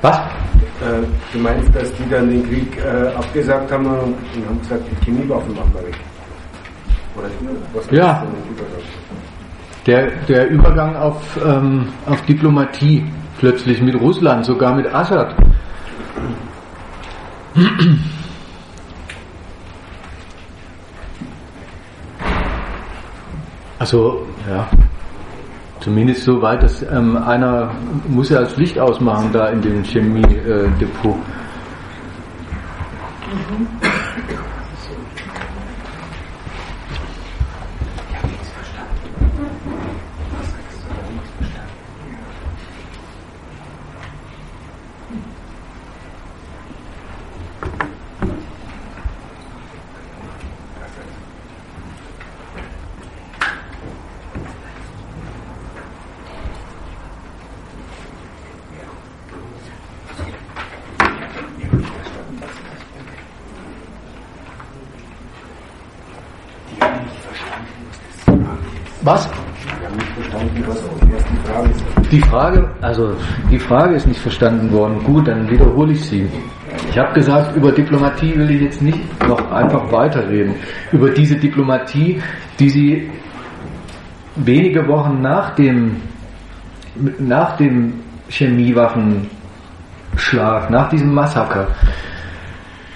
Was? 0.00 0.16
Äh, 0.16 1.04
du 1.32 1.38
meinst, 1.38 1.74
dass 1.74 1.92
die 1.94 2.08
dann 2.08 2.30
den 2.30 2.48
Krieg 2.48 2.78
äh, 2.78 3.08
abgesagt 3.08 3.70
haben 3.70 3.86
und 3.86 4.16
haben 4.48 4.60
gesagt, 4.60 4.82
die 4.90 5.04
Chemiewaffen 5.04 5.54
machen 5.54 5.72
wir 5.74 5.86
weg? 5.86 5.96
Oder 7.16 7.28
was 7.74 7.90
ja. 7.90 8.24
Der, 9.86 10.10
der 10.28 10.48
Übergang 10.50 10.94
auf, 10.96 11.38
ähm, 11.44 11.88
auf 12.06 12.20
Diplomatie 12.22 13.04
plötzlich 13.38 13.80
mit 13.80 13.98
Russland, 13.98 14.44
sogar 14.44 14.74
mit 14.74 14.92
Assad. 14.94 15.34
Also, 23.78 24.26
ja, 24.48 24.68
zumindest 25.80 26.24
so 26.24 26.42
weit, 26.42 26.62
dass 26.62 26.82
ähm, 26.82 27.16
einer 27.16 27.70
muss 28.06 28.28
ja 28.28 28.40
das 28.42 28.56
Licht 28.58 28.78
ausmachen 28.78 29.30
da 29.32 29.48
in 29.48 29.62
dem 29.62 29.82
Chemiedepot. 29.82 31.16
Mhm. 31.16 31.39
Was? 69.10 69.28
Die 72.12 72.20
Frage, 72.20 72.70
also 72.80 73.16
die 73.50 73.58
Frage 73.58 73.96
ist 73.96 74.06
nicht 74.06 74.20
verstanden 74.20 74.70
worden. 74.70 75.02
Gut, 75.02 75.26
dann 75.26 75.50
wiederhole 75.50 75.94
ich 75.94 76.04
sie. 76.04 76.28
Ich 76.88 76.96
habe 76.96 77.12
gesagt, 77.14 77.56
über 77.56 77.72
Diplomatie 77.72 78.36
will 78.36 78.48
ich 78.52 78.62
jetzt 78.62 78.80
nicht 78.80 79.00
noch 79.26 79.50
einfach 79.50 79.90
weiterreden. 79.90 80.54
Über 80.92 81.10
diese 81.10 81.34
Diplomatie, 81.34 82.22
die 82.60 82.70
sie 82.70 83.10
wenige 84.36 84.86
Wochen 84.86 85.20
nach 85.20 85.56
dem, 85.56 85.96
nach 87.18 87.56
dem 87.56 87.94
Chemiewaffenschlag, 88.28 90.70
nach 90.70 90.88
diesem 90.88 91.12
Massaker, 91.12 91.66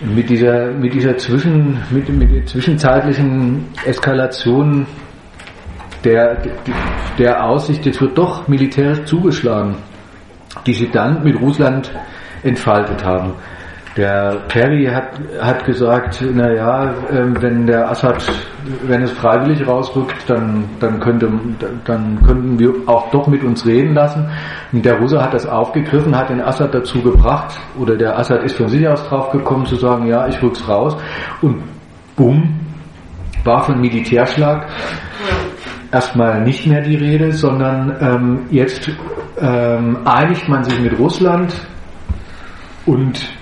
mit 0.00 0.30
dieser, 0.30 0.70
mit 0.70 0.94
dieser 0.94 1.16
Zwischen, 1.16 1.78
mit, 1.90 2.08
mit 2.08 2.30
der 2.30 2.46
zwischenzeitlichen 2.46 3.64
Eskalation 3.84 4.86
der, 6.04 6.38
der 7.18 7.44
Aussicht, 7.44 7.84
jetzt 7.86 8.00
wird 8.00 8.16
doch 8.18 8.46
militärisch 8.48 9.04
zugeschlagen, 9.04 9.76
die 10.66 10.74
sie 10.74 10.90
dann 10.90 11.22
mit 11.24 11.40
Russland 11.40 11.90
entfaltet 12.42 13.04
haben. 13.04 13.34
Der 13.96 14.42
Kerry 14.48 14.86
hat, 14.86 15.20
hat 15.40 15.64
gesagt, 15.64 16.20
naja, 16.20 16.92
ähm, 17.12 17.40
wenn 17.40 17.64
der 17.64 17.88
Assad, 17.88 18.24
wenn 18.82 19.02
es 19.02 19.12
freiwillig 19.12 19.64
rausrückt, 19.68 20.28
dann, 20.28 20.64
dann, 20.80 20.98
könnte, 20.98 21.30
dann 21.84 22.20
könnten 22.26 22.58
wir 22.58 22.72
auch 22.86 23.08
doch 23.12 23.28
mit 23.28 23.44
uns 23.44 23.64
reden 23.64 23.94
lassen. 23.94 24.28
Und 24.72 24.84
der 24.84 24.98
Russe 24.98 25.22
hat 25.22 25.32
das 25.32 25.46
aufgegriffen, 25.46 26.16
hat 26.16 26.28
den 26.28 26.40
Assad 26.40 26.74
dazu 26.74 27.02
gebracht, 27.02 27.56
oder 27.78 27.96
der 27.96 28.18
Assad 28.18 28.42
ist 28.42 28.56
von 28.56 28.68
sich 28.68 28.86
aus 28.88 29.06
drauf 29.06 29.30
gekommen 29.30 29.64
zu 29.64 29.76
sagen, 29.76 30.08
ja, 30.08 30.26
ich 30.26 30.42
rück's 30.42 30.68
raus. 30.68 30.96
Und 31.40 31.62
bumm, 32.16 32.58
war 33.44 33.62
von 33.62 33.80
Militärschlag 33.80 34.66
erstmal 35.94 36.42
nicht 36.42 36.66
mehr 36.66 36.80
die 36.80 36.96
Rede, 36.96 37.32
sondern 37.32 37.96
ähm, 38.00 38.46
jetzt 38.50 38.90
ähm, 39.40 39.98
einigt 40.04 40.48
man 40.48 40.64
sich 40.64 40.78
mit 40.80 40.98
Russland 40.98 41.54
und 42.84 43.32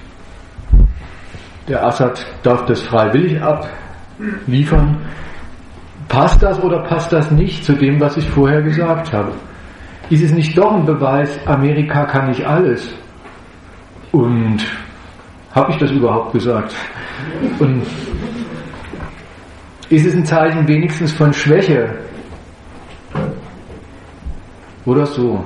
der 1.66 1.82
Assad 1.86 2.26
darf 2.42 2.66
das 2.66 2.82
freiwillig 2.82 3.40
abliefern. 3.40 4.98
Passt 6.08 6.42
das 6.42 6.62
oder 6.62 6.80
passt 6.80 7.10
das 7.10 7.30
nicht 7.30 7.64
zu 7.64 7.72
dem, 7.72 7.98
was 7.98 8.18
ich 8.18 8.28
vorher 8.28 8.60
gesagt 8.60 9.14
habe? 9.14 9.32
Ist 10.10 10.22
es 10.22 10.32
nicht 10.32 10.58
doch 10.58 10.72
ein 10.72 10.84
Beweis, 10.84 11.38
Amerika 11.46 12.04
kann 12.04 12.28
nicht 12.28 12.44
alles? 12.44 12.92
Und 14.10 14.58
habe 15.54 15.72
ich 15.72 15.78
das 15.78 15.90
überhaupt 15.90 16.34
gesagt? 16.34 16.74
Und 17.58 17.82
ist 19.88 20.04
es 20.04 20.14
ein 20.14 20.26
Zeichen 20.26 20.68
wenigstens 20.68 21.14
von 21.14 21.32
Schwäche? 21.32 21.94
Oder 24.84 25.06
so? 25.06 25.44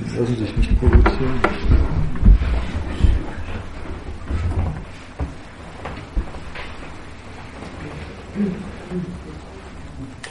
Sie 0.00 0.18
lassen 0.18 0.36
sich 0.36 0.56
nicht 0.56 0.78
provozieren. 0.80 1.40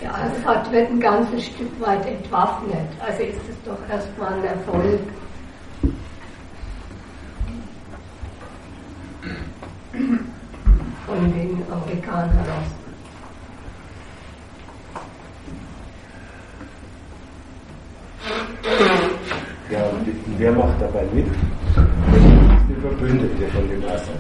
Ja, 0.02 0.12
Assad 0.12 0.70
wird 0.74 0.90
ein 0.90 1.00
ganzes 1.00 1.46
Stück 1.46 1.80
weit 1.80 2.06
entwaffnet. 2.06 2.90
Also 3.00 3.24
ist 3.24 3.38
es 3.50 3.56
doch 3.64 3.78
erstmal 3.90 4.34
ein 4.34 4.44
Erfolg. 4.44 5.00
Von 11.06 11.34
den 11.34 11.64
Amerikanern 11.72 12.30
heraus. 12.32 12.70
Ja, 19.70 19.84
und 19.86 20.08
wer 20.38 20.52
macht 20.52 20.80
dabei 20.80 21.04
mit? 21.14 21.26
Die 22.70 22.82
Verbündete 22.82 23.48
von 23.54 23.68
dem 23.68 23.84
Assad. 23.86 24.20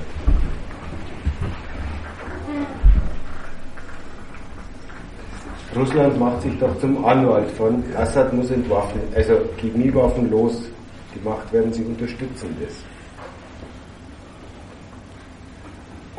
Russland 5.75 6.19
macht 6.19 6.41
sich 6.41 6.57
doch 6.59 6.77
zum 6.79 7.03
Anwalt 7.05 7.49
von 7.51 7.83
Assad 7.97 8.31
muss 8.33 8.51
entwaffnet, 8.51 9.05
also 9.15 9.33
Chemiewaffen 9.57 10.29
los 10.29 10.69
gemacht 11.13 11.51
werden, 11.51 11.73
sie 11.73 11.83
unterstützen 11.83 12.55
das. 12.61 12.92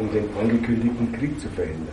Um 0.05 0.12
den 0.12 0.28
angekündigten 0.39 1.12
Krieg 1.12 1.40
zu 1.40 1.48
verhindern. 1.48 1.89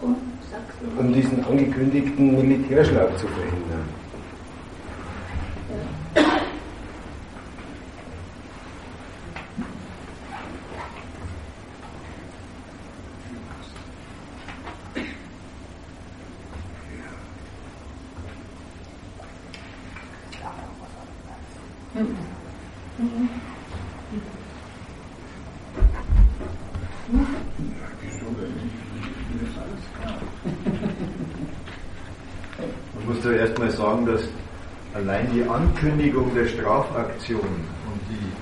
Um, 0.00 1.12
diesen 1.12 1.44
angekündigten 1.44 2.36
Militärschlag 2.36 3.18
zu 3.18 3.26
verhindern. 3.28 3.84
Man 32.94 33.06
muss 33.06 33.20
da 33.22 33.30
erstmal 33.32 33.70
sagen, 33.70 34.06
dass 34.06 34.22
allein 34.94 35.30
die 35.32 35.44
Ankündigung 35.64 36.34
der 36.34 36.46
Strafaktion 36.46 37.40
und 37.40 38.00
die, 38.10 38.32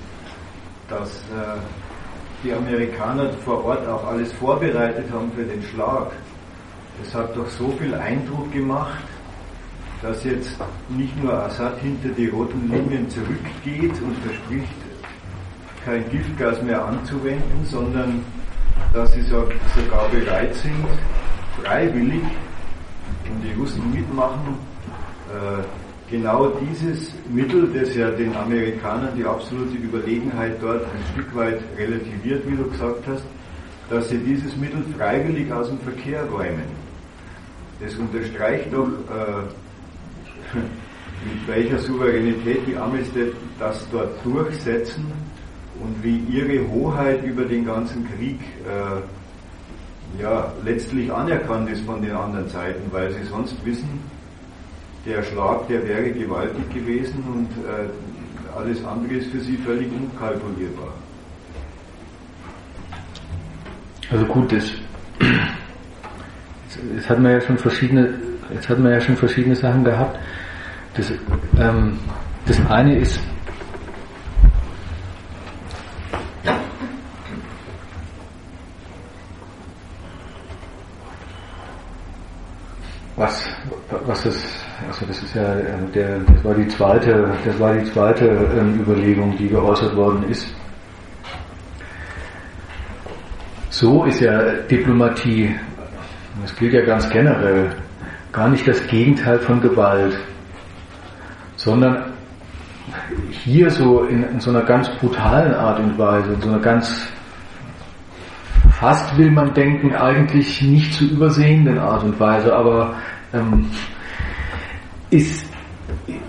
dass 0.89 1.09
äh, 1.09 1.57
die 2.43 2.51
Amerikaner 2.53 3.29
vor 3.45 3.63
Ort 3.63 3.87
auch 3.87 4.05
alles 4.07 4.31
vorbereitet 4.33 5.05
haben 5.11 5.31
für 5.31 5.43
den 5.43 5.63
Schlag, 5.63 6.11
das 7.01 7.15
hat 7.15 7.35
doch 7.35 7.47
so 7.47 7.69
viel 7.79 7.93
Eindruck 7.95 8.51
gemacht, 8.51 9.03
dass 10.01 10.23
jetzt 10.25 10.57
nicht 10.89 11.23
nur 11.23 11.33
Assad 11.33 11.79
hinter 11.79 12.09
die 12.09 12.27
roten 12.27 12.69
Linien 12.69 13.09
zurückgeht 13.09 13.93
und 14.01 14.17
verspricht, 14.17 14.75
kein 15.85 16.09
Giftgas 16.09 16.61
mehr 16.61 16.83
anzuwenden, 16.85 17.65
sondern 17.65 18.21
dass 18.93 19.13
sie 19.13 19.21
so- 19.21 19.49
sogar 19.75 20.09
bereit 20.09 20.53
sind, 20.55 20.85
freiwillig, 21.61 22.21
und 23.29 23.41
die 23.41 23.53
Russen 23.59 23.93
mitmachen, 23.93 24.57
äh, 25.31 25.63
genau 26.13 26.51
dieses 26.61 27.11
Mittel, 27.27 27.67
das 27.73 27.95
ja 27.95 28.11
den 28.11 28.35
Amerikanern 28.35 29.15
die 29.17 29.25
absolute 29.25 29.75
Überlegenheit 29.75 30.61
dort 30.61 30.83
ein 30.83 31.03
Stück 31.11 31.35
weit 31.35 31.59
relativiert, 31.75 32.43
wie 32.47 32.55
du 32.55 32.69
gesagt 32.69 33.03
hast, 33.07 33.23
dass 33.89 34.09
sie 34.09 34.19
dieses 34.19 34.55
Mittel 34.55 34.83
freiwillig 34.95 35.51
aus 35.51 35.69
dem 35.69 35.79
Verkehr 35.79 36.23
räumen. 36.25 36.69
Das 37.79 37.95
unterstreicht 37.95 38.71
doch, 38.71 38.89
äh, 38.89 39.41
mit 41.25 41.47
welcher 41.47 41.79
Souveränität 41.79 42.59
die 42.67 42.77
Amis 42.77 43.07
das 43.57 43.87
dort 43.91 44.23
durchsetzen 44.23 45.11
und 45.79 46.03
wie 46.03 46.19
ihre 46.29 46.69
Hoheit 46.69 47.23
über 47.23 47.43
den 47.43 47.65
ganzen 47.65 48.07
Krieg 48.15 48.39
äh, 48.67 50.21
ja, 50.21 50.53
letztlich 50.63 51.11
anerkannt 51.11 51.71
ist 51.71 51.83
von 51.87 52.03
den 52.03 52.11
anderen 52.11 52.47
Seiten, 52.49 52.83
weil 52.91 53.11
sie 53.13 53.23
sonst 53.23 53.55
wissen, 53.65 53.99
der 55.05 55.23
Schlag, 55.23 55.67
der 55.67 55.85
wäre 55.87 56.11
gewaltig 56.11 56.69
gewesen 56.73 57.23
und 57.33 57.49
äh, 57.65 57.89
alles 58.57 58.83
andere 58.85 59.15
ist 59.15 59.31
für 59.31 59.39
sie 59.39 59.57
völlig 59.57 59.91
unkalkulierbar. 59.91 60.93
Also 64.11 64.25
gut, 64.25 64.51
das, 64.51 64.71
jetzt, 66.95 67.09
hat 67.09 67.19
man 67.19 67.31
ja 67.31 67.41
schon 67.41 67.57
verschiedene, 67.57 68.13
jetzt 68.53 68.69
hat 68.69 68.79
man 68.79 68.91
ja 68.91 69.01
schon 69.01 69.17
verschiedene 69.17 69.55
Sachen 69.55 69.83
gehabt. 69.83 70.19
Das, 70.95 71.11
ähm, 71.59 71.97
das 72.45 72.63
eine 72.67 72.99
ist, 72.99 73.19
was, 83.15 83.52
ja, 85.33 85.53
äh, 85.55 85.91
der, 85.93 86.19
das 86.19 86.43
war 86.43 86.53
die 86.53 86.67
zweite, 86.67 87.31
das 87.45 87.59
war 87.59 87.73
die 87.73 87.83
zweite 87.91 88.25
ähm, 88.25 88.79
Überlegung, 88.81 89.35
die 89.37 89.47
geäußert 89.47 89.95
worden 89.95 90.23
ist. 90.29 90.53
So 93.69 94.05
ist 94.05 94.19
ja 94.19 94.39
Diplomatie, 94.69 95.55
das 96.41 96.55
gilt 96.55 96.73
ja 96.73 96.81
ganz 96.85 97.09
generell, 97.09 97.71
gar 98.31 98.49
nicht 98.49 98.67
das 98.67 98.85
Gegenteil 98.87 99.39
von 99.39 99.61
Gewalt, 99.61 100.15
sondern 101.55 102.13
hier 103.31 103.69
so 103.69 104.03
in, 104.03 104.23
in 104.23 104.39
so 104.39 104.51
einer 104.51 104.61
ganz 104.61 104.89
brutalen 104.99 105.53
Art 105.53 105.79
und 105.79 105.97
Weise, 105.97 106.33
in 106.33 106.41
so 106.41 106.49
einer 106.49 106.59
ganz 106.59 107.07
fast 108.79 109.17
will 109.17 109.31
man 109.31 109.53
denken, 109.53 109.95
eigentlich 109.95 110.61
nicht 110.61 110.93
zu 110.93 111.05
übersehenden 111.05 111.79
Art 111.79 112.03
und 112.03 112.19
Weise, 112.19 112.53
aber 112.55 112.95
ähm, 113.33 113.67
ist, 115.13 115.45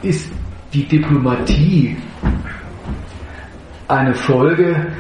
ist 0.03 0.31
die 0.73 0.87
Diplomatie 0.87 1.97
eine 3.89 4.15
Folge 4.15 4.93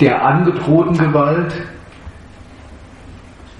der 0.00 0.24
angedrohten 0.24 0.98
Gewalt, 0.98 1.54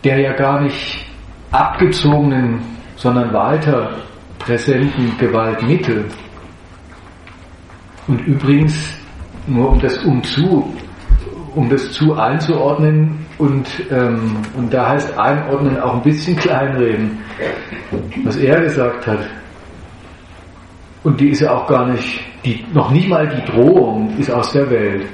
der 0.05 0.19
ja 0.19 0.33
gar 0.33 0.61
nicht 0.61 1.07
abgezogenen, 1.51 2.61
sondern 2.97 3.33
weiter 3.33 4.03
präsenten 4.39 5.17
Gewaltmittel. 5.19 6.07
Und 8.07 8.21
übrigens, 8.27 8.99
nur 9.47 9.71
um 9.71 9.81
das 9.81 9.99
umzu, 9.99 10.75
um 11.55 11.69
das 11.69 11.93
zu 11.93 12.15
einzuordnen 12.15 13.26
und, 13.39 13.67
ähm, 13.91 14.37
und 14.57 14.73
da 14.73 14.91
heißt 14.91 15.19
einordnen 15.19 15.79
auch 15.81 15.95
ein 15.95 16.03
bisschen 16.03 16.37
kleinreden, 16.37 17.19
was 18.25 18.37
er 18.37 18.61
gesagt 18.61 19.07
hat. 19.07 19.21
Und 21.05 21.21
die 21.21 21.29
ist 21.29 21.41
ja 21.41 21.55
auch 21.55 21.67
gar 21.67 21.87
nicht, 21.87 22.21
die, 22.45 22.65
noch 22.73 22.91
nicht 22.91 23.09
mal 23.09 23.29
die 23.29 23.45
Drohung 23.53 24.17
ist 24.19 24.31
aus 24.31 24.53
der 24.53 24.69
Welt. 24.71 25.07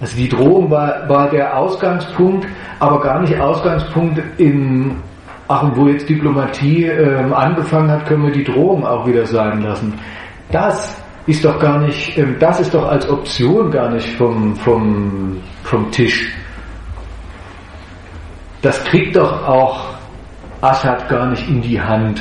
Also 0.00 0.16
die 0.16 0.28
Drohung 0.28 0.70
war, 0.70 1.06
war 1.08 1.28
der 1.28 1.56
Ausgangspunkt, 1.58 2.46
aber 2.78 3.00
gar 3.00 3.20
nicht 3.20 3.38
Ausgangspunkt 3.38 4.22
in, 4.38 4.96
ach 5.48 5.64
und 5.64 5.76
wo 5.76 5.88
jetzt 5.88 6.08
Diplomatie 6.08 6.84
ähm, 6.84 7.34
angefangen 7.34 7.90
hat, 7.90 8.06
können 8.06 8.22
wir 8.22 8.32
die 8.32 8.44
Drohung 8.44 8.86
auch 8.86 9.06
wieder 9.06 9.26
sein 9.26 9.60
lassen. 9.60 9.92
Das 10.50 10.99
ist 11.30 11.44
doch 11.44 11.58
gar 11.58 11.78
nicht, 11.78 12.18
ähm, 12.18 12.36
das 12.38 12.60
ist 12.60 12.74
doch 12.74 12.88
als 12.88 13.08
Option 13.08 13.70
gar 13.70 13.90
nicht 13.90 14.16
vom, 14.16 14.54
vom, 14.56 15.40
vom 15.62 15.90
Tisch. 15.90 16.32
Das 18.62 18.82
kriegt 18.84 19.16
doch 19.16 19.46
auch 19.46 19.94
Assad 20.60 21.08
gar 21.08 21.30
nicht 21.30 21.48
in 21.48 21.62
die 21.62 21.80
Hand. 21.80 22.20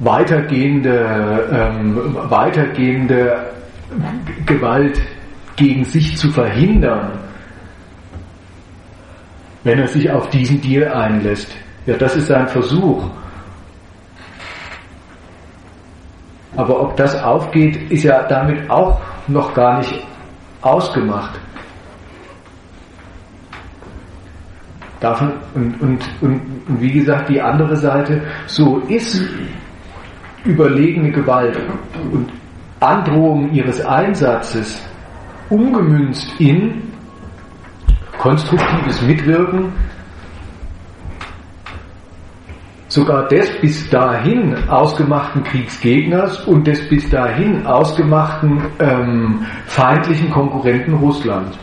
weitergehende, 0.00 1.48
ähm, 1.52 2.16
weitergehende 2.30 3.50
Gewalt 4.46 5.00
gegen 5.56 5.84
sich 5.84 6.16
zu 6.16 6.30
verhindern, 6.30 7.18
wenn 9.64 9.78
er 9.78 9.88
sich 9.88 10.10
auf 10.10 10.30
diesen 10.30 10.60
Deal 10.60 10.88
einlässt. 10.92 11.52
Ja, 11.86 11.96
das 11.96 12.16
ist 12.16 12.28
sein 12.28 12.46
Versuch. 12.48 13.10
Aber 16.58 16.80
ob 16.82 16.96
das 16.96 17.14
aufgeht, 17.22 17.88
ist 17.88 18.02
ja 18.02 18.24
damit 18.24 18.68
auch 18.68 19.00
noch 19.28 19.54
gar 19.54 19.78
nicht 19.78 20.04
ausgemacht. 20.60 21.38
Davon, 24.98 25.34
und, 25.54 25.80
und, 25.80 26.00
und, 26.20 26.40
und 26.68 26.80
wie 26.80 26.90
gesagt, 26.90 27.28
die 27.28 27.40
andere 27.40 27.76
Seite, 27.76 28.22
so 28.46 28.78
ist 28.88 29.24
überlegene 30.44 31.12
Gewalt 31.12 31.56
und 32.10 32.28
Androhung 32.80 33.52
ihres 33.52 33.80
Einsatzes 33.86 34.84
umgemünzt 35.50 36.28
in 36.40 36.82
konstruktives 38.18 39.00
Mitwirken 39.02 39.72
sogar 42.98 43.28
des 43.28 43.48
bis 43.60 43.88
dahin 43.90 44.56
ausgemachten 44.68 45.44
Kriegsgegners 45.44 46.44
und 46.46 46.66
des 46.66 46.88
bis 46.88 47.08
dahin 47.10 47.64
ausgemachten 47.64 48.60
ähm, 48.80 49.46
feindlichen 49.66 50.30
Konkurrenten 50.30 50.94
Russland. 50.94 51.56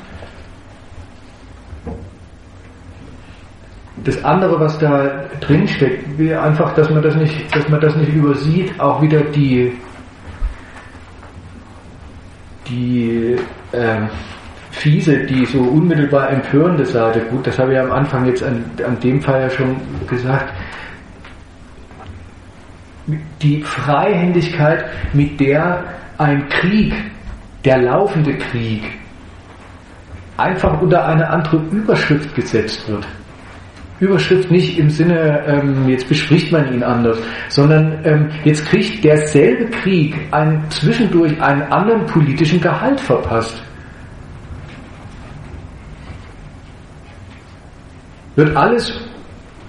Das 4.05 4.23
andere, 4.23 4.59
was 4.59 4.77
da 4.79 5.25
drin 5.41 5.67
steckt, 5.67 6.17
wäre 6.17 6.41
einfach, 6.41 6.73
dass 6.75 6.89
man 6.89 7.01
das 7.01 7.15
nicht, 7.15 7.53
dass 7.53 7.67
man 7.69 7.81
das 7.81 7.95
nicht 7.95 8.13
übersieht, 8.13 8.79
auch 8.79 9.01
wieder 9.01 9.21
die, 9.21 9.73
die 12.69 13.35
äh, 13.71 14.07
fiese, 14.69 15.25
die 15.25 15.45
so 15.45 15.59
unmittelbar 15.59 16.29
empörende 16.29 16.85
Seite. 16.85 17.21
Gut, 17.31 17.47
das 17.47 17.57
habe 17.57 17.73
ich 17.73 17.79
am 17.79 17.91
Anfang 17.91 18.25
jetzt 18.25 18.43
an, 18.43 18.63
an 18.85 18.97
dem 18.99 19.19
Fall 19.21 19.41
ja 19.41 19.49
schon 19.49 19.75
gesagt 20.07 20.53
die 23.41 23.61
Freihändigkeit, 23.61 24.85
mit 25.13 25.39
der 25.39 25.83
ein 26.17 26.47
Krieg, 26.49 26.93
der 27.63 27.81
laufende 27.81 28.37
Krieg, 28.37 28.83
einfach 30.37 30.81
unter 30.81 31.05
eine 31.05 31.29
andere 31.29 31.57
Überschrift 31.71 32.33
gesetzt 32.35 32.87
wird. 32.89 33.07
Überschrift 33.99 34.51
nicht 34.51 34.77
im 34.77 34.89
Sinne, 34.89 35.41
ähm, 35.47 35.87
jetzt 35.87 36.09
bespricht 36.09 36.51
man 36.51 36.73
ihn 36.73 36.83
anders, 36.83 37.17
sondern 37.47 37.97
ähm, 38.03 38.29
jetzt 38.43 38.65
kriegt 38.65 39.03
derselbe 39.03 39.65
Krieg 39.67 40.13
einen, 40.31 40.69
zwischendurch 40.69 41.41
einen 41.41 41.61
anderen 41.63 42.05
politischen 42.05 42.59
Gehalt 42.59 42.99
verpasst. 42.99 43.61
Wird 48.35 48.55
alles 48.57 48.99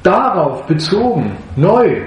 darauf 0.03 0.67
bezogen, 0.67 1.37
neu, 1.55 2.01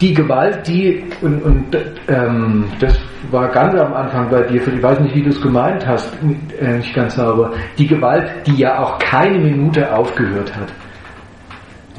die 0.00 0.12
Gewalt, 0.12 0.66
die, 0.66 1.04
und, 1.22 1.42
und 1.42 1.76
ähm, 2.08 2.64
das 2.80 2.98
war 3.30 3.48
ganz 3.48 3.74
am 3.74 3.92
Anfang 3.94 4.28
bei 4.28 4.42
dir, 4.42 4.60
ich 4.66 4.82
weiß 4.82 5.00
nicht, 5.00 5.14
wie 5.14 5.22
du 5.22 5.30
es 5.30 5.40
gemeint 5.40 5.86
hast, 5.86 6.12
äh, 6.60 6.78
nicht 6.78 6.94
ganz 6.94 7.14
sauber, 7.14 7.52
die 7.78 7.86
Gewalt, 7.86 8.30
die 8.46 8.56
ja 8.56 8.78
auch 8.78 8.98
keine 8.98 9.38
Minute 9.38 9.94
aufgehört 9.94 10.54
hat. 10.54 10.72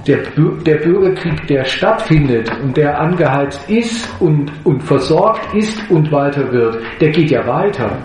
Der, 0.07 0.19
der 0.65 0.75
Bürgerkrieg, 0.75 1.47
der 1.47 1.63
stattfindet 1.65 2.51
und 2.61 2.77
der 2.77 2.99
angeheizt 2.99 3.67
ist 3.67 4.07
und, 4.21 4.51
und 4.63 4.83
versorgt 4.83 5.51
ist 5.55 5.89
und 5.89 6.11
weiter 6.11 6.51
wird, 6.51 6.77
der 7.01 7.09
geht 7.09 7.31
ja 7.31 7.47
weiter. 7.47 7.97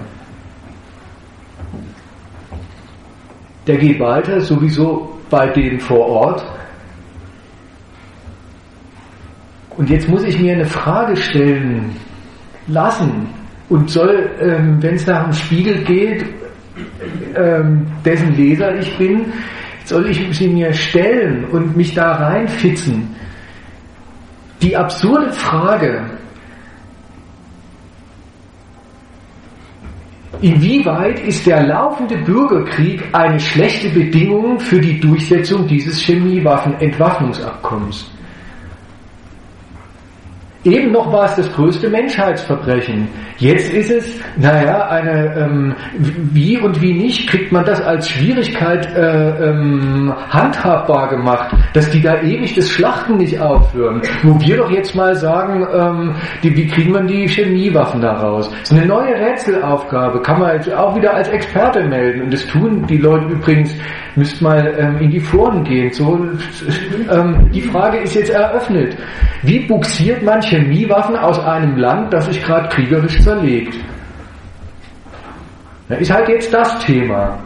Der 3.66 3.76
geht 3.76 4.00
weiter 4.00 4.40
sowieso 4.40 5.18
bei 5.28 5.48
denen 5.48 5.78
vor 5.78 6.06
Ort, 6.06 6.44
Und 9.81 9.89
jetzt 9.89 10.09
muss 10.11 10.23
ich 10.24 10.39
mir 10.39 10.52
eine 10.52 10.66
Frage 10.66 11.16
stellen 11.16 11.97
lassen 12.66 13.27
und 13.70 13.89
soll, 13.89 14.31
ähm, 14.39 14.77
wenn 14.82 14.97
es 14.97 15.07
nach 15.07 15.24
dem 15.24 15.32
Spiegel 15.32 15.82
geht, 15.85 16.27
ähm, 17.35 17.86
dessen 18.05 18.36
Leser 18.36 18.78
ich 18.78 18.94
bin, 18.98 19.32
soll 19.86 20.11
ich 20.11 20.36
sie 20.36 20.48
mir 20.48 20.70
stellen 20.74 21.47
und 21.47 21.78
mich 21.78 21.94
da 21.94 22.12
reinfitzen. 22.12 23.09
Die 24.61 24.77
absurde 24.77 25.32
Frage, 25.32 26.11
Inwieweit 30.43 31.20
ist 31.20 31.47
der 31.47 31.66
laufende 31.66 32.19
Bürgerkrieg 32.19 33.02
eine 33.12 33.40
schlechte 33.40 33.89
Bedingung 33.89 34.59
für 34.59 34.78
die 34.78 35.01
Durchsetzung 35.01 35.66
dieses 35.66 36.02
Chemiewaffenentwaffnungsabkommens? 36.02 38.11
Eben 40.65 40.93
noch 40.93 41.11
war 41.11 41.24
es 41.24 41.37
das 41.37 41.51
größte 41.55 41.89
Menschheitsverbrechen. 41.89 43.09
Jetzt 43.39 43.73
ist 43.73 43.91
es, 43.91 44.20
naja, 44.37 44.89
eine, 44.89 45.35
ähm, 45.35 45.74
wie 46.32 46.59
und 46.59 46.82
wie 46.82 46.93
nicht, 46.93 47.27
kriegt 47.31 47.51
man 47.51 47.65
das 47.65 47.81
als 47.81 48.11
Schwierigkeit 48.11 48.95
äh, 48.95 49.49
ähm, 49.49 50.12
handhabbar 50.28 51.09
gemacht, 51.09 51.57
dass 51.73 51.89
die 51.91 52.03
da 52.03 52.20
ewig 52.20 52.55
das 52.55 52.69
Schlachten 52.69 53.16
nicht 53.16 53.41
aufhören. 53.41 54.03
Wo 54.23 54.39
wir 54.39 54.59
doch 54.59 54.70
jetzt 54.70 54.95
mal 54.95 55.15
sagen, 55.16 55.66
ähm, 55.73 56.15
die, 56.43 56.55
wie 56.55 56.66
kriegen 56.66 56.93
man 56.93 57.07
die 57.07 57.27
Chemiewaffen 57.27 58.03
da 58.03 58.12
raus? 58.12 58.51
So 58.65 58.77
eine 58.77 58.85
neue 58.85 59.15
Rätselaufgabe 59.15 60.20
kann 60.20 60.41
man 60.41 60.57
jetzt 60.57 60.70
auch 60.74 60.95
wieder 60.95 61.15
als 61.15 61.28
Experte 61.28 61.82
melden. 61.85 62.24
Und 62.24 62.35
das 62.35 62.47
tun 62.47 62.85
die 62.87 62.99
Leute 62.99 63.32
übrigens, 63.32 63.74
müsst 64.16 64.43
mal 64.43 64.74
ähm, 64.78 64.99
in 65.01 65.11
die 65.11 65.20
Foren 65.20 65.65
gehen. 65.65 65.91
So, 65.93 66.19
ähm, 67.11 67.51
die 67.51 67.62
Frage 67.62 67.99
ist 67.99 68.15
jetzt 68.15 68.31
eröffnet. 68.31 68.99
Wie 69.43 69.61
buxiert 69.61 70.23
man 70.23 70.43
Chemiewaffen 70.51 71.16
aus 71.16 71.39
einem 71.39 71.77
Land, 71.77 72.12
das 72.12 72.27
sich 72.27 72.43
gerade 72.43 72.68
kriegerisch 72.68 73.20
zerlegt? 73.22 73.74
Das 75.89 76.01
ist 76.01 76.12
halt 76.12 76.28
jetzt 76.28 76.52
das 76.52 76.78
Thema. 76.85 77.39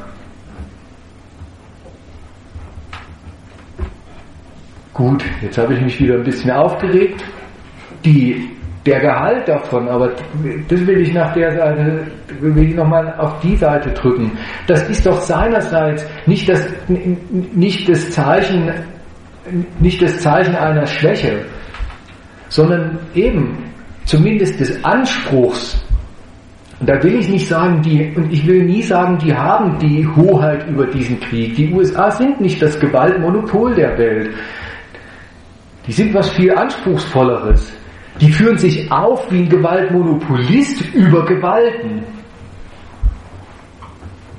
Gut, 4.92 5.24
jetzt 5.42 5.58
habe 5.58 5.74
ich 5.74 5.80
mich 5.80 6.00
wieder 6.00 6.14
ein 6.14 6.22
bisschen 6.22 6.50
aufgeregt. 6.50 7.24
Die, 8.04 8.50
der 8.86 9.00
Gehalt 9.00 9.48
davon, 9.48 9.88
aber 9.88 10.12
das 10.68 10.86
will 10.86 11.00
ich 11.00 11.12
nach 11.12 11.32
der 11.34 11.52
Seite, 11.52 12.06
will 12.40 12.68
ich 12.68 12.74
nochmal 12.74 13.14
auf 13.18 13.40
die 13.40 13.56
Seite 13.56 13.90
drücken. 13.90 14.32
Das 14.66 14.88
ist 14.88 15.06
doch 15.06 15.20
seinerseits 15.20 16.06
nicht 16.26 16.48
das, 16.48 16.66
nicht 16.88 17.88
das 17.88 18.10
Zeichen, 18.10 18.72
nicht 19.80 20.02
das 20.02 20.20
Zeichen 20.20 20.54
einer 20.54 20.86
Schwäche, 20.86 21.44
sondern 22.54 23.00
eben 23.16 23.58
zumindest 24.04 24.60
des 24.60 24.84
Anspruchs, 24.84 25.84
und 26.78 26.88
da 26.88 27.02
will 27.02 27.16
ich 27.16 27.28
nicht 27.28 27.48
sagen, 27.48 27.82
die, 27.82 28.12
und 28.14 28.32
ich 28.32 28.46
will 28.46 28.62
nie 28.62 28.82
sagen, 28.82 29.18
die 29.18 29.34
haben 29.34 29.76
die 29.80 30.06
Hoheit 30.06 30.68
über 30.68 30.86
diesen 30.86 31.18
Krieg. 31.18 31.56
Die 31.56 31.72
USA 31.72 32.12
sind 32.12 32.40
nicht 32.40 32.62
das 32.62 32.78
Gewaltmonopol 32.78 33.74
der 33.74 33.98
Welt. 33.98 34.30
Die 35.86 35.92
sind 35.92 36.14
was 36.14 36.30
viel 36.30 36.52
Anspruchsvolleres. 36.52 37.72
Die 38.20 38.30
führen 38.30 38.58
sich 38.58 38.90
auf 38.90 39.30
wie 39.32 39.38
ein 39.38 39.48
Gewaltmonopolist 39.48 40.94
über 40.94 41.24
Gewalten. 41.24 42.04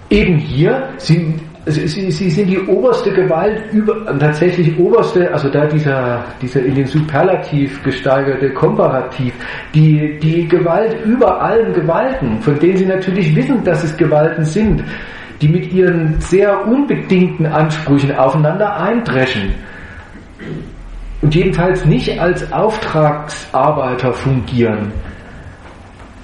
Eben 0.09 0.37
hier 0.37 0.89
sind 0.97 1.41
Sie, 1.67 2.11
sie, 2.11 2.29
sind 2.29 2.47
die 2.47 2.59
oberste 2.59 3.11
Gewalt 3.11 3.73
über, 3.73 4.05
tatsächlich 4.19 4.77
oberste, 4.77 5.33
also 5.33 5.49
da 5.49 5.65
dieser, 5.65 6.23
dieser 6.39 6.63
in 6.63 6.75
den 6.75 6.85
Superlativ 6.85 7.81
gesteigerte 7.81 8.53
Komparativ, 8.53 9.33
die, 9.73 10.19
die 10.21 10.47
Gewalt 10.47 11.03
über 11.05 11.41
allen 11.41 11.73
Gewalten, 11.73 12.39
von 12.41 12.59
denen 12.59 12.77
sie 12.77 12.85
natürlich 12.85 13.35
wissen, 13.35 13.63
dass 13.63 13.83
es 13.83 13.97
Gewalten 13.97 14.45
sind, 14.45 14.83
die 15.41 15.47
mit 15.47 15.73
ihren 15.73 16.19
sehr 16.19 16.67
unbedingten 16.67 17.47
Ansprüchen 17.47 18.15
aufeinander 18.15 18.79
eindreschen 18.79 19.55
und 21.21 21.33
jedenfalls 21.33 21.83
nicht 21.85 22.19
als 22.19 22.51
Auftragsarbeiter 22.53 24.13
fungieren. 24.13 24.91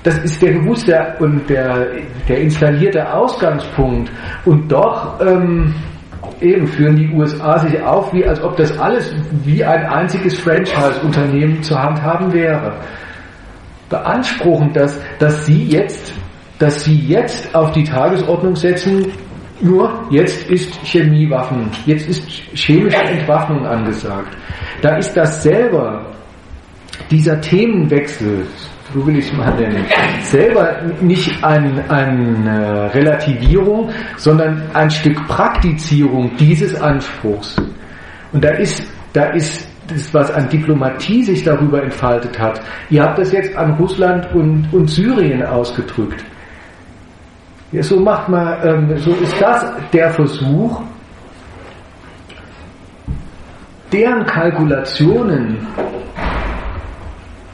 Das 0.03 0.17
ist 0.19 0.41
der 0.41 0.53
bewusste 0.53 1.15
und 1.19 1.47
der, 1.49 1.87
der 2.27 2.39
installierte 2.39 3.13
Ausgangspunkt. 3.13 4.11
Und 4.45 4.71
doch 4.71 5.19
ähm, 5.21 5.75
eben 6.41 6.65
führen 6.65 6.95
die 6.95 7.09
USA 7.09 7.59
sich 7.59 7.79
auf, 7.81 8.11
wie 8.13 8.25
als 8.25 8.41
ob 8.41 8.55
das 8.57 8.77
alles 8.79 9.13
wie 9.43 9.63
ein 9.63 9.85
einziges 9.85 10.39
Franchise-Unternehmen 10.39 11.61
zur 11.61 11.81
Hand 11.81 12.01
haben 12.01 12.33
wäre. 12.33 12.73
Beanspruchen, 13.89 14.73
dass, 14.73 14.99
dass 15.19 15.45
sie 15.45 15.65
jetzt, 15.65 16.13
dass 16.57 16.83
sie 16.83 16.97
jetzt 17.07 17.53
auf 17.53 17.71
die 17.73 17.83
Tagesordnung 17.83 18.55
setzen, 18.55 19.11
nur 19.61 20.07
jetzt 20.09 20.49
ist 20.49 20.73
Chemiewaffen, 20.83 21.69
jetzt 21.85 22.09
ist 22.09 22.27
chemische 22.55 23.03
Entwaffnung 23.03 23.65
angesagt. 23.67 24.35
Da 24.81 24.97
ist 24.97 25.15
das 25.15 25.43
selber 25.43 26.07
dieser 27.11 27.39
Themenwechsel, 27.41 28.47
so 28.93 29.05
will 29.05 29.17
ich 29.17 29.27
es 29.27 29.33
mal 29.37 29.53
nennen, 29.55 29.85
selber 30.21 30.81
nicht 31.01 31.43
eine 31.43 31.89
ein, 31.89 32.45
äh, 32.45 32.87
Relativierung, 32.87 33.89
sondern 34.17 34.61
ein 34.73 34.89
Stück 34.89 35.15
Praktizierung 35.27 36.31
dieses 36.37 36.79
Anspruchs. 36.79 37.55
Und 38.31 38.43
da 38.43 38.49
ist, 38.51 38.85
da 39.13 39.25
ist 39.31 39.67
das, 39.87 40.13
was 40.13 40.31
an 40.31 40.49
Diplomatie 40.49 41.23
sich 41.23 41.43
darüber 41.43 41.83
entfaltet 41.83 42.39
hat. 42.39 42.61
Ihr 42.89 43.03
habt 43.03 43.17
das 43.17 43.31
jetzt 43.31 43.55
an 43.55 43.73
Russland 43.73 44.27
und, 44.33 44.67
und 44.71 44.89
Syrien 44.89 45.43
ausgedrückt. 45.43 46.23
Ja, 47.71 47.81
so 47.81 47.99
macht 47.99 48.27
man, 48.27 48.67
ähm, 48.67 48.97
so 48.97 49.11
ist 49.11 49.41
das 49.41 49.65
der 49.93 50.09
Versuch, 50.09 50.81
deren 53.91 54.25
Kalkulationen, 54.25 55.67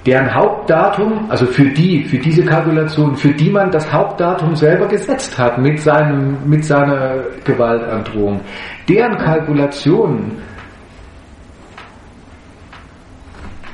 deren 0.07 0.33
Hauptdatum, 0.33 1.29
also 1.29 1.45
für 1.45 1.65
die, 1.65 2.05
für 2.05 2.17
diese 2.17 2.45
Kalkulation, 2.45 3.17
für 3.17 3.33
die 3.33 3.49
man 3.49 3.69
das 3.71 3.91
Hauptdatum 3.91 4.55
selber 4.55 4.87
gesetzt 4.87 5.37
hat 5.37 5.57
mit 5.57 5.81
seinem, 5.81 6.37
mit 6.45 6.63
seiner 6.63 7.25
Gewaltandrohung, 7.43 8.39
deren 8.87 9.17
Kalkulationen 9.17 10.37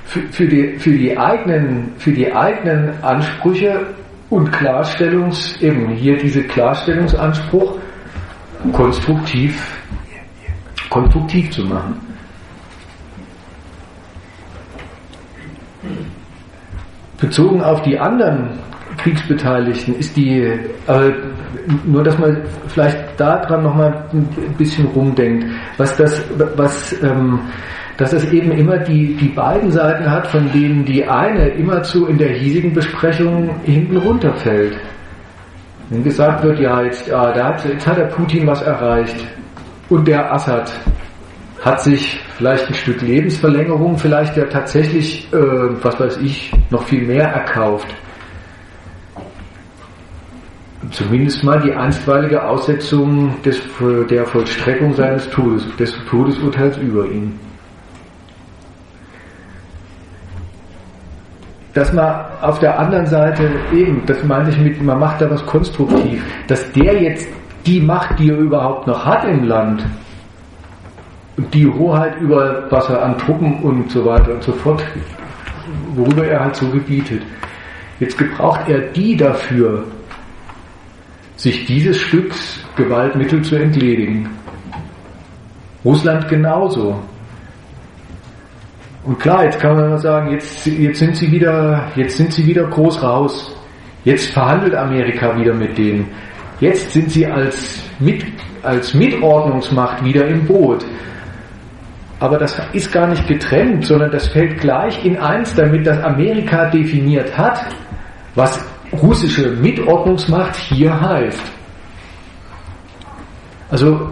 für, 0.06 0.22
für, 0.32 0.48
die, 0.48 0.80
für, 0.80 0.92
die 0.92 1.16
eigenen, 1.16 1.94
für 1.98 2.12
die 2.12 2.34
eigenen 2.34 2.92
Ansprüche 3.04 3.86
und 4.32 4.52
Klarstellungs, 4.52 5.62
eben 5.62 5.90
hier 5.90 6.18
diese 6.18 6.42
Klarstellungsanspruch 6.42 7.78
konstruktiv, 8.72 9.78
konstruktiv 10.90 11.52
zu 11.52 11.64
machen. 11.66 12.13
Bezogen 17.24 17.62
auf 17.64 17.82
die 17.84 17.98
anderen 17.98 18.50
Kriegsbeteiligten 18.98 19.96
ist 19.96 20.16
die, 20.18 20.40
äh, 20.42 21.12
nur 21.86 22.04
dass 22.04 22.18
man 22.20 22.42
vielleicht 22.68 22.98
daran 23.18 23.64
nochmal 23.64 24.06
ein 24.12 24.56
bisschen 24.58 24.88
rumdenkt, 24.88 25.46
was 25.78 25.96
das, 25.96 26.22
was, 26.56 26.94
ähm, 27.02 27.40
dass 27.98 28.12
es 28.12 28.32
eben 28.32 28.52
immer 28.52 28.78
die, 28.78 29.16
die 29.16 29.30
beiden 29.30 29.72
Seiten 29.72 30.10
hat, 30.10 30.28
von 30.28 30.52
denen 30.52 30.84
die 30.84 31.06
eine 31.06 31.48
immerzu 31.50 32.08
in 32.08 32.18
der 32.18 32.34
hiesigen 32.34 32.74
Besprechung 32.74 33.50
hinten 33.64 33.98
runterfällt. 33.98 34.78
Wenn 35.90 36.04
gesagt 36.04 36.44
wird, 36.44 36.60
ja, 36.60 36.82
jetzt, 36.82 37.08
ja, 37.08 37.32
da 37.32 37.50
hat, 37.50 37.66
jetzt 37.66 37.88
hat 37.88 37.98
der 37.98 38.06
Putin 38.06 38.48
was 38.48 38.62
erreicht 38.62 39.16
und 39.90 40.08
der 40.08 40.34
Assad 40.34 40.72
hat 41.64 41.82
sich 41.82 42.20
vielleicht 42.38 42.68
ein 42.68 42.74
Stück 42.74 43.02
Lebensverlängerung, 43.02 43.98
vielleicht 43.98 44.36
ja 44.36 44.46
tatsächlich, 44.46 45.32
äh, 45.32 45.38
was 45.82 46.00
weiß 46.00 46.18
ich, 46.18 46.52
noch 46.70 46.84
viel 46.84 47.06
mehr 47.06 47.30
erkauft. 47.30 47.88
Zumindest 50.92 51.44
mal 51.44 51.62
die 51.62 51.74
einstweilige 51.74 52.44
Aussetzung 52.44 53.42
des, 53.44 53.62
der 54.10 54.26
Vollstreckung 54.26 54.94
seines 54.94 55.30
Todes, 55.30 55.64
des 55.78 55.94
Todesurteils 56.10 56.78
über 56.78 57.06
ihn. 57.06 57.40
dass 61.74 61.92
man 61.92 62.26
auf 62.42 62.60
der 62.60 62.78
anderen 62.78 63.08
Seite 63.08 63.50
eben, 63.74 64.04
das 64.06 64.24
meine 64.24 64.50
ich 64.50 64.58
mit, 64.60 64.82
man 64.82 65.00
macht 65.00 65.22
da 65.22 65.30
was 65.30 65.44
konstruktiv, 65.46 66.24
dass 66.48 66.72
der 66.74 67.02
jetzt 67.02 67.28
die 67.66 67.80
Macht, 67.80 68.20
die 68.20 68.30
er 68.30 68.38
überhaupt 68.38 68.86
noch 68.86 69.04
hat 69.04 69.24
im 69.26 69.46
Land, 69.46 69.84
die 71.38 71.68
Hoheit 71.68 72.20
über 72.22 72.68
was 72.70 72.90
er 72.90 73.04
an 73.04 73.18
Truppen 73.18 73.60
und 73.64 73.90
so 73.92 74.06
weiter 74.06 74.34
und 74.34 74.44
so 74.44 74.52
fort, 74.54 74.84
worüber 75.96 76.26
er 76.26 76.42
halt 76.42 76.56
so 76.56 76.68
gebietet. 76.70 77.22
Jetzt 78.00 78.18
gebraucht 78.18 78.68
er 78.68 78.80
die 78.92 79.16
dafür, 79.16 79.86
sich 81.36 81.66
dieses 81.66 81.98
Stücks 81.98 82.64
Gewaltmittel 82.76 83.42
zu 83.42 83.56
entledigen. 83.56 84.30
Russland 85.86 86.28
genauso. 86.28 87.00
Und 89.04 89.20
klar, 89.20 89.44
jetzt 89.44 89.60
kann 89.60 89.76
man 89.76 89.98
sagen, 89.98 90.32
jetzt, 90.32 90.66
jetzt 90.66 91.00
sind 91.00 91.16
sie 91.18 91.32
wieder, 91.32 91.92
jetzt 91.96 92.18
sind 92.18 92.32
sie 92.32 92.46
wieder 92.46 92.64
groß 92.64 93.04
raus. 93.04 93.56
Jetzt 94.06 94.32
verhandelt 94.32 94.76
Amerika 94.76 95.38
wieder 95.38 95.54
mit 95.54 95.78
denen. 95.78 96.10
Jetzt 96.60 96.92
sind 96.92 97.12
sie 97.12 97.26
als, 97.26 97.84
mit, 98.00 98.24
als 98.62 98.94
Mitordnungsmacht 98.94 100.04
wieder 100.06 100.26
im 100.28 100.46
Boot. 100.46 100.86
Aber 102.24 102.38
das 102.38 102.58
ist 102.72 102.90
gar 102.94 103.08
nicht 103.08 103.28
getrennt, 103.28 103.84
sondern 103.84 104.10
das 104.10 104.30
fällt 104.30 104.58
gleich 104.62 105.04
in 105.04 105.18
eins 105.18 105.54
damit, 105.56 105.86
dass 105.86 106.02
Amerika 106.02 106.70
definiert 106.70 107.38
hat, 107.38 107.60
was 108.34 108.66
russische 108.94 109.50
Mitordnungsmacht 109.58 110.56
hier 110.56 111.02
heißt. 111.02 111.52
Also 113.70 114.10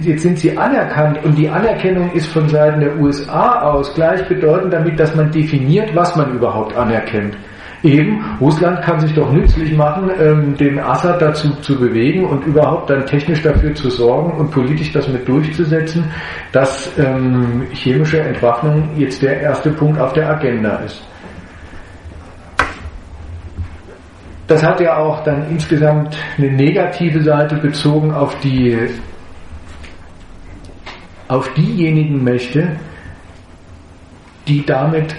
jetzt 0.00 0.22
sind 0.22 0.38
sie 0.38 0.56
anerkannt 0.56 1.22
und 1.26 1.36
die 1.36 1.46
Anerkennung 1.46 2.10
ist 2.12 2.28
von 2.28 2.48
Seiten 2.48 2.80
der 2.80 2.96
USA 2.98 3.60
aus 3.60 3.92
gleichbedeutend 3.92 4.72
damit, 4.72 4.98
dass 4.98 5.14
man 5.14 5.30
definiert, 5.30 5.94
was 5.94 6.16
man 6.16 6.32
überhaupt 6.32 6.74
anerkennt. 6.74 7.36
Eben, 7.86 8.24
Russland 8.40 8.82
kann 8.82 8.98
sich 8.98 9.14
doch 9.14 9.30
nützlich 9.30 9.72
machen, 9.76 10.10
ähm, 10.20 10.56
den 10.56 10.80
Assad 10.80 11.22
dazu 11.22 11.48
zu 11.60 11.78
bewegen 11.78 12.24
und 12.24 12.44
überhaupt 12.44 12.90
dann 12.90 13.06
technisch 13.06 13.42
dafür 13.42 13.72
zu 13.76 13.90
sorgen 13.90 14.32
und 14.32 14.50
politisch 14.50 14.90
das 14.90 15.06
mit 15.06 15.28
durchzusetzen, 15.28 16.04
dass 16.50 16.92
ähm, 16.98 17.62
chemische 17.72 18.20
Entwaffnung 18.20 18.88
jetzt 18.96 19.22
der 19.22 19.40
erste 19.40 19.70
Punkt 19.70 20.00
auf 20.00 20.12
der 20.14 20.28
Agenda 20.28 20.78
ist. 20.78 21.00
Das 24.48 24.64
hat 24.64 24.80
ja 24.80 24.96
auch 24.96 25.22
dann 25.22 25.48
insgesamt 25.48 26.16
eine 26.38 26.50
negative 26.50 27.22
Seite 27.22 27.56
bezogen 27.56 28.12
auf 28.12 28.36
die 28.40 28.76
auf 31.28 31.52
diejenigen 31.54 32.22
Mächte, 32.22 32.68
die 34.48 34.64
damit 34.64 35.14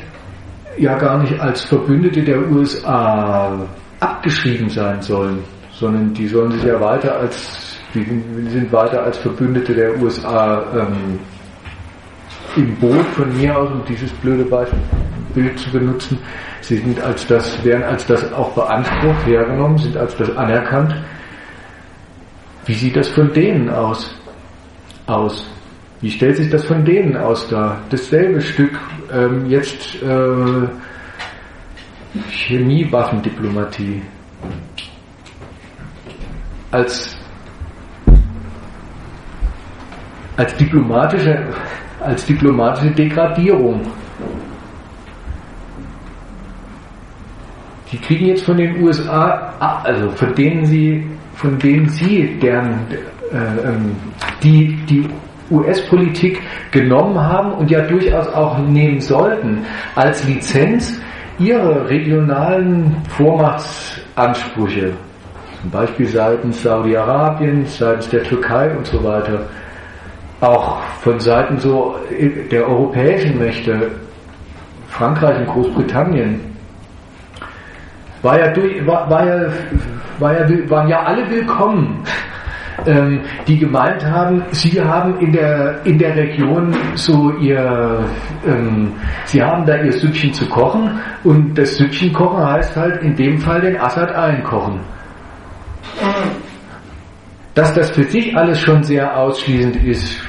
ja 0.78 0.98
gar 0.98 1.20
nicht 1.20 1.40
als 1.40 1.64
Verbündete 1.66 2.24
der 2.24 2.40
USA 2.50 3.68
abgeschrieben 4.00 4.70
sein 4.70 5.02
sollen, 5.02 5.40
sondern 5.72 6.14
die 6.14 6.28
sollen 6.28 6.52
sich 6.52 6.64
ja 6.64 6.80
weiter 6.80 7.18
als, 7.18 7.78
die 7.94 8.04
sind 8.50 8.72
weiter 8.72 9.04
als 9.04 9.18
Verbündete 9.18 9.74
der 9.74 10.00
USA 10.02 10.64
ähm, 10.74 11.20
im 12.56 12.76
Boot 12.76 13.06
von 13.16 13.36
mir 13.38 13.58
aus, 13.58 13.70
um 13.72 13.84
dieses 13.86 14.12
blöde 14.14 14.46
Bild 15.34 15.60
zu 15.60 15.72
benutzen. 15.72 16.18
Sie 16.62 16.78
sind 16.78 17.00
als 17.02 17.28
das, 17.28 17.64
werden 17.64 17.84
als 17.84 18.06
das 18.08 18.32
auch 18.34 18.52
beansprucht, 18.54 19.26
hergenommen, 19.26 19.78
sind 19.78 19.96
als 19.96 20.16
das 20.18 20.36
anerkannt. 20.36 20.96
Wie 22.66 22.74
sieht 22.74 22.96
das 22.96 23.08
von 23.10 23.32
denen 23.34 23.70
aus? 23.70 24.14
aus? 25.06 25.57
Wie 26.00 26.12
stellt 26.12 26.38
sich 26.38 26.50
das 26.50 26.64
von 26.66 26.86
denen 26.86 27.18
aus 27.18 27.48
da? 27.50 27.82
Dasselbe 27.90 28.40
Stück, 28.40 28.78
ähm, 29.12 29.48
jetzt 29.48 30.02
äh, 30.04 30.68
Chemiewaffendiplomatie. 32.30 34.02
Als, 36.70 37.18
als, 40.36 40.56
diplomatische, 40.58 41.48
als 42.02 42.26
diplomatische 42.26 42.92
Degradierung. 42.92 43.82
Die 47.92 47.98
kriegen 47.98 48.28
jetzt 48.28 48.44
von 48.44 48.58
den 48.58 48.84
USA, 48.84 49.54
also 49.60 50.12
von 50.12 50.36
denen 50.36 50.66
sie, 50.66 51.08
von 51.36 51.58
denen 51.58 51.90
sie 51.90 52.38
deren, 52.40 52.86
äh, 53.32 53.68
ähm, 53.68 53.96
die, 54.44 54.76
die 54.88 55.08
US-Politik 55.52 56.42
genommen 56.72 57.20
haben 57.20 57.54
und 57.54 57.72
ja 57.72 57.82
durchaus 57.82 58.28
auch 58.34 58.58
nehmen 58.60 59.00
sollten, 59.00 59.66
als 59.96 60.24
Lizenz 60.26 61.00
ihre 61.40 61.88
regionalen 61.90 62.96
Vormachtsansprüche, 63.10 64.94
zum 65.62 65.72
Beispiel 65.72 66.08
seitens 66.08 66.64
Saudi-Arabiens, 66.64 67.78
seitens 67.78 68.10
der 68.10 68.24
Türkei 68.24 68.76
und 68.76 68.86
so 68.86 69.04
weiter, 69.04 69.42
auch 70.42 70.82
von 71.02 71.20
Seiten 71.20 71.58
so 71.58 71.96
der 72.52 72.68
europäischen 72.68 73.40
Mächte, 73.40 73.92
Frankreich 74.90 75.40
und 75.40 75.48
Großbritannien, 75.48 76.40
war 78.22 78.40
ja 78.40 78.48
durch, 78.52 78.86
war, 78.86 79.10
war 79.10 79.26
ja, 79.26 79.52
war 80.20 80.34
ja, 80.34 80.70
waren 80.70 80.88
ja 80.88 81.04
alle 81.04 81.30
willkommen 81.30 82.04
ähm, 82.86 83.22
die 83.48 83.58
gemeint 83.58 84.06
haben, 84.06 84.44
sie 84.52 84.80
haben 84.82 85.20
in 85.20 85.32
der, 85.32 85.86
in 85.86 85.98
der 85.98 86.16
Region 86.16 86.76
so 86.96 87.32
ihr, 87.38 88.04
ähm, 88.46 88.94
sie 89.26 89.42
haben 89.42 89.66
da 89.66 89.78
ihr 89.78 89.92
Süppchen 89.92 90.34
zu 90.34 90.48
kochen 90.48 91.00
und 91.24 91.58
das 91.58 91.76
Süppchen 91.78 92.14
kochen 92.14 92.46
heißt 92.46 92.76
halt 92.76 93.02
in 93.02 93.16
dem 93.16 93.40
Fall 93.40 93.62
den 93.62 93.78
Assad 93.80 94.12
einkochen. 94.14 94.80
Dass 97.56 97.74
das 97.74 97.90
für 97.92 98.04
sich 98.04 98.36
alles 98.38 98.60
schon 98.60 98.84
sehr 98.84 99.18
ausschließend 99.18 99.84
ist, 99.84 100.22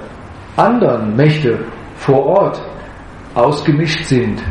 anderen 0.57 1.15
Mächte 1.15 1.59
vor 1.95 2.25
Ort 2.25 2.61
ausgemischt 3.35 4.05
sind. 4.05 4.41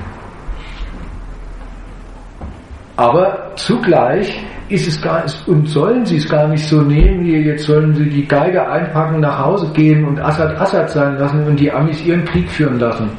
Aber 2.96 3.52
zugleich 3.56 4.44
ist 4.72 4.88
es 4.88 5.00
gar 5.00 5.24
und 5.46 5.68
sollen 5.68 6.06
sie 6.06 6.16
es 6.16 6.28
gar 6.28 6.48
nicht 6.48 6.66
so 6.66 6.80
nehmen, 6.80 7.24
wie 7.24 7.36
jetzt 7.36 7.64
sollen 7.64 7.94
sie 7.94 8.08
die 8.08 8.26
Geige 8.26 8.66
einpacken, 8.66 9.20
nach 9.20 9.38
Hause 9.38 9.70
gehen 9.74 10.04
und 10.04 10.18
Assad 10.18 10.58
Assad 10.58 10.90
sein 10.90 11.18
lassen 11.18 11.44
und 11.44 11.60
die 11.60 11.70
Amis 11.70 12.02
ihren 12.04 12.24
Krieg 12.24 12.48
führen 12.48 12.78
lassen. 12.78 13.10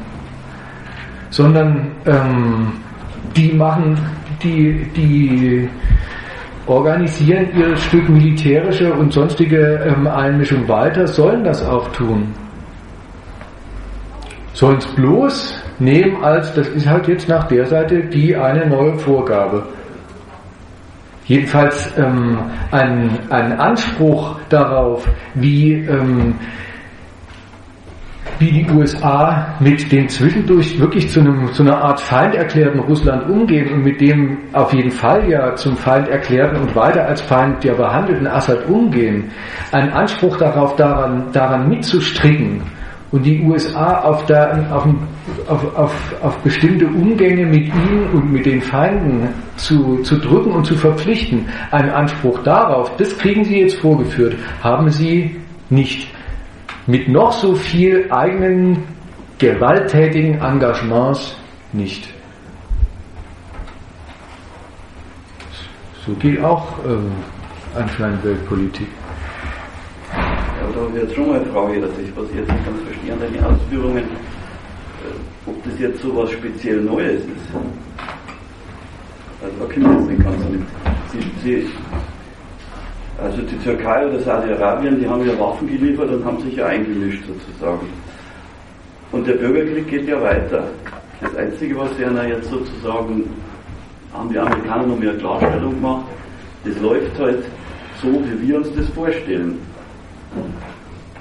Sondern 1.30 1.92
ähm, 2.06 2.74
die 3.36 3.54
machen, 3.54 3.98
die, 4.42 4.86
die 4.96 5.70
organisieren 6.66 7.48
ihr 7.56 7.76
Stück 7.78 8.10
militärische 8.10 8.92
und 8.92 9.14
sonstige 9.14 9.80
ähm, 9.86 10.08
Einmischung 10.08 10.68
weiter, 10.68 11.06
sollen 11.08 11.44
das 11.44 11.64
auch 11.64 11.88
tun. 11.92 12.34
Sollen 14.54 14.78
es 14.78 14.88
bloß 14.88 15.64
nehmen 15.80 16.24
als, 16.24 16.54
das 16.54 16.68
ist 16.70 16.88
halt 16.88 17.08
jetzt 17.08 17.30
nach 17.30 17.48
der 17.48 17.66
Seite 17.66 18.02
die 18.06 18.36
eine 18.36 18.68
neue 18.68 18.96
Vorgabe 18.96 19.64
jedenfalls 21.26 21.98
ähm, 21.98 22.38
ein, 22.72 23.20
ein 23.30 23.60
Anspruch 23.60 24.40
darauf, 24.50 25.08
wie, 25.36 25.74
ähm, 25.74 26.36
wie 28.40 28.52
die 28.52 28.72
USA 28.72 29.56
mit 29.60 29.92
dem 29.92 30.10
zwischendurch 30.10 30.80
wirklich 30.80 31.10
zu, 31.10 31.22
einem, 31.22 31.52
zu 31.54 31.64
einer 31.64 31.78
Art 31.78 32.00
Feind 32.02 32.36
erklärten 32.36 32.80
Russland 32.80 33.30
umgehen 33.30 33.72
und 33.72 33.84
mit 33.84 34.02
dem 34.02 34.38
auf 34.54 34.74
jeden 34.74 34.92
Fall 34.92 35.30
ja 35.30 35.56
zum 35.56 35.78
Feind 35.78 36.08
erklärten 36.10 36.58
und 36.58 36.76
weiter 36.76 37.06
als 37.06 37.22
Feind 37.22 37.64
der 37.64 37.74
behandelten 37.74 38.28
Assad 38.28 38.68
umgehen, 38.68 39.32
ein 39.72 39.92
Anspruch 39.92 40.38
darauf, 40.38 40.76
daran, 40.76 41.32
daran 41.32 41.70
mitzustricken 41.70 42.62
und 43.14 43.24
die 43.24 43.44
USA 43.44 44.02
auf, 44.02 44.26
der, 44.26 44.76
auf, 44.76 45.78
auf, 45.78 46.16
auf, 46.24 46.38
bestimmte 46.40 46.88
Umgänge 46.88 47.46
mit 47.46 47.68
ihnen 47.68 48.10
und 48.12 48.34
mit 48.34 48.48
den 48.48 48.60
Feinden 48.60 49.30
zu, 49.56 50.02
zu 50.02 50.18
drücken 50.18 50.52
und 50.52 50.66
zu 50.66 50.76
verpflichten, 50.76 51.46
einen 51.70 51.92
Anspruch 51.92 52.42
darauf, 52.42 52.98
das 52.98 53.16
kriegen 53.20 53.44
sie 53.44 53.60
jetzt 53.60 53.76
vorgeführt, 53.76 54.36
haben 54.64 54.90
sie 54.90 55.40
nicht. 55.70 56.12
Mit 56.88 57.08
noch 57.08 57.32
so 57.34 57.54
viel 57.54 58.12
eigenen 58.12 58.80
gewalttätigen 59.38 60.42
Engagements 60.42 61.38
nicht. 61.72 62.12
So 66.04 66.14
geht 66.16 66.44
auch 66.44 66.80
äh, 66.80 67.78
anscheinend 67.80 68.24
Weltpolitik. 68.24 68.88
Ja, 70.94 71.00
da 71.00 71.00
habe 71.00 71.00
ich 71.00 71.04
jetzt 71.04 71.16
schon 71.16 71.28
mal 71.28 71.46
Frage, 71.46 71.82
dass 71.82 71.92
ich, 71.98 72.16
was 72.16 72.30
ich 72.30 72.36
jetzt 72.36 72.52
nicht 72.52 72.66
ganz 72.66 72.82
verstehe 72.84 73.14
an 73.14 73.20
deinen 73.20 73.44
Ausführungen, 73.44 74.04
äh, 74.04 75.50
ob 75.50 75.64
das 75.64 75.80
jetzt 75.80 76.02
so 76.02 76.16
was 76.16 76.32
speziell 76.32 76.82
Neues 76.82 77.22
ist. 77.22 77.50
Also 79.42 79.56
da 79.60 79.66
kommt 79.66 80.00
jetzt 80.00 80.10
nicht 80.10 80.24
ganz 80.24 80.38
mit. 80.50 80.62
Sie, 81.12 81.20
Sie, 81.44 81.68
also 83.22 83.42
die 83.42 83.58
Türkei 83.58 84.08
oder 84.08 84.20
Saudi-Arabien, 84.20 85.00
die 85.00 85.08
haben 85.08 85.26
ja 85.28 85.40
Waffen 85.40 85.68
geliefert 85.68 86.10
und 86.10 86.24
haben 86.26 86.40
sich 86.42 86.56
ja 86.56 86.68
eingemischt 86.68 87.24
sozusagen. 87.26 87.88
Und 89.12 89.28
der 89.28 89.34
Bürgerkrieg 89.34 89.88
geht 89.88 90.08
ja 90.08 90.22
weiter. 90.22 90.68
Das 91.22 91.36
Einzige, 91.36 91.78
was 91.78 91.96
sie 91.96 92.04
jetzt 92.04 92.50
sozusagen, 92.50 93.30
haben 94.14 94.30
die 94.30 94.38
Amerikaner 94.38 94.88
noch 94.88 95.00
mehr 95.00 95.16
Klarstellung 95.18 95.74
gemacht, 95.74 96.06
das 96.66 96.78
läuft 96.80 97.18
halt 97.20 97.44
so, 98.02 98.10
wie 98.10 98.48
wir 98.48 98.58
uns 98.58 98.68
das 98.76 98.90
vorstellen. 98.90 99.60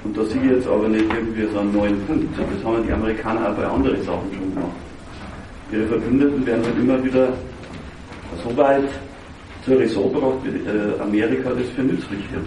Und 0.03 0.17
da 0.17 0.25
sehe 0.25 0.41
ich 0.43 0.51
jetzt 0.51 0.67
aber 0.67 0.87
nicht 0.89 1.05
irgendwie 1.13 1.47
so 1.51 1.59
einen 1.59 1.73
neuen 1.73 2.05
Punkt. 2.05 2.27
Das 2.37 2.63
haben 2.65 2.85
die 2.85 2.91
Amerikaner 2.91 3.49
auch 3.49 3.55
bei 3.55 3.65
anderen 3.65 4.03
Sachen 4.03 4.33
schon 4.33 4.53
gemacht. 4.53 4.75
Ihre 5.71 5.87
Verbündeten 5.87 6.45
werden 6.45 6.63
halt 6.65 6.77
immer 6.77 7.03
wieder 7.03 7.29
so 8.43 8.57
weit 8.57 8.89
zur 9.65 9.79
Raison 9.79 10.13
gebracht, 10.13 10.37
wie 10.43 10.49
äh, 10.49 11.01
Amerika 11.01 11.49
das 11.51 11.69
für 11.75 11.83
nützlich 11.83 12.21
wird. 12.31 12.45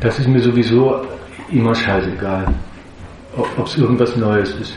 Das 0.00 0.18
ist 0.18 0.28
mir 0.28 0.40
sowieso 0.40 1.02
immer 1.50 1.74
scheißegal, 1.74 2.46
ob 3.36 3.66
es 3.66 3.76
irgendwas 3.76 4.16
Neues 4.16 4.50
ist. 4.54 4.74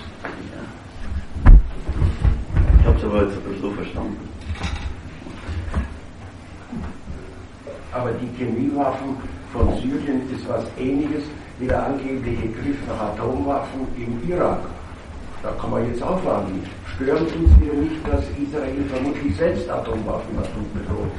Ich 2.80 2.86
habe 2.86 2.98
es 2.98 3.04
aber 3.06 3.24
jetzt 3.24 3.38
so 3.62 3.72
verstanden. 3.72 4.18
Aber 7.94 8.12
die 8.12 8.28
Chemiewaffen 8.38 9.16
von 9.54 9.70
Syrien 9.78 10.30
ist 10.36 10.50
was 10.50 10.66
ähnliches 10.78 11.24
wie 11.58 11.68
der 11.68 11.86
angebliche 11.86 12.50
Griff 12.50 12.78
nach 12.90 13.14
Atomwaffen 13.14 13.88
im 13.96 14.30
Irak. 14.30 14.60
Da 15.42 15.52
kann 15.52 15.72
man 15.72 15.88
jetzt 15.88 16.04
auch 16.04 16.20
fragen, 16.22 16.64
stören 16.96 17.26
uns 17.26 17.62
wieder 17.62 17.76
nicht, 17.76 17.96
dass 18.12 18.26
Israel 18.38 18.84
vermutlich 18.90 19.38
selbst 19.38 19.70
Atomwaffen 19.70 20.36
bedroht? 20.74 21.12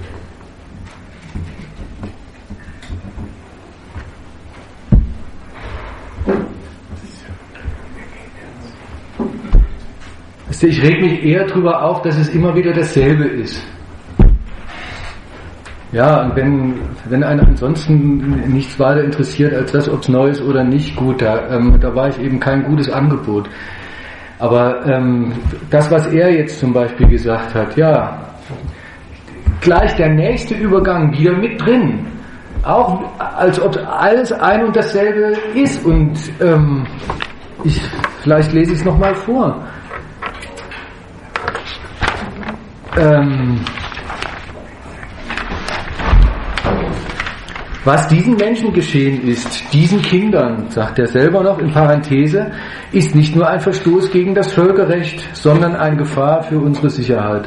Ich 10.62 10.82
reg 10.82 11.00
mich 11.00 11.24
eher 11.24 11.46
darüber 11.46 11.82
auf, 11.82 12.02
dass 12.02 12.18
es 12.18 12.28
immer 12.28 12.54
wieder 12.54 12.72
dasselbe 12.72 13.24
ist. 13.24 13.66
Ja, 15.92 16.22
und 16.24 16.34
wenn, 16.34 16.74
wenn 17.08 17.22
einen 17.22 17.40
ansonsten 17.40 18.52
nichts 18.52 18.78
weiter 18.80 19.04
interessiert 19.04 19.54
als 19.54 19.70
das, 19.70 19.88
ob 19.88 20.00
es 20.00 20.08
neu 20.08 20.28
ist 20.28 20.42
oder 20.42 20.64
nicht, 20.64 20.96
gut, 20.96 21.22
da, 21.22 21.48
ähm, 21.50 21.78
da 21.80 21.94
war 21.94 22.08
ich 22.08 22.18
eben 22.20 22.40
kein 22.40 22.64
gutes 22.64 22.90
Angebot. 22.90 23.48
Aber 24.40 24.84
ähm, 24.86 25.32
das, 25.70 25.90
was 25.90 26.06
er 26.08 26.32
jetzt 26.32 26.58
zum 26.58 26.72
Beispiel 26.72 27.06
gesagt 27.06 27.54
hat, 27.54 27.76
ja, 27.76 28.18
gleich 29.60 29.94
der 29.94 30.10
nächste 30.10 30.54
Übergang 30.54 31.12
wieder 31.16 31.36
mit 31.36 31.60
drin. 31.64 32.06
Auch 32.64 33.04
als 33.18 33.60
ob 33.60 33.78
alles 33.86 34.32
ein 34.32 34.64
und 34.64 34.74
dasselbe 34.74 35.36
ist. 35.54 35.84
Und 35.84 36.18
ähm, 36.40 36.86
ich, 37.62 37.80
vielleicht 38.22 38.52
lese 38.52 38.72
ich 38.72 38.78
es 38.78 38.84
nochmal 38.84 39.14
vor. 39.14 39.64
Ähm, 42.96 43.60
Was 47.84 48.08
diesen 48.08 48.36
Menschen 48.36 48.72
geschehen 48.72 49.28
ist, 49.28 49.62
diesen 49.74 50.00
Kindern, 50.00 50.70
sagt 50.70 50.98
er 50.98 51.06
selber 51.06 51.42
noch 51.42 51.58
in 51.58 51.70
Parenthese, 51.70 52.50
ist 52.92 53.14
nicht 53.14 53.36
nur 53.36 53.46
ein 53.46 53.60
Verstoß 53.60 54.10
gegen 54.10 54.34
das 54.34 54.52
Völkerrecht, 54.52 55.28
sondern 55.34 55.76
eine 55.76 55.98
Gefahr 55.98 56.42
für 56.44 56.58
unsere 56.58 56.88
Sicherheit. 56.88 57.46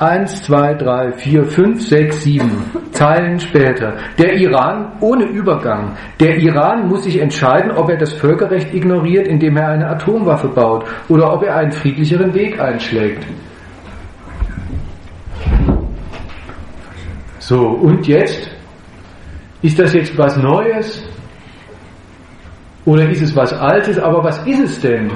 Eins, 0.00 0.44
zwei, 0.44 0.74
drei, 0.74 1.10
vier, 1.12 1.44
fünf, 1.44 1.82
sechs, 1.82 2.22
sieben 2.22 2.70
Zeilen 2.92 3.40
später. 3.40 3.96
Der 4.16 4.34
Iran 4.34 4.92
ohne 5.00 5.24
Übergang. 5.24 5.96
Der 6.20 6.36
Iran 6.36 6.86
muss 6.86 7.02
sich 7.02 7.20
entscheiden, 7.20 7.72
ob 7.72 7.90
er 7.90 7.96
das 7.96 8.12
Völkerrecht 8.12 8.72
ignoriert, 8.72 9.26
indem 9.26 9.56
er 9.56 9.70
eine 9.70 9.88
Atomwaffe 9.88 10.46
baut, 10.46 10.84
oder 11.08 11.32
ob 11.32 11.42
er 11.42 11.56
einen 11.56 11.72
friedlicheren 11.72 12.32
Weg 12.32 12.60
einschlägt. 12.60 13.26
So, 17.40 17.66
und 17.66 18.06
jetzt? 18.06 18.48
Ist 19.62 19.80
das 19.80 19.94
jetzt 19.94 20.16
was 20.16 20.36
Neues? 20.36 21.02
Oder 22.84 23.10
ist 23.10 23.22
es 23.22 23.34
was 23.34 23.52
Altes? 23.52 23.98
Aber 23.98 24.22
was 24.22 24.38
ist 24.46 24.60
es 24.60 24.80
denn? 24.80 25.10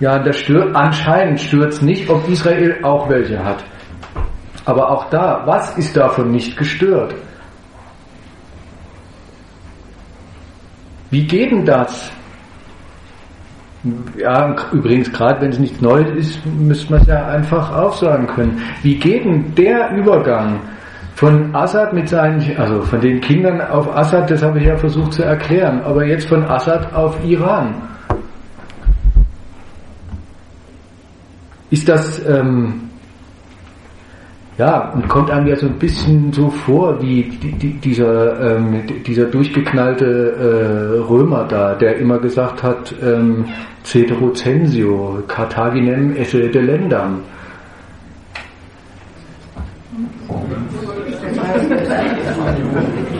Ja, 0.00 0.18
das 0.18 0.38
stört, 0.38 0.74
anscheinend 0.74 1.40
stört 1.40 1.74
es 1.74 1.82
nicht, 1.82 2.08
ob 2.08 2.26
Israel 2.28 2.78
auch 2.82 3.08
welche 3.10 3.42
hat. 3.44 3.62
Aber 4.64 4.90
auch 4.90 5.10
da, 5.10 5.42
was 5.44 5.76
ist 5.76 5.96
davon 5.96 6.30
nicht 6.30 6.56
gestört? 6.56 7.14
Wie 11.10 11.26
geht 11.26 11.50
denn 11.50 11.66
das? 11.66 12.10
Ja, 14.16 14.54
übrigens, 14.72 15.10
gerade 15.12 15.40
wenn 15.40 15.50
es 15.50 15.58
nichts 15.58 15.80
Neues 15.80 16.10
ist, 16.16 16.46
müsste 16.46 16.92
man 16.92 17.02
es 17.02 17.08
ja 17.08 17.26
einfach 17.26 17.74
aufsagen 17.74 18.26
können. 18.26 18.62
Wie 18.82 18.94
geht 18.94 19.24
denn 19.24 19.54
der 19.54 19.90
Übergang 19.92 20.60
von 21.14 21.54
Assad 21.54 21.92
mit 21.92 22.08
seinen, 22.08 22.56
also 22.58 22.82
von 22.82 23.00
den 23.00 23.20
Kindern 23.20 23.60
auf 23.60 23.94
Assad, 23.96 24.30
das 24.30 24.42
habe 24.42 24.60
ich 24.60 24.66
ja 24.66 24.76
versucht 24.76 25.14
zu 25.14 25.24
erklären, 25.24 25.82
aber 25.82 26.04
jetzt 26.04 26.28
von 26.28 26.44
Assad 26.44 26.92
auf 26.94 27.16
Iran? 27.24 27.74
Ist 31.70 31.88
das, 31.88 32.20
ähm, 32.26 32.90
ja, 34.58 34.90
und 34.90 35.08
kommt 35.08 35.30
einem 35.30 35.46
ja 35.46 35.56
so 35.56 35.66
ein 35.66 35.78
bisschen 35.78 36.32
so 36.32 36.50
vor 36.50 37.00
wie 37.00 37.22
die, 37.22 37.52
die, 37.52 37.72
dieser, 37.74 38.56
ähm, 38.56 38.82
dieser 39.06 39.26
durchgeknallte 39.26 40.04
äh, 40.04 40.98
Römer 40.98 41.46
da, 41.48 41.74
der 41.74 41.96
immer 41.98 42.18
gesagt 42.18 42.62
hat, 42.62 42.94
ähm, 43.02 43.46
Cetero 43.84 44.32
censio, 44.34 45.22
Carthaginem 45.26 46.14
esse 46.16 46.50
delendam. 46.50 47.20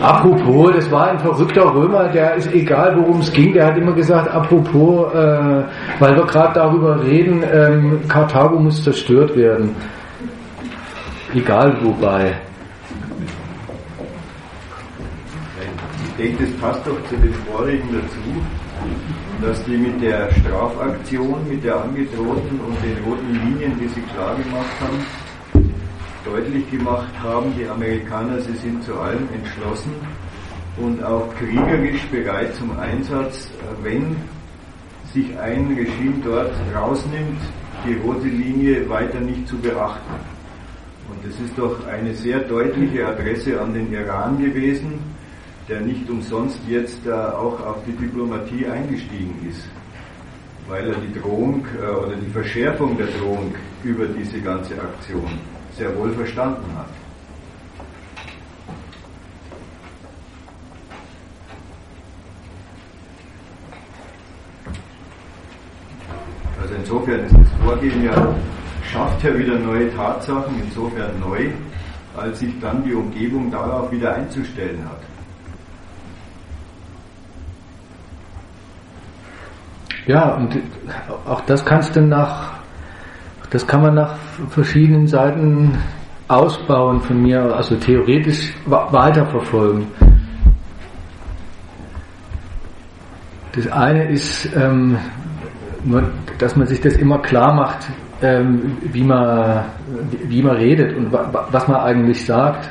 Apropos, 0.01 0.71
das 0.75 0.89
war 0.89 1.11
ein 1.11 1.19
verrückter 1.19 1.73
Römer, 1.73 2.07
der 2.09 2.35
ist 2.35 2.51
egal, 2.53 2.97
worum 2.97 3.19
es 3.19 3.31
ging, 3.31 3.53
der 3.53 3.67
hat 3.67 3.77
immer 3.77 3.93
gesagt, 3.93 4.33
apropos, 4.33 5.13
äh, 5.13 5.63
weil 5.99 6.15
wir 6.15 6.25
gerade 6.25 6.53
darüber 6.55 7.03
reden, 7.03 7.43
ähm, 7.51 7.99
Karthago 8.07 8.59
muss 8.59 8.83
zerstört 8.83 9.35
werden. 9.35 9.75
Egal 11.35 11.77
wobei. 11.83 12.33
Ich 16.03 16.25
denke, 16.25 16.45
das 16.45 16.53
passt 16.55 16.87
doch 16.87 16.97
zu 17.07 17.15
den 17.17 17.33
vorigen 17.33 17.87
dazu 17.91 18.41
dass 19.41 19.63
die 19.65 19.77
mit 19.77 20.01
der 20.01 20.29
Strafaktion, 20.33 21.47
mit 21.47 21.63
der 21.63 21.81
angedrohten 21.81 22.59
und 22.59 22.77
den 22.83 23.03
roten 23.03 23.31
Linien, 23.31 23.79
die 23.79 23.87
sie 23.87 24.01
klar 24.01 24.35
gemacht 24.35 24.75
haben, 24.79 25.03
deutlich 26.25 26.69
gemacht 26.69 27.13
haben, 27.21 27.53
die 27.57 27.67
Amerikaner, 27.67 28.39
sie 28.41 28.53
sind 28.53 28.83
zu 28.83 28.95
allem 28.99 29.27
entschlossen 29.33 29.93
und 30.77 31.03
auch 31.03 31.33
kriegerisch 31.35 32.05
bereit 32.07 32.55
zum 32.55 32.77
Einsatz, 32.79 33.49
wenn 33.83 34.15
sich 35.13 35.37
ein 35.37 35.67
Regime 35.67 36.21
dort 36.23 36.53
rausnimmt, 36.75 37.41
die 37.85 37.93
rote 38.05 38.27
Linie 38.27 38.87
weiter 38.89 39.19
nicht 39.19 39.47
zu 39.47 39.57
beachten. 39.57 40.13
Und 41.09 41.25
das 41.25 41.39
ist 41.39 41.57
doch 41.57 41.85
eine 41.87 42.13
sehr 42.13 42.39
deutliche 42.39 43.05
Adresse 43.05 43.59
an 43.59 43.73
den 43.73 43.91
Iran 43.91 44.37
gewesen, 44.37 44.99
der 45.67 45.81
nicht 45.81 46.09
umsonst 46.09 46.59
jetzt 46.67 47.05
äh, 47.05 47.11
auch 47.11 47.59
auf 47.65 47.77
die 47.85 47.91
Diplomatie 47.91 48.65
eingestiegen 48.65 49.35
ist, 49.49 49.67
weil 50.67 50.87
er 50.87 50.95
die 50.95 51.19
Drohung 51.19 51.65
äh, 51.79 51.85
oder 51.85 52.15
die 52.15 52.31
Verschärfung 52.31 52.97
der 52.97 53.07
Drohung 53.07 53.53
über 53.83 54.05
diese 54.05 54.39
ganze 54.39 54.73
Aktion 54.75 55.29
sehr 55.81 55.97
wohl 55.97 56.11
verstanden 56.13 56.77
hat. 56.77 56.85
Also 66.61 66.75
insofern 66.75 67.25
ist 67.25 67.33
das 67.33 67.51
Vorgehen 67.63 68.03
ja, 68.03 68.35
schafft 68.91 69.23
ja 69.23 69.35
wieder 69.35 69.57
neue 69.57 69.91
Tatsachen, 69.95 70.61
insofern 70.63 71.19
neu, 71.19 71.49
als 72.15 72.37
sich 72.37 72.53
dann 72.59 72.83
die 72.83 72.93
Umgebung 72.93 73.49
darauf 73.49 73.91
wieder 73.91 74.13
einzustellen 74.13 74.85
hat. 74.87 75.01
Ja, 80.05 80.35
und 80.35 80.61
auch 81.25 81.41
das 81.41 81.65
kannst 81.65 81.95
du 81.95 82.01
nach, 82.01 82.50
das 83.51 83.67
kann 83.67 83.81
man 83.81 83.95
nach 83.95 84.15
verschiedenen 84.49 85.07
Seiten 85.07 85.77
ausbauen 86.27 87.01
von 87.01 87.21
mir, 87.21 87.53
also 87.53 87.75
theoretisch 87.75 88.53
weiterverfolgen. 88.65 89.87
Das 93.51 93.67
eine 93.67 94.09
ist, 94.09 94.49
ähm, 94.55 94.97
dass 96.37 96.55
man 96.55 96.67
sich 96.67 96.79
das 96.79 96.95
immer 96.95 97.19
klar 97.19 97.53
macht, 97.53 97.89
ähm, 98.21 98.77
wie, 98.83 99.03
man, 99.03 99.65
wie 100.27 100.41
man 100.41 100.55
redet 100.55 100.95
und 100.95 101.11
was 101.11 101.67
man 101.67 101.81
eigentlich 101.81 102.25
sagt. 102.25 102.69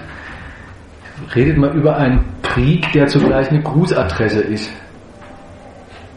Redet 1.35 1.59
man 1.59 1.75
über 1.75 1.97
einen 1.97 2.25
Krieg, 2.43 2.91
der 2.93 3.07
zugleich 3.09 3.51
eine 3.51 3.61
Grußadresse 3.61 4.41
ist. 4.41 4.71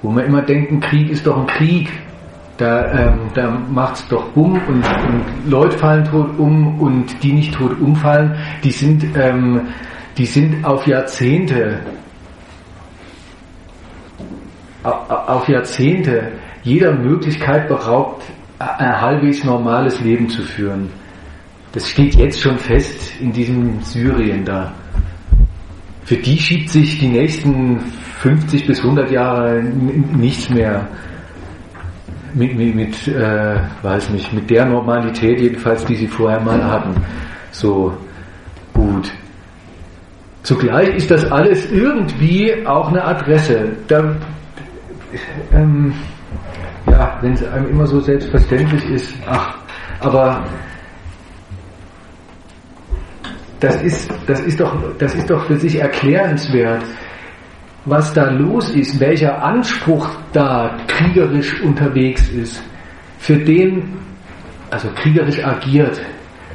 Wo 0.01 0.11
man 0.11 0.23
immer 0.23 0.41
denkt, 0.41 0.71
ein 0.71 0.79
Krieg 0.79 1.09
ist 1.09 1.27
doch 1.27 1.37
ein 1.37 1.47
Krieg. 1.47 1.91
Da, 2.57 2.91
ähm, 2.91 3.19
da 3.33 3.49
macht 3.49 3.95
es 3.95 4.07
doch 4.09 4.29
bumm 4.29 4.53
und, 4.67 4.83
und, 4.85 5.25
Leute 5.49 5.77
fallen 5.77 6.05
tot 6.05 6.37
um 6.37 6.79
und 6.79 7.23
die 7.23 7.33
nicht 7.33 7.55
tot 7.55 7.79
umfallen, 7.81 8.35
die 8.63 8.69
sind, 8.69 9.03
ähm, 9.15 9.69
die 10.17 10.25
sind 10.25 10.63
auf 10.63 10.85
Jahrzehnte, 10.85 11.79
auf 14.83 15.47
Jahrzehnte 15.49 16.33
jeder 16.61 16.93
Möglichkeit 16.93 17.67
beraubt, 17.67 18.23
ein 18.59 19.01
halbwegs 19.01 19.43
normales 19.43 19.99
Leben 20.01 20.29
zu 20.29 20.43
führen. 20.43 20.89
Das 21.71 21.89
steht 21.89 22.13
jetzt 22.15 22.39
schon 22.39 22.59
fest 22.59 23.19
in 23.19 23.31
diesem 23.31 23.81
Syrien 23.81 24.45
da. 24.45 24.71
Für 26.05 26.17
die 26.17 26.37
schiebt 26.37 26.69
sich 26.69 26.99
die 26.99 27.07
nächsten 27.07 27.79
50 28.19 28.67
bis 28.67 28.79
100 28.79 29.09
Jahre 29.09 29.63
nichts 29.63 30.49
mehr 30.49 30.87
mit, 32.33 32.55
mit, 32.55 32.75
mit 32.75 33.07
äh, 33.07 33.59
weiß 33.81 34.09
nicht, 34.09 34.33
mit 34.33 34.49
der 34.49 34.65
Normalität 34.65 35.39
jedenfalls, 35.39 35.85
die 35.85 35.95
sie 35.95 36.07
vorher 36.07 36.39
mal 36.39 36.63
hatten. 36.63 36.95
So 37.51 37.95
gut. 38.73 39.11
Zugleich 40.43 40.95
ist 40.95 41.09
das 41.09 41.31
alles 41.31 41.71
irgendwie 41.71 42.65
auch 42.65 42.89
eine 42.89 43.03
Adresse. 43.03 43.71
Da, 43.87 44.15
ähm, 45.53 45.93
ja, 46.87 47.17
wenn 47.21 47.33
es 47.33 47.47
einem 47.47 47.69
immer 47.69 47.85
so 47.85 47.99
selbstverständlich 47.99 48.83
ist, 48.89 49.15
ach, 49.25 49.57
aber 49.99 50.43
das 53.59 53.81
ist, 53.81 54.11
das 54.27 54.41
ist 54.41 54.59
doch, 54.59 54.75
das 54.97 55.15
ist 55.15 55.29
doch 55.29 55.45
für 55.45 55.57
sich 55.57 55.79
erklärenswert, 55.79 56.83
was 57.85 58.13
da 58.13 58.29
los 58.29 58.69
ist, 58.69 58.99
welcher 58.99 59.43
Anspruch 59.43 60.09
da 60.31 60.77
kriegerisch 60.87 61.61
unterwegs 61.61 62.29
ist, 62.29 62.63
für 63.17 63.37
den, 63.37 63.93
also 64.69 64.89
kriegerisch 64.95 65.43
agiert, 65.43 65.99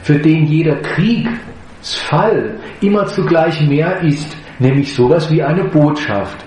für 0.03 0.19
den 0.19 0.47
jeder 0.47 0.77
Kriegsfall 0.77 2.59
immer 2.81 3.07
zugleich 3.07 3.61
mehr 3.69 4.01
ist, 4.03 4.37
nämlich 4.59 4.95
sowas 4.95 5.31
wie 5.31 5.43
eine 5.43 5.65
Botschaft. 5.65 6.45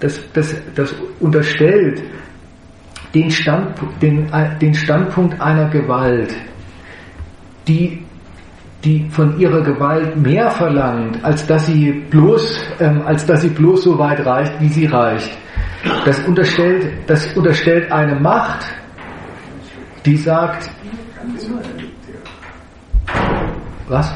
Das, 0.00 0.20
das, 0.32 0.54
das 0.74 0.94
unterstellt 1.20 2.02
den, 3.14 3.30
Stand, 3.30 3.78
den, 4.02 4.30
den 4.60 4.74
Standpunkt 4.74 5.40
einer 5.40 5.70
Gewalt, 5.70 6.34
die, 7.66 8.05
die 8.84 9.08
von 9.10 9.38
ihrer 9.38 9.62
Gewalt 9.62 10.16
mehr 10.16 10.50
verlangt, 10.50 11.24
als 11.24 11.46
dass 11.46 11.66
sie 11.66 11.92
bloß, 12.10 12.60
ähm, 12.80 13.02
als 13.06 13.26
dass 13.26 13.42
sie 13.42 13.48
bloß 13.48 13.82
so 13.82 13.98
weit 13.98 14.24
reicht, 14.24 14.60
wie 14.60 14.68
sie 14.68 14.86
reicht. 14.86 15.36
Das 16.04 16.18
unterstellt, 16.26 16.92
das 17.06 17.26
unterstellt 17.36 17.90
eine 17.90 18.14
Macht, 18.20 18.64
die 20.04 20.16
sagt, 20.16 20.70
was? 23.88 24.12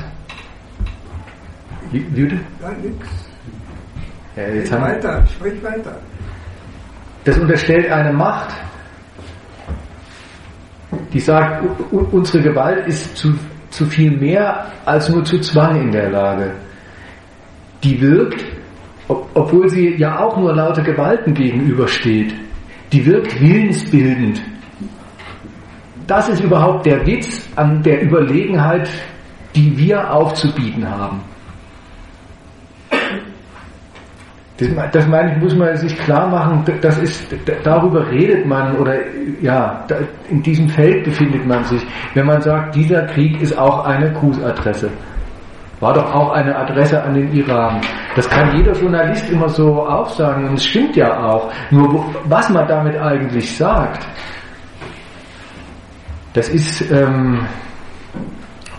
Wie, 1.90 2.06
wie 2.14 2.22
bitte? 2.22 2.40
Ja, 2.60 2.70
nix. 2.82 3.08
Ja, 4.36 4.48
jetzt 4.48 4.72
haben, 4.72 4.82
weiter, 4.82 5.26
sprich 5.26 5.62
weiter. 5.62 5.96
das 7.24 7.38
unterstellt 7.38 7.90
eine 7.90 8.12
Macht, 8.12 8.54
die 11.12 11.20
sagt, 11.20 11.64
unsere 11.90 12.42
Gewalt 12.42 12.86
ist 12.86 13.16
zu, 13.16 13.34
zu 13.70 13.86
viel 13.86 14.10
mehr 14.10 14.66
als 14.84 15.08
nur 15.08 15.24
zu 15.24 15.40
Zwang 15.40 15.80
in 15.80 15.92
der 15.92 16.10
Lage. 16.10 16.52
Die 17.82 18.00
wirkt, 18.00 18.44
ob, 19.08 19.28
obwohl 19.34 19.68
sie 19.68 19.94
ja 19.96 20.18
auch 20.18 20.36
nur 20.36 20.54
lauter 20.54 20.82
Gewalten 20.82 21.32
gegenübersteht, 21.34 22.34
die 22.92 23.06
wirkt 23.06 23.40
willensbildend. 23.40 24.42
Das 26.06 26.28
ist 26.28 26.42
überhaupt 26.42 26.86
der 26.86 27.06
Witz 27.06 27.48
an 27.56 27.82
der 27.82 28.02
Überlegenheit, 28.02 28.90
die 29.54 29.76
wir 29.78 30.12
aufzubieten 30.12 30.88
haben. 30.88 31.20
Das, 34.92 35.06
meine 35.06 35.32
ich, 35.32 35.42
muss 35.42 35.54
man 35.56 35.74
sich 35.76 35.96
klar 35.98 36.28
machen, 36.28 36.62
das 36.82 36.98
ist, 36.98 37.34
darüber 37.64 38.10
redet 38.10 38.44
man 38.46 38.76
oder 38.76 38.94
ja, 39.40 39.86
in 40.28 40.42
diesem 40.42 40.68
Feld 40.68 41.04
befindet 41.04 41.46
man 41.46 41.64
sich, 41.64 41.82
wenn 42.14 42.26
man 42.26 42.40
sagt, 42.42 42.74
dieser 42.74 43.06
Krieg 43.06 43.40
ist 43.40 43.56
auch 43.56 43.86
eine 43.86 44.12
Grußadresse. 44.12 44.90
War 45.80 45.94
doch 45.94 46.14
auch 46.14 46.32
eine 46.32 46.54
Adresse 46.54 47.02
an 47.02 47.14
den 47.14 47.32
Iran. 47.32 47.80
Das 48.14 48.28
kann 48.28 48.54
jeder 48.54 48.72
Journalist 48.72 49.30
immer 49.30 49.48
so 49.48 49.82
aufsagen 49.86 50.48
und 50.48 50.54
es 50.54 50.64
stimmt 50.66 50.94
ja 50.94 51.24
auch. 51.24 51.50
Nur 51.70 52.04
was 52.24 52.50
man 52.50 52.68
damit 52.68 52.96
eigentlich 52.98 53.56
sagt, 53.56 54.06
das 56.34 56.50
ist, 56.50 56.90
ähm, 56.90 57.46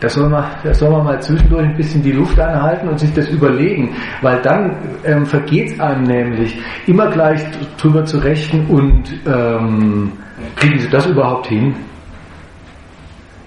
da 0.02 0.10
soll, 0.10 0.30
man, 0.30 0.44
da 0.64 0.74
soll 0.74 0.90
man 0.90 1.04
mal 1.06 1.22
zwischendurch 1.22 1.64
ein 1.64 1.78
bisschen 1.78 2.02
die 2.02 2.12
Luft 2.12 2.40
anhalten 2.40 2.90
und 2.90 3.00
sich 3.00 3.14
das 3.14 3.30
überlegen, 3.30 3.96
weil 4.22 4.42
dann 4.42 4.76
ähm, 5.06 5.26
vergeht 5.28 5.74
es 5.74 5.80
einem 5.80 6.04
nämlich 6.04 6.58
immer 6.88 7.08
gleich 7.12 7.40
drüber 7.78 8.04
zu 8.04 8.18
rechnen 8.18 8.66
und 8.66 9.04
ähm, 9.28 10.12
kriegen 10.56 10.80
sie 10.80 10.90
das 10.90 11.06
überhaupt 11.06 11.48
hin? 11.48 11.76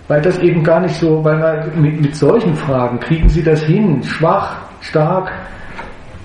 Weil 0.07 0.23
das 0.23 0.39
eben 0.39 0.63
gar 0.63 0.81
nicht 0.81 0.95
so, 0.95 1.25
weil 1.25 1.39
man 1.39 1.83
mit, 1.83 2.01
mit 2.01 2.15
solchen 2.15 2.55
Fragen 2.55 3.01
kriegen 3.01 3.29
sie 3.29 3.43
das 3.43 3.65
hin, 3.65 4.01
schwach, 4.05 4.57
stark 4.81 5.33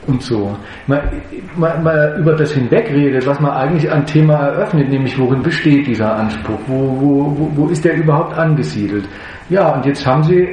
und 0.09 0.21
so. 0.21 0.57
Man, 0.87 0.99
man, 1.55 1.83
man 1.83 2.19
über 2.19 2.33
das 2.33 2.51
hinwegredet, 2.51 3.25
was 3.25 3.39
man 3.39 3.51
eigentlich 3.51 3.91
an 3.91 4.05
Thema 4.05 4.35
eröffnet, 4.35 4.89
nämlich 4.89 5.17
worin 5.17 5.41
besteht 5.41 5.87
dieser 5.87 6.15
Anspruch, 6.15 6.59
wo, 6.67 6.97
wo, 6.99 7.37
wo, 7.37 7.51
wo 7.55 7.67
ist 7.67 7.85
der 7.85 7.95
überhaupt 7.95 8.37
angesiedelt. 8.37 9.07
Ja, 9.49 9.75
und 9.75 9.85
jetzt 9.85 10.05
haben 10.05 10.23
sie 10.23 10.47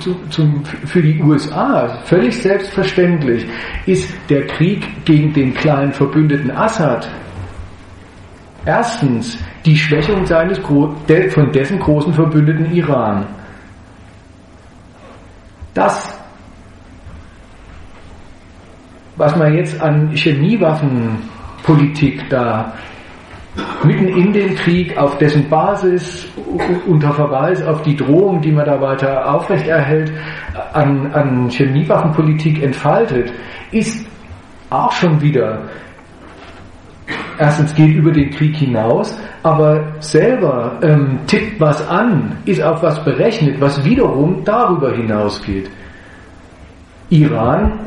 zu, 0.00 0.14
zum, 0.30 0.64
für 0.64 1.02
die 1.02 1.20
USA 1.22 1.88
völlig 2.04 2.40
selbstverständlich, 2.40 3.46
ist 3.86 4.12
der 4.28 4.46
Krieg 4.46 5.04
gegen 5.04 5.32
den 5.32 5.54
kleinen 5.54 5.92
Verbündeten 5.92 6.50
Assad 6.50 7.08
erstens 8.64 9.38
die 9.64 9.76
Schwächung 9.76 10.24
seines, 10.26 10.58
von 10.58 11.52
dessen 11.52 11.78
großen 11.78 12.12
Verbündeten 12.12 12.72
Iran. 12.72 13.26
Das, 15.74 16.18
was 19.16 19.36
man 19.36 19.54
jetzt 19.54 19.80
an 19.80 20.10
Chemiewaffenpolitik 20.14 22.28
da 22.30 22.72
mitten 23.84 24.08
in 24.08 24.32
den 24.32 24.54
Krieg 24.54 24.96
auf 24.96 25.18
dessen 25.18 25.48
Basis 25.50 26.26
unter 26.86 27.12
Verweis 27.12 27.62
auf 27.62 27.82
die 27.82 27.96
Drohung, 27.96 28.40
die 28.40 28.52
man 28.52 28.64
da 28.64 28.80
weiter 28.80 29.34
aufrechterhält, 29.34 30.10
an, 30.72 31.12
an 31.12 31.50
Chemiewaffenpolitik 31.50 32.62
entfaltet, 32.62 33.32
ist 33.70 34.06
auch 34.70 34.92
schon 34.92 35.20
wieder 35.20 35.68
erstens 37.38 37.74
geht 37.74 37.94
über 37.94 38.12
den 38.12 38.30
Krieg 38.30 38.56
hinaus, 38.56 39.18
aber 39.42 39.84
selber 40.00 40.78
ähm, 40.82 41.18
tippt 41.26 41.60
was 41.60 41.86
an, 41.88 42.36
ist 42.44 42.62
auf 42.62 42.82
was 42.82 43.02
berechnet, 43.04 43.60
was 43.60 43.84
wiederum 43.84 44.44
darüber 44.44 44.92
hinausgeht. 44.92 45.70
Iran 47.10 47.78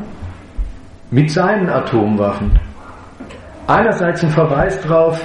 mit 1.10 1.30
seinen 1.30 1.68
Atomwaffen. 1.68 2.58
Einerseits 3.66 4.22
ein 4.22 4.30
Verweis 4.30 4.80
darauf, 4.82 5.20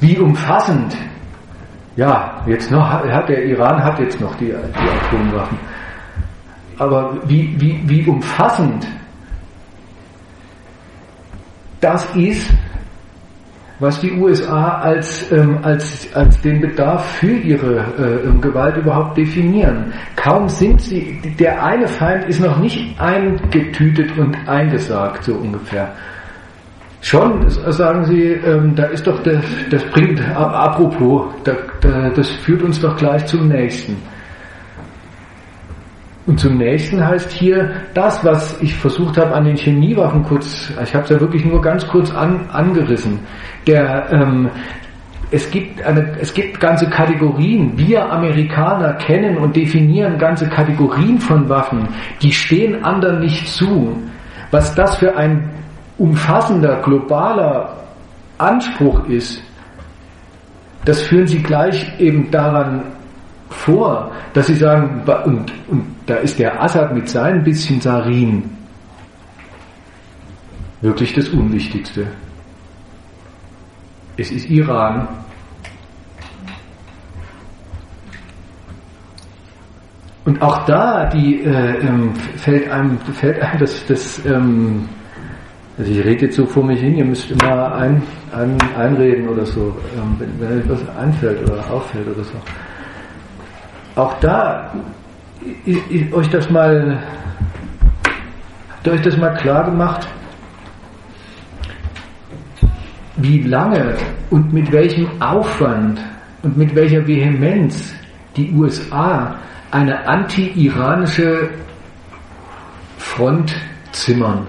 wie 0.00 0.18
umfassend, 0.18 0.96
ja, 1.96 2.42
jetzt 2.46 2.70
noch 2.70 2.88
hat 2.88 3.28
der 3.28 3.44
Iran 3.44 3.82
hat 3.82 3.98
jetzt 3.98 4.20
noch 4.20 4.34
die, 4.36 4.46
die 4.46 4.52
Atomwaffen, 5.06 5.58
aber 6.78 7.16
wie, 7.26 7.54
wie, 7.60 7.80
wie 7.88 8.08
umfassend 8.08 8.86
das 11.80 12.04
ist, 12.16 12.50
was 13.84 14.00
die 14.00 14.12
USA 14.12 14.78
als, 14.78 15.30
ähm, 15.30 15.58
als, 15.62 16.08
als 16.14 16.40
den 16.40 16.60
Bedarf 16.60 17.04
für 17.16 17.32
ihre 17.32 17.76
äh, 17.76 18.40
Gewalt 18.40 18.78
überhaupt 18.78 19.18
definieren. 19.18 19.92
Kaum 20.16 20.48
sind 20.48 20.80
sie, 20.80 21.20
der 21.38 21.62
eine 21.62 21.86
Feind 21.86 22.24
ist 22.24 22.40
noch 22.40 22.58
nicht 22.58 22.98
eingetütet 22.98 24.16
und 24.18 24.36
eingesagt, 24.48 25.24
so 25.24 25.34
ungefähr. 25.34 25.92
Schon 27.02 27.50
sagen 27.50 28.06
sie, 28.06 28.28
ähm, 28.28 28.74
da 28.74 28.84
ist 28.84 29.06
doch, 29.06 29.22
das, 29.22 29.44
das 29.70 29.84
bringt, 29.90 30.18
apropos, 30.34 31.26
da, 31.44 31.52
da, 31.82 32.08
das 32.08 32.30
führt 32.30 32.62
uns 32.62 32.80
doch 32.80 32.96
gleich 32.96 33.26
zum 33.26 33.48
nächsten. 33.48 33.96
Und 36.26 36.40
zum 36.40 36.56
nächsten 36.56 37.06
heißt 37.06 37.30
hier 37.32 37.70
das, 37.92 38.24
was 38.24 38.60
ich 38.62 38.74
versucht 38.74 39.18
habe 39.18 39.34
an 39.34 39.44
den 39.44 39.56
Chemiewaffen 39.56 40.22
kurz, 40.22 40.72
ich 40.82 40.94
habe 40.94 41.04
es 41.04 41.10
ja 41.10 41.20
wirklich 41.20 41.44
nur 41.44 41.60
ganz 41.60 41.86
kurz 41.86 42.10
an, 42.10 42.48
angerissen. 42.50 43.20
Der, 43.66 44.12
ähm, 44.12 44.50
es 45.30 45.50
gibt 45.50 45.82
eine, 45.82 46.16
es 46.20 46.32
gibt 46.32 46.60
ganze 46.60 46.88
Kategorien. 46.88 47.72
Wir 47.76 48.10
Amerikaner 48.10 48.94
kennen 48.94 49.38
und 49.38 49.56
definieren 49.56 50.18
ganze 50.18 50.48
Kategorien 50.48 51.18
von 51.18 51.48
Waffen. 51.48 51.88
Die 52.22 52.32
stehen 52.32 52.84
anderen 52.84 53.20
nicht 53.20 53.48
zu. 53.48 53.96
Was 54.50 54.74
das 54.74 54.96
für 54.96 55.16
ein 55.16 55.50
umfassender 55.98 56.80
globaler 56.82 57.76
Anspruch 58.38 59.08
ist, 59.08 59.42
das 60.84 61.02
führen 61.02 61.26
sie 61.26 61.42
gleich 61.42 61.98
eben 61.98 62.30
daran 62.30 62.82
vor, 63.48 64.12
dass 64.34 64.46
sie 64.48 64.54
sagen, 64.54 65.02
und, 65.24 65.52
und 65.68 65.84
da 66.06 66.16
ist 66.16 66.38
der 66.38 66.62
Assad 66.62 66.94
mit 66.94 67.08
seinem 67.08 67.42
bisschen 67.42 67.80
Sarin 67.80 68.44
wirklich 70.80 71.14
das 71.14 71.28
Unwichtigste. 71.30 72.06
Es 74.16 74.30
ist 74.30 74.48
Iran. 74.48 75.08
Und 80.24 80.40
auch 80.40 80.64
da 80.64 81.06
die, 81.06 81.42
äh, 81.42 81.78
ähm, 81.80 82.14
fällt 82.36 82.70
einem, 82.70 82.98
fällt 82.98 83.40
einem 83.42 83.58
das, 83.60 83.84
das 83.86 84.24
ähm, 84.24 84.88
also 85.76 85.90
ich 85.90 86.04
rede 86.04 86.26
jetzt 86.26 86.36
so 86.36 86.46
vor 86.46 86.64
mich 86.64 86.80
hin, 86.80 86.96
ihr 86.96 87.04
müsst 87.04 87.30
immer 87.30 87.74
ein, 87.74 88.00
ein, 88.32 88.56
einreden 88.78 89.28
oder 89.28 89.44
so, 89.44 89.76
ähm, 89.96 90.16
wenn, 90.18 90.64
wenn 90.64 90.70
euch 90.70 90.96
einfällt 90.96 91.42
oder 91.42 91.68
auffällt 91.68 92.06
oder 92.06 92.22
so. 92.22 92.34
Auch 93.96 94.14
da 94.20 94.72
ist, 95.66 95.90
ist 95.90 96.12
euch 96.12 96.28
das 96.30 96.48
mal 96.48 97.02
habt 98.70 98.86
ihr 98.86 98.92
euch 98.92 99.02
das 99.02 99.16
mal 99.16 99.34
klar 99.34 99.64
gemacht, 99.64 100.06
wie 103.16 103.42
lange 103.42 103.96
und 104.30 104.52
mit 104.52 104.70
welchem 104.72 105.08
Aufwand 105.20 106.00
und 106.42 106.56
mit 106.56 106.74
welcher 106.74 107.06
Vehemenz 107.06 107.94
die 108.36 108.52
USA 108.52 109.36
eine 109.70 110.06
anti-iranische 110.06 111.50
Front 112.98 113.54
zimmern. 113.92 114.46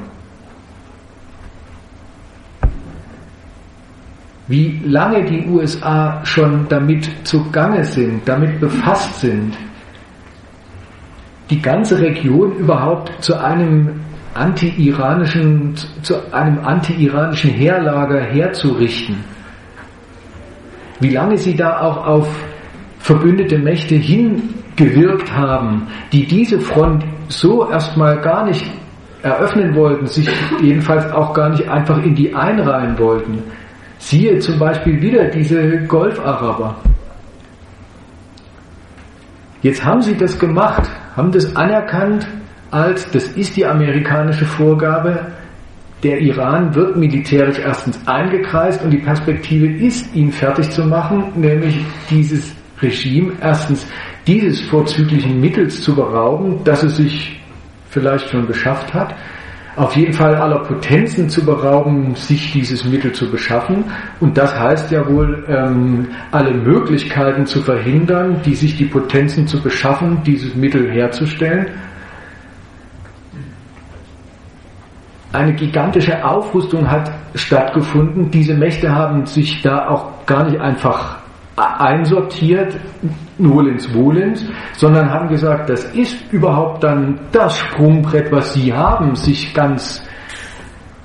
Wie 4.47 4.79
lange 4.85 5.25
die 5.25 5.47
USA 5.47 6.23
schon 6.23 6.67
damit 6.69 7.09
zugange 7.23 7.83
sind, 7.83 8.27
damit 8.27 8.59
befasst 8.59 9.19
sind, 9.19 9.57
die 11.49 11.61
ganze 11.61 11.99
Region 11.99 12.55
überhaupt 12.57 13.11
zu 13.23 13.35
einem 13.35 14.04
anti-iranischen, 14.35 15.75
zu 16.01 16.15
einem 16.33 16.59
anti-iranischen 16.59 17.51
Heerlager 17.51 18.21
herzurichten. 18.21 19.23
Wie 20.99 21.09
lange 21.09 21.37
sie 21.37 21.55
da 21.55 21.81
auch 21.81 22.05
auf 22.05 22.27
verbündete 22.99 23.57
Mächte 23.57 23.95
hingewirkt 23.95 25.31
haben, 25.31 25.87
die 26.11 26.25
diese 26.25 26.59
Front 26.59 27.03
so 27.29 27.69
erstmal 27.69 28.19
gar 28.21 28.45
nicht 28.45 28.65
eröffnen 29.23 29.73
wollten, 29.73 30.05
sich 30.05 30.29
jedenfalls 30.61 31.11
auch 31.11 31.33
gar 31.33 31.49
nicht 31.49 31.67
einfach 31.67 32.01
in 32.03 32.13
die 32.13 32.33
einreihen 32.33 32.97
wollten. 32.99 33.41
Siehe 33.97 34.37
zum 34.39 34.59
Beispiel 34.59 35.01
wieder 35.01 35.25
diese 35.29 35.79
Golfaraber. 35.87 36.75
Jetzt 39.61 39.83
haben 39.83 40.01
sie 40.01 40.15
das 40.15 40.37
gemacht, 40.37 40.83
haben 41.15 41.31
das 41.31 41.55
anerkannt 41.55 42.27
als, 42.71 43.09
das 43.11 43.27
ist 43.29 43.55
die 43.55 43.65
amerikanische 43.65 44.45
Vorgabe, 44.45 45.27
der 46.03 46.19
Iran 46.19 46.75
wird 46.75 46.97
militärisch 46.97 47.59
erstens 47.59 47.99
eingekreist 48.05 48.83
und 48.83 48.91
die 48.91 48.97
Perspektive 48.97 49.65
ist, 49.65 50.13
ihn 50.15 50.31
fertig 50.31 50.69
zu 50.69 50.85
machen, 50.85 51.31
nämlich 51.35 51.83
dieses 52.09 52.55
Regime 52.81 53.33
erstens 53.41 53.87
dieses 54.27 54.61
vorzüglichen 54.61 55.39
Mittels 55.39 55.81
zu 55.81 55.95
berauben, 55.95 56.59
das 56.63 56.83
es 56.83 56.97
sich 56.97 57.39
vielleicht 57.89 58.29
schon 58.29 58.45
beschafft 58.45 58.93
hat, 58.93 59.15
auf 59.75 59.95
jeden 59.95 60.13
Fall 60.13 60.35
aller 60.35 60.59
Potenzen 60.59 61.29
zu 61.29 61.43
berauben, 61.45 62.15
sich 62.15 62.51
dieses 62.53 62.85
Mittel 62.85 63.11
zu 63.11 63.29
beschaffen. 63.29 63.83
Und 64.19 64.37
das 64.37 64.57
heißt 64.57 64.91
ja 64.91 65.05
wohl, 65.07 65.45
ähm, 65.49 66.07
alle 66.31 66.53
Möglichkeiten 66.53 67.45
zu 67.45 67.61
verhindern, 67.61 68.41
die 68.45 68.55
sich 68.55 68.77
die 68.77 68.85
Potenzen 68.85 69.47
zu 69.47 69.61
beschaffen, 69.61 70.23
dieses 70.25 70.55
Mittel 70.55 70.89
herzustellen. 70.89 71.67
Eine 75.35 75.53
gigantische 75.53 76.23
Aufrüstung 76.23 76.89
hat 76.89 77.11
stattgefunden. 77.33 78.31
Diese 78.31 78.53
Mächte 78.53 78.89
haben 78.89 79.25
sich 79.25 79.61
da 79.61 79.89
auch 79.89 80.25
gar 80.25 80.45
nicht 80.45 80.61
einfach 80.61 81.17
einsortiert, 81.57 82.77
nolens 83.37 83.85
volens, 83.87 84.45
sondern 84.77 85.09
haben 85.09 85.27
gesagt, 85.27 85.69
das 85.69 85.83
ist 85.93 86.31
überhaupt 86.31 86.85
dann 86.85 87.19
das 87.33 87.57
Sprungbrett, 87.57 88.31
was 88.31 88.53
sie 88.53 88.73
haben, 88.73 89.13
sich 89.15 89.53
ganz 89.53 90.07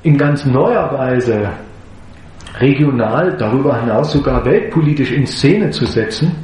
in 0.05 0.17
ganz 0.17 0.47
neuer 0.47 0.97
Weise 0.97 1.51
regional, 2.61 3.37
darüber 3.37 3.81
hinaus 3.81 4.13
sogar 4.13 4.45
weltpolitisch 4.45 5.11
in 5.11 5.27
Szene 5.27 5.71
zu 5.71 5.87
setzen. 5.87 6.37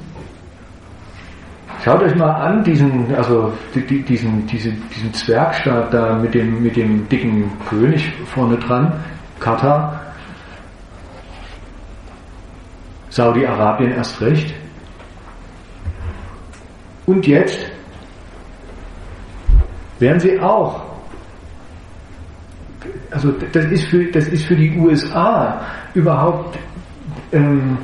Schaut 1.87 2.03
euch 2.03 2.17
mal 2.17 2.33
an, 2.33 2.65
diesen, 2.65 3.15
also 3.15 3.53
diesen, 3.73 4.45
diesen, 4.45 4.89
diesen 4.91 5.15
Zwergstaat 5.15 5.95
da 5.95 6.17
mit 6.17 6.35
dem, 6.35 6.61
mit 6.61 6.75
dem 6.75 7.09
dicken 7.09 7.49
König 7.71 8.13
vorne 8.35 8.57
dran, 8.57 8.93
Katar. 9.39 10.01
Saudi-Arabien 13.09 13.93
erst 13.93 14.21
recht. 14.21 14.53
Und 17.07 17.25
jetzt 17.25 17.71
werden 20.01 20.19
sie 20.19 20.41
auch, 20.41 20.83
also 23.13 23.31
das 23.53 23.65
ist 23.67 23.85
für, 23.85 24.07
das 24.07 24.27
ist 24.27 24.45
für 24.45 24.57
die 24.57 24.77
USA 24.77 25.61
überhaupt 25.95 26.59
ähm, 27.31 27.79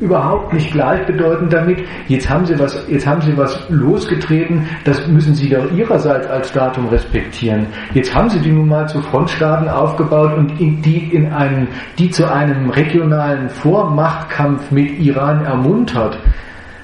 überhaupt 0.00 0.52
nicht 0.52 0.72
gleichbedeutend 0.72 1.52
damit. 1.52 1.84
Jetzt 2.08 2.28
haben 2.28 2.44
sie 2.44 2.58
was, 2.58 2.86
jetzt 2.88 3.06
haben 3.06 3.20
sie 3.22 3.36
was 3.36 3.58
losgetreten, 3.68 4.66
das 4.84 5.06
müssen 5.06 5.34
sie 5.34 5.48
doch 5.48 5.70
ihrerseits 5.72 6.26
als 6.28 6.52
Datum 6.52 6.88
respektieren. 6.88 7.66
Jetzt 7.94 8.14
haben 8.14 8.28
sie 8.28 8.40
die 8.40 8.52
nun 8.52 8.68
mal 8.68 8.88
zu 8.88 9.00
Frontstaaten 9.00 9.68
aufgebaut 9.68 10.34
und 10.36 10.58
die 10.58 11.10
in 11.12 11.32
einen, 11.32 11.68
die 11.98 12.10
zu 12.10 12.30
einem 12.30 12.70
regionalen 12.70 13.48
Vormachtkampf 13.48 14.70
mit 14.70 14.98
Iran 14.98 15.44
ermuntert. 15.44 16.18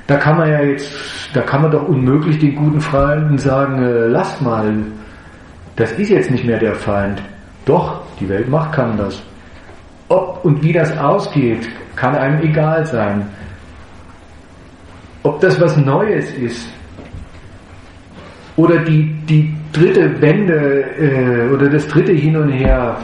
Da 0.07 0.17
kann 0.17 0.39
man 0.39 0.49
ja 0.51 0.63
jetzt, 0.63 0.91
da 1.35 1.43
kann 1.43 1.63
man 1.63 1.71
doch 1.71 1.87
unmöglich 1.87 2.39
den 2.39 2.55
guten 2.55 2.81
Freunden 2.81 3.37
sagen, 3.37 3.83
äh, 3.83 4.07
lasst 4.07 4.41
mal, 4.41 4.73
das 5.77 5.93
ist 5.93 6.09
jetzt 6.09 6.31
nicht 6.31 6.45
mehr 6.45 6.59
der 6.59 6.75
Feind. 6.75 7.23
Doch, 7.67 8.01
die 8.19 8.29
Weltmacht 8.29 8.73
kann 8.73 8.97
das. 8.97 9.23
Ob 10.09 10.43
und 10.45 10.63
wie 10.63 10.73
das 10.73 10.97
ausgeht, 10.97 11.69
kann 11.99 12.15
einem 12.15 12.41
egal 12.43 12.87
sein. 12.87 13.29
Ob 15.25 15.41
das 15.41 15.61
was 15.61 15.77
Neues 15.77 16.33
ist 16.35 16.69
oder 18.57 18.79
die, 18.85 19.13
die 19.29 19.55
dritte 19.73 20.21
Wende 20.21 20.85
äh, 20.97 21.53
oder 21.53 21.69
das 21.69 21.87
dritte 21.89 22.13
Hin 22.13 22.37
und 22.37 22.51
Her 22.51 22.97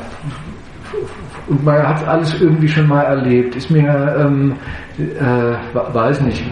und 1.47 1.63
man 1.65 1.87
hat 1.87 2.01
es 2.01 2.09
alles 2.09 2.41
irgendwie 2.41 2.69
schon 2.69 2.89
mal 2.89 3.03
erlebt, 3.03 3.55
ist 3.57 3.71
mir, 3.71 4.17
ähm, 4.19 4.55
äh, 4.99 5.75
weiß 5.75 6.23
nicht. 6.23 6.43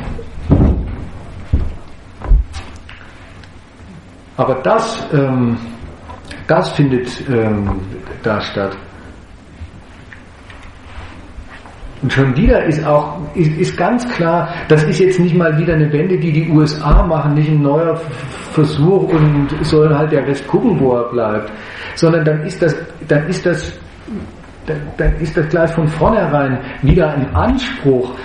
Aber 4.37 4.55
das, 4.63 5.07
ähm, 5.15 5.57
das 6.47 6.71
findet 6.73 7.09
ähm, 7.31 7.81
da 8.23 8.41
statt. 8.41 8.77
Und 12.03 12.13
schon 12.13 12.37
wieder 12.37 12.65
ist 12.65 12.85
auch, 12.85 13.17
ist, 13.35 13.57
ist 13.59 13.77
ganz 13.77 14.09
klar, 14.09 14.53
das 14.69 14.83
ist 14.85 14.99
jetzt 14.99 15.21
nicht 15.21 15.37
mal 15.37 15.57
wieder 15.57 15.75
eine 15.75 15.91
Wende, 15.93 16.19
die 16.19 16.33
die 16.33 16.51
USA 16.51 17.05
machen, 17.07 17.35
nicht 17.35 17.49
ein 17.49 17.63
neuer 17.63 17.95
Versuch 18.53 19.09
und 19.13 19.49
soll 19.63 19.95
halt 19.95 20.11
der 20.11 20.27
Rest 20.27 20.47
gucken, 20.49 20.79
wo 20.81 20.97
er 20.97 21.09
bleibt, 21.11 21.53
sondern 21.95 22.25
dann 22.25 22.43
ist 22.43 22.61
das, 22.61 22.77
dann 23.07 23.29
ist 23.29 23.47
das, 23.47 23.79
dann, 24.67 24.81
dann 24.97 25.17
ist 25.21 25.37
das 25.37 25.49
gleich 25.49 25.71
von 25.71 25.87
vornherein 25.87 26.59
wieder 26.83 27.13
ein 27.13 27.33
Anspruch 27.37 28.17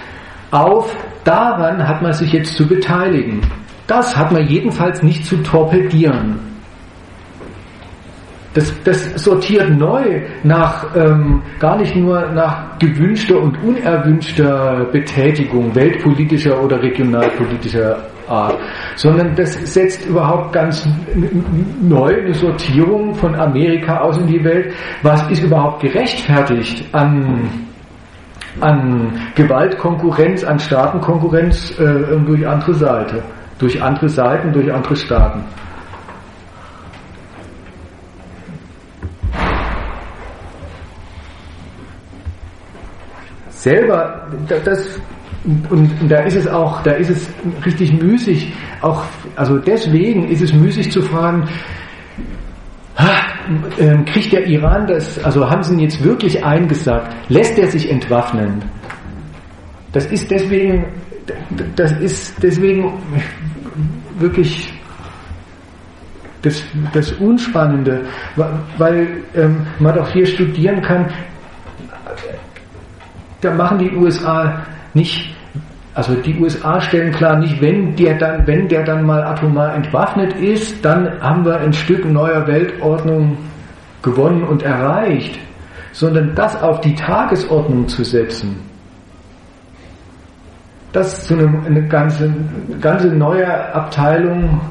auf, 0.50 0.96
daran 1.24 1.88
hat 1.88 2.02
man 2.02 2.14
sich 2.14 2.34
jetzt 2.34 2.56
zu 2.58 2.68
beteiligen. 2.68 3.42
Das 3.86 4.18
hat 4.18 4.32
man 4.32 4.48
jedenfalls 4.48 5.04
nicht 5.04 5.26
zu 5.26 5.38
torpedieren. 5.44 6.57
Das, 8.58 8.74
das 8.86 9.24
sortiert 9.24 9.70
neu 9.70 10.24
nach 10.42 10.84
ähm, 10.96 11.44
gar 11.60 11.78
nicht 11.78 11.96
nur 11.96 12.32
nach 12.32 12.80
gewünschter 12.80 13.40
und 13.40 13.56
unerwünschter 13.64 14.88
Betätigung 14.92 15.76
weltpolitischer 15.76 16.60
oder 16.64 16.82
regionalpolitischer 16.82 18.00
Art, 18.28 18.58
sondern 18.96 19.36
das 19.36 19.54
setzt 19.72 20.10
überhaupt 20.10 20.54
ganz 20.54 20.90
neu 21.80 22.20
eine 22.20 22.34
Sortierung 22.34 23.14
von 23.14 23.36
Amerika 23.36 24.00
aus 24.00 24.18
in 24.18 24.26
die 24.26 24.44
Welt. 24.44 24.74
Was 25.04 25.30
ist 25.30 25.44
überhaupt 25.44 25.82
gerechtfertigt 25.84 26.84
an 26.94 27.48
an 28.60 29.12
Gewaltkonkurrenz, 29.36 30.44
an 30.44 30.58
Staatenkonkurrenz 30.58 31.78
äh, 31.78 32.18
durch 32.26 32.48
andere 32.48 32.74
Seite, 32.74 33.22
durch 33.60 33.80
andere 33.80 34.10
Seiten, 34.10 34.52
durch 34.52 34.74
andere 34.74 34.96
Staaten. 34.96 35.44
Selber, 43.68 44.28
das, 44.64 45.00
und, 45.70 45.92
da 46.10 46.20
ist 46.20 46.36
es 46.36 46.48
auch, 46.48 46.82
da 46.84 46.92
ist 46.92 47.10
es 47.10 47.30
richtig 47.66 47.94
müßig, 48.02 48.54
auch, 48.82 49.04
also 49.36 49.58
deswegen 49.58 50.30
ist 50.30 50.42
es 50.42 50.54
müßig 50.54 50.92
zu 50.92 51.02
fragen, 51.02 51.48
ähm, 53.80 54.06
kriegt 54.06 54.32
der 54.32 54.46
Iran 54.48 54.88
das, 54.88 55.24
also 55.24 55.50
haben 55.50 55.64
sie 55.64 55.74
ihn 55.74 55.80
jetzt 55.80 56.04
wirklich 56.04 56.44
eingesagt, 56.44 57.16
lässt 57.30 57.58
er 57.60 57.68
sich 57.68 57.90
entwaffnen? 57.90 58.64
Das 59.92 60.06
ist 60.08 60.30
deswegen, 60.32 60.86
das 61.76 61.92
ist 61.94 62.36
deswegen 62.42 62.94
wirklich 64.20 64.74
das, 66.42 66.64
das 66.94 67.12
Unspannende, 67.14 68.06
weil 68.78 69.24
ähm, 69.36 69.66
man 69.80 69.96
doch 69.96 70.10
hier 70.10 70.26
studieren 70.26 70.82
kann, 70.82 71.08
da 73.42 73.54
machen 73.54 73.80
die 73.80 73.96
USA 73.96 74.64
nicht, 74.94 75.36
also 75.94 76.16
die 76.16 76.40
USA 76.40 76.80
stellen 76.82 77.12
klar 77.12 77.38
nicht, 77.38 77.62
wenn 77.62 77.96
der 77.96 78.18
dann, 78.18 78.48
wenn 78.48 78.68
der 78.68 78.84
dann 78.84 79.06
mal 79.06 79.24
atomar 79.24 79.76
entwaffnet 79.76 80.34
ist, 80.34 80.84
dann 80.84 81.22
haben 81.22 81.46
wir 81.46 81.60
ein 81.60 81.74
Stück 81.74 82.06
neuer 82.06 82.46
Weltordnung 82.48 83.38
gewonnen 84.02 84.44
und 84.44 84.64
erreicht, 84.64 85.40
sondern 85.92 86.36
das 86.36 86.62
auf 86.62 86.82
die 86.82 86.96
Tagesordnung 86.96 87.88
zu 87.88 88.04
setzen, 88.04 88.58
dass 90.94 91.28
so 91.28 91.36
eine, 91.36 91.66
eine 91.66 91.88
ganze, 91.88 92.34
ganze 92.80 93.08
neue 93.08 93.74
Abteilung 93.74 94.62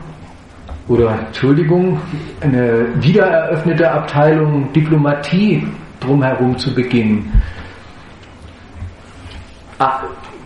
oder 0.89 1.19
Entschuldigung, 1.27 1.99
eine 2.41 2.87
wiedereröffnete 3.01 3.91
Abteilung 3.91 4.73
Diplomatie 4.73 5.67
drumherum 6.01 6.57
zu 6.57 6.73
beginnen. 6.73 7.33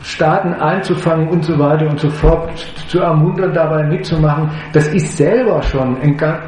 Staaten 0.02 0.54
einzufangen 0.54 1.28
und 1.28 1.44
so 1.44 1.58
weiter 1.58 1.88
und 1.88 2.00
so 2.00 2.08
fort, 2.08 2.50
zu 2.88 3.00
ermuntern, 3.00 3.52
dabei 3.52 3.84
mitzumachen, 3.84 4.50
das 4.72 4.88
ist 4.88 5.16
selber 5.16 5.62
schon, 5.62 5.96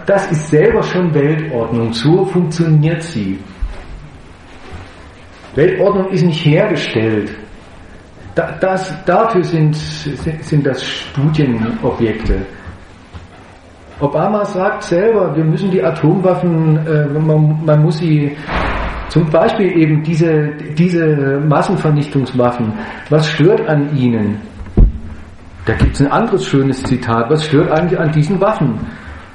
das 0.07 0.31
ist 0.31 0.49
selber 0.49 0.83
schon 0.83 1.13
Weltordnung. 1.15 1.93
So 1.93 2.25
funktioniert 2.25 3.03
sie. 3.03 3.39
Weltordnung 5.55 6.09
ist 6.09 6.25
nicht 6.25 6.45
hergestellt. 6.45 7.35
Das, 8.35 8.95
dafür 9.05 9.45
sind, 9.45 9.77
sind 9.77 10.67
das 10.67 10.83
Studienobjekte. 10.83 12.47
Obama 14.01 14.45
sagt 14.45 14.85
selber, 14.85 15.37
wir 15.37 15.45
müssen 15.45 15.71
die 15.71 15.85
Atomwaffen, 15.85 16.79
äh, 16.87 17.07
man, 17.07 17.65
man 17.65 17.83
muss 17.83 17.99
sie 17.99 18.37
zum 19.13 19.29
Beispiel 19.29 19.77
eben 19.77 20.03
diese, 20.03 20.53
diese 20.79 21.39
Massenvernichtungswaffen. 21.47 22.73
Was 23.11 23.29
stört 23.29 23.69
an 23.69 23.95
ihnen? 23.95 24.39
Da 25.67 25.75
gibt 25.75 25.97
es 25.97 26.01
ein 26.01 26.11
anderes 26.11 26.47
schönes 26.47 26.83
Zitat. 26.83 27.29
Was 27.29 27.45
stört 27.45 27.71
eigentlich 27.71 28.01
an 28.01 28.11
diesen 28.11 28.41
Waffen? 28.41 28.81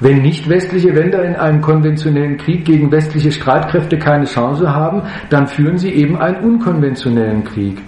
Wenn 0.00 0.22
nicht 0.22 0.48
westliche 0.48 0.90
Länder 0.90 1.22
in 1.22 1.36
einem 1.36 1.60
konventionellen 1.60 2.38
Krieg 2.38 2.64
gegen 2.64 2.90
westliche 2.90 3.30
Streitkräfte 3.30 4.00
keine 4.00 4.24
Chance 4.24 4.68
haben, 4.68 5.02
dann 5.30 5.46
führen 5.46 5.78
sie 5.78 5.92
eben 5.92 6.18
einen 6.18 6.38
unkonventionellen 6.38 7.44
Krieg. 7.44 7.80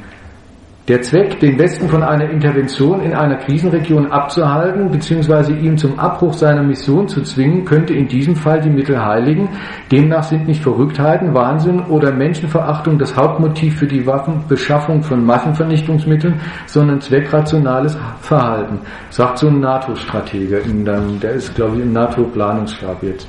Der 0.89 1.02
Zweck, 1.02 1.39
den 1.39 1.59
Westen 1.59 1.89
von 1.89 2.02
einer 2.02 2.28
Intervention 2.31 3.02
in 3.02 3.12
einer 3.12 3.36
Krisenregion 3.36 4.11
abzuhalten 4.11 4.90
bzw. 4.90 5.52
ihm 5.52 5.77
zum 5.77 5.98
Abbruch 5.98 6.32
seiner 6.32 6.62
Mission 6.62 7.07
zu 7.07 7.23
zwingen, 7.23 7.65
könnte 7.65 7.94
in 7.94 8.09
diesem 8.09 8.35
Fall 8.35 8.61
die 8.61 8.70
Mittel 8.70 9.05
heiligen. 9.05 9.48
Demnach 9.93 10.24
sind 10.24 10.48
nicht 10.48 10.62
Verrücktheiten, 10.62 11.35
Wahnsinn 11.35 11.81
oder 11.81 12.11
Menschenverachtung 12.12 12.98
das 12.98 13.15
Hauptmotiv 13.15 13.78
für 13.78 13.86
die 13.86 14.05
Waffenbeschaffung 14.07 15.02
von 15.02 15.24
Massenvernichtungsmitteln, 15.24 16.40
sondern 16.66 17.01
zweckrationales 17.01 17.97
Verhalten, 18.20 18.81
sagt 19.11 19.39
so 19.39 19.48
ein 19.48 19.61
NATO-Stratege. 19.61 20.62
Der 21.23 21.32
ist, 21.32 21.55
glaube 21.55 21.77
ich, 21.77 21.82
im 21.82 21.93
NATO-Planungsstab 21.93 23.02
jetzt. 23.02 23.28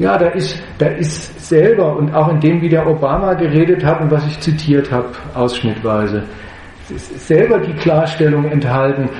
Ja, 0.00 0.16
da 0.16 0.28
ist, 0.28 0.58
da 0.78 0.86
ist 0.86 1.46
selber 1.46 1.94
und 1.94 2.14
auch 2.14 2.30
in 2.30 2.40
dem, 2.40 2.62
wie 2.62 2.70
der 2.70 2.86
Obama 2.86 3.34
geredet 3.34 3.84
hat 3.84 4.00
und 4.00 4.10
was 4.10 4.26
ich 4.26 4.40
zitiert 4.40 4.90
habe, 4.90 5.10
ausschnittweise, 5.34 6.22
ist 6.88 7.28
selber 7.28 7.58
die 7.58 7.74
Klarstellung 7.74 8.46
enthalten, 8.46 9.10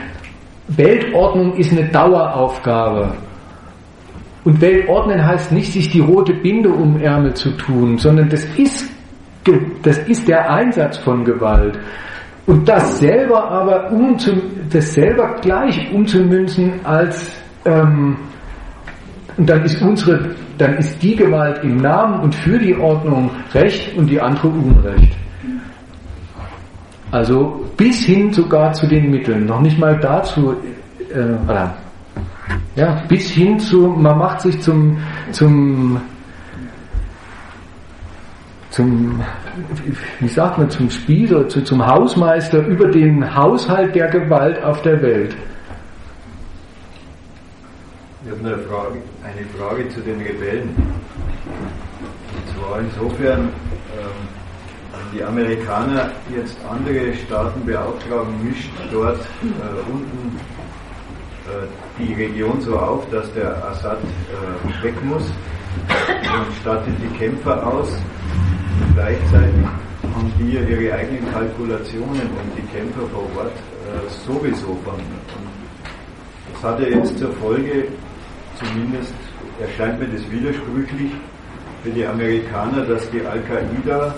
Weltordnung 0.69 1.55
ist 1.57 1.70
eine 1.70 1.86
Daueraufgabe. 1.89 3.12
Und 4.44 4.59
Weltordnen 4.62 5.27
heißt 5.27 5.52
nicht, 5.52 5.70
sich 5.70 5.90
die 5.90 6.01
rote 6.01 6.32
Binde 6.32 6.70
um 6.70 6.98
Ärmel 6.98 7.35
zu 7.35 7.51
tun, 7.59 7.98
sondern 7.98 8.31
das 8.31 8.44
ist, 8.57 8.90
das 9.82 9.98
ist 9.98 10.27
der 10.28 10.51
Einsatz 10.51 10.97
von 10.97 11.24
Gewalt. 11.27 11.78
Und 12.47 12.66
das 12.66 13.01
selber 13.01 13.51
aber 13.51 13.93
umzu, 13.93 14.32
das 14.73 14.94
selber 14.94 15.36
gleich 15.43 15.93
umzumünzen 15.93 16.81
als 16.85 17.31
ähm, 17.66 18.16
und 19.36 19.48
dann 19.48 19.65
ist 19.65 19.81
unsere, 19.82 20.35
dann 20.59 20.77
ist 20.77 21.02
die 21.02 21.16
Gewalt 21.16 21.62
im 21.62 21.78
Namen 21.78 22.20
und 22.20 22.35
für 22.35 22.59
die 22.59 22.77
Ordnung 22.77 23.31
Recht 23.55 23.97
und 23.97 24.07
die 24.07 24.20
andere 24.20 24.48
Unrecht. 24.48 25.16
Also 27.11 27.65
bis 27.77 28.05
hin 28.05 28.32
sogar 28.32 28.73
zu 28.73 28.86
den 28.86 29.11
Mitteln, 29.11 29.47
noch 29.47 29.61
nicht 29.61 29.78
mal 29.78 29.98
dazu, 29.98 30.55
äh, 31.12 31.69
ja, 32.77 33.02
bis 33.09 33.31
hin 33.31 33.59
zu, 33.59 33.89
man 33.89 34.19
macht 34.19 34.43
sich 34.43 34.61
zum, 34.61 34.97
zum, 35.32 36.01
zum, 38.70 39.20
wie 40.20 40.28
sagt 40.28 40.59
man, 40.59 40.70
zum 40.70 40.89
Spieler, 40.89 41.48
zu, 41.48 41.62
zum 41.62 41.85
Hausmeister 41.85 42.65
über 42.66 42.89
den 42.89 43.35
Haushalt 43.35 43.94
der 43.94 44.09
Gewalt 44.09 44.62
auf 44.62 44.82
der 44.82 45.02
Welt. 45.02 45.36
Ich 48.22 48.30
habe 48.30 48.40
eine 48.40 48.59
Frage, 48.59 48.98
eine 49.24 49.47
Frage 49.56 49.88
zu 49.88 50.01
den 50.02 50.20
Rebellen. 50.20 50.76
Und 52.36 52.55
zwar 52.55 52.80
insofern, 52.80 53.40
ähm, 53.40 54.28
wenn 54.92 55.18
die 55.18 55.24
Amerikaner 55.24 56.10
jetzt 56.36 56.59
andere 56.68 57.14
Staaten 57.14 57.64
beauftragen, 57.64 58.44
mischt 58.44 58.70
dort 58.92 59.20
äh, 59.20 59.90
unten 59.90 60.38
äh, 61.47 61.66
die 61.98 62.12
Region 62.12 62.60
so 62.60 62.78
auf, 62.78 63.09
dass 63.09 63.32
der 63.32 63.56
Assad 63.64 63.97
äh, 63.98 64.84
weg 64.84 65.02
muss 65.02 65.24
und 65.24 66.55
stattet 66.60 66.94
die 67.02 67.18
Kämpfer 67.18 67.66
aus. 67.66 67.88
Gleichzeitig 68.94 69.64
haben 70.14 70.32
die 70.38 70.59
ihre 70.59 70.94
eigenen 70.94 71.32
Kalkulationen 71.32 72.20
und 72.20 72.51
die 72.55 72.76
Kämpfer 72.76 73.06
vor 73.14 73.24
Ort 73.38 73.56
äh, 73.56 74.10
sowieso 74.26 74.78
von. 74.84 75.01
Das 76.52 76.72
hatte 76.72 76.86
jetzt 76.86 77.18
zur 77.18 77.32
Folge, 77.36 77.86
zumindest 78.61 79.15
erscheint 79.61 79.99
mir 79.99 80.09
das 80.09 80.31
widersprüchlich 80.31 81.12
für 81.82 81.91
die 81.91 82.07
Amerikaner, 82.07 82.85
dass 82.85 83.11
die 83.11 83.24
Al-Qaida 83.24 84.15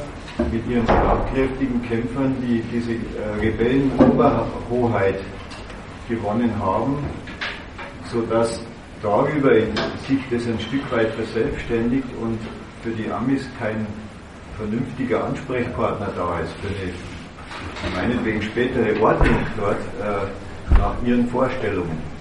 mit 0.51 0.66
ihren 0.69 0.85
schlagkräftigen 0.85 1.82
Kämpfern 1.82 2.35
die, 2.43 2.62
diese 2.73 2.93
äh, 2.93 3.40
Rebellenoberhoheit 3.40 5.20
gewonnen 6.09 6.52
haben, 6.59 6.98
sodass 8.10 8.60
darüber 9.02 9.52
sich 9.55 10.20
das 10.31 10.47
ein 10.47 10.59
Stück 10.60 10.90
weit 10.93 11.10
verselbstständigt 11.14 12.09
und 12.20 12.39
für 12.82 12.90
die 12.90 13.10
Amis 13.10 13.48
kein 13.59 13.86
vernünftiger 14.56 15.24
Ansprechpartner 15.24 16.10
da 16.16 16.40
ist 16.40 16.52
für 16.60 16.69
eine 16.69 18.09
meinetwegen 18.09 18.43
spätere 18.43 19.01
Ordnung 19.01 19.36
dort 19.56 19.78
äh, 20.01 20.78
nach 20.78 20.94
ihren 21.05 21.28
Vorstellungen. 21.28 22.11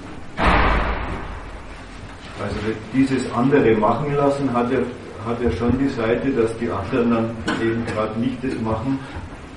Also 2.43 2.57
dieses 2.93 3.31
andere 3.33 3.75
machen 3.75 4.15
lassen 4.15 4.51
hat 4.53 4.71
ja, 4.71 4.79
hat 5.25 5.41
ja 5.43 5.51
schon 5.51 5.77
die 5.77 5.89
Seite, 5.89 6.31
dass 6.31 6.57
die 6.57 6.69
anderen 6.69 7.11
dann 7.11 7.35
eben 7.61 7.85
gerade 7.85 8.19
nicht 8.19 8.43
das 8.43 8.59
machen, 8.61 8.97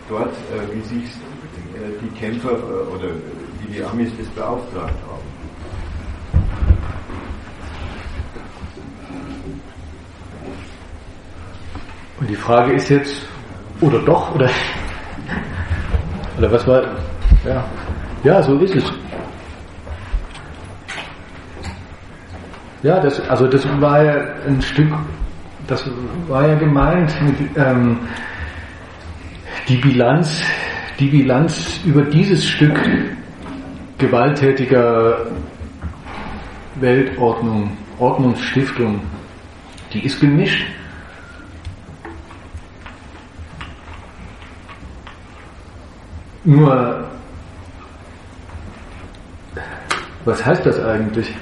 dort, 0.08 0.28
äh, 0.28 0.74
wie 0.74 0.82
sich 0.82 1.04
äh, 1.04 1.92
die 2.02 2.10
Kämpfer 2.18 2.50
äh, 2.50 2.94
oder 2.94 3.08
wie 3.60 3.72
die 3.72 3.82
Amis 3.82 4.10
das 4.18 4.28
beauftragt 4.28 4.94
haben. 5.08 5.24
Und 12.20 12.30
die 12.30 12.36
Frage 12.36 12.72
ist 12.74 12.90
jetzt, 12.90 13.26
oder 13.80 13.98
doch, 14.00 14.34
oder, 14.34 14.50
oder 16.38 16.52
was 16.52 16.66
war, 16.66 16.82
ja, 17.46 17.64
ja, 18.22 18.42
so 18.42 18.58
ist 18.58 18.74
es. 18.74 18.84
Ja, 22.84 23.00
das, 23.00 23.18
also 23.30 23.46
das 23.46 23.64
war 23.80 24.04
ja 24.04 24.12
ein 24.46 24.60
Stück, 24.60 24.92
das 25.66 25.90
war 26.28 26.46
ja 26.46 26.54
gemeint 26.54 27.10
mit 27.22 27.56
ähm, 27.56 27.98
die 29.66 29.78
Bilanz, 29.78 30.42
die 31.00 31.06
Bilanz 31.08 31.80
über 31.86 32.02
dieses 32.02 32.46
Stück 32.46 32.78
gewalttätiger 33.96 35.16
Weltordnung, 36.74 37.74
Ordnungsstiftung, 37.98 39.00
die 39.94 40.04
ist 40.04 40.20
gemischt. 40.20 40.66
Nur, 46.44 47.08
was 50.26 50.44
heißt 50.44 50.66
das 50.66 50.78
eigentlich? 50.80 51.34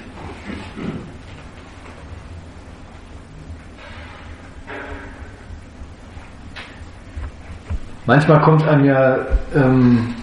Manchmal 8.06 8.40
kommt 8.40 8.66
einem 8.66 8.84
ja 8.84 9.16
ähm, 9.54 10.14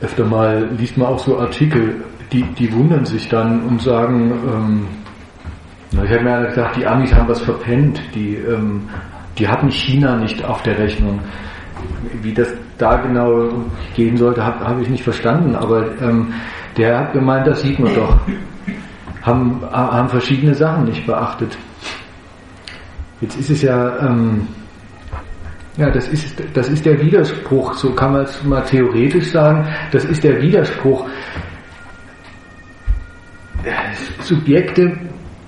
öfter 0.00 0.24
mal 0.24 0.68
liest 0.78 0.98
man 0.98 1.08
auch 1.08 1.18
so 1.18 1.38
Artikel, 1.38 2.04
die, 2.32 2.42
die 2.54 2.72
wundern 2.72 3.04
sich 3.04 3.28
dann 3.28 3.62
und 3.62 3.80
sagen, 3.80 4.32
ähm, 4.52 4.86
ich 5.92 6.10
habe 6.10 6.24
mir 6.24 6.48
gedacht, 6.48 6.76
die 6.76 6.86
Amis 6.86 7.12
haben 7.12 7.28
was 7.28 7.40
verpennt, 7.42 8.00
die, 8.14 8.34
ähm, 8.36 8.88
die 9.38 9.46
hatten 9.46 9.70
China 9.70 10.16
nicht 10.16 10.44
auf 10.44 10.62
der 10.62 10.78
Rechnung. 10.78 11.20
Wie 12.22 12.32
das 12.32 12.48
da 12.78 12.96
genau 12.96 13.48
gehen 13.94 14.16
sollte, 14.16 14.44
habe 14.44 14.64
hab 14.64 14.80
ich 14.80 14.88
nicht 14.88 15.04
verstanden, 15.04 15.54
aber 15.54 15.86
ähm, 16.00 16.32
der 16.76 16.98
hat 16.98 17.12
gemeint, 17.12 17.46
das 17.46 17.60
sieht 17.62 17.78
man 17.78 17.94
doch. 17.94 18.18
Haben, 19.22 19.60
haben 19.70 20.08
verschiedene 20.08 20.54
Sachen 20.54 20.84
nicht 20.84 21.06
beachtet. 21.06 21.56
Jetzt 23.22 23.38
ist 23.38 23.50
es 23.50 23.62
ja, 23.62 23.98
ähm, 24.00 24.48
Ja, 25.78 25.90
das 25.90 26.06
ist, 26.08 26.42
das 26.52 26.68
ist 26.68 26.84
der 26.84 27.00
Widerspruch, 27.00 27.72
so 27.74 27.94
kann 27.94 28.12
man 28.12 28.22
es 28.24 28.44
mal 28.44 28.60
theoretisch 28.60 29.30
sagen, 29.30 29.66
das 29.90 30.04
ist 30.04 30.22
der 30.22 30.42
Widerspruch. 30.42 31.08
Subjekte 34.20 34.98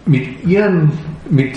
mit 0.07 0.45
ihren, 0.45 0.93
mit 1.29 1.57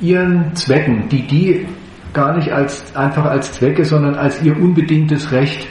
ihren 0.00 0.54
Zwecken, 0.54 1.08
die 1.08 1.26
die 1.26 1.66
gar 2.12 2.36
nicht 2.36 2.50
als, 2.52 2.94
einfach 2.94 3.24
als 3.24 3.52
Zwecke, 3.52 3.84
sondern 3.84 4.16
als 4.16 4.42
ihr 4.42 4.56
unbedingtes 4.56 5.32
Recht 5.32 5.66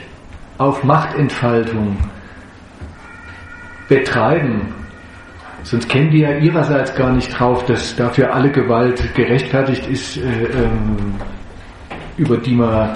auf 0.58 0.84
Machtentfaltung 0.84 1.98
betreiben. 3.90 4.74
Sonst 5.64 5.88
kämen 5.88 6.12
die 6.12 6.20
ja 6.20 6.38
ihrerseits 6.38 6.94
gar 6.96 7.12
nicht 7.14 7.30
drauf, 7.38 7.66
dass 7.66 7.96
dafür 7.96 8.34
alle 8.34 8.52
Gewalt 8.52 9.02
gerechtfertigt 9.16 9.88
ist, 9.88 10.18
äh, 10.18 10.22
ähm, 10.22 11.16
über, 12.18 12.38
die 12.38 12.54
man, 12.54 12.96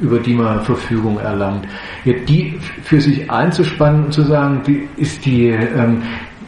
über 0.00 0.18
die 0.18 0.34
man 0.34 0.60
Verfügung 0.64 1.18
erlangt. 1.18 1.66
Ja, 2.04 2.14
die 2.28 2.58
für 2.82 3.00
sich 3.00 3.30
einzuspannen 3.30 4.06
und 4.06 4.12
zu 4.12 4.22
sagen, 4.22 4.62
die 4.66 4.88
ist 4.96 5.24
die, 5.24 5.48
ähm, 5.48 6.02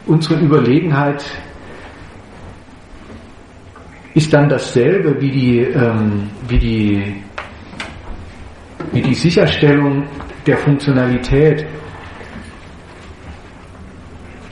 unsere 0.07 0.41
Überlegenheit 0.41 1.25
ist 4.15 4.33
dann 4.33 4.49
dasselbe 4.49 5.21
wie 5.21 5.31
die, 5.31 5.59
ähm, 5.61 6.29
wie 6.49 6.59
die, 6.59 7.15
wie 8.93 9.01
die 9.01 9.15
Sicherstellung 9.15 10.05
der 10.47 10.59
Funktionalität. 10.59 11.65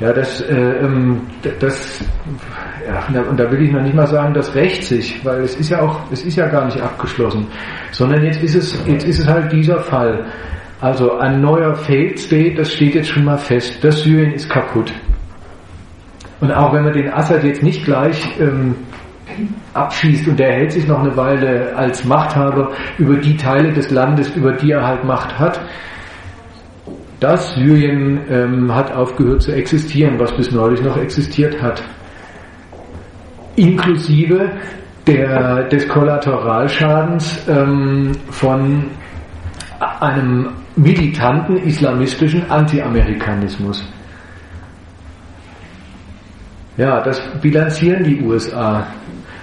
Ja, 0.00 0.14
das, 0.14 0.40
äh, 0.40 0.54
ähm, 0.54 1.20
das, 1.60 2.02
ja, 2.86 3.20
und 3.20 3.38
da 3.38 3.50
will 3.50 3.62
ich 3.62 3.70
noch 3.70 3.82
nicht 3.82 3.94
mal 3.94 4.06
sagen, 4.06 4.32
das 4.32 4.54
rächt 4.54 4.84
sich, 4.84 5.22
weil 5.24 5.42
es 5.42 5.54
ist 5.56 5.68
ja 5.68 5.82
auch, 5.82 6.00
es 6.10 6.24
ist 6.24 6.36
ja 6.36 6.48
gar 6.48 6.64
nicht 6.64 6.80
abgeschlossen, 6.80 7.46
sondern 7.90 8.24
jetzt 8.24 8.42
ist 8.42 8.54
es, 8.54 8.86
jetzt 8.86 9.06
ist 9.06 9.18
es 9.18 9.28
halt 9.28 9.52
dieser 9.52 9.78
Fall. 9.78 10.24
Also 10.80 11.18
ein 11.18 11.42
neuer 11.42 11.74
Failed 11.74 12.18
State, 12.18 12.54
das 12.54 12.72
steht 12.72 12.94
jetzt 12.94 13.10
schon 13.10 13.24
mal 13.24 13.36
fest. 13.36 13.84
Das 13.84 14.02
Syrien 14.02 14.32
ist 14.32 14.48
kaputt. 14.48 14.90
Und 16.40 16.50
auch 16.50 16.72
wenn 16.72 16.84
man 16.84 16.94
den 16.94 17.12
Assad 17.12 17.44
jetzt 17.44 17.62
nicht 17.62 17.84
gleich 17.84 18.40
ähm, 18.40 18.74
abschießt 19.74 20.26
und 20.28 20.40
er 20.40 20.52
hält 20.52 20.72
sich 20.72 20.88
noch 20.88 21.00
eine 21.00 21.14
Weile 21.14 21.76
als 21.76 22.06
Machthaber 22.06 22.72
über 22.96 23.16
die 23.16 23.36
Teile 23.36 23.72
des 23.72 23.90
Landes, 23.90 24.34
über 24.34 24.52
die 24.52 24.72
er 24.72 24.86
halt 24.86 25.04
Macht 25.04 25.38
hat, 25.38 25.60
das 27.20 27.54
Syrien 27.54 28.20
ähm, 28.30 28.74
hat 28.74 28.90
aufgehört 28.92 29.42
zu 29.42 29.52
existieren, 29.52 30.18
was 30.18 30.34
bis 30.36 30.50
neulich 30.50 30.82
noch 30.82 30.96
existiert 30.96 31.60
hat. 31.60 31.82
Inklusive 33.56 34.50
der, 35.06 35.64
des 35.64 35.86
Kollateralschadens 35.86 37.46
ähm, 37.48 38.12
von 38.30 38.84
einem 40.00 40.48
militanten 40.76 41.58
islamistischen 41.58 42.50
Anti-Amerikanismus. 42.50 43.86
Ja, 46.76 47.02
das 47.02 47.20
bilanzieren 47.42 48.04
die 48.04 48.22
USA. 48.22 48.86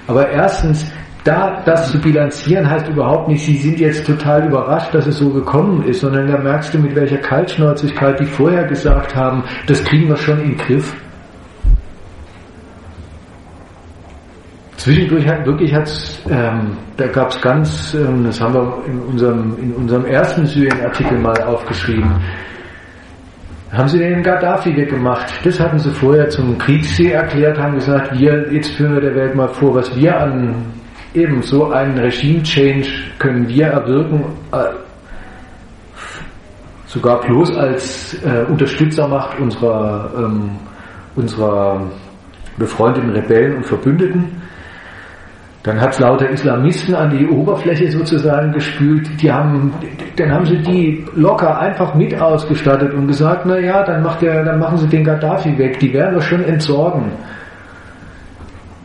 Aber 0.07 0.27
erstens, 0.29 0.85
da 1.27 1.61
das 1.65 1.91
zu 1.91 1.99
bilanzieren 1.99 2.69
heißt 2.69 2.87
überhaupt 2.87 3.27
nicht, 3.27 3.43
sie 3.43 3.57
sind 3.57 3.79
jetzt 3.79 4.07
total 4.07 4.47
überrascht, 4.47 4.93
dass 4.93 5.07
es 5.07 5.17
so 5.17 5.29
gekommen 5.29 5.83
ist, 5.83 5.99
sondern 5.99 6.27
da 6.27 6.37
merkst 6.37 6.73
du, 6.73 6.79
mit 6.79 6.95
welcher 6.95 7.17
Kaltschnäuzigkeit 7.17 8.19
die 8.19 8.25
vorher 8.25 8.63
gesagt 8.63 9.13
haben, 9.13 9.43
das 9.67 9.83
kriegen 9.83 10.07
wir 10.07 10.15
schon 10.15 10.39
in 10.39 10.51
den 10.51 10.57
Griff. 10.57 10.95
Zwischendurch 14.77 15.27
hat 15.27 15.45
wirklich 15.45 15.73
hat's, 15.73 16.21
ähm, 16.29 16.77
da 16.95 17.07
gab 17.07 17.31
es 17.31 17.41
ganz, 17.41 17.93
ähm, 17.93 18.23
das 18.23 18.39
haben 18.39 18.53
wir 18.53 18.83
in 18.87 18.99
unserem, 18.99 19.57
in 19.61 19.73
unserem 19.73 20.05
ersten 20.05 20.45
Syrien-Artikel 20.45 21.19
mal 21.19 21.43
aufgeschrieben, 21.43 22.21
haben 23.73 23.89
sie 23.89 23.99
den 23.99 24.23
Gaddafi 24.23 24.77
weggemacht. 24.77 25.45
Das 25.45 25.59
hatten 25.59 25.77
sie 25.77 25.91
vorher 25.91 26.29
zum 26.29 26.57
Kriegssee 26.57 27.11
erklärt, 27.11 27.59
haben 27.59 27.75
gesagt, 27.75 28.17
wir, 28.17 28.53
jetzt 28.53 28.71
führen 28.77 28.93
wir 28.93 29.01
der 29.01 29.15
Welt 29.15 29.35
mal 29.35 29.49
vor, 29.49 29.75
was 29.75 29.93
wir 29.93 30.17
an 30.17 30.55
eben 31.17 31.41
so 31.41 31.71
einen 31.71 31.97
Regime-Change 31.97 32.87
können 33.19 33.47
wir 33.47 33.67
erwirken, 33.67 34.23
äh, 34.51 34.57
sogar 36.85 37.19
bloß 37.21 37.57
als 37.57 38.13
äh, 38.23 38.45
Unterstützermacht 38.49 39.39
unserer, 39.39 40.11
ähm, 40.17 40.51
unserer 41.15 41.81
befreundeten 42.57 43.09
Rebellen 43.11 43.57
und 43.57 43.65
Verbündeten. 43.65 44.41
Dann 45.63 45.81
hat 45.81 45.91
es 45.91 45.99
lauter 45.99 46.29
Islamisten 46.29 46.95
an 46.95 47.09
die 47.09 47.27
Oberfläche 47.27 47.91
sozusagen 47.91 48.53
gespült. 48.53 49.21
Die 49.21 49.29
haben, 49.29 49.73
dann 50.15 50.31
haben 50.31 50.45
sie 50.45 50.59
die 50.59 51.05
locker 51.15 51.59
einfach 51.59 51.93
mit 51.93 52.17
ausgestattet 52.21 52.93
und 52.93 53.07
gesagt, 53.07 53.45
na 53.45 53.59
ja, 53.59 53.83
dann 53.83 54.01
macht 54.01 54.21
der, 54.21 54.45
dann 54.45 54.59
machen 54.59 54.77
sie 54.77 54.87
den 54.87 55.03
Gaddafi 55.03 55.57
weg. 55.57 55.77
Die 55.79 55.91
werden 55.91 56.15
wir 56.15 56.21
schon 56.21 56.43
entsorgen. 56.45 57.11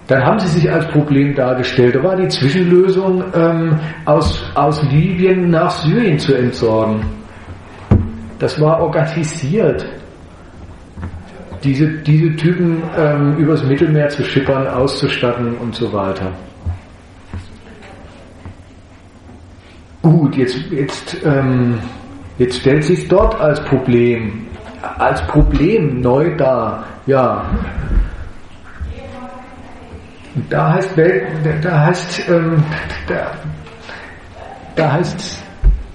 Dann 0.09 0.25
haben 0.25 0.39
sie 0.41 0.49
sich 0.49 0.71
als 0.71 0.87
Problem 0.89 1.35
dargestellt. 1.35 1.95
Da 1.95 2.03
war 2.03 2.17
die 2.17 2.29
Zwischenlösung, 2.29 3.23
ähm, 3.35 3.79
aus, 4.05 4.43
aus 4.55 4.83
Libyen 4.91 5.51
nach 5.51 5.71
Syrien 5.71 6.19
zu 6.19 6.35
entsorgen. 6.35 7.05
Das 8.39 8.61
war 8.61 8.81
organisiert. 8.81 9.87
Diese, 11.63 11.89
diese 12.03 12.35
Typen 12.35 12.83
ähm, 12.97 13.37
übers 13.37 13.63
Mittelmeer 13.63 14.09
zu 14.09 14.25
schippern, 14.25 14.67
auszustatten 14.67 15.55
und 15.59 15.75
so 15.77 15.93
weiter. 15.93 16.33
Gut, 20.03 20.37
jetzt, 20.37 20.59
jetzt, 20.73 21.17
ähm, 21.25 21.79
jetzt 22.39 22.59
stellt 22.59 22.83
sich 22.83 23.07
dort 23.07 23.41
als 23.41 23.63
Problem, 23.65 24.49
als 24.99 25.25
Problem 25.29 26.01
neu 26.01 26.37
dar. 26.37 26.85
Ja. 27.07 27.45
Da 30.49 30.75
heißt 30.75 30.97
Welt, 30.97 31.25
da 31.63 31.87
heißt, 31.87 32.29
ähm, 32.29 32.65
da, 33.07 33.33
da 34.77 34.93
heißt, 34.93 35.43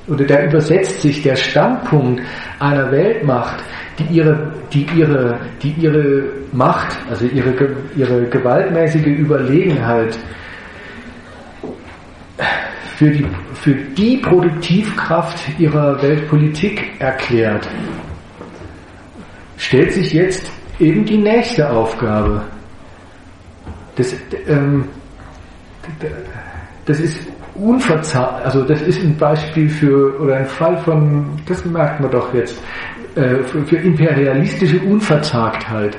oder 0.07 0.25
da 0.25 0.43
übersetzt 0.43 1.01
sich 1.01 1.23
der 1.23 1.35
Standpunkt 1.35 2.21
einer 2.59 2.91
Weltmacht, 2.91 3.63
die 3.97 4.03
ihre, 4.15 4.53
die 4.71 4.85
ihre, 4.95 5.39
die 5.61 5.71
ihre 5.71 6.23
Macht, 6.51 6.97
also 7.09 7.25
ihre, 7.25 7.75
ihre 7.95 8.25
gewaltmäßige 8.25 9.07
Überlegenheit 9.07 10.17
für 12.97 13.09
die, 13.09 13.25
für 13.53 13.73
die 13.73 14.17
Produktivkraft 14.17 15.59
ihrer 15.59 16.01
Weltpolitik 16.01 16.99
erklärt, 16.99 17.67
stellt 19.57 19.91
sich 19.93 20.13
jetzt 20.13 20.51
eben 20.79 21.05
die 21.05 21.17
nächste 21.17 21.69
Aufgabe. 21.69 22.43
Das, 23.97 24.15
ähm, 24.47 24.85
das 26.85 26.99
ist 26.99 27.27
unverzagt, 27.55 28.45
also 28.45 28.63
das 28.63 28.81
ist 28.81 29.01
ein 29.03 29.17
Beispiel 29.17 29.69
für, 29.69 30.19
oder 30.21 30.37
ein 30.37 30.45
Fall 30.45 30.77
von, 30.77 31.25
das 31.47 31.65
merkt 31.65 31.99
man 31.99 32.11
doch 32.11 32.33
jetzt, 32.33 32.61
äh, 33.15 33.43
für, 33.43 33.65
für 33.65 33.77
imperialistische 33.77 34.79
Unverzagtheit. 34.79 35.97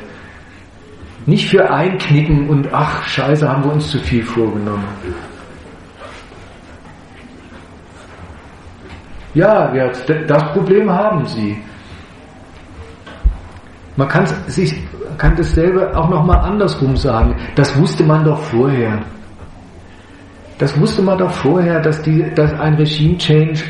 Nicht 1.26 1.50
für 1.50 1.68
Einknicken 1.70 2.48
und 2.48 2.72
ach, 2.72 3.06
scheiße, 3.06 3.46
haben 3.46 3.64
wir 3.64 3.72
uns 3.72 3.90
zu 3.90 3.98
viel 3.98 4.22
vorgenommen. 4.22 4.84
Ja, 9.34 9.72
das 10.26 10.52
Problem 10.52 10.90
haben 10.90 11.26
sie. 11.26 11.58
Man 13.98 14.06
kann 14.06 14.26
sich 14.46 14.72
kann 15.18 15.34
dasselbe 15.34 15.90
auch 15.96 16.08
noch 16.08 16.24
mal 16.24 16.36
andersrum 16.36 16.96
sagen. 16.96 17.34
Das 17.56 17.76
wusste 17.76 18.04
man 18.04 18.24
doch 18.24 18.40
vorher. 18.40 19.02
Das 20.56 20.78
wusste 20.78 21.02
man 21.02 21.18
doch 21.18 21.32
vorher, 21.32 21.80
dass, 21.80 22.00
die, 22.02 22.24
dass 22.36 22.52
ein 22.60 22.74
Regime 22.74 23.18
Change, 23.18 23.64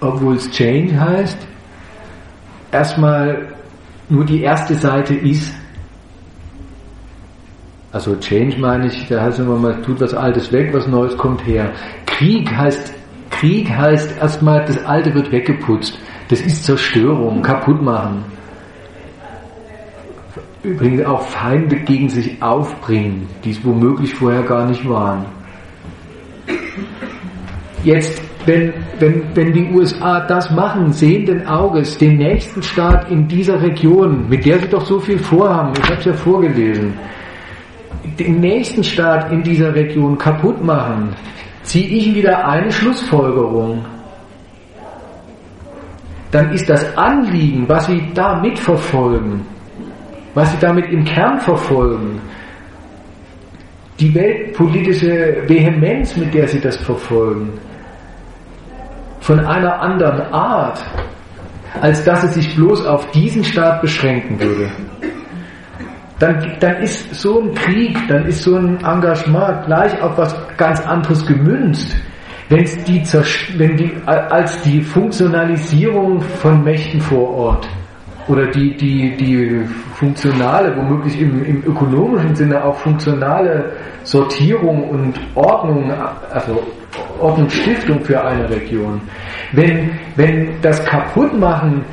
obwohl 0.00 0.36
es 0.36 0.48
Change 0.52 0.98
heißt, 0.98 1.38
erstmal 2.70 3.48
nur 4.08 4.24
die 4.24 4.42
erste 4.42 4.76
Seite 4.76 5.14
ist. 5.14 5.52
Also 7.90 8.14
Change 8.14 8.60
meine 8.60 8.86
ich, 8.86 9.08
da 9.08 9.22
heißt 9.22 9.40
immer, 9.40 9.56
man 9.56 9.82
tut 9.82 10.00
was 10.00 10.14
Altes 10.14 10.52
weg, 10.52 10.72
was 10.72 10.86
Neues 10.86 11.16
kommt 11.16 11.44
her. 11.44 11.72
Krieg 12.06 12.48
heißt 12.56 12.92
Krieg 13.30 13.68
heißt 13.68 14.18
erstmal, 14.20 14.64
das 14.66 14.84
Alte 14.84 15.12
wird 15.14 15.32
weggeputzt. 15.32 15.98
Das 16.28 16.40
ist 16.40 16.64
Zerstörung, 16.64 17.42
kaputt 17.42 17.82
machen. 17.82 18.37
Übrigens 20.62 21.04
auch 21.04 21.22
Feinde 21.22 21.76
gegen 21.76 22.08
sich 22.08 22.42
aufbringen, 22.42 23.28
die 23.44 23.50
es 23.50 23.64
womöglich 23.64 24.14
vorher 24.14 24.42
gar 24.42 24.66
nicht 24.66 24.88
waren. 24.88 25.24
Jetzt, 27.84 28.20
wenn, 28.44 28.72
wenn, 28.98 29.22
wenn 29.34 29.52
die 29.52 29.70
USA 29.72 30.20
das 30.26 30.50
machen, 30.50 30.92
sehenden 30.92 31.46
Auges, 31.46 31.96
den 31.96 32.16
nächsten 32.16 32.62
Staat 32.62 33.08
in 33.08 33.28
dieser 33.28 33.62
Region, 33.62 34.28
mit 34.28 34.44
der 34.44 34.58
sie 34.58 34.68
doch 34.68 34.84
so 34.84 34.98
viel 34.98 35.18
vorhaben, 35.18 35.72
ich 35.78 35.84
habe 35.84 36.00
es 36.00 36.04
ja 36.06 36.12
vorgelesen, 36.14 36.92
den 38.18 38.40
nächsten 38.40 38.82
Staat 38.82 39.30
in 39.30 39.42
dieser 39.42 39.72
Region 39.72 40.18
kaputt 40.18 40.62
machen, 40.62 41.14
ziehe 41.62 41.86
ich 41.86 42.14
wieder 42.14 42.48
eine 42.48 42.72
Schlussfolgerung. 42.72 43.84
Dann 46.32 46.50
ist 46.52 46.68
das 46.68 46.96
Anliegen, 46.96 47.68
was 47.68 47.86
Sie 47.86 48.02
da 48.12 48.40
mitverfolgen, 48.40 49.40
was 50.38 50.52
Sie 50.52 50.58
damit 50.60 50.86
im 50.92 51.04
Kern 51.04 51.40
verfolgen, 51.40 52.20
die 53.98 54.14
weltpolitische 54.14 55.42
Vehemenz, 55.48 56.16
mit 56.16 56.32
der 56.32 56.46
Sie 56.46 56.60
das 56.60 56.76
verfolgen, 56.76 57.54
von 59.18 59.40
einer 59.40 59.82
anderen 59.82 60.20
Art, 60.32 60.80
als 61.80 62.04
dass 62.04 62.22
es 62.22 62.34
sich 62.34 62.54
bloß 62.54 62.86
auf 62.86 63.10
diesen 63.10 63.42
Staat 63.42 63.82
beschränken 63.82 64.38
würde. 64.38 64.70
Dann, 66.20 66.56
dann 66.60 66.76
ist 66.82 67.12
so 67.14 67.40
ein 67.40 67.52
Krieg, 67.54 67.98
dann 68.06 68.24
ist 68.26 68.42
so 68.42 68.54
ein 68.54 68.78
Engagement 68.78 69.66
gleich 69.66 70.00
auf 70.00 70.16
was 70.16 70.36
ganz 70.56 70.80
anderes 70.86 71.26
gemünzt. 71.26 71.96
Wenn's 72.48 72.76
die, 72.84 73.02
wenn 73.58 73.76
die, 73.76 73.92
als 74.06 74.62
die 74.62 74.82
Funktionalisierung 74.82 76.20
von 76.20 76.62
Mächten 76.62 77.00
vor 77.00 77.28
Ort 77.28 77.68
oder 78.28 78.46
die, 78.46 78.76
die, 78.76 79.16
die 79.16 79.62
funktionale, 79.94 80.76
womöglich 80.76 81.20
im, 81.20 81.44
im 81.44 81.64
ökonomischen 81.64 82.34
Sinne 82.34 82.62
auch 82.62 82.76
funktionale 82.76 83.72
Sortierung 84.04 84.88
und 84.90 85.14
Ordnung, 85.34 85.90
also 86.32 86.62
Ordnungsstiftung 87.20 88.00
für 88.00 88.22
eine 88.22 88.48
Region. 88.48 89.00
Wenn, 89.52 89.90
wenn 90.16 90.60
das 90.62 90.84
Kaputtmachen 90.84 91.84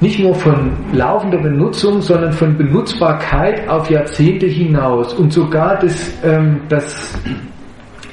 nicht 0.00 0.18
nur 0.18 0.34
von 0.34 0.72
laufender 0.92 1.38
Benutzung, 1.38 2.00
sondern 2.02 2.32
von 2.32 2.56
Benutzbarkeit 2.56 3.68
auf 3.68 3.88
Jahrzehnte 3.88 4.46
hinaus 4.46 5.14
und 5.14 5.32
sogar 5.32 5.78
das, 5.78 6.12
ähm, 6.24 6.60
das 6.68 7.18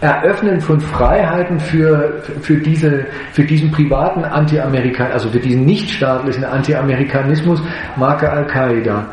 Eröffnen 0.02 0.60
von 0.60 0.80
Freiheiten 0.80 1.60
für, 1.60 2.24
für, 2.42 2.58
diese, 2.58 3.06
für 3.34 3.44
diesen 3.44 3.72
privaten 3.72 4.24
Anti-Amerikan, 4.24 5.12
also 5.12 5.30
für 5.30 5.40
diesen 5.40 5.64
nichtstaatlichen 5.64 6.44
Anti-Amerikanismus, 6.44 7.62
Marke 7.96 8.30
Al-Qaida. 8.30 9.06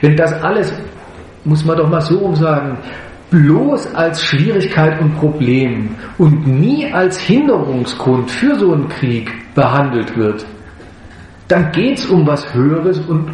Wenn 0.00 0.16
das 0.16 0.32
alles, 0.42 0.72
muss 1.44 1.64
man 1.64 1.76
doch 1.76 1.88
mal 1.88 2.00
so 2.00 2.18
umsagen, 2.20 2.78
bloß 3.30 3.94
als 3.94 4.22
Schwierigkeit 4.22 5.00
und 5.00 5.16
Problem 5.16 5.96
und 6.18 6.46
nie 6.46 6.92
als 6.92 7.18
Hinderungsgrund 7.18 8.30
für 8.30 8.54
so 8.54 8.72
einen 8.72 8.88
Krieg 8.88 9.32
behandelt 9.54 10.16
wird, 10.16 10.46
dann 11.48 11.72
geht 11.72 11.98
es 11.98 12.06
um 12.06 12.24
was 12.26 12.54
Höheres 12.54 13.00
und 13.00 13.30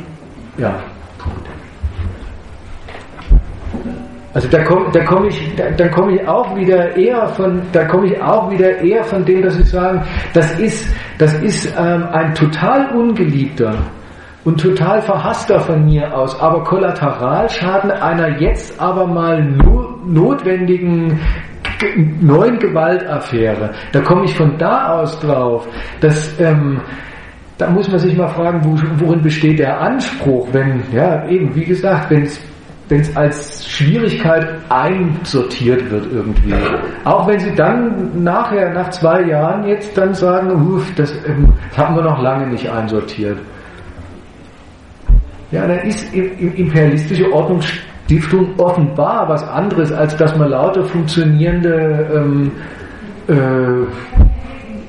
ja. 0.56 0.82
Also 4.36 4.48
da 4.48 4.62
komme 4.64 4.90
da 4.92 5.02
komm 5.02 5.24
ich, 5.24 5.56
da, 5.56 5.70
dann 5.70 5.90
komme 5.90 6.16
ich 6.16 6.28
auch 6.28 6.54
wieder 6.54 6.94
eher 6.94 7.26
von, 7.28 7.62
da 7.72 7.86
komme 7.86 8.08
ich 8.08 8.20
auch 8.20 8.50
wieder 8.50 8.82
eher 8.82 9.02
von 9.02 9.24
dem, 9.24 9.40
dass 9.40 9.58
ich 9.58 9.70
sagen, 9.70 10.02
das 10.34 10.60
ist, 10.60 10.94
das 11.16 11.32
ist 11.36 11.72
ähm, 11.78 12.04
ein 12.12 12.34
total 12.34 12.94
ungeliebter 12.94 13.72
und 14.44 14.60
total 14.60 15.00
verhasster 15.00 15.58
von 15.60 15.86
mir 15.86 16.14
aus, 16.14 16.38
aber 16.38 16.62
Kollateralschaden 16.64 17.90
einer 17.90 18.38
jetzt 18.38 18.78
aber 18.78 19.06
mal 19.06 19.42
nur 19.42 20.00
notwendigen 20.04 21.18
neuen 22.20 22.58
Gewaltaffäre. 22.58 23.70
Da 23.92 24.00
komme 24.02 24.26
ich 24.26 24.34
von 24.36 24.58
da 24.58 24.98
aus 24.98 25.18
drauf, 25.20 25.66
dass 26.00 26.38
ähm, 26.38 26.82
da 27.56 27.70
muss 27.70 27.88
man 27.88 28.00
sich 28.00 28.14
mal 28.14 28.28
fragen, 28.28 28.62
wo, 28.62 28.78
worin 29.02 29.22
besteht 29.22 29.60
der 29.60 29.80
Anspruch, 29.80 30.46
wenn, 30.52 30.82
ja, 30.92 31.26
eben, 31.26 31.54
wie 31.54 31.64
gesagt, 31.64 32.10
wenn 32.10 32.24
es 32.24 32.38
wenn 32.55 32.55
es 32.55 32.55
als 33.16 33.68
Schwierigkeit 33.68 34.46
einsortiert 34.68 35.90
wird 35.90 36.06
irgendwie. 36.12 36.54
Auch 37.04 37.26
wenn 37.26 37.38
sie 37.40 37.52
dann 37.54 38.22
nachher, 38.22 38.72
nach 38.72 38.90
zwei 38.90 39.22
Jahren 39.22 39.66
jetzt 39.66 39.96
dann 39.98 40.14
sagen, 40.14 40.50
uff, 40.52 40.94
das, 40.94 41.12
ähm, 41.26 41.52
das 41.70 41.78
haben 41.78 41.96
wir 41.96 42.02
noch 42.02 42.22
lange 42.22 42.46
nicht 42.46 42.70
einsortiert. 42.70 43.38
Ja, 45.50 45.66
dann 45.66 45.78
ist 45.80 46.12
imperialistische 46.12 47.32
Ordnungsstiftung 47.32 48.58
offenbar 48.58 49.28
was 49.28 49.46
anderes, 49.46 49.92
als 49.92 50.16
dass 50.16 50.36
man 50.36 50.50
lauter 50.50 50.84
funktionierende 50.84 52.08
ähm, 52.14 52.52
äh, 53.28 53.32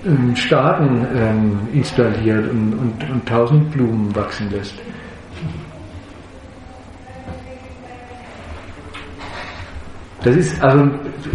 ähm, 0.07 0.35
Staaten 0.35 1.05
ähm, 1.15 1.59
installiert 1.73 2.49
und, 2.49 2.73
und, 2.73 3.09
und 3.09 3.27
tausend 3.27 3.71
Blumen 3.71 4.15
wachsen 4.15 4.49
lässt. 4.51 4.75
Das 10.23 10.35
ist 10.35 10.61
also 10.63 10.89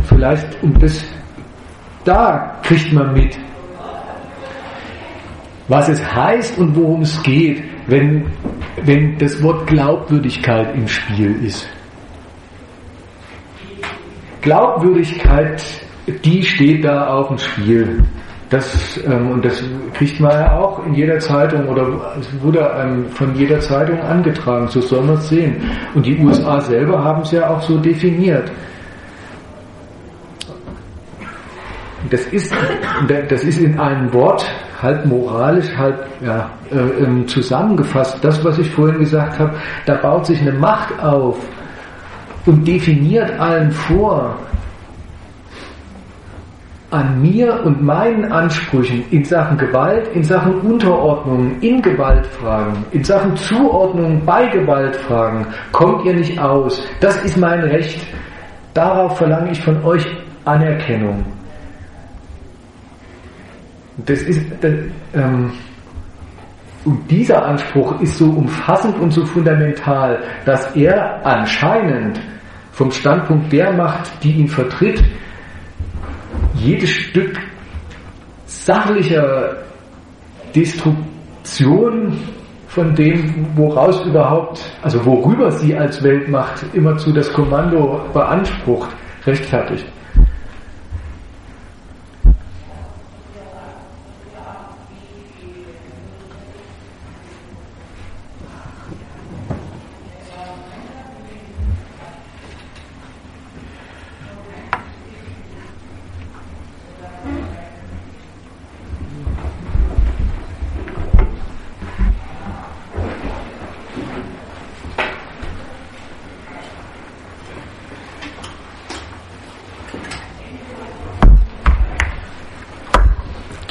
vielleicht, 0.08 0.62
um 0.62 0.78
das, 0.78 1.04
da 2.04 2.60
kriegt 2.62 2.92
man 2.92 3.12
mit, 3.12 3.38
was 5.68 5.88
es 5.88 6.04
heißt 6.04 6.58
und 6.58 6.74
worum 6.76 7.02
es 7.02 7.22
geht, 7.22 7.62
wenn, 7.86 8.26
wenn 8.84 9.16
das 9.18 9.42
Wort 9.42 9.66
Glaubwürdigkeit 9.66 10.74
im 10.74 10.88
Spiel 10.88 11.44
ist. 11.44 11.68
Glaubwürdigkeit, 14.40 15.62
die 16.24 16.42
steht 16.42 16.84
da 16.84 17.06
auf 17.06 17.28
dem 17.28 17.38
Spiel. 17.38 18.02
Das, 18.50 19.00
ähm, 19.06 19.30
und 19.30 19.44
das 19.44 19.64
kriegt 19.94 20.20
man 20.20 20.32
ja 20.32 20.58
auch 20.58 20.84
in 20.84 20.92
jeder 20.92 21.18
Zeitung 21.20 21.66
oder 21.68 22.14
es 22.20 22.42
wurde 22.42 22.70
ähm, 22.76 23.06
von 23.08 23.34
jeder 23.34 23.58
Zeitung 23.60 23.98
angetragen, 24.00 24.68
so 24.68 24.80
soll 24.82 25.02
man 25.04 25.14
es 25.14 25.28
sehen. 25.30 25.56
Und 25.94 26.04
die 26.04 26.18
USA 26.18 26.60
selber 26.60 27.02
haben 27.02 27.22
es 27.22 27.30
ja 27.30 27.48
auch 27.48 27.62
so 27.62 27.78
definiert. 27.78 28.52
Das 32.10 32.26
ist, 32.26 32.54
das 33.28 33.44
ist 33.44 33.58
in 33.58 33.78
einem 33.78 34.12
Wort 34.12 34.44
halb 34.82 35.06
moralisch, 35.06 35.68
halb 35.76 36.06
ja, 36.20 36.50
äh, 36.70 37.04
ähm, 37.04 37.26
zusammengefasst. 37.28 38.18
Das, 38.22 38.44
was 38.44 38.58
ich 38.58 38.70
vorhin 38.70 38.98
gesagt 38.98 39.38
habe, 39.38 39.54
da 39.86 39.94
baut 39.94 40.26
sich 40.26 40.40
eine 40.40 40.52
Macht 40.52 40.98
auf 41.00 41.38
und 42.46 42.66
definiert 42.66 43.38
allen 43.38 43.70
vor, 43.70 44.36
an 46.92 47.22
mir 47.22 47.64
und 47.64 47.82
meinen 47.82 48.30
Ansprüchen 48.30 49.04
in 49.10 49.24
Sachen 49.24 49.56
Gewalt, 49.56 50.08
in 50.08 50.22
Sachen 50.22 50.60
Unterordnung, 50.60 51.58
in 51.62 51.80
Gewaltfragen, 51.80 52.84
in 52.92 53.02
Sachen 53.02 53.34
Zuordnung 53.36 54.22
bei 54.26 54.46
Gewaltfragen 54.48 55.46
kommt 55.72 56.04
ihr 56.04 56.14
nicht 56.14 56.38
aus. 56.38 56.86
Das 57.00 57.16
ist 57.24 57.38
mein 57.38 57.60
Recht. 57.60 58.06
Darauf 58.74 59.16
verlange 59.16 59.52
ich 59.52 59.60
von 59.62 59.82
euch 59.84 60.04
Anerkennung. 60.44 61.24
Das 63.98 64.22
ist, 64.22 64.46
das, 64.60 64.72
ähm, 65.14 65.52
und 66.84 67.10
dieser 67.10 67.44
Anspruch 67.44 68.00
ist 68.00 68.18
so 68.18 68.30
umfassend 68.30 68.98
und 68.98 69.10
so 69.12 69.24
fundamental, 69.24 70.22
dass 70.44 70.74
er 70.74 71.24
anscheinend 71.24 72.20
vom 72.72 72.90
Standpunkt 72.90 73.52
der 73.52 73.72
Macht, 73.72 74.10
die 74.22 74.32
ihn 74.32 74.48
vertritt, 74.48 75.02
jedes 76.54 76.90
Stück 76.90 77.38
sachlicher 78.46 79.56
Destruktion 80.54 82.18
von 82.68 82.94
dem, 82.94 83.46
woraus 83.54 84.04
überhaupt, 84.06 84.60
also 84.82 85.04
worüber 85.04 85.50
sie 85.50 85.76
als 85.76 86.02
Weltmacht 86.02 86.64
immerzu 86.72 87.12
das 87.12 87.30
Kommando 87.32 88.00
beansprucht, 88.14 88.90
rechtfertigt. 89.26 89.91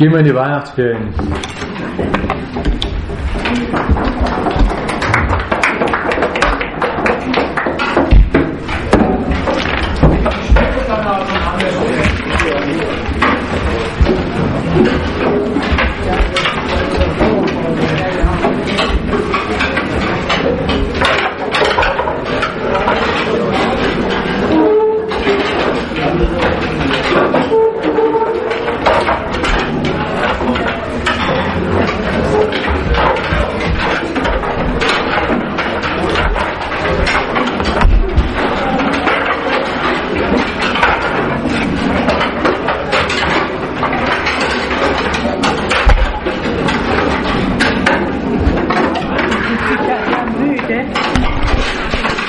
Gehen 0.02 0.12
wir 0.14 0.18
in 0.22 0.26
die 0.26 0.34
Weihnachtsferien. 0.34 1.14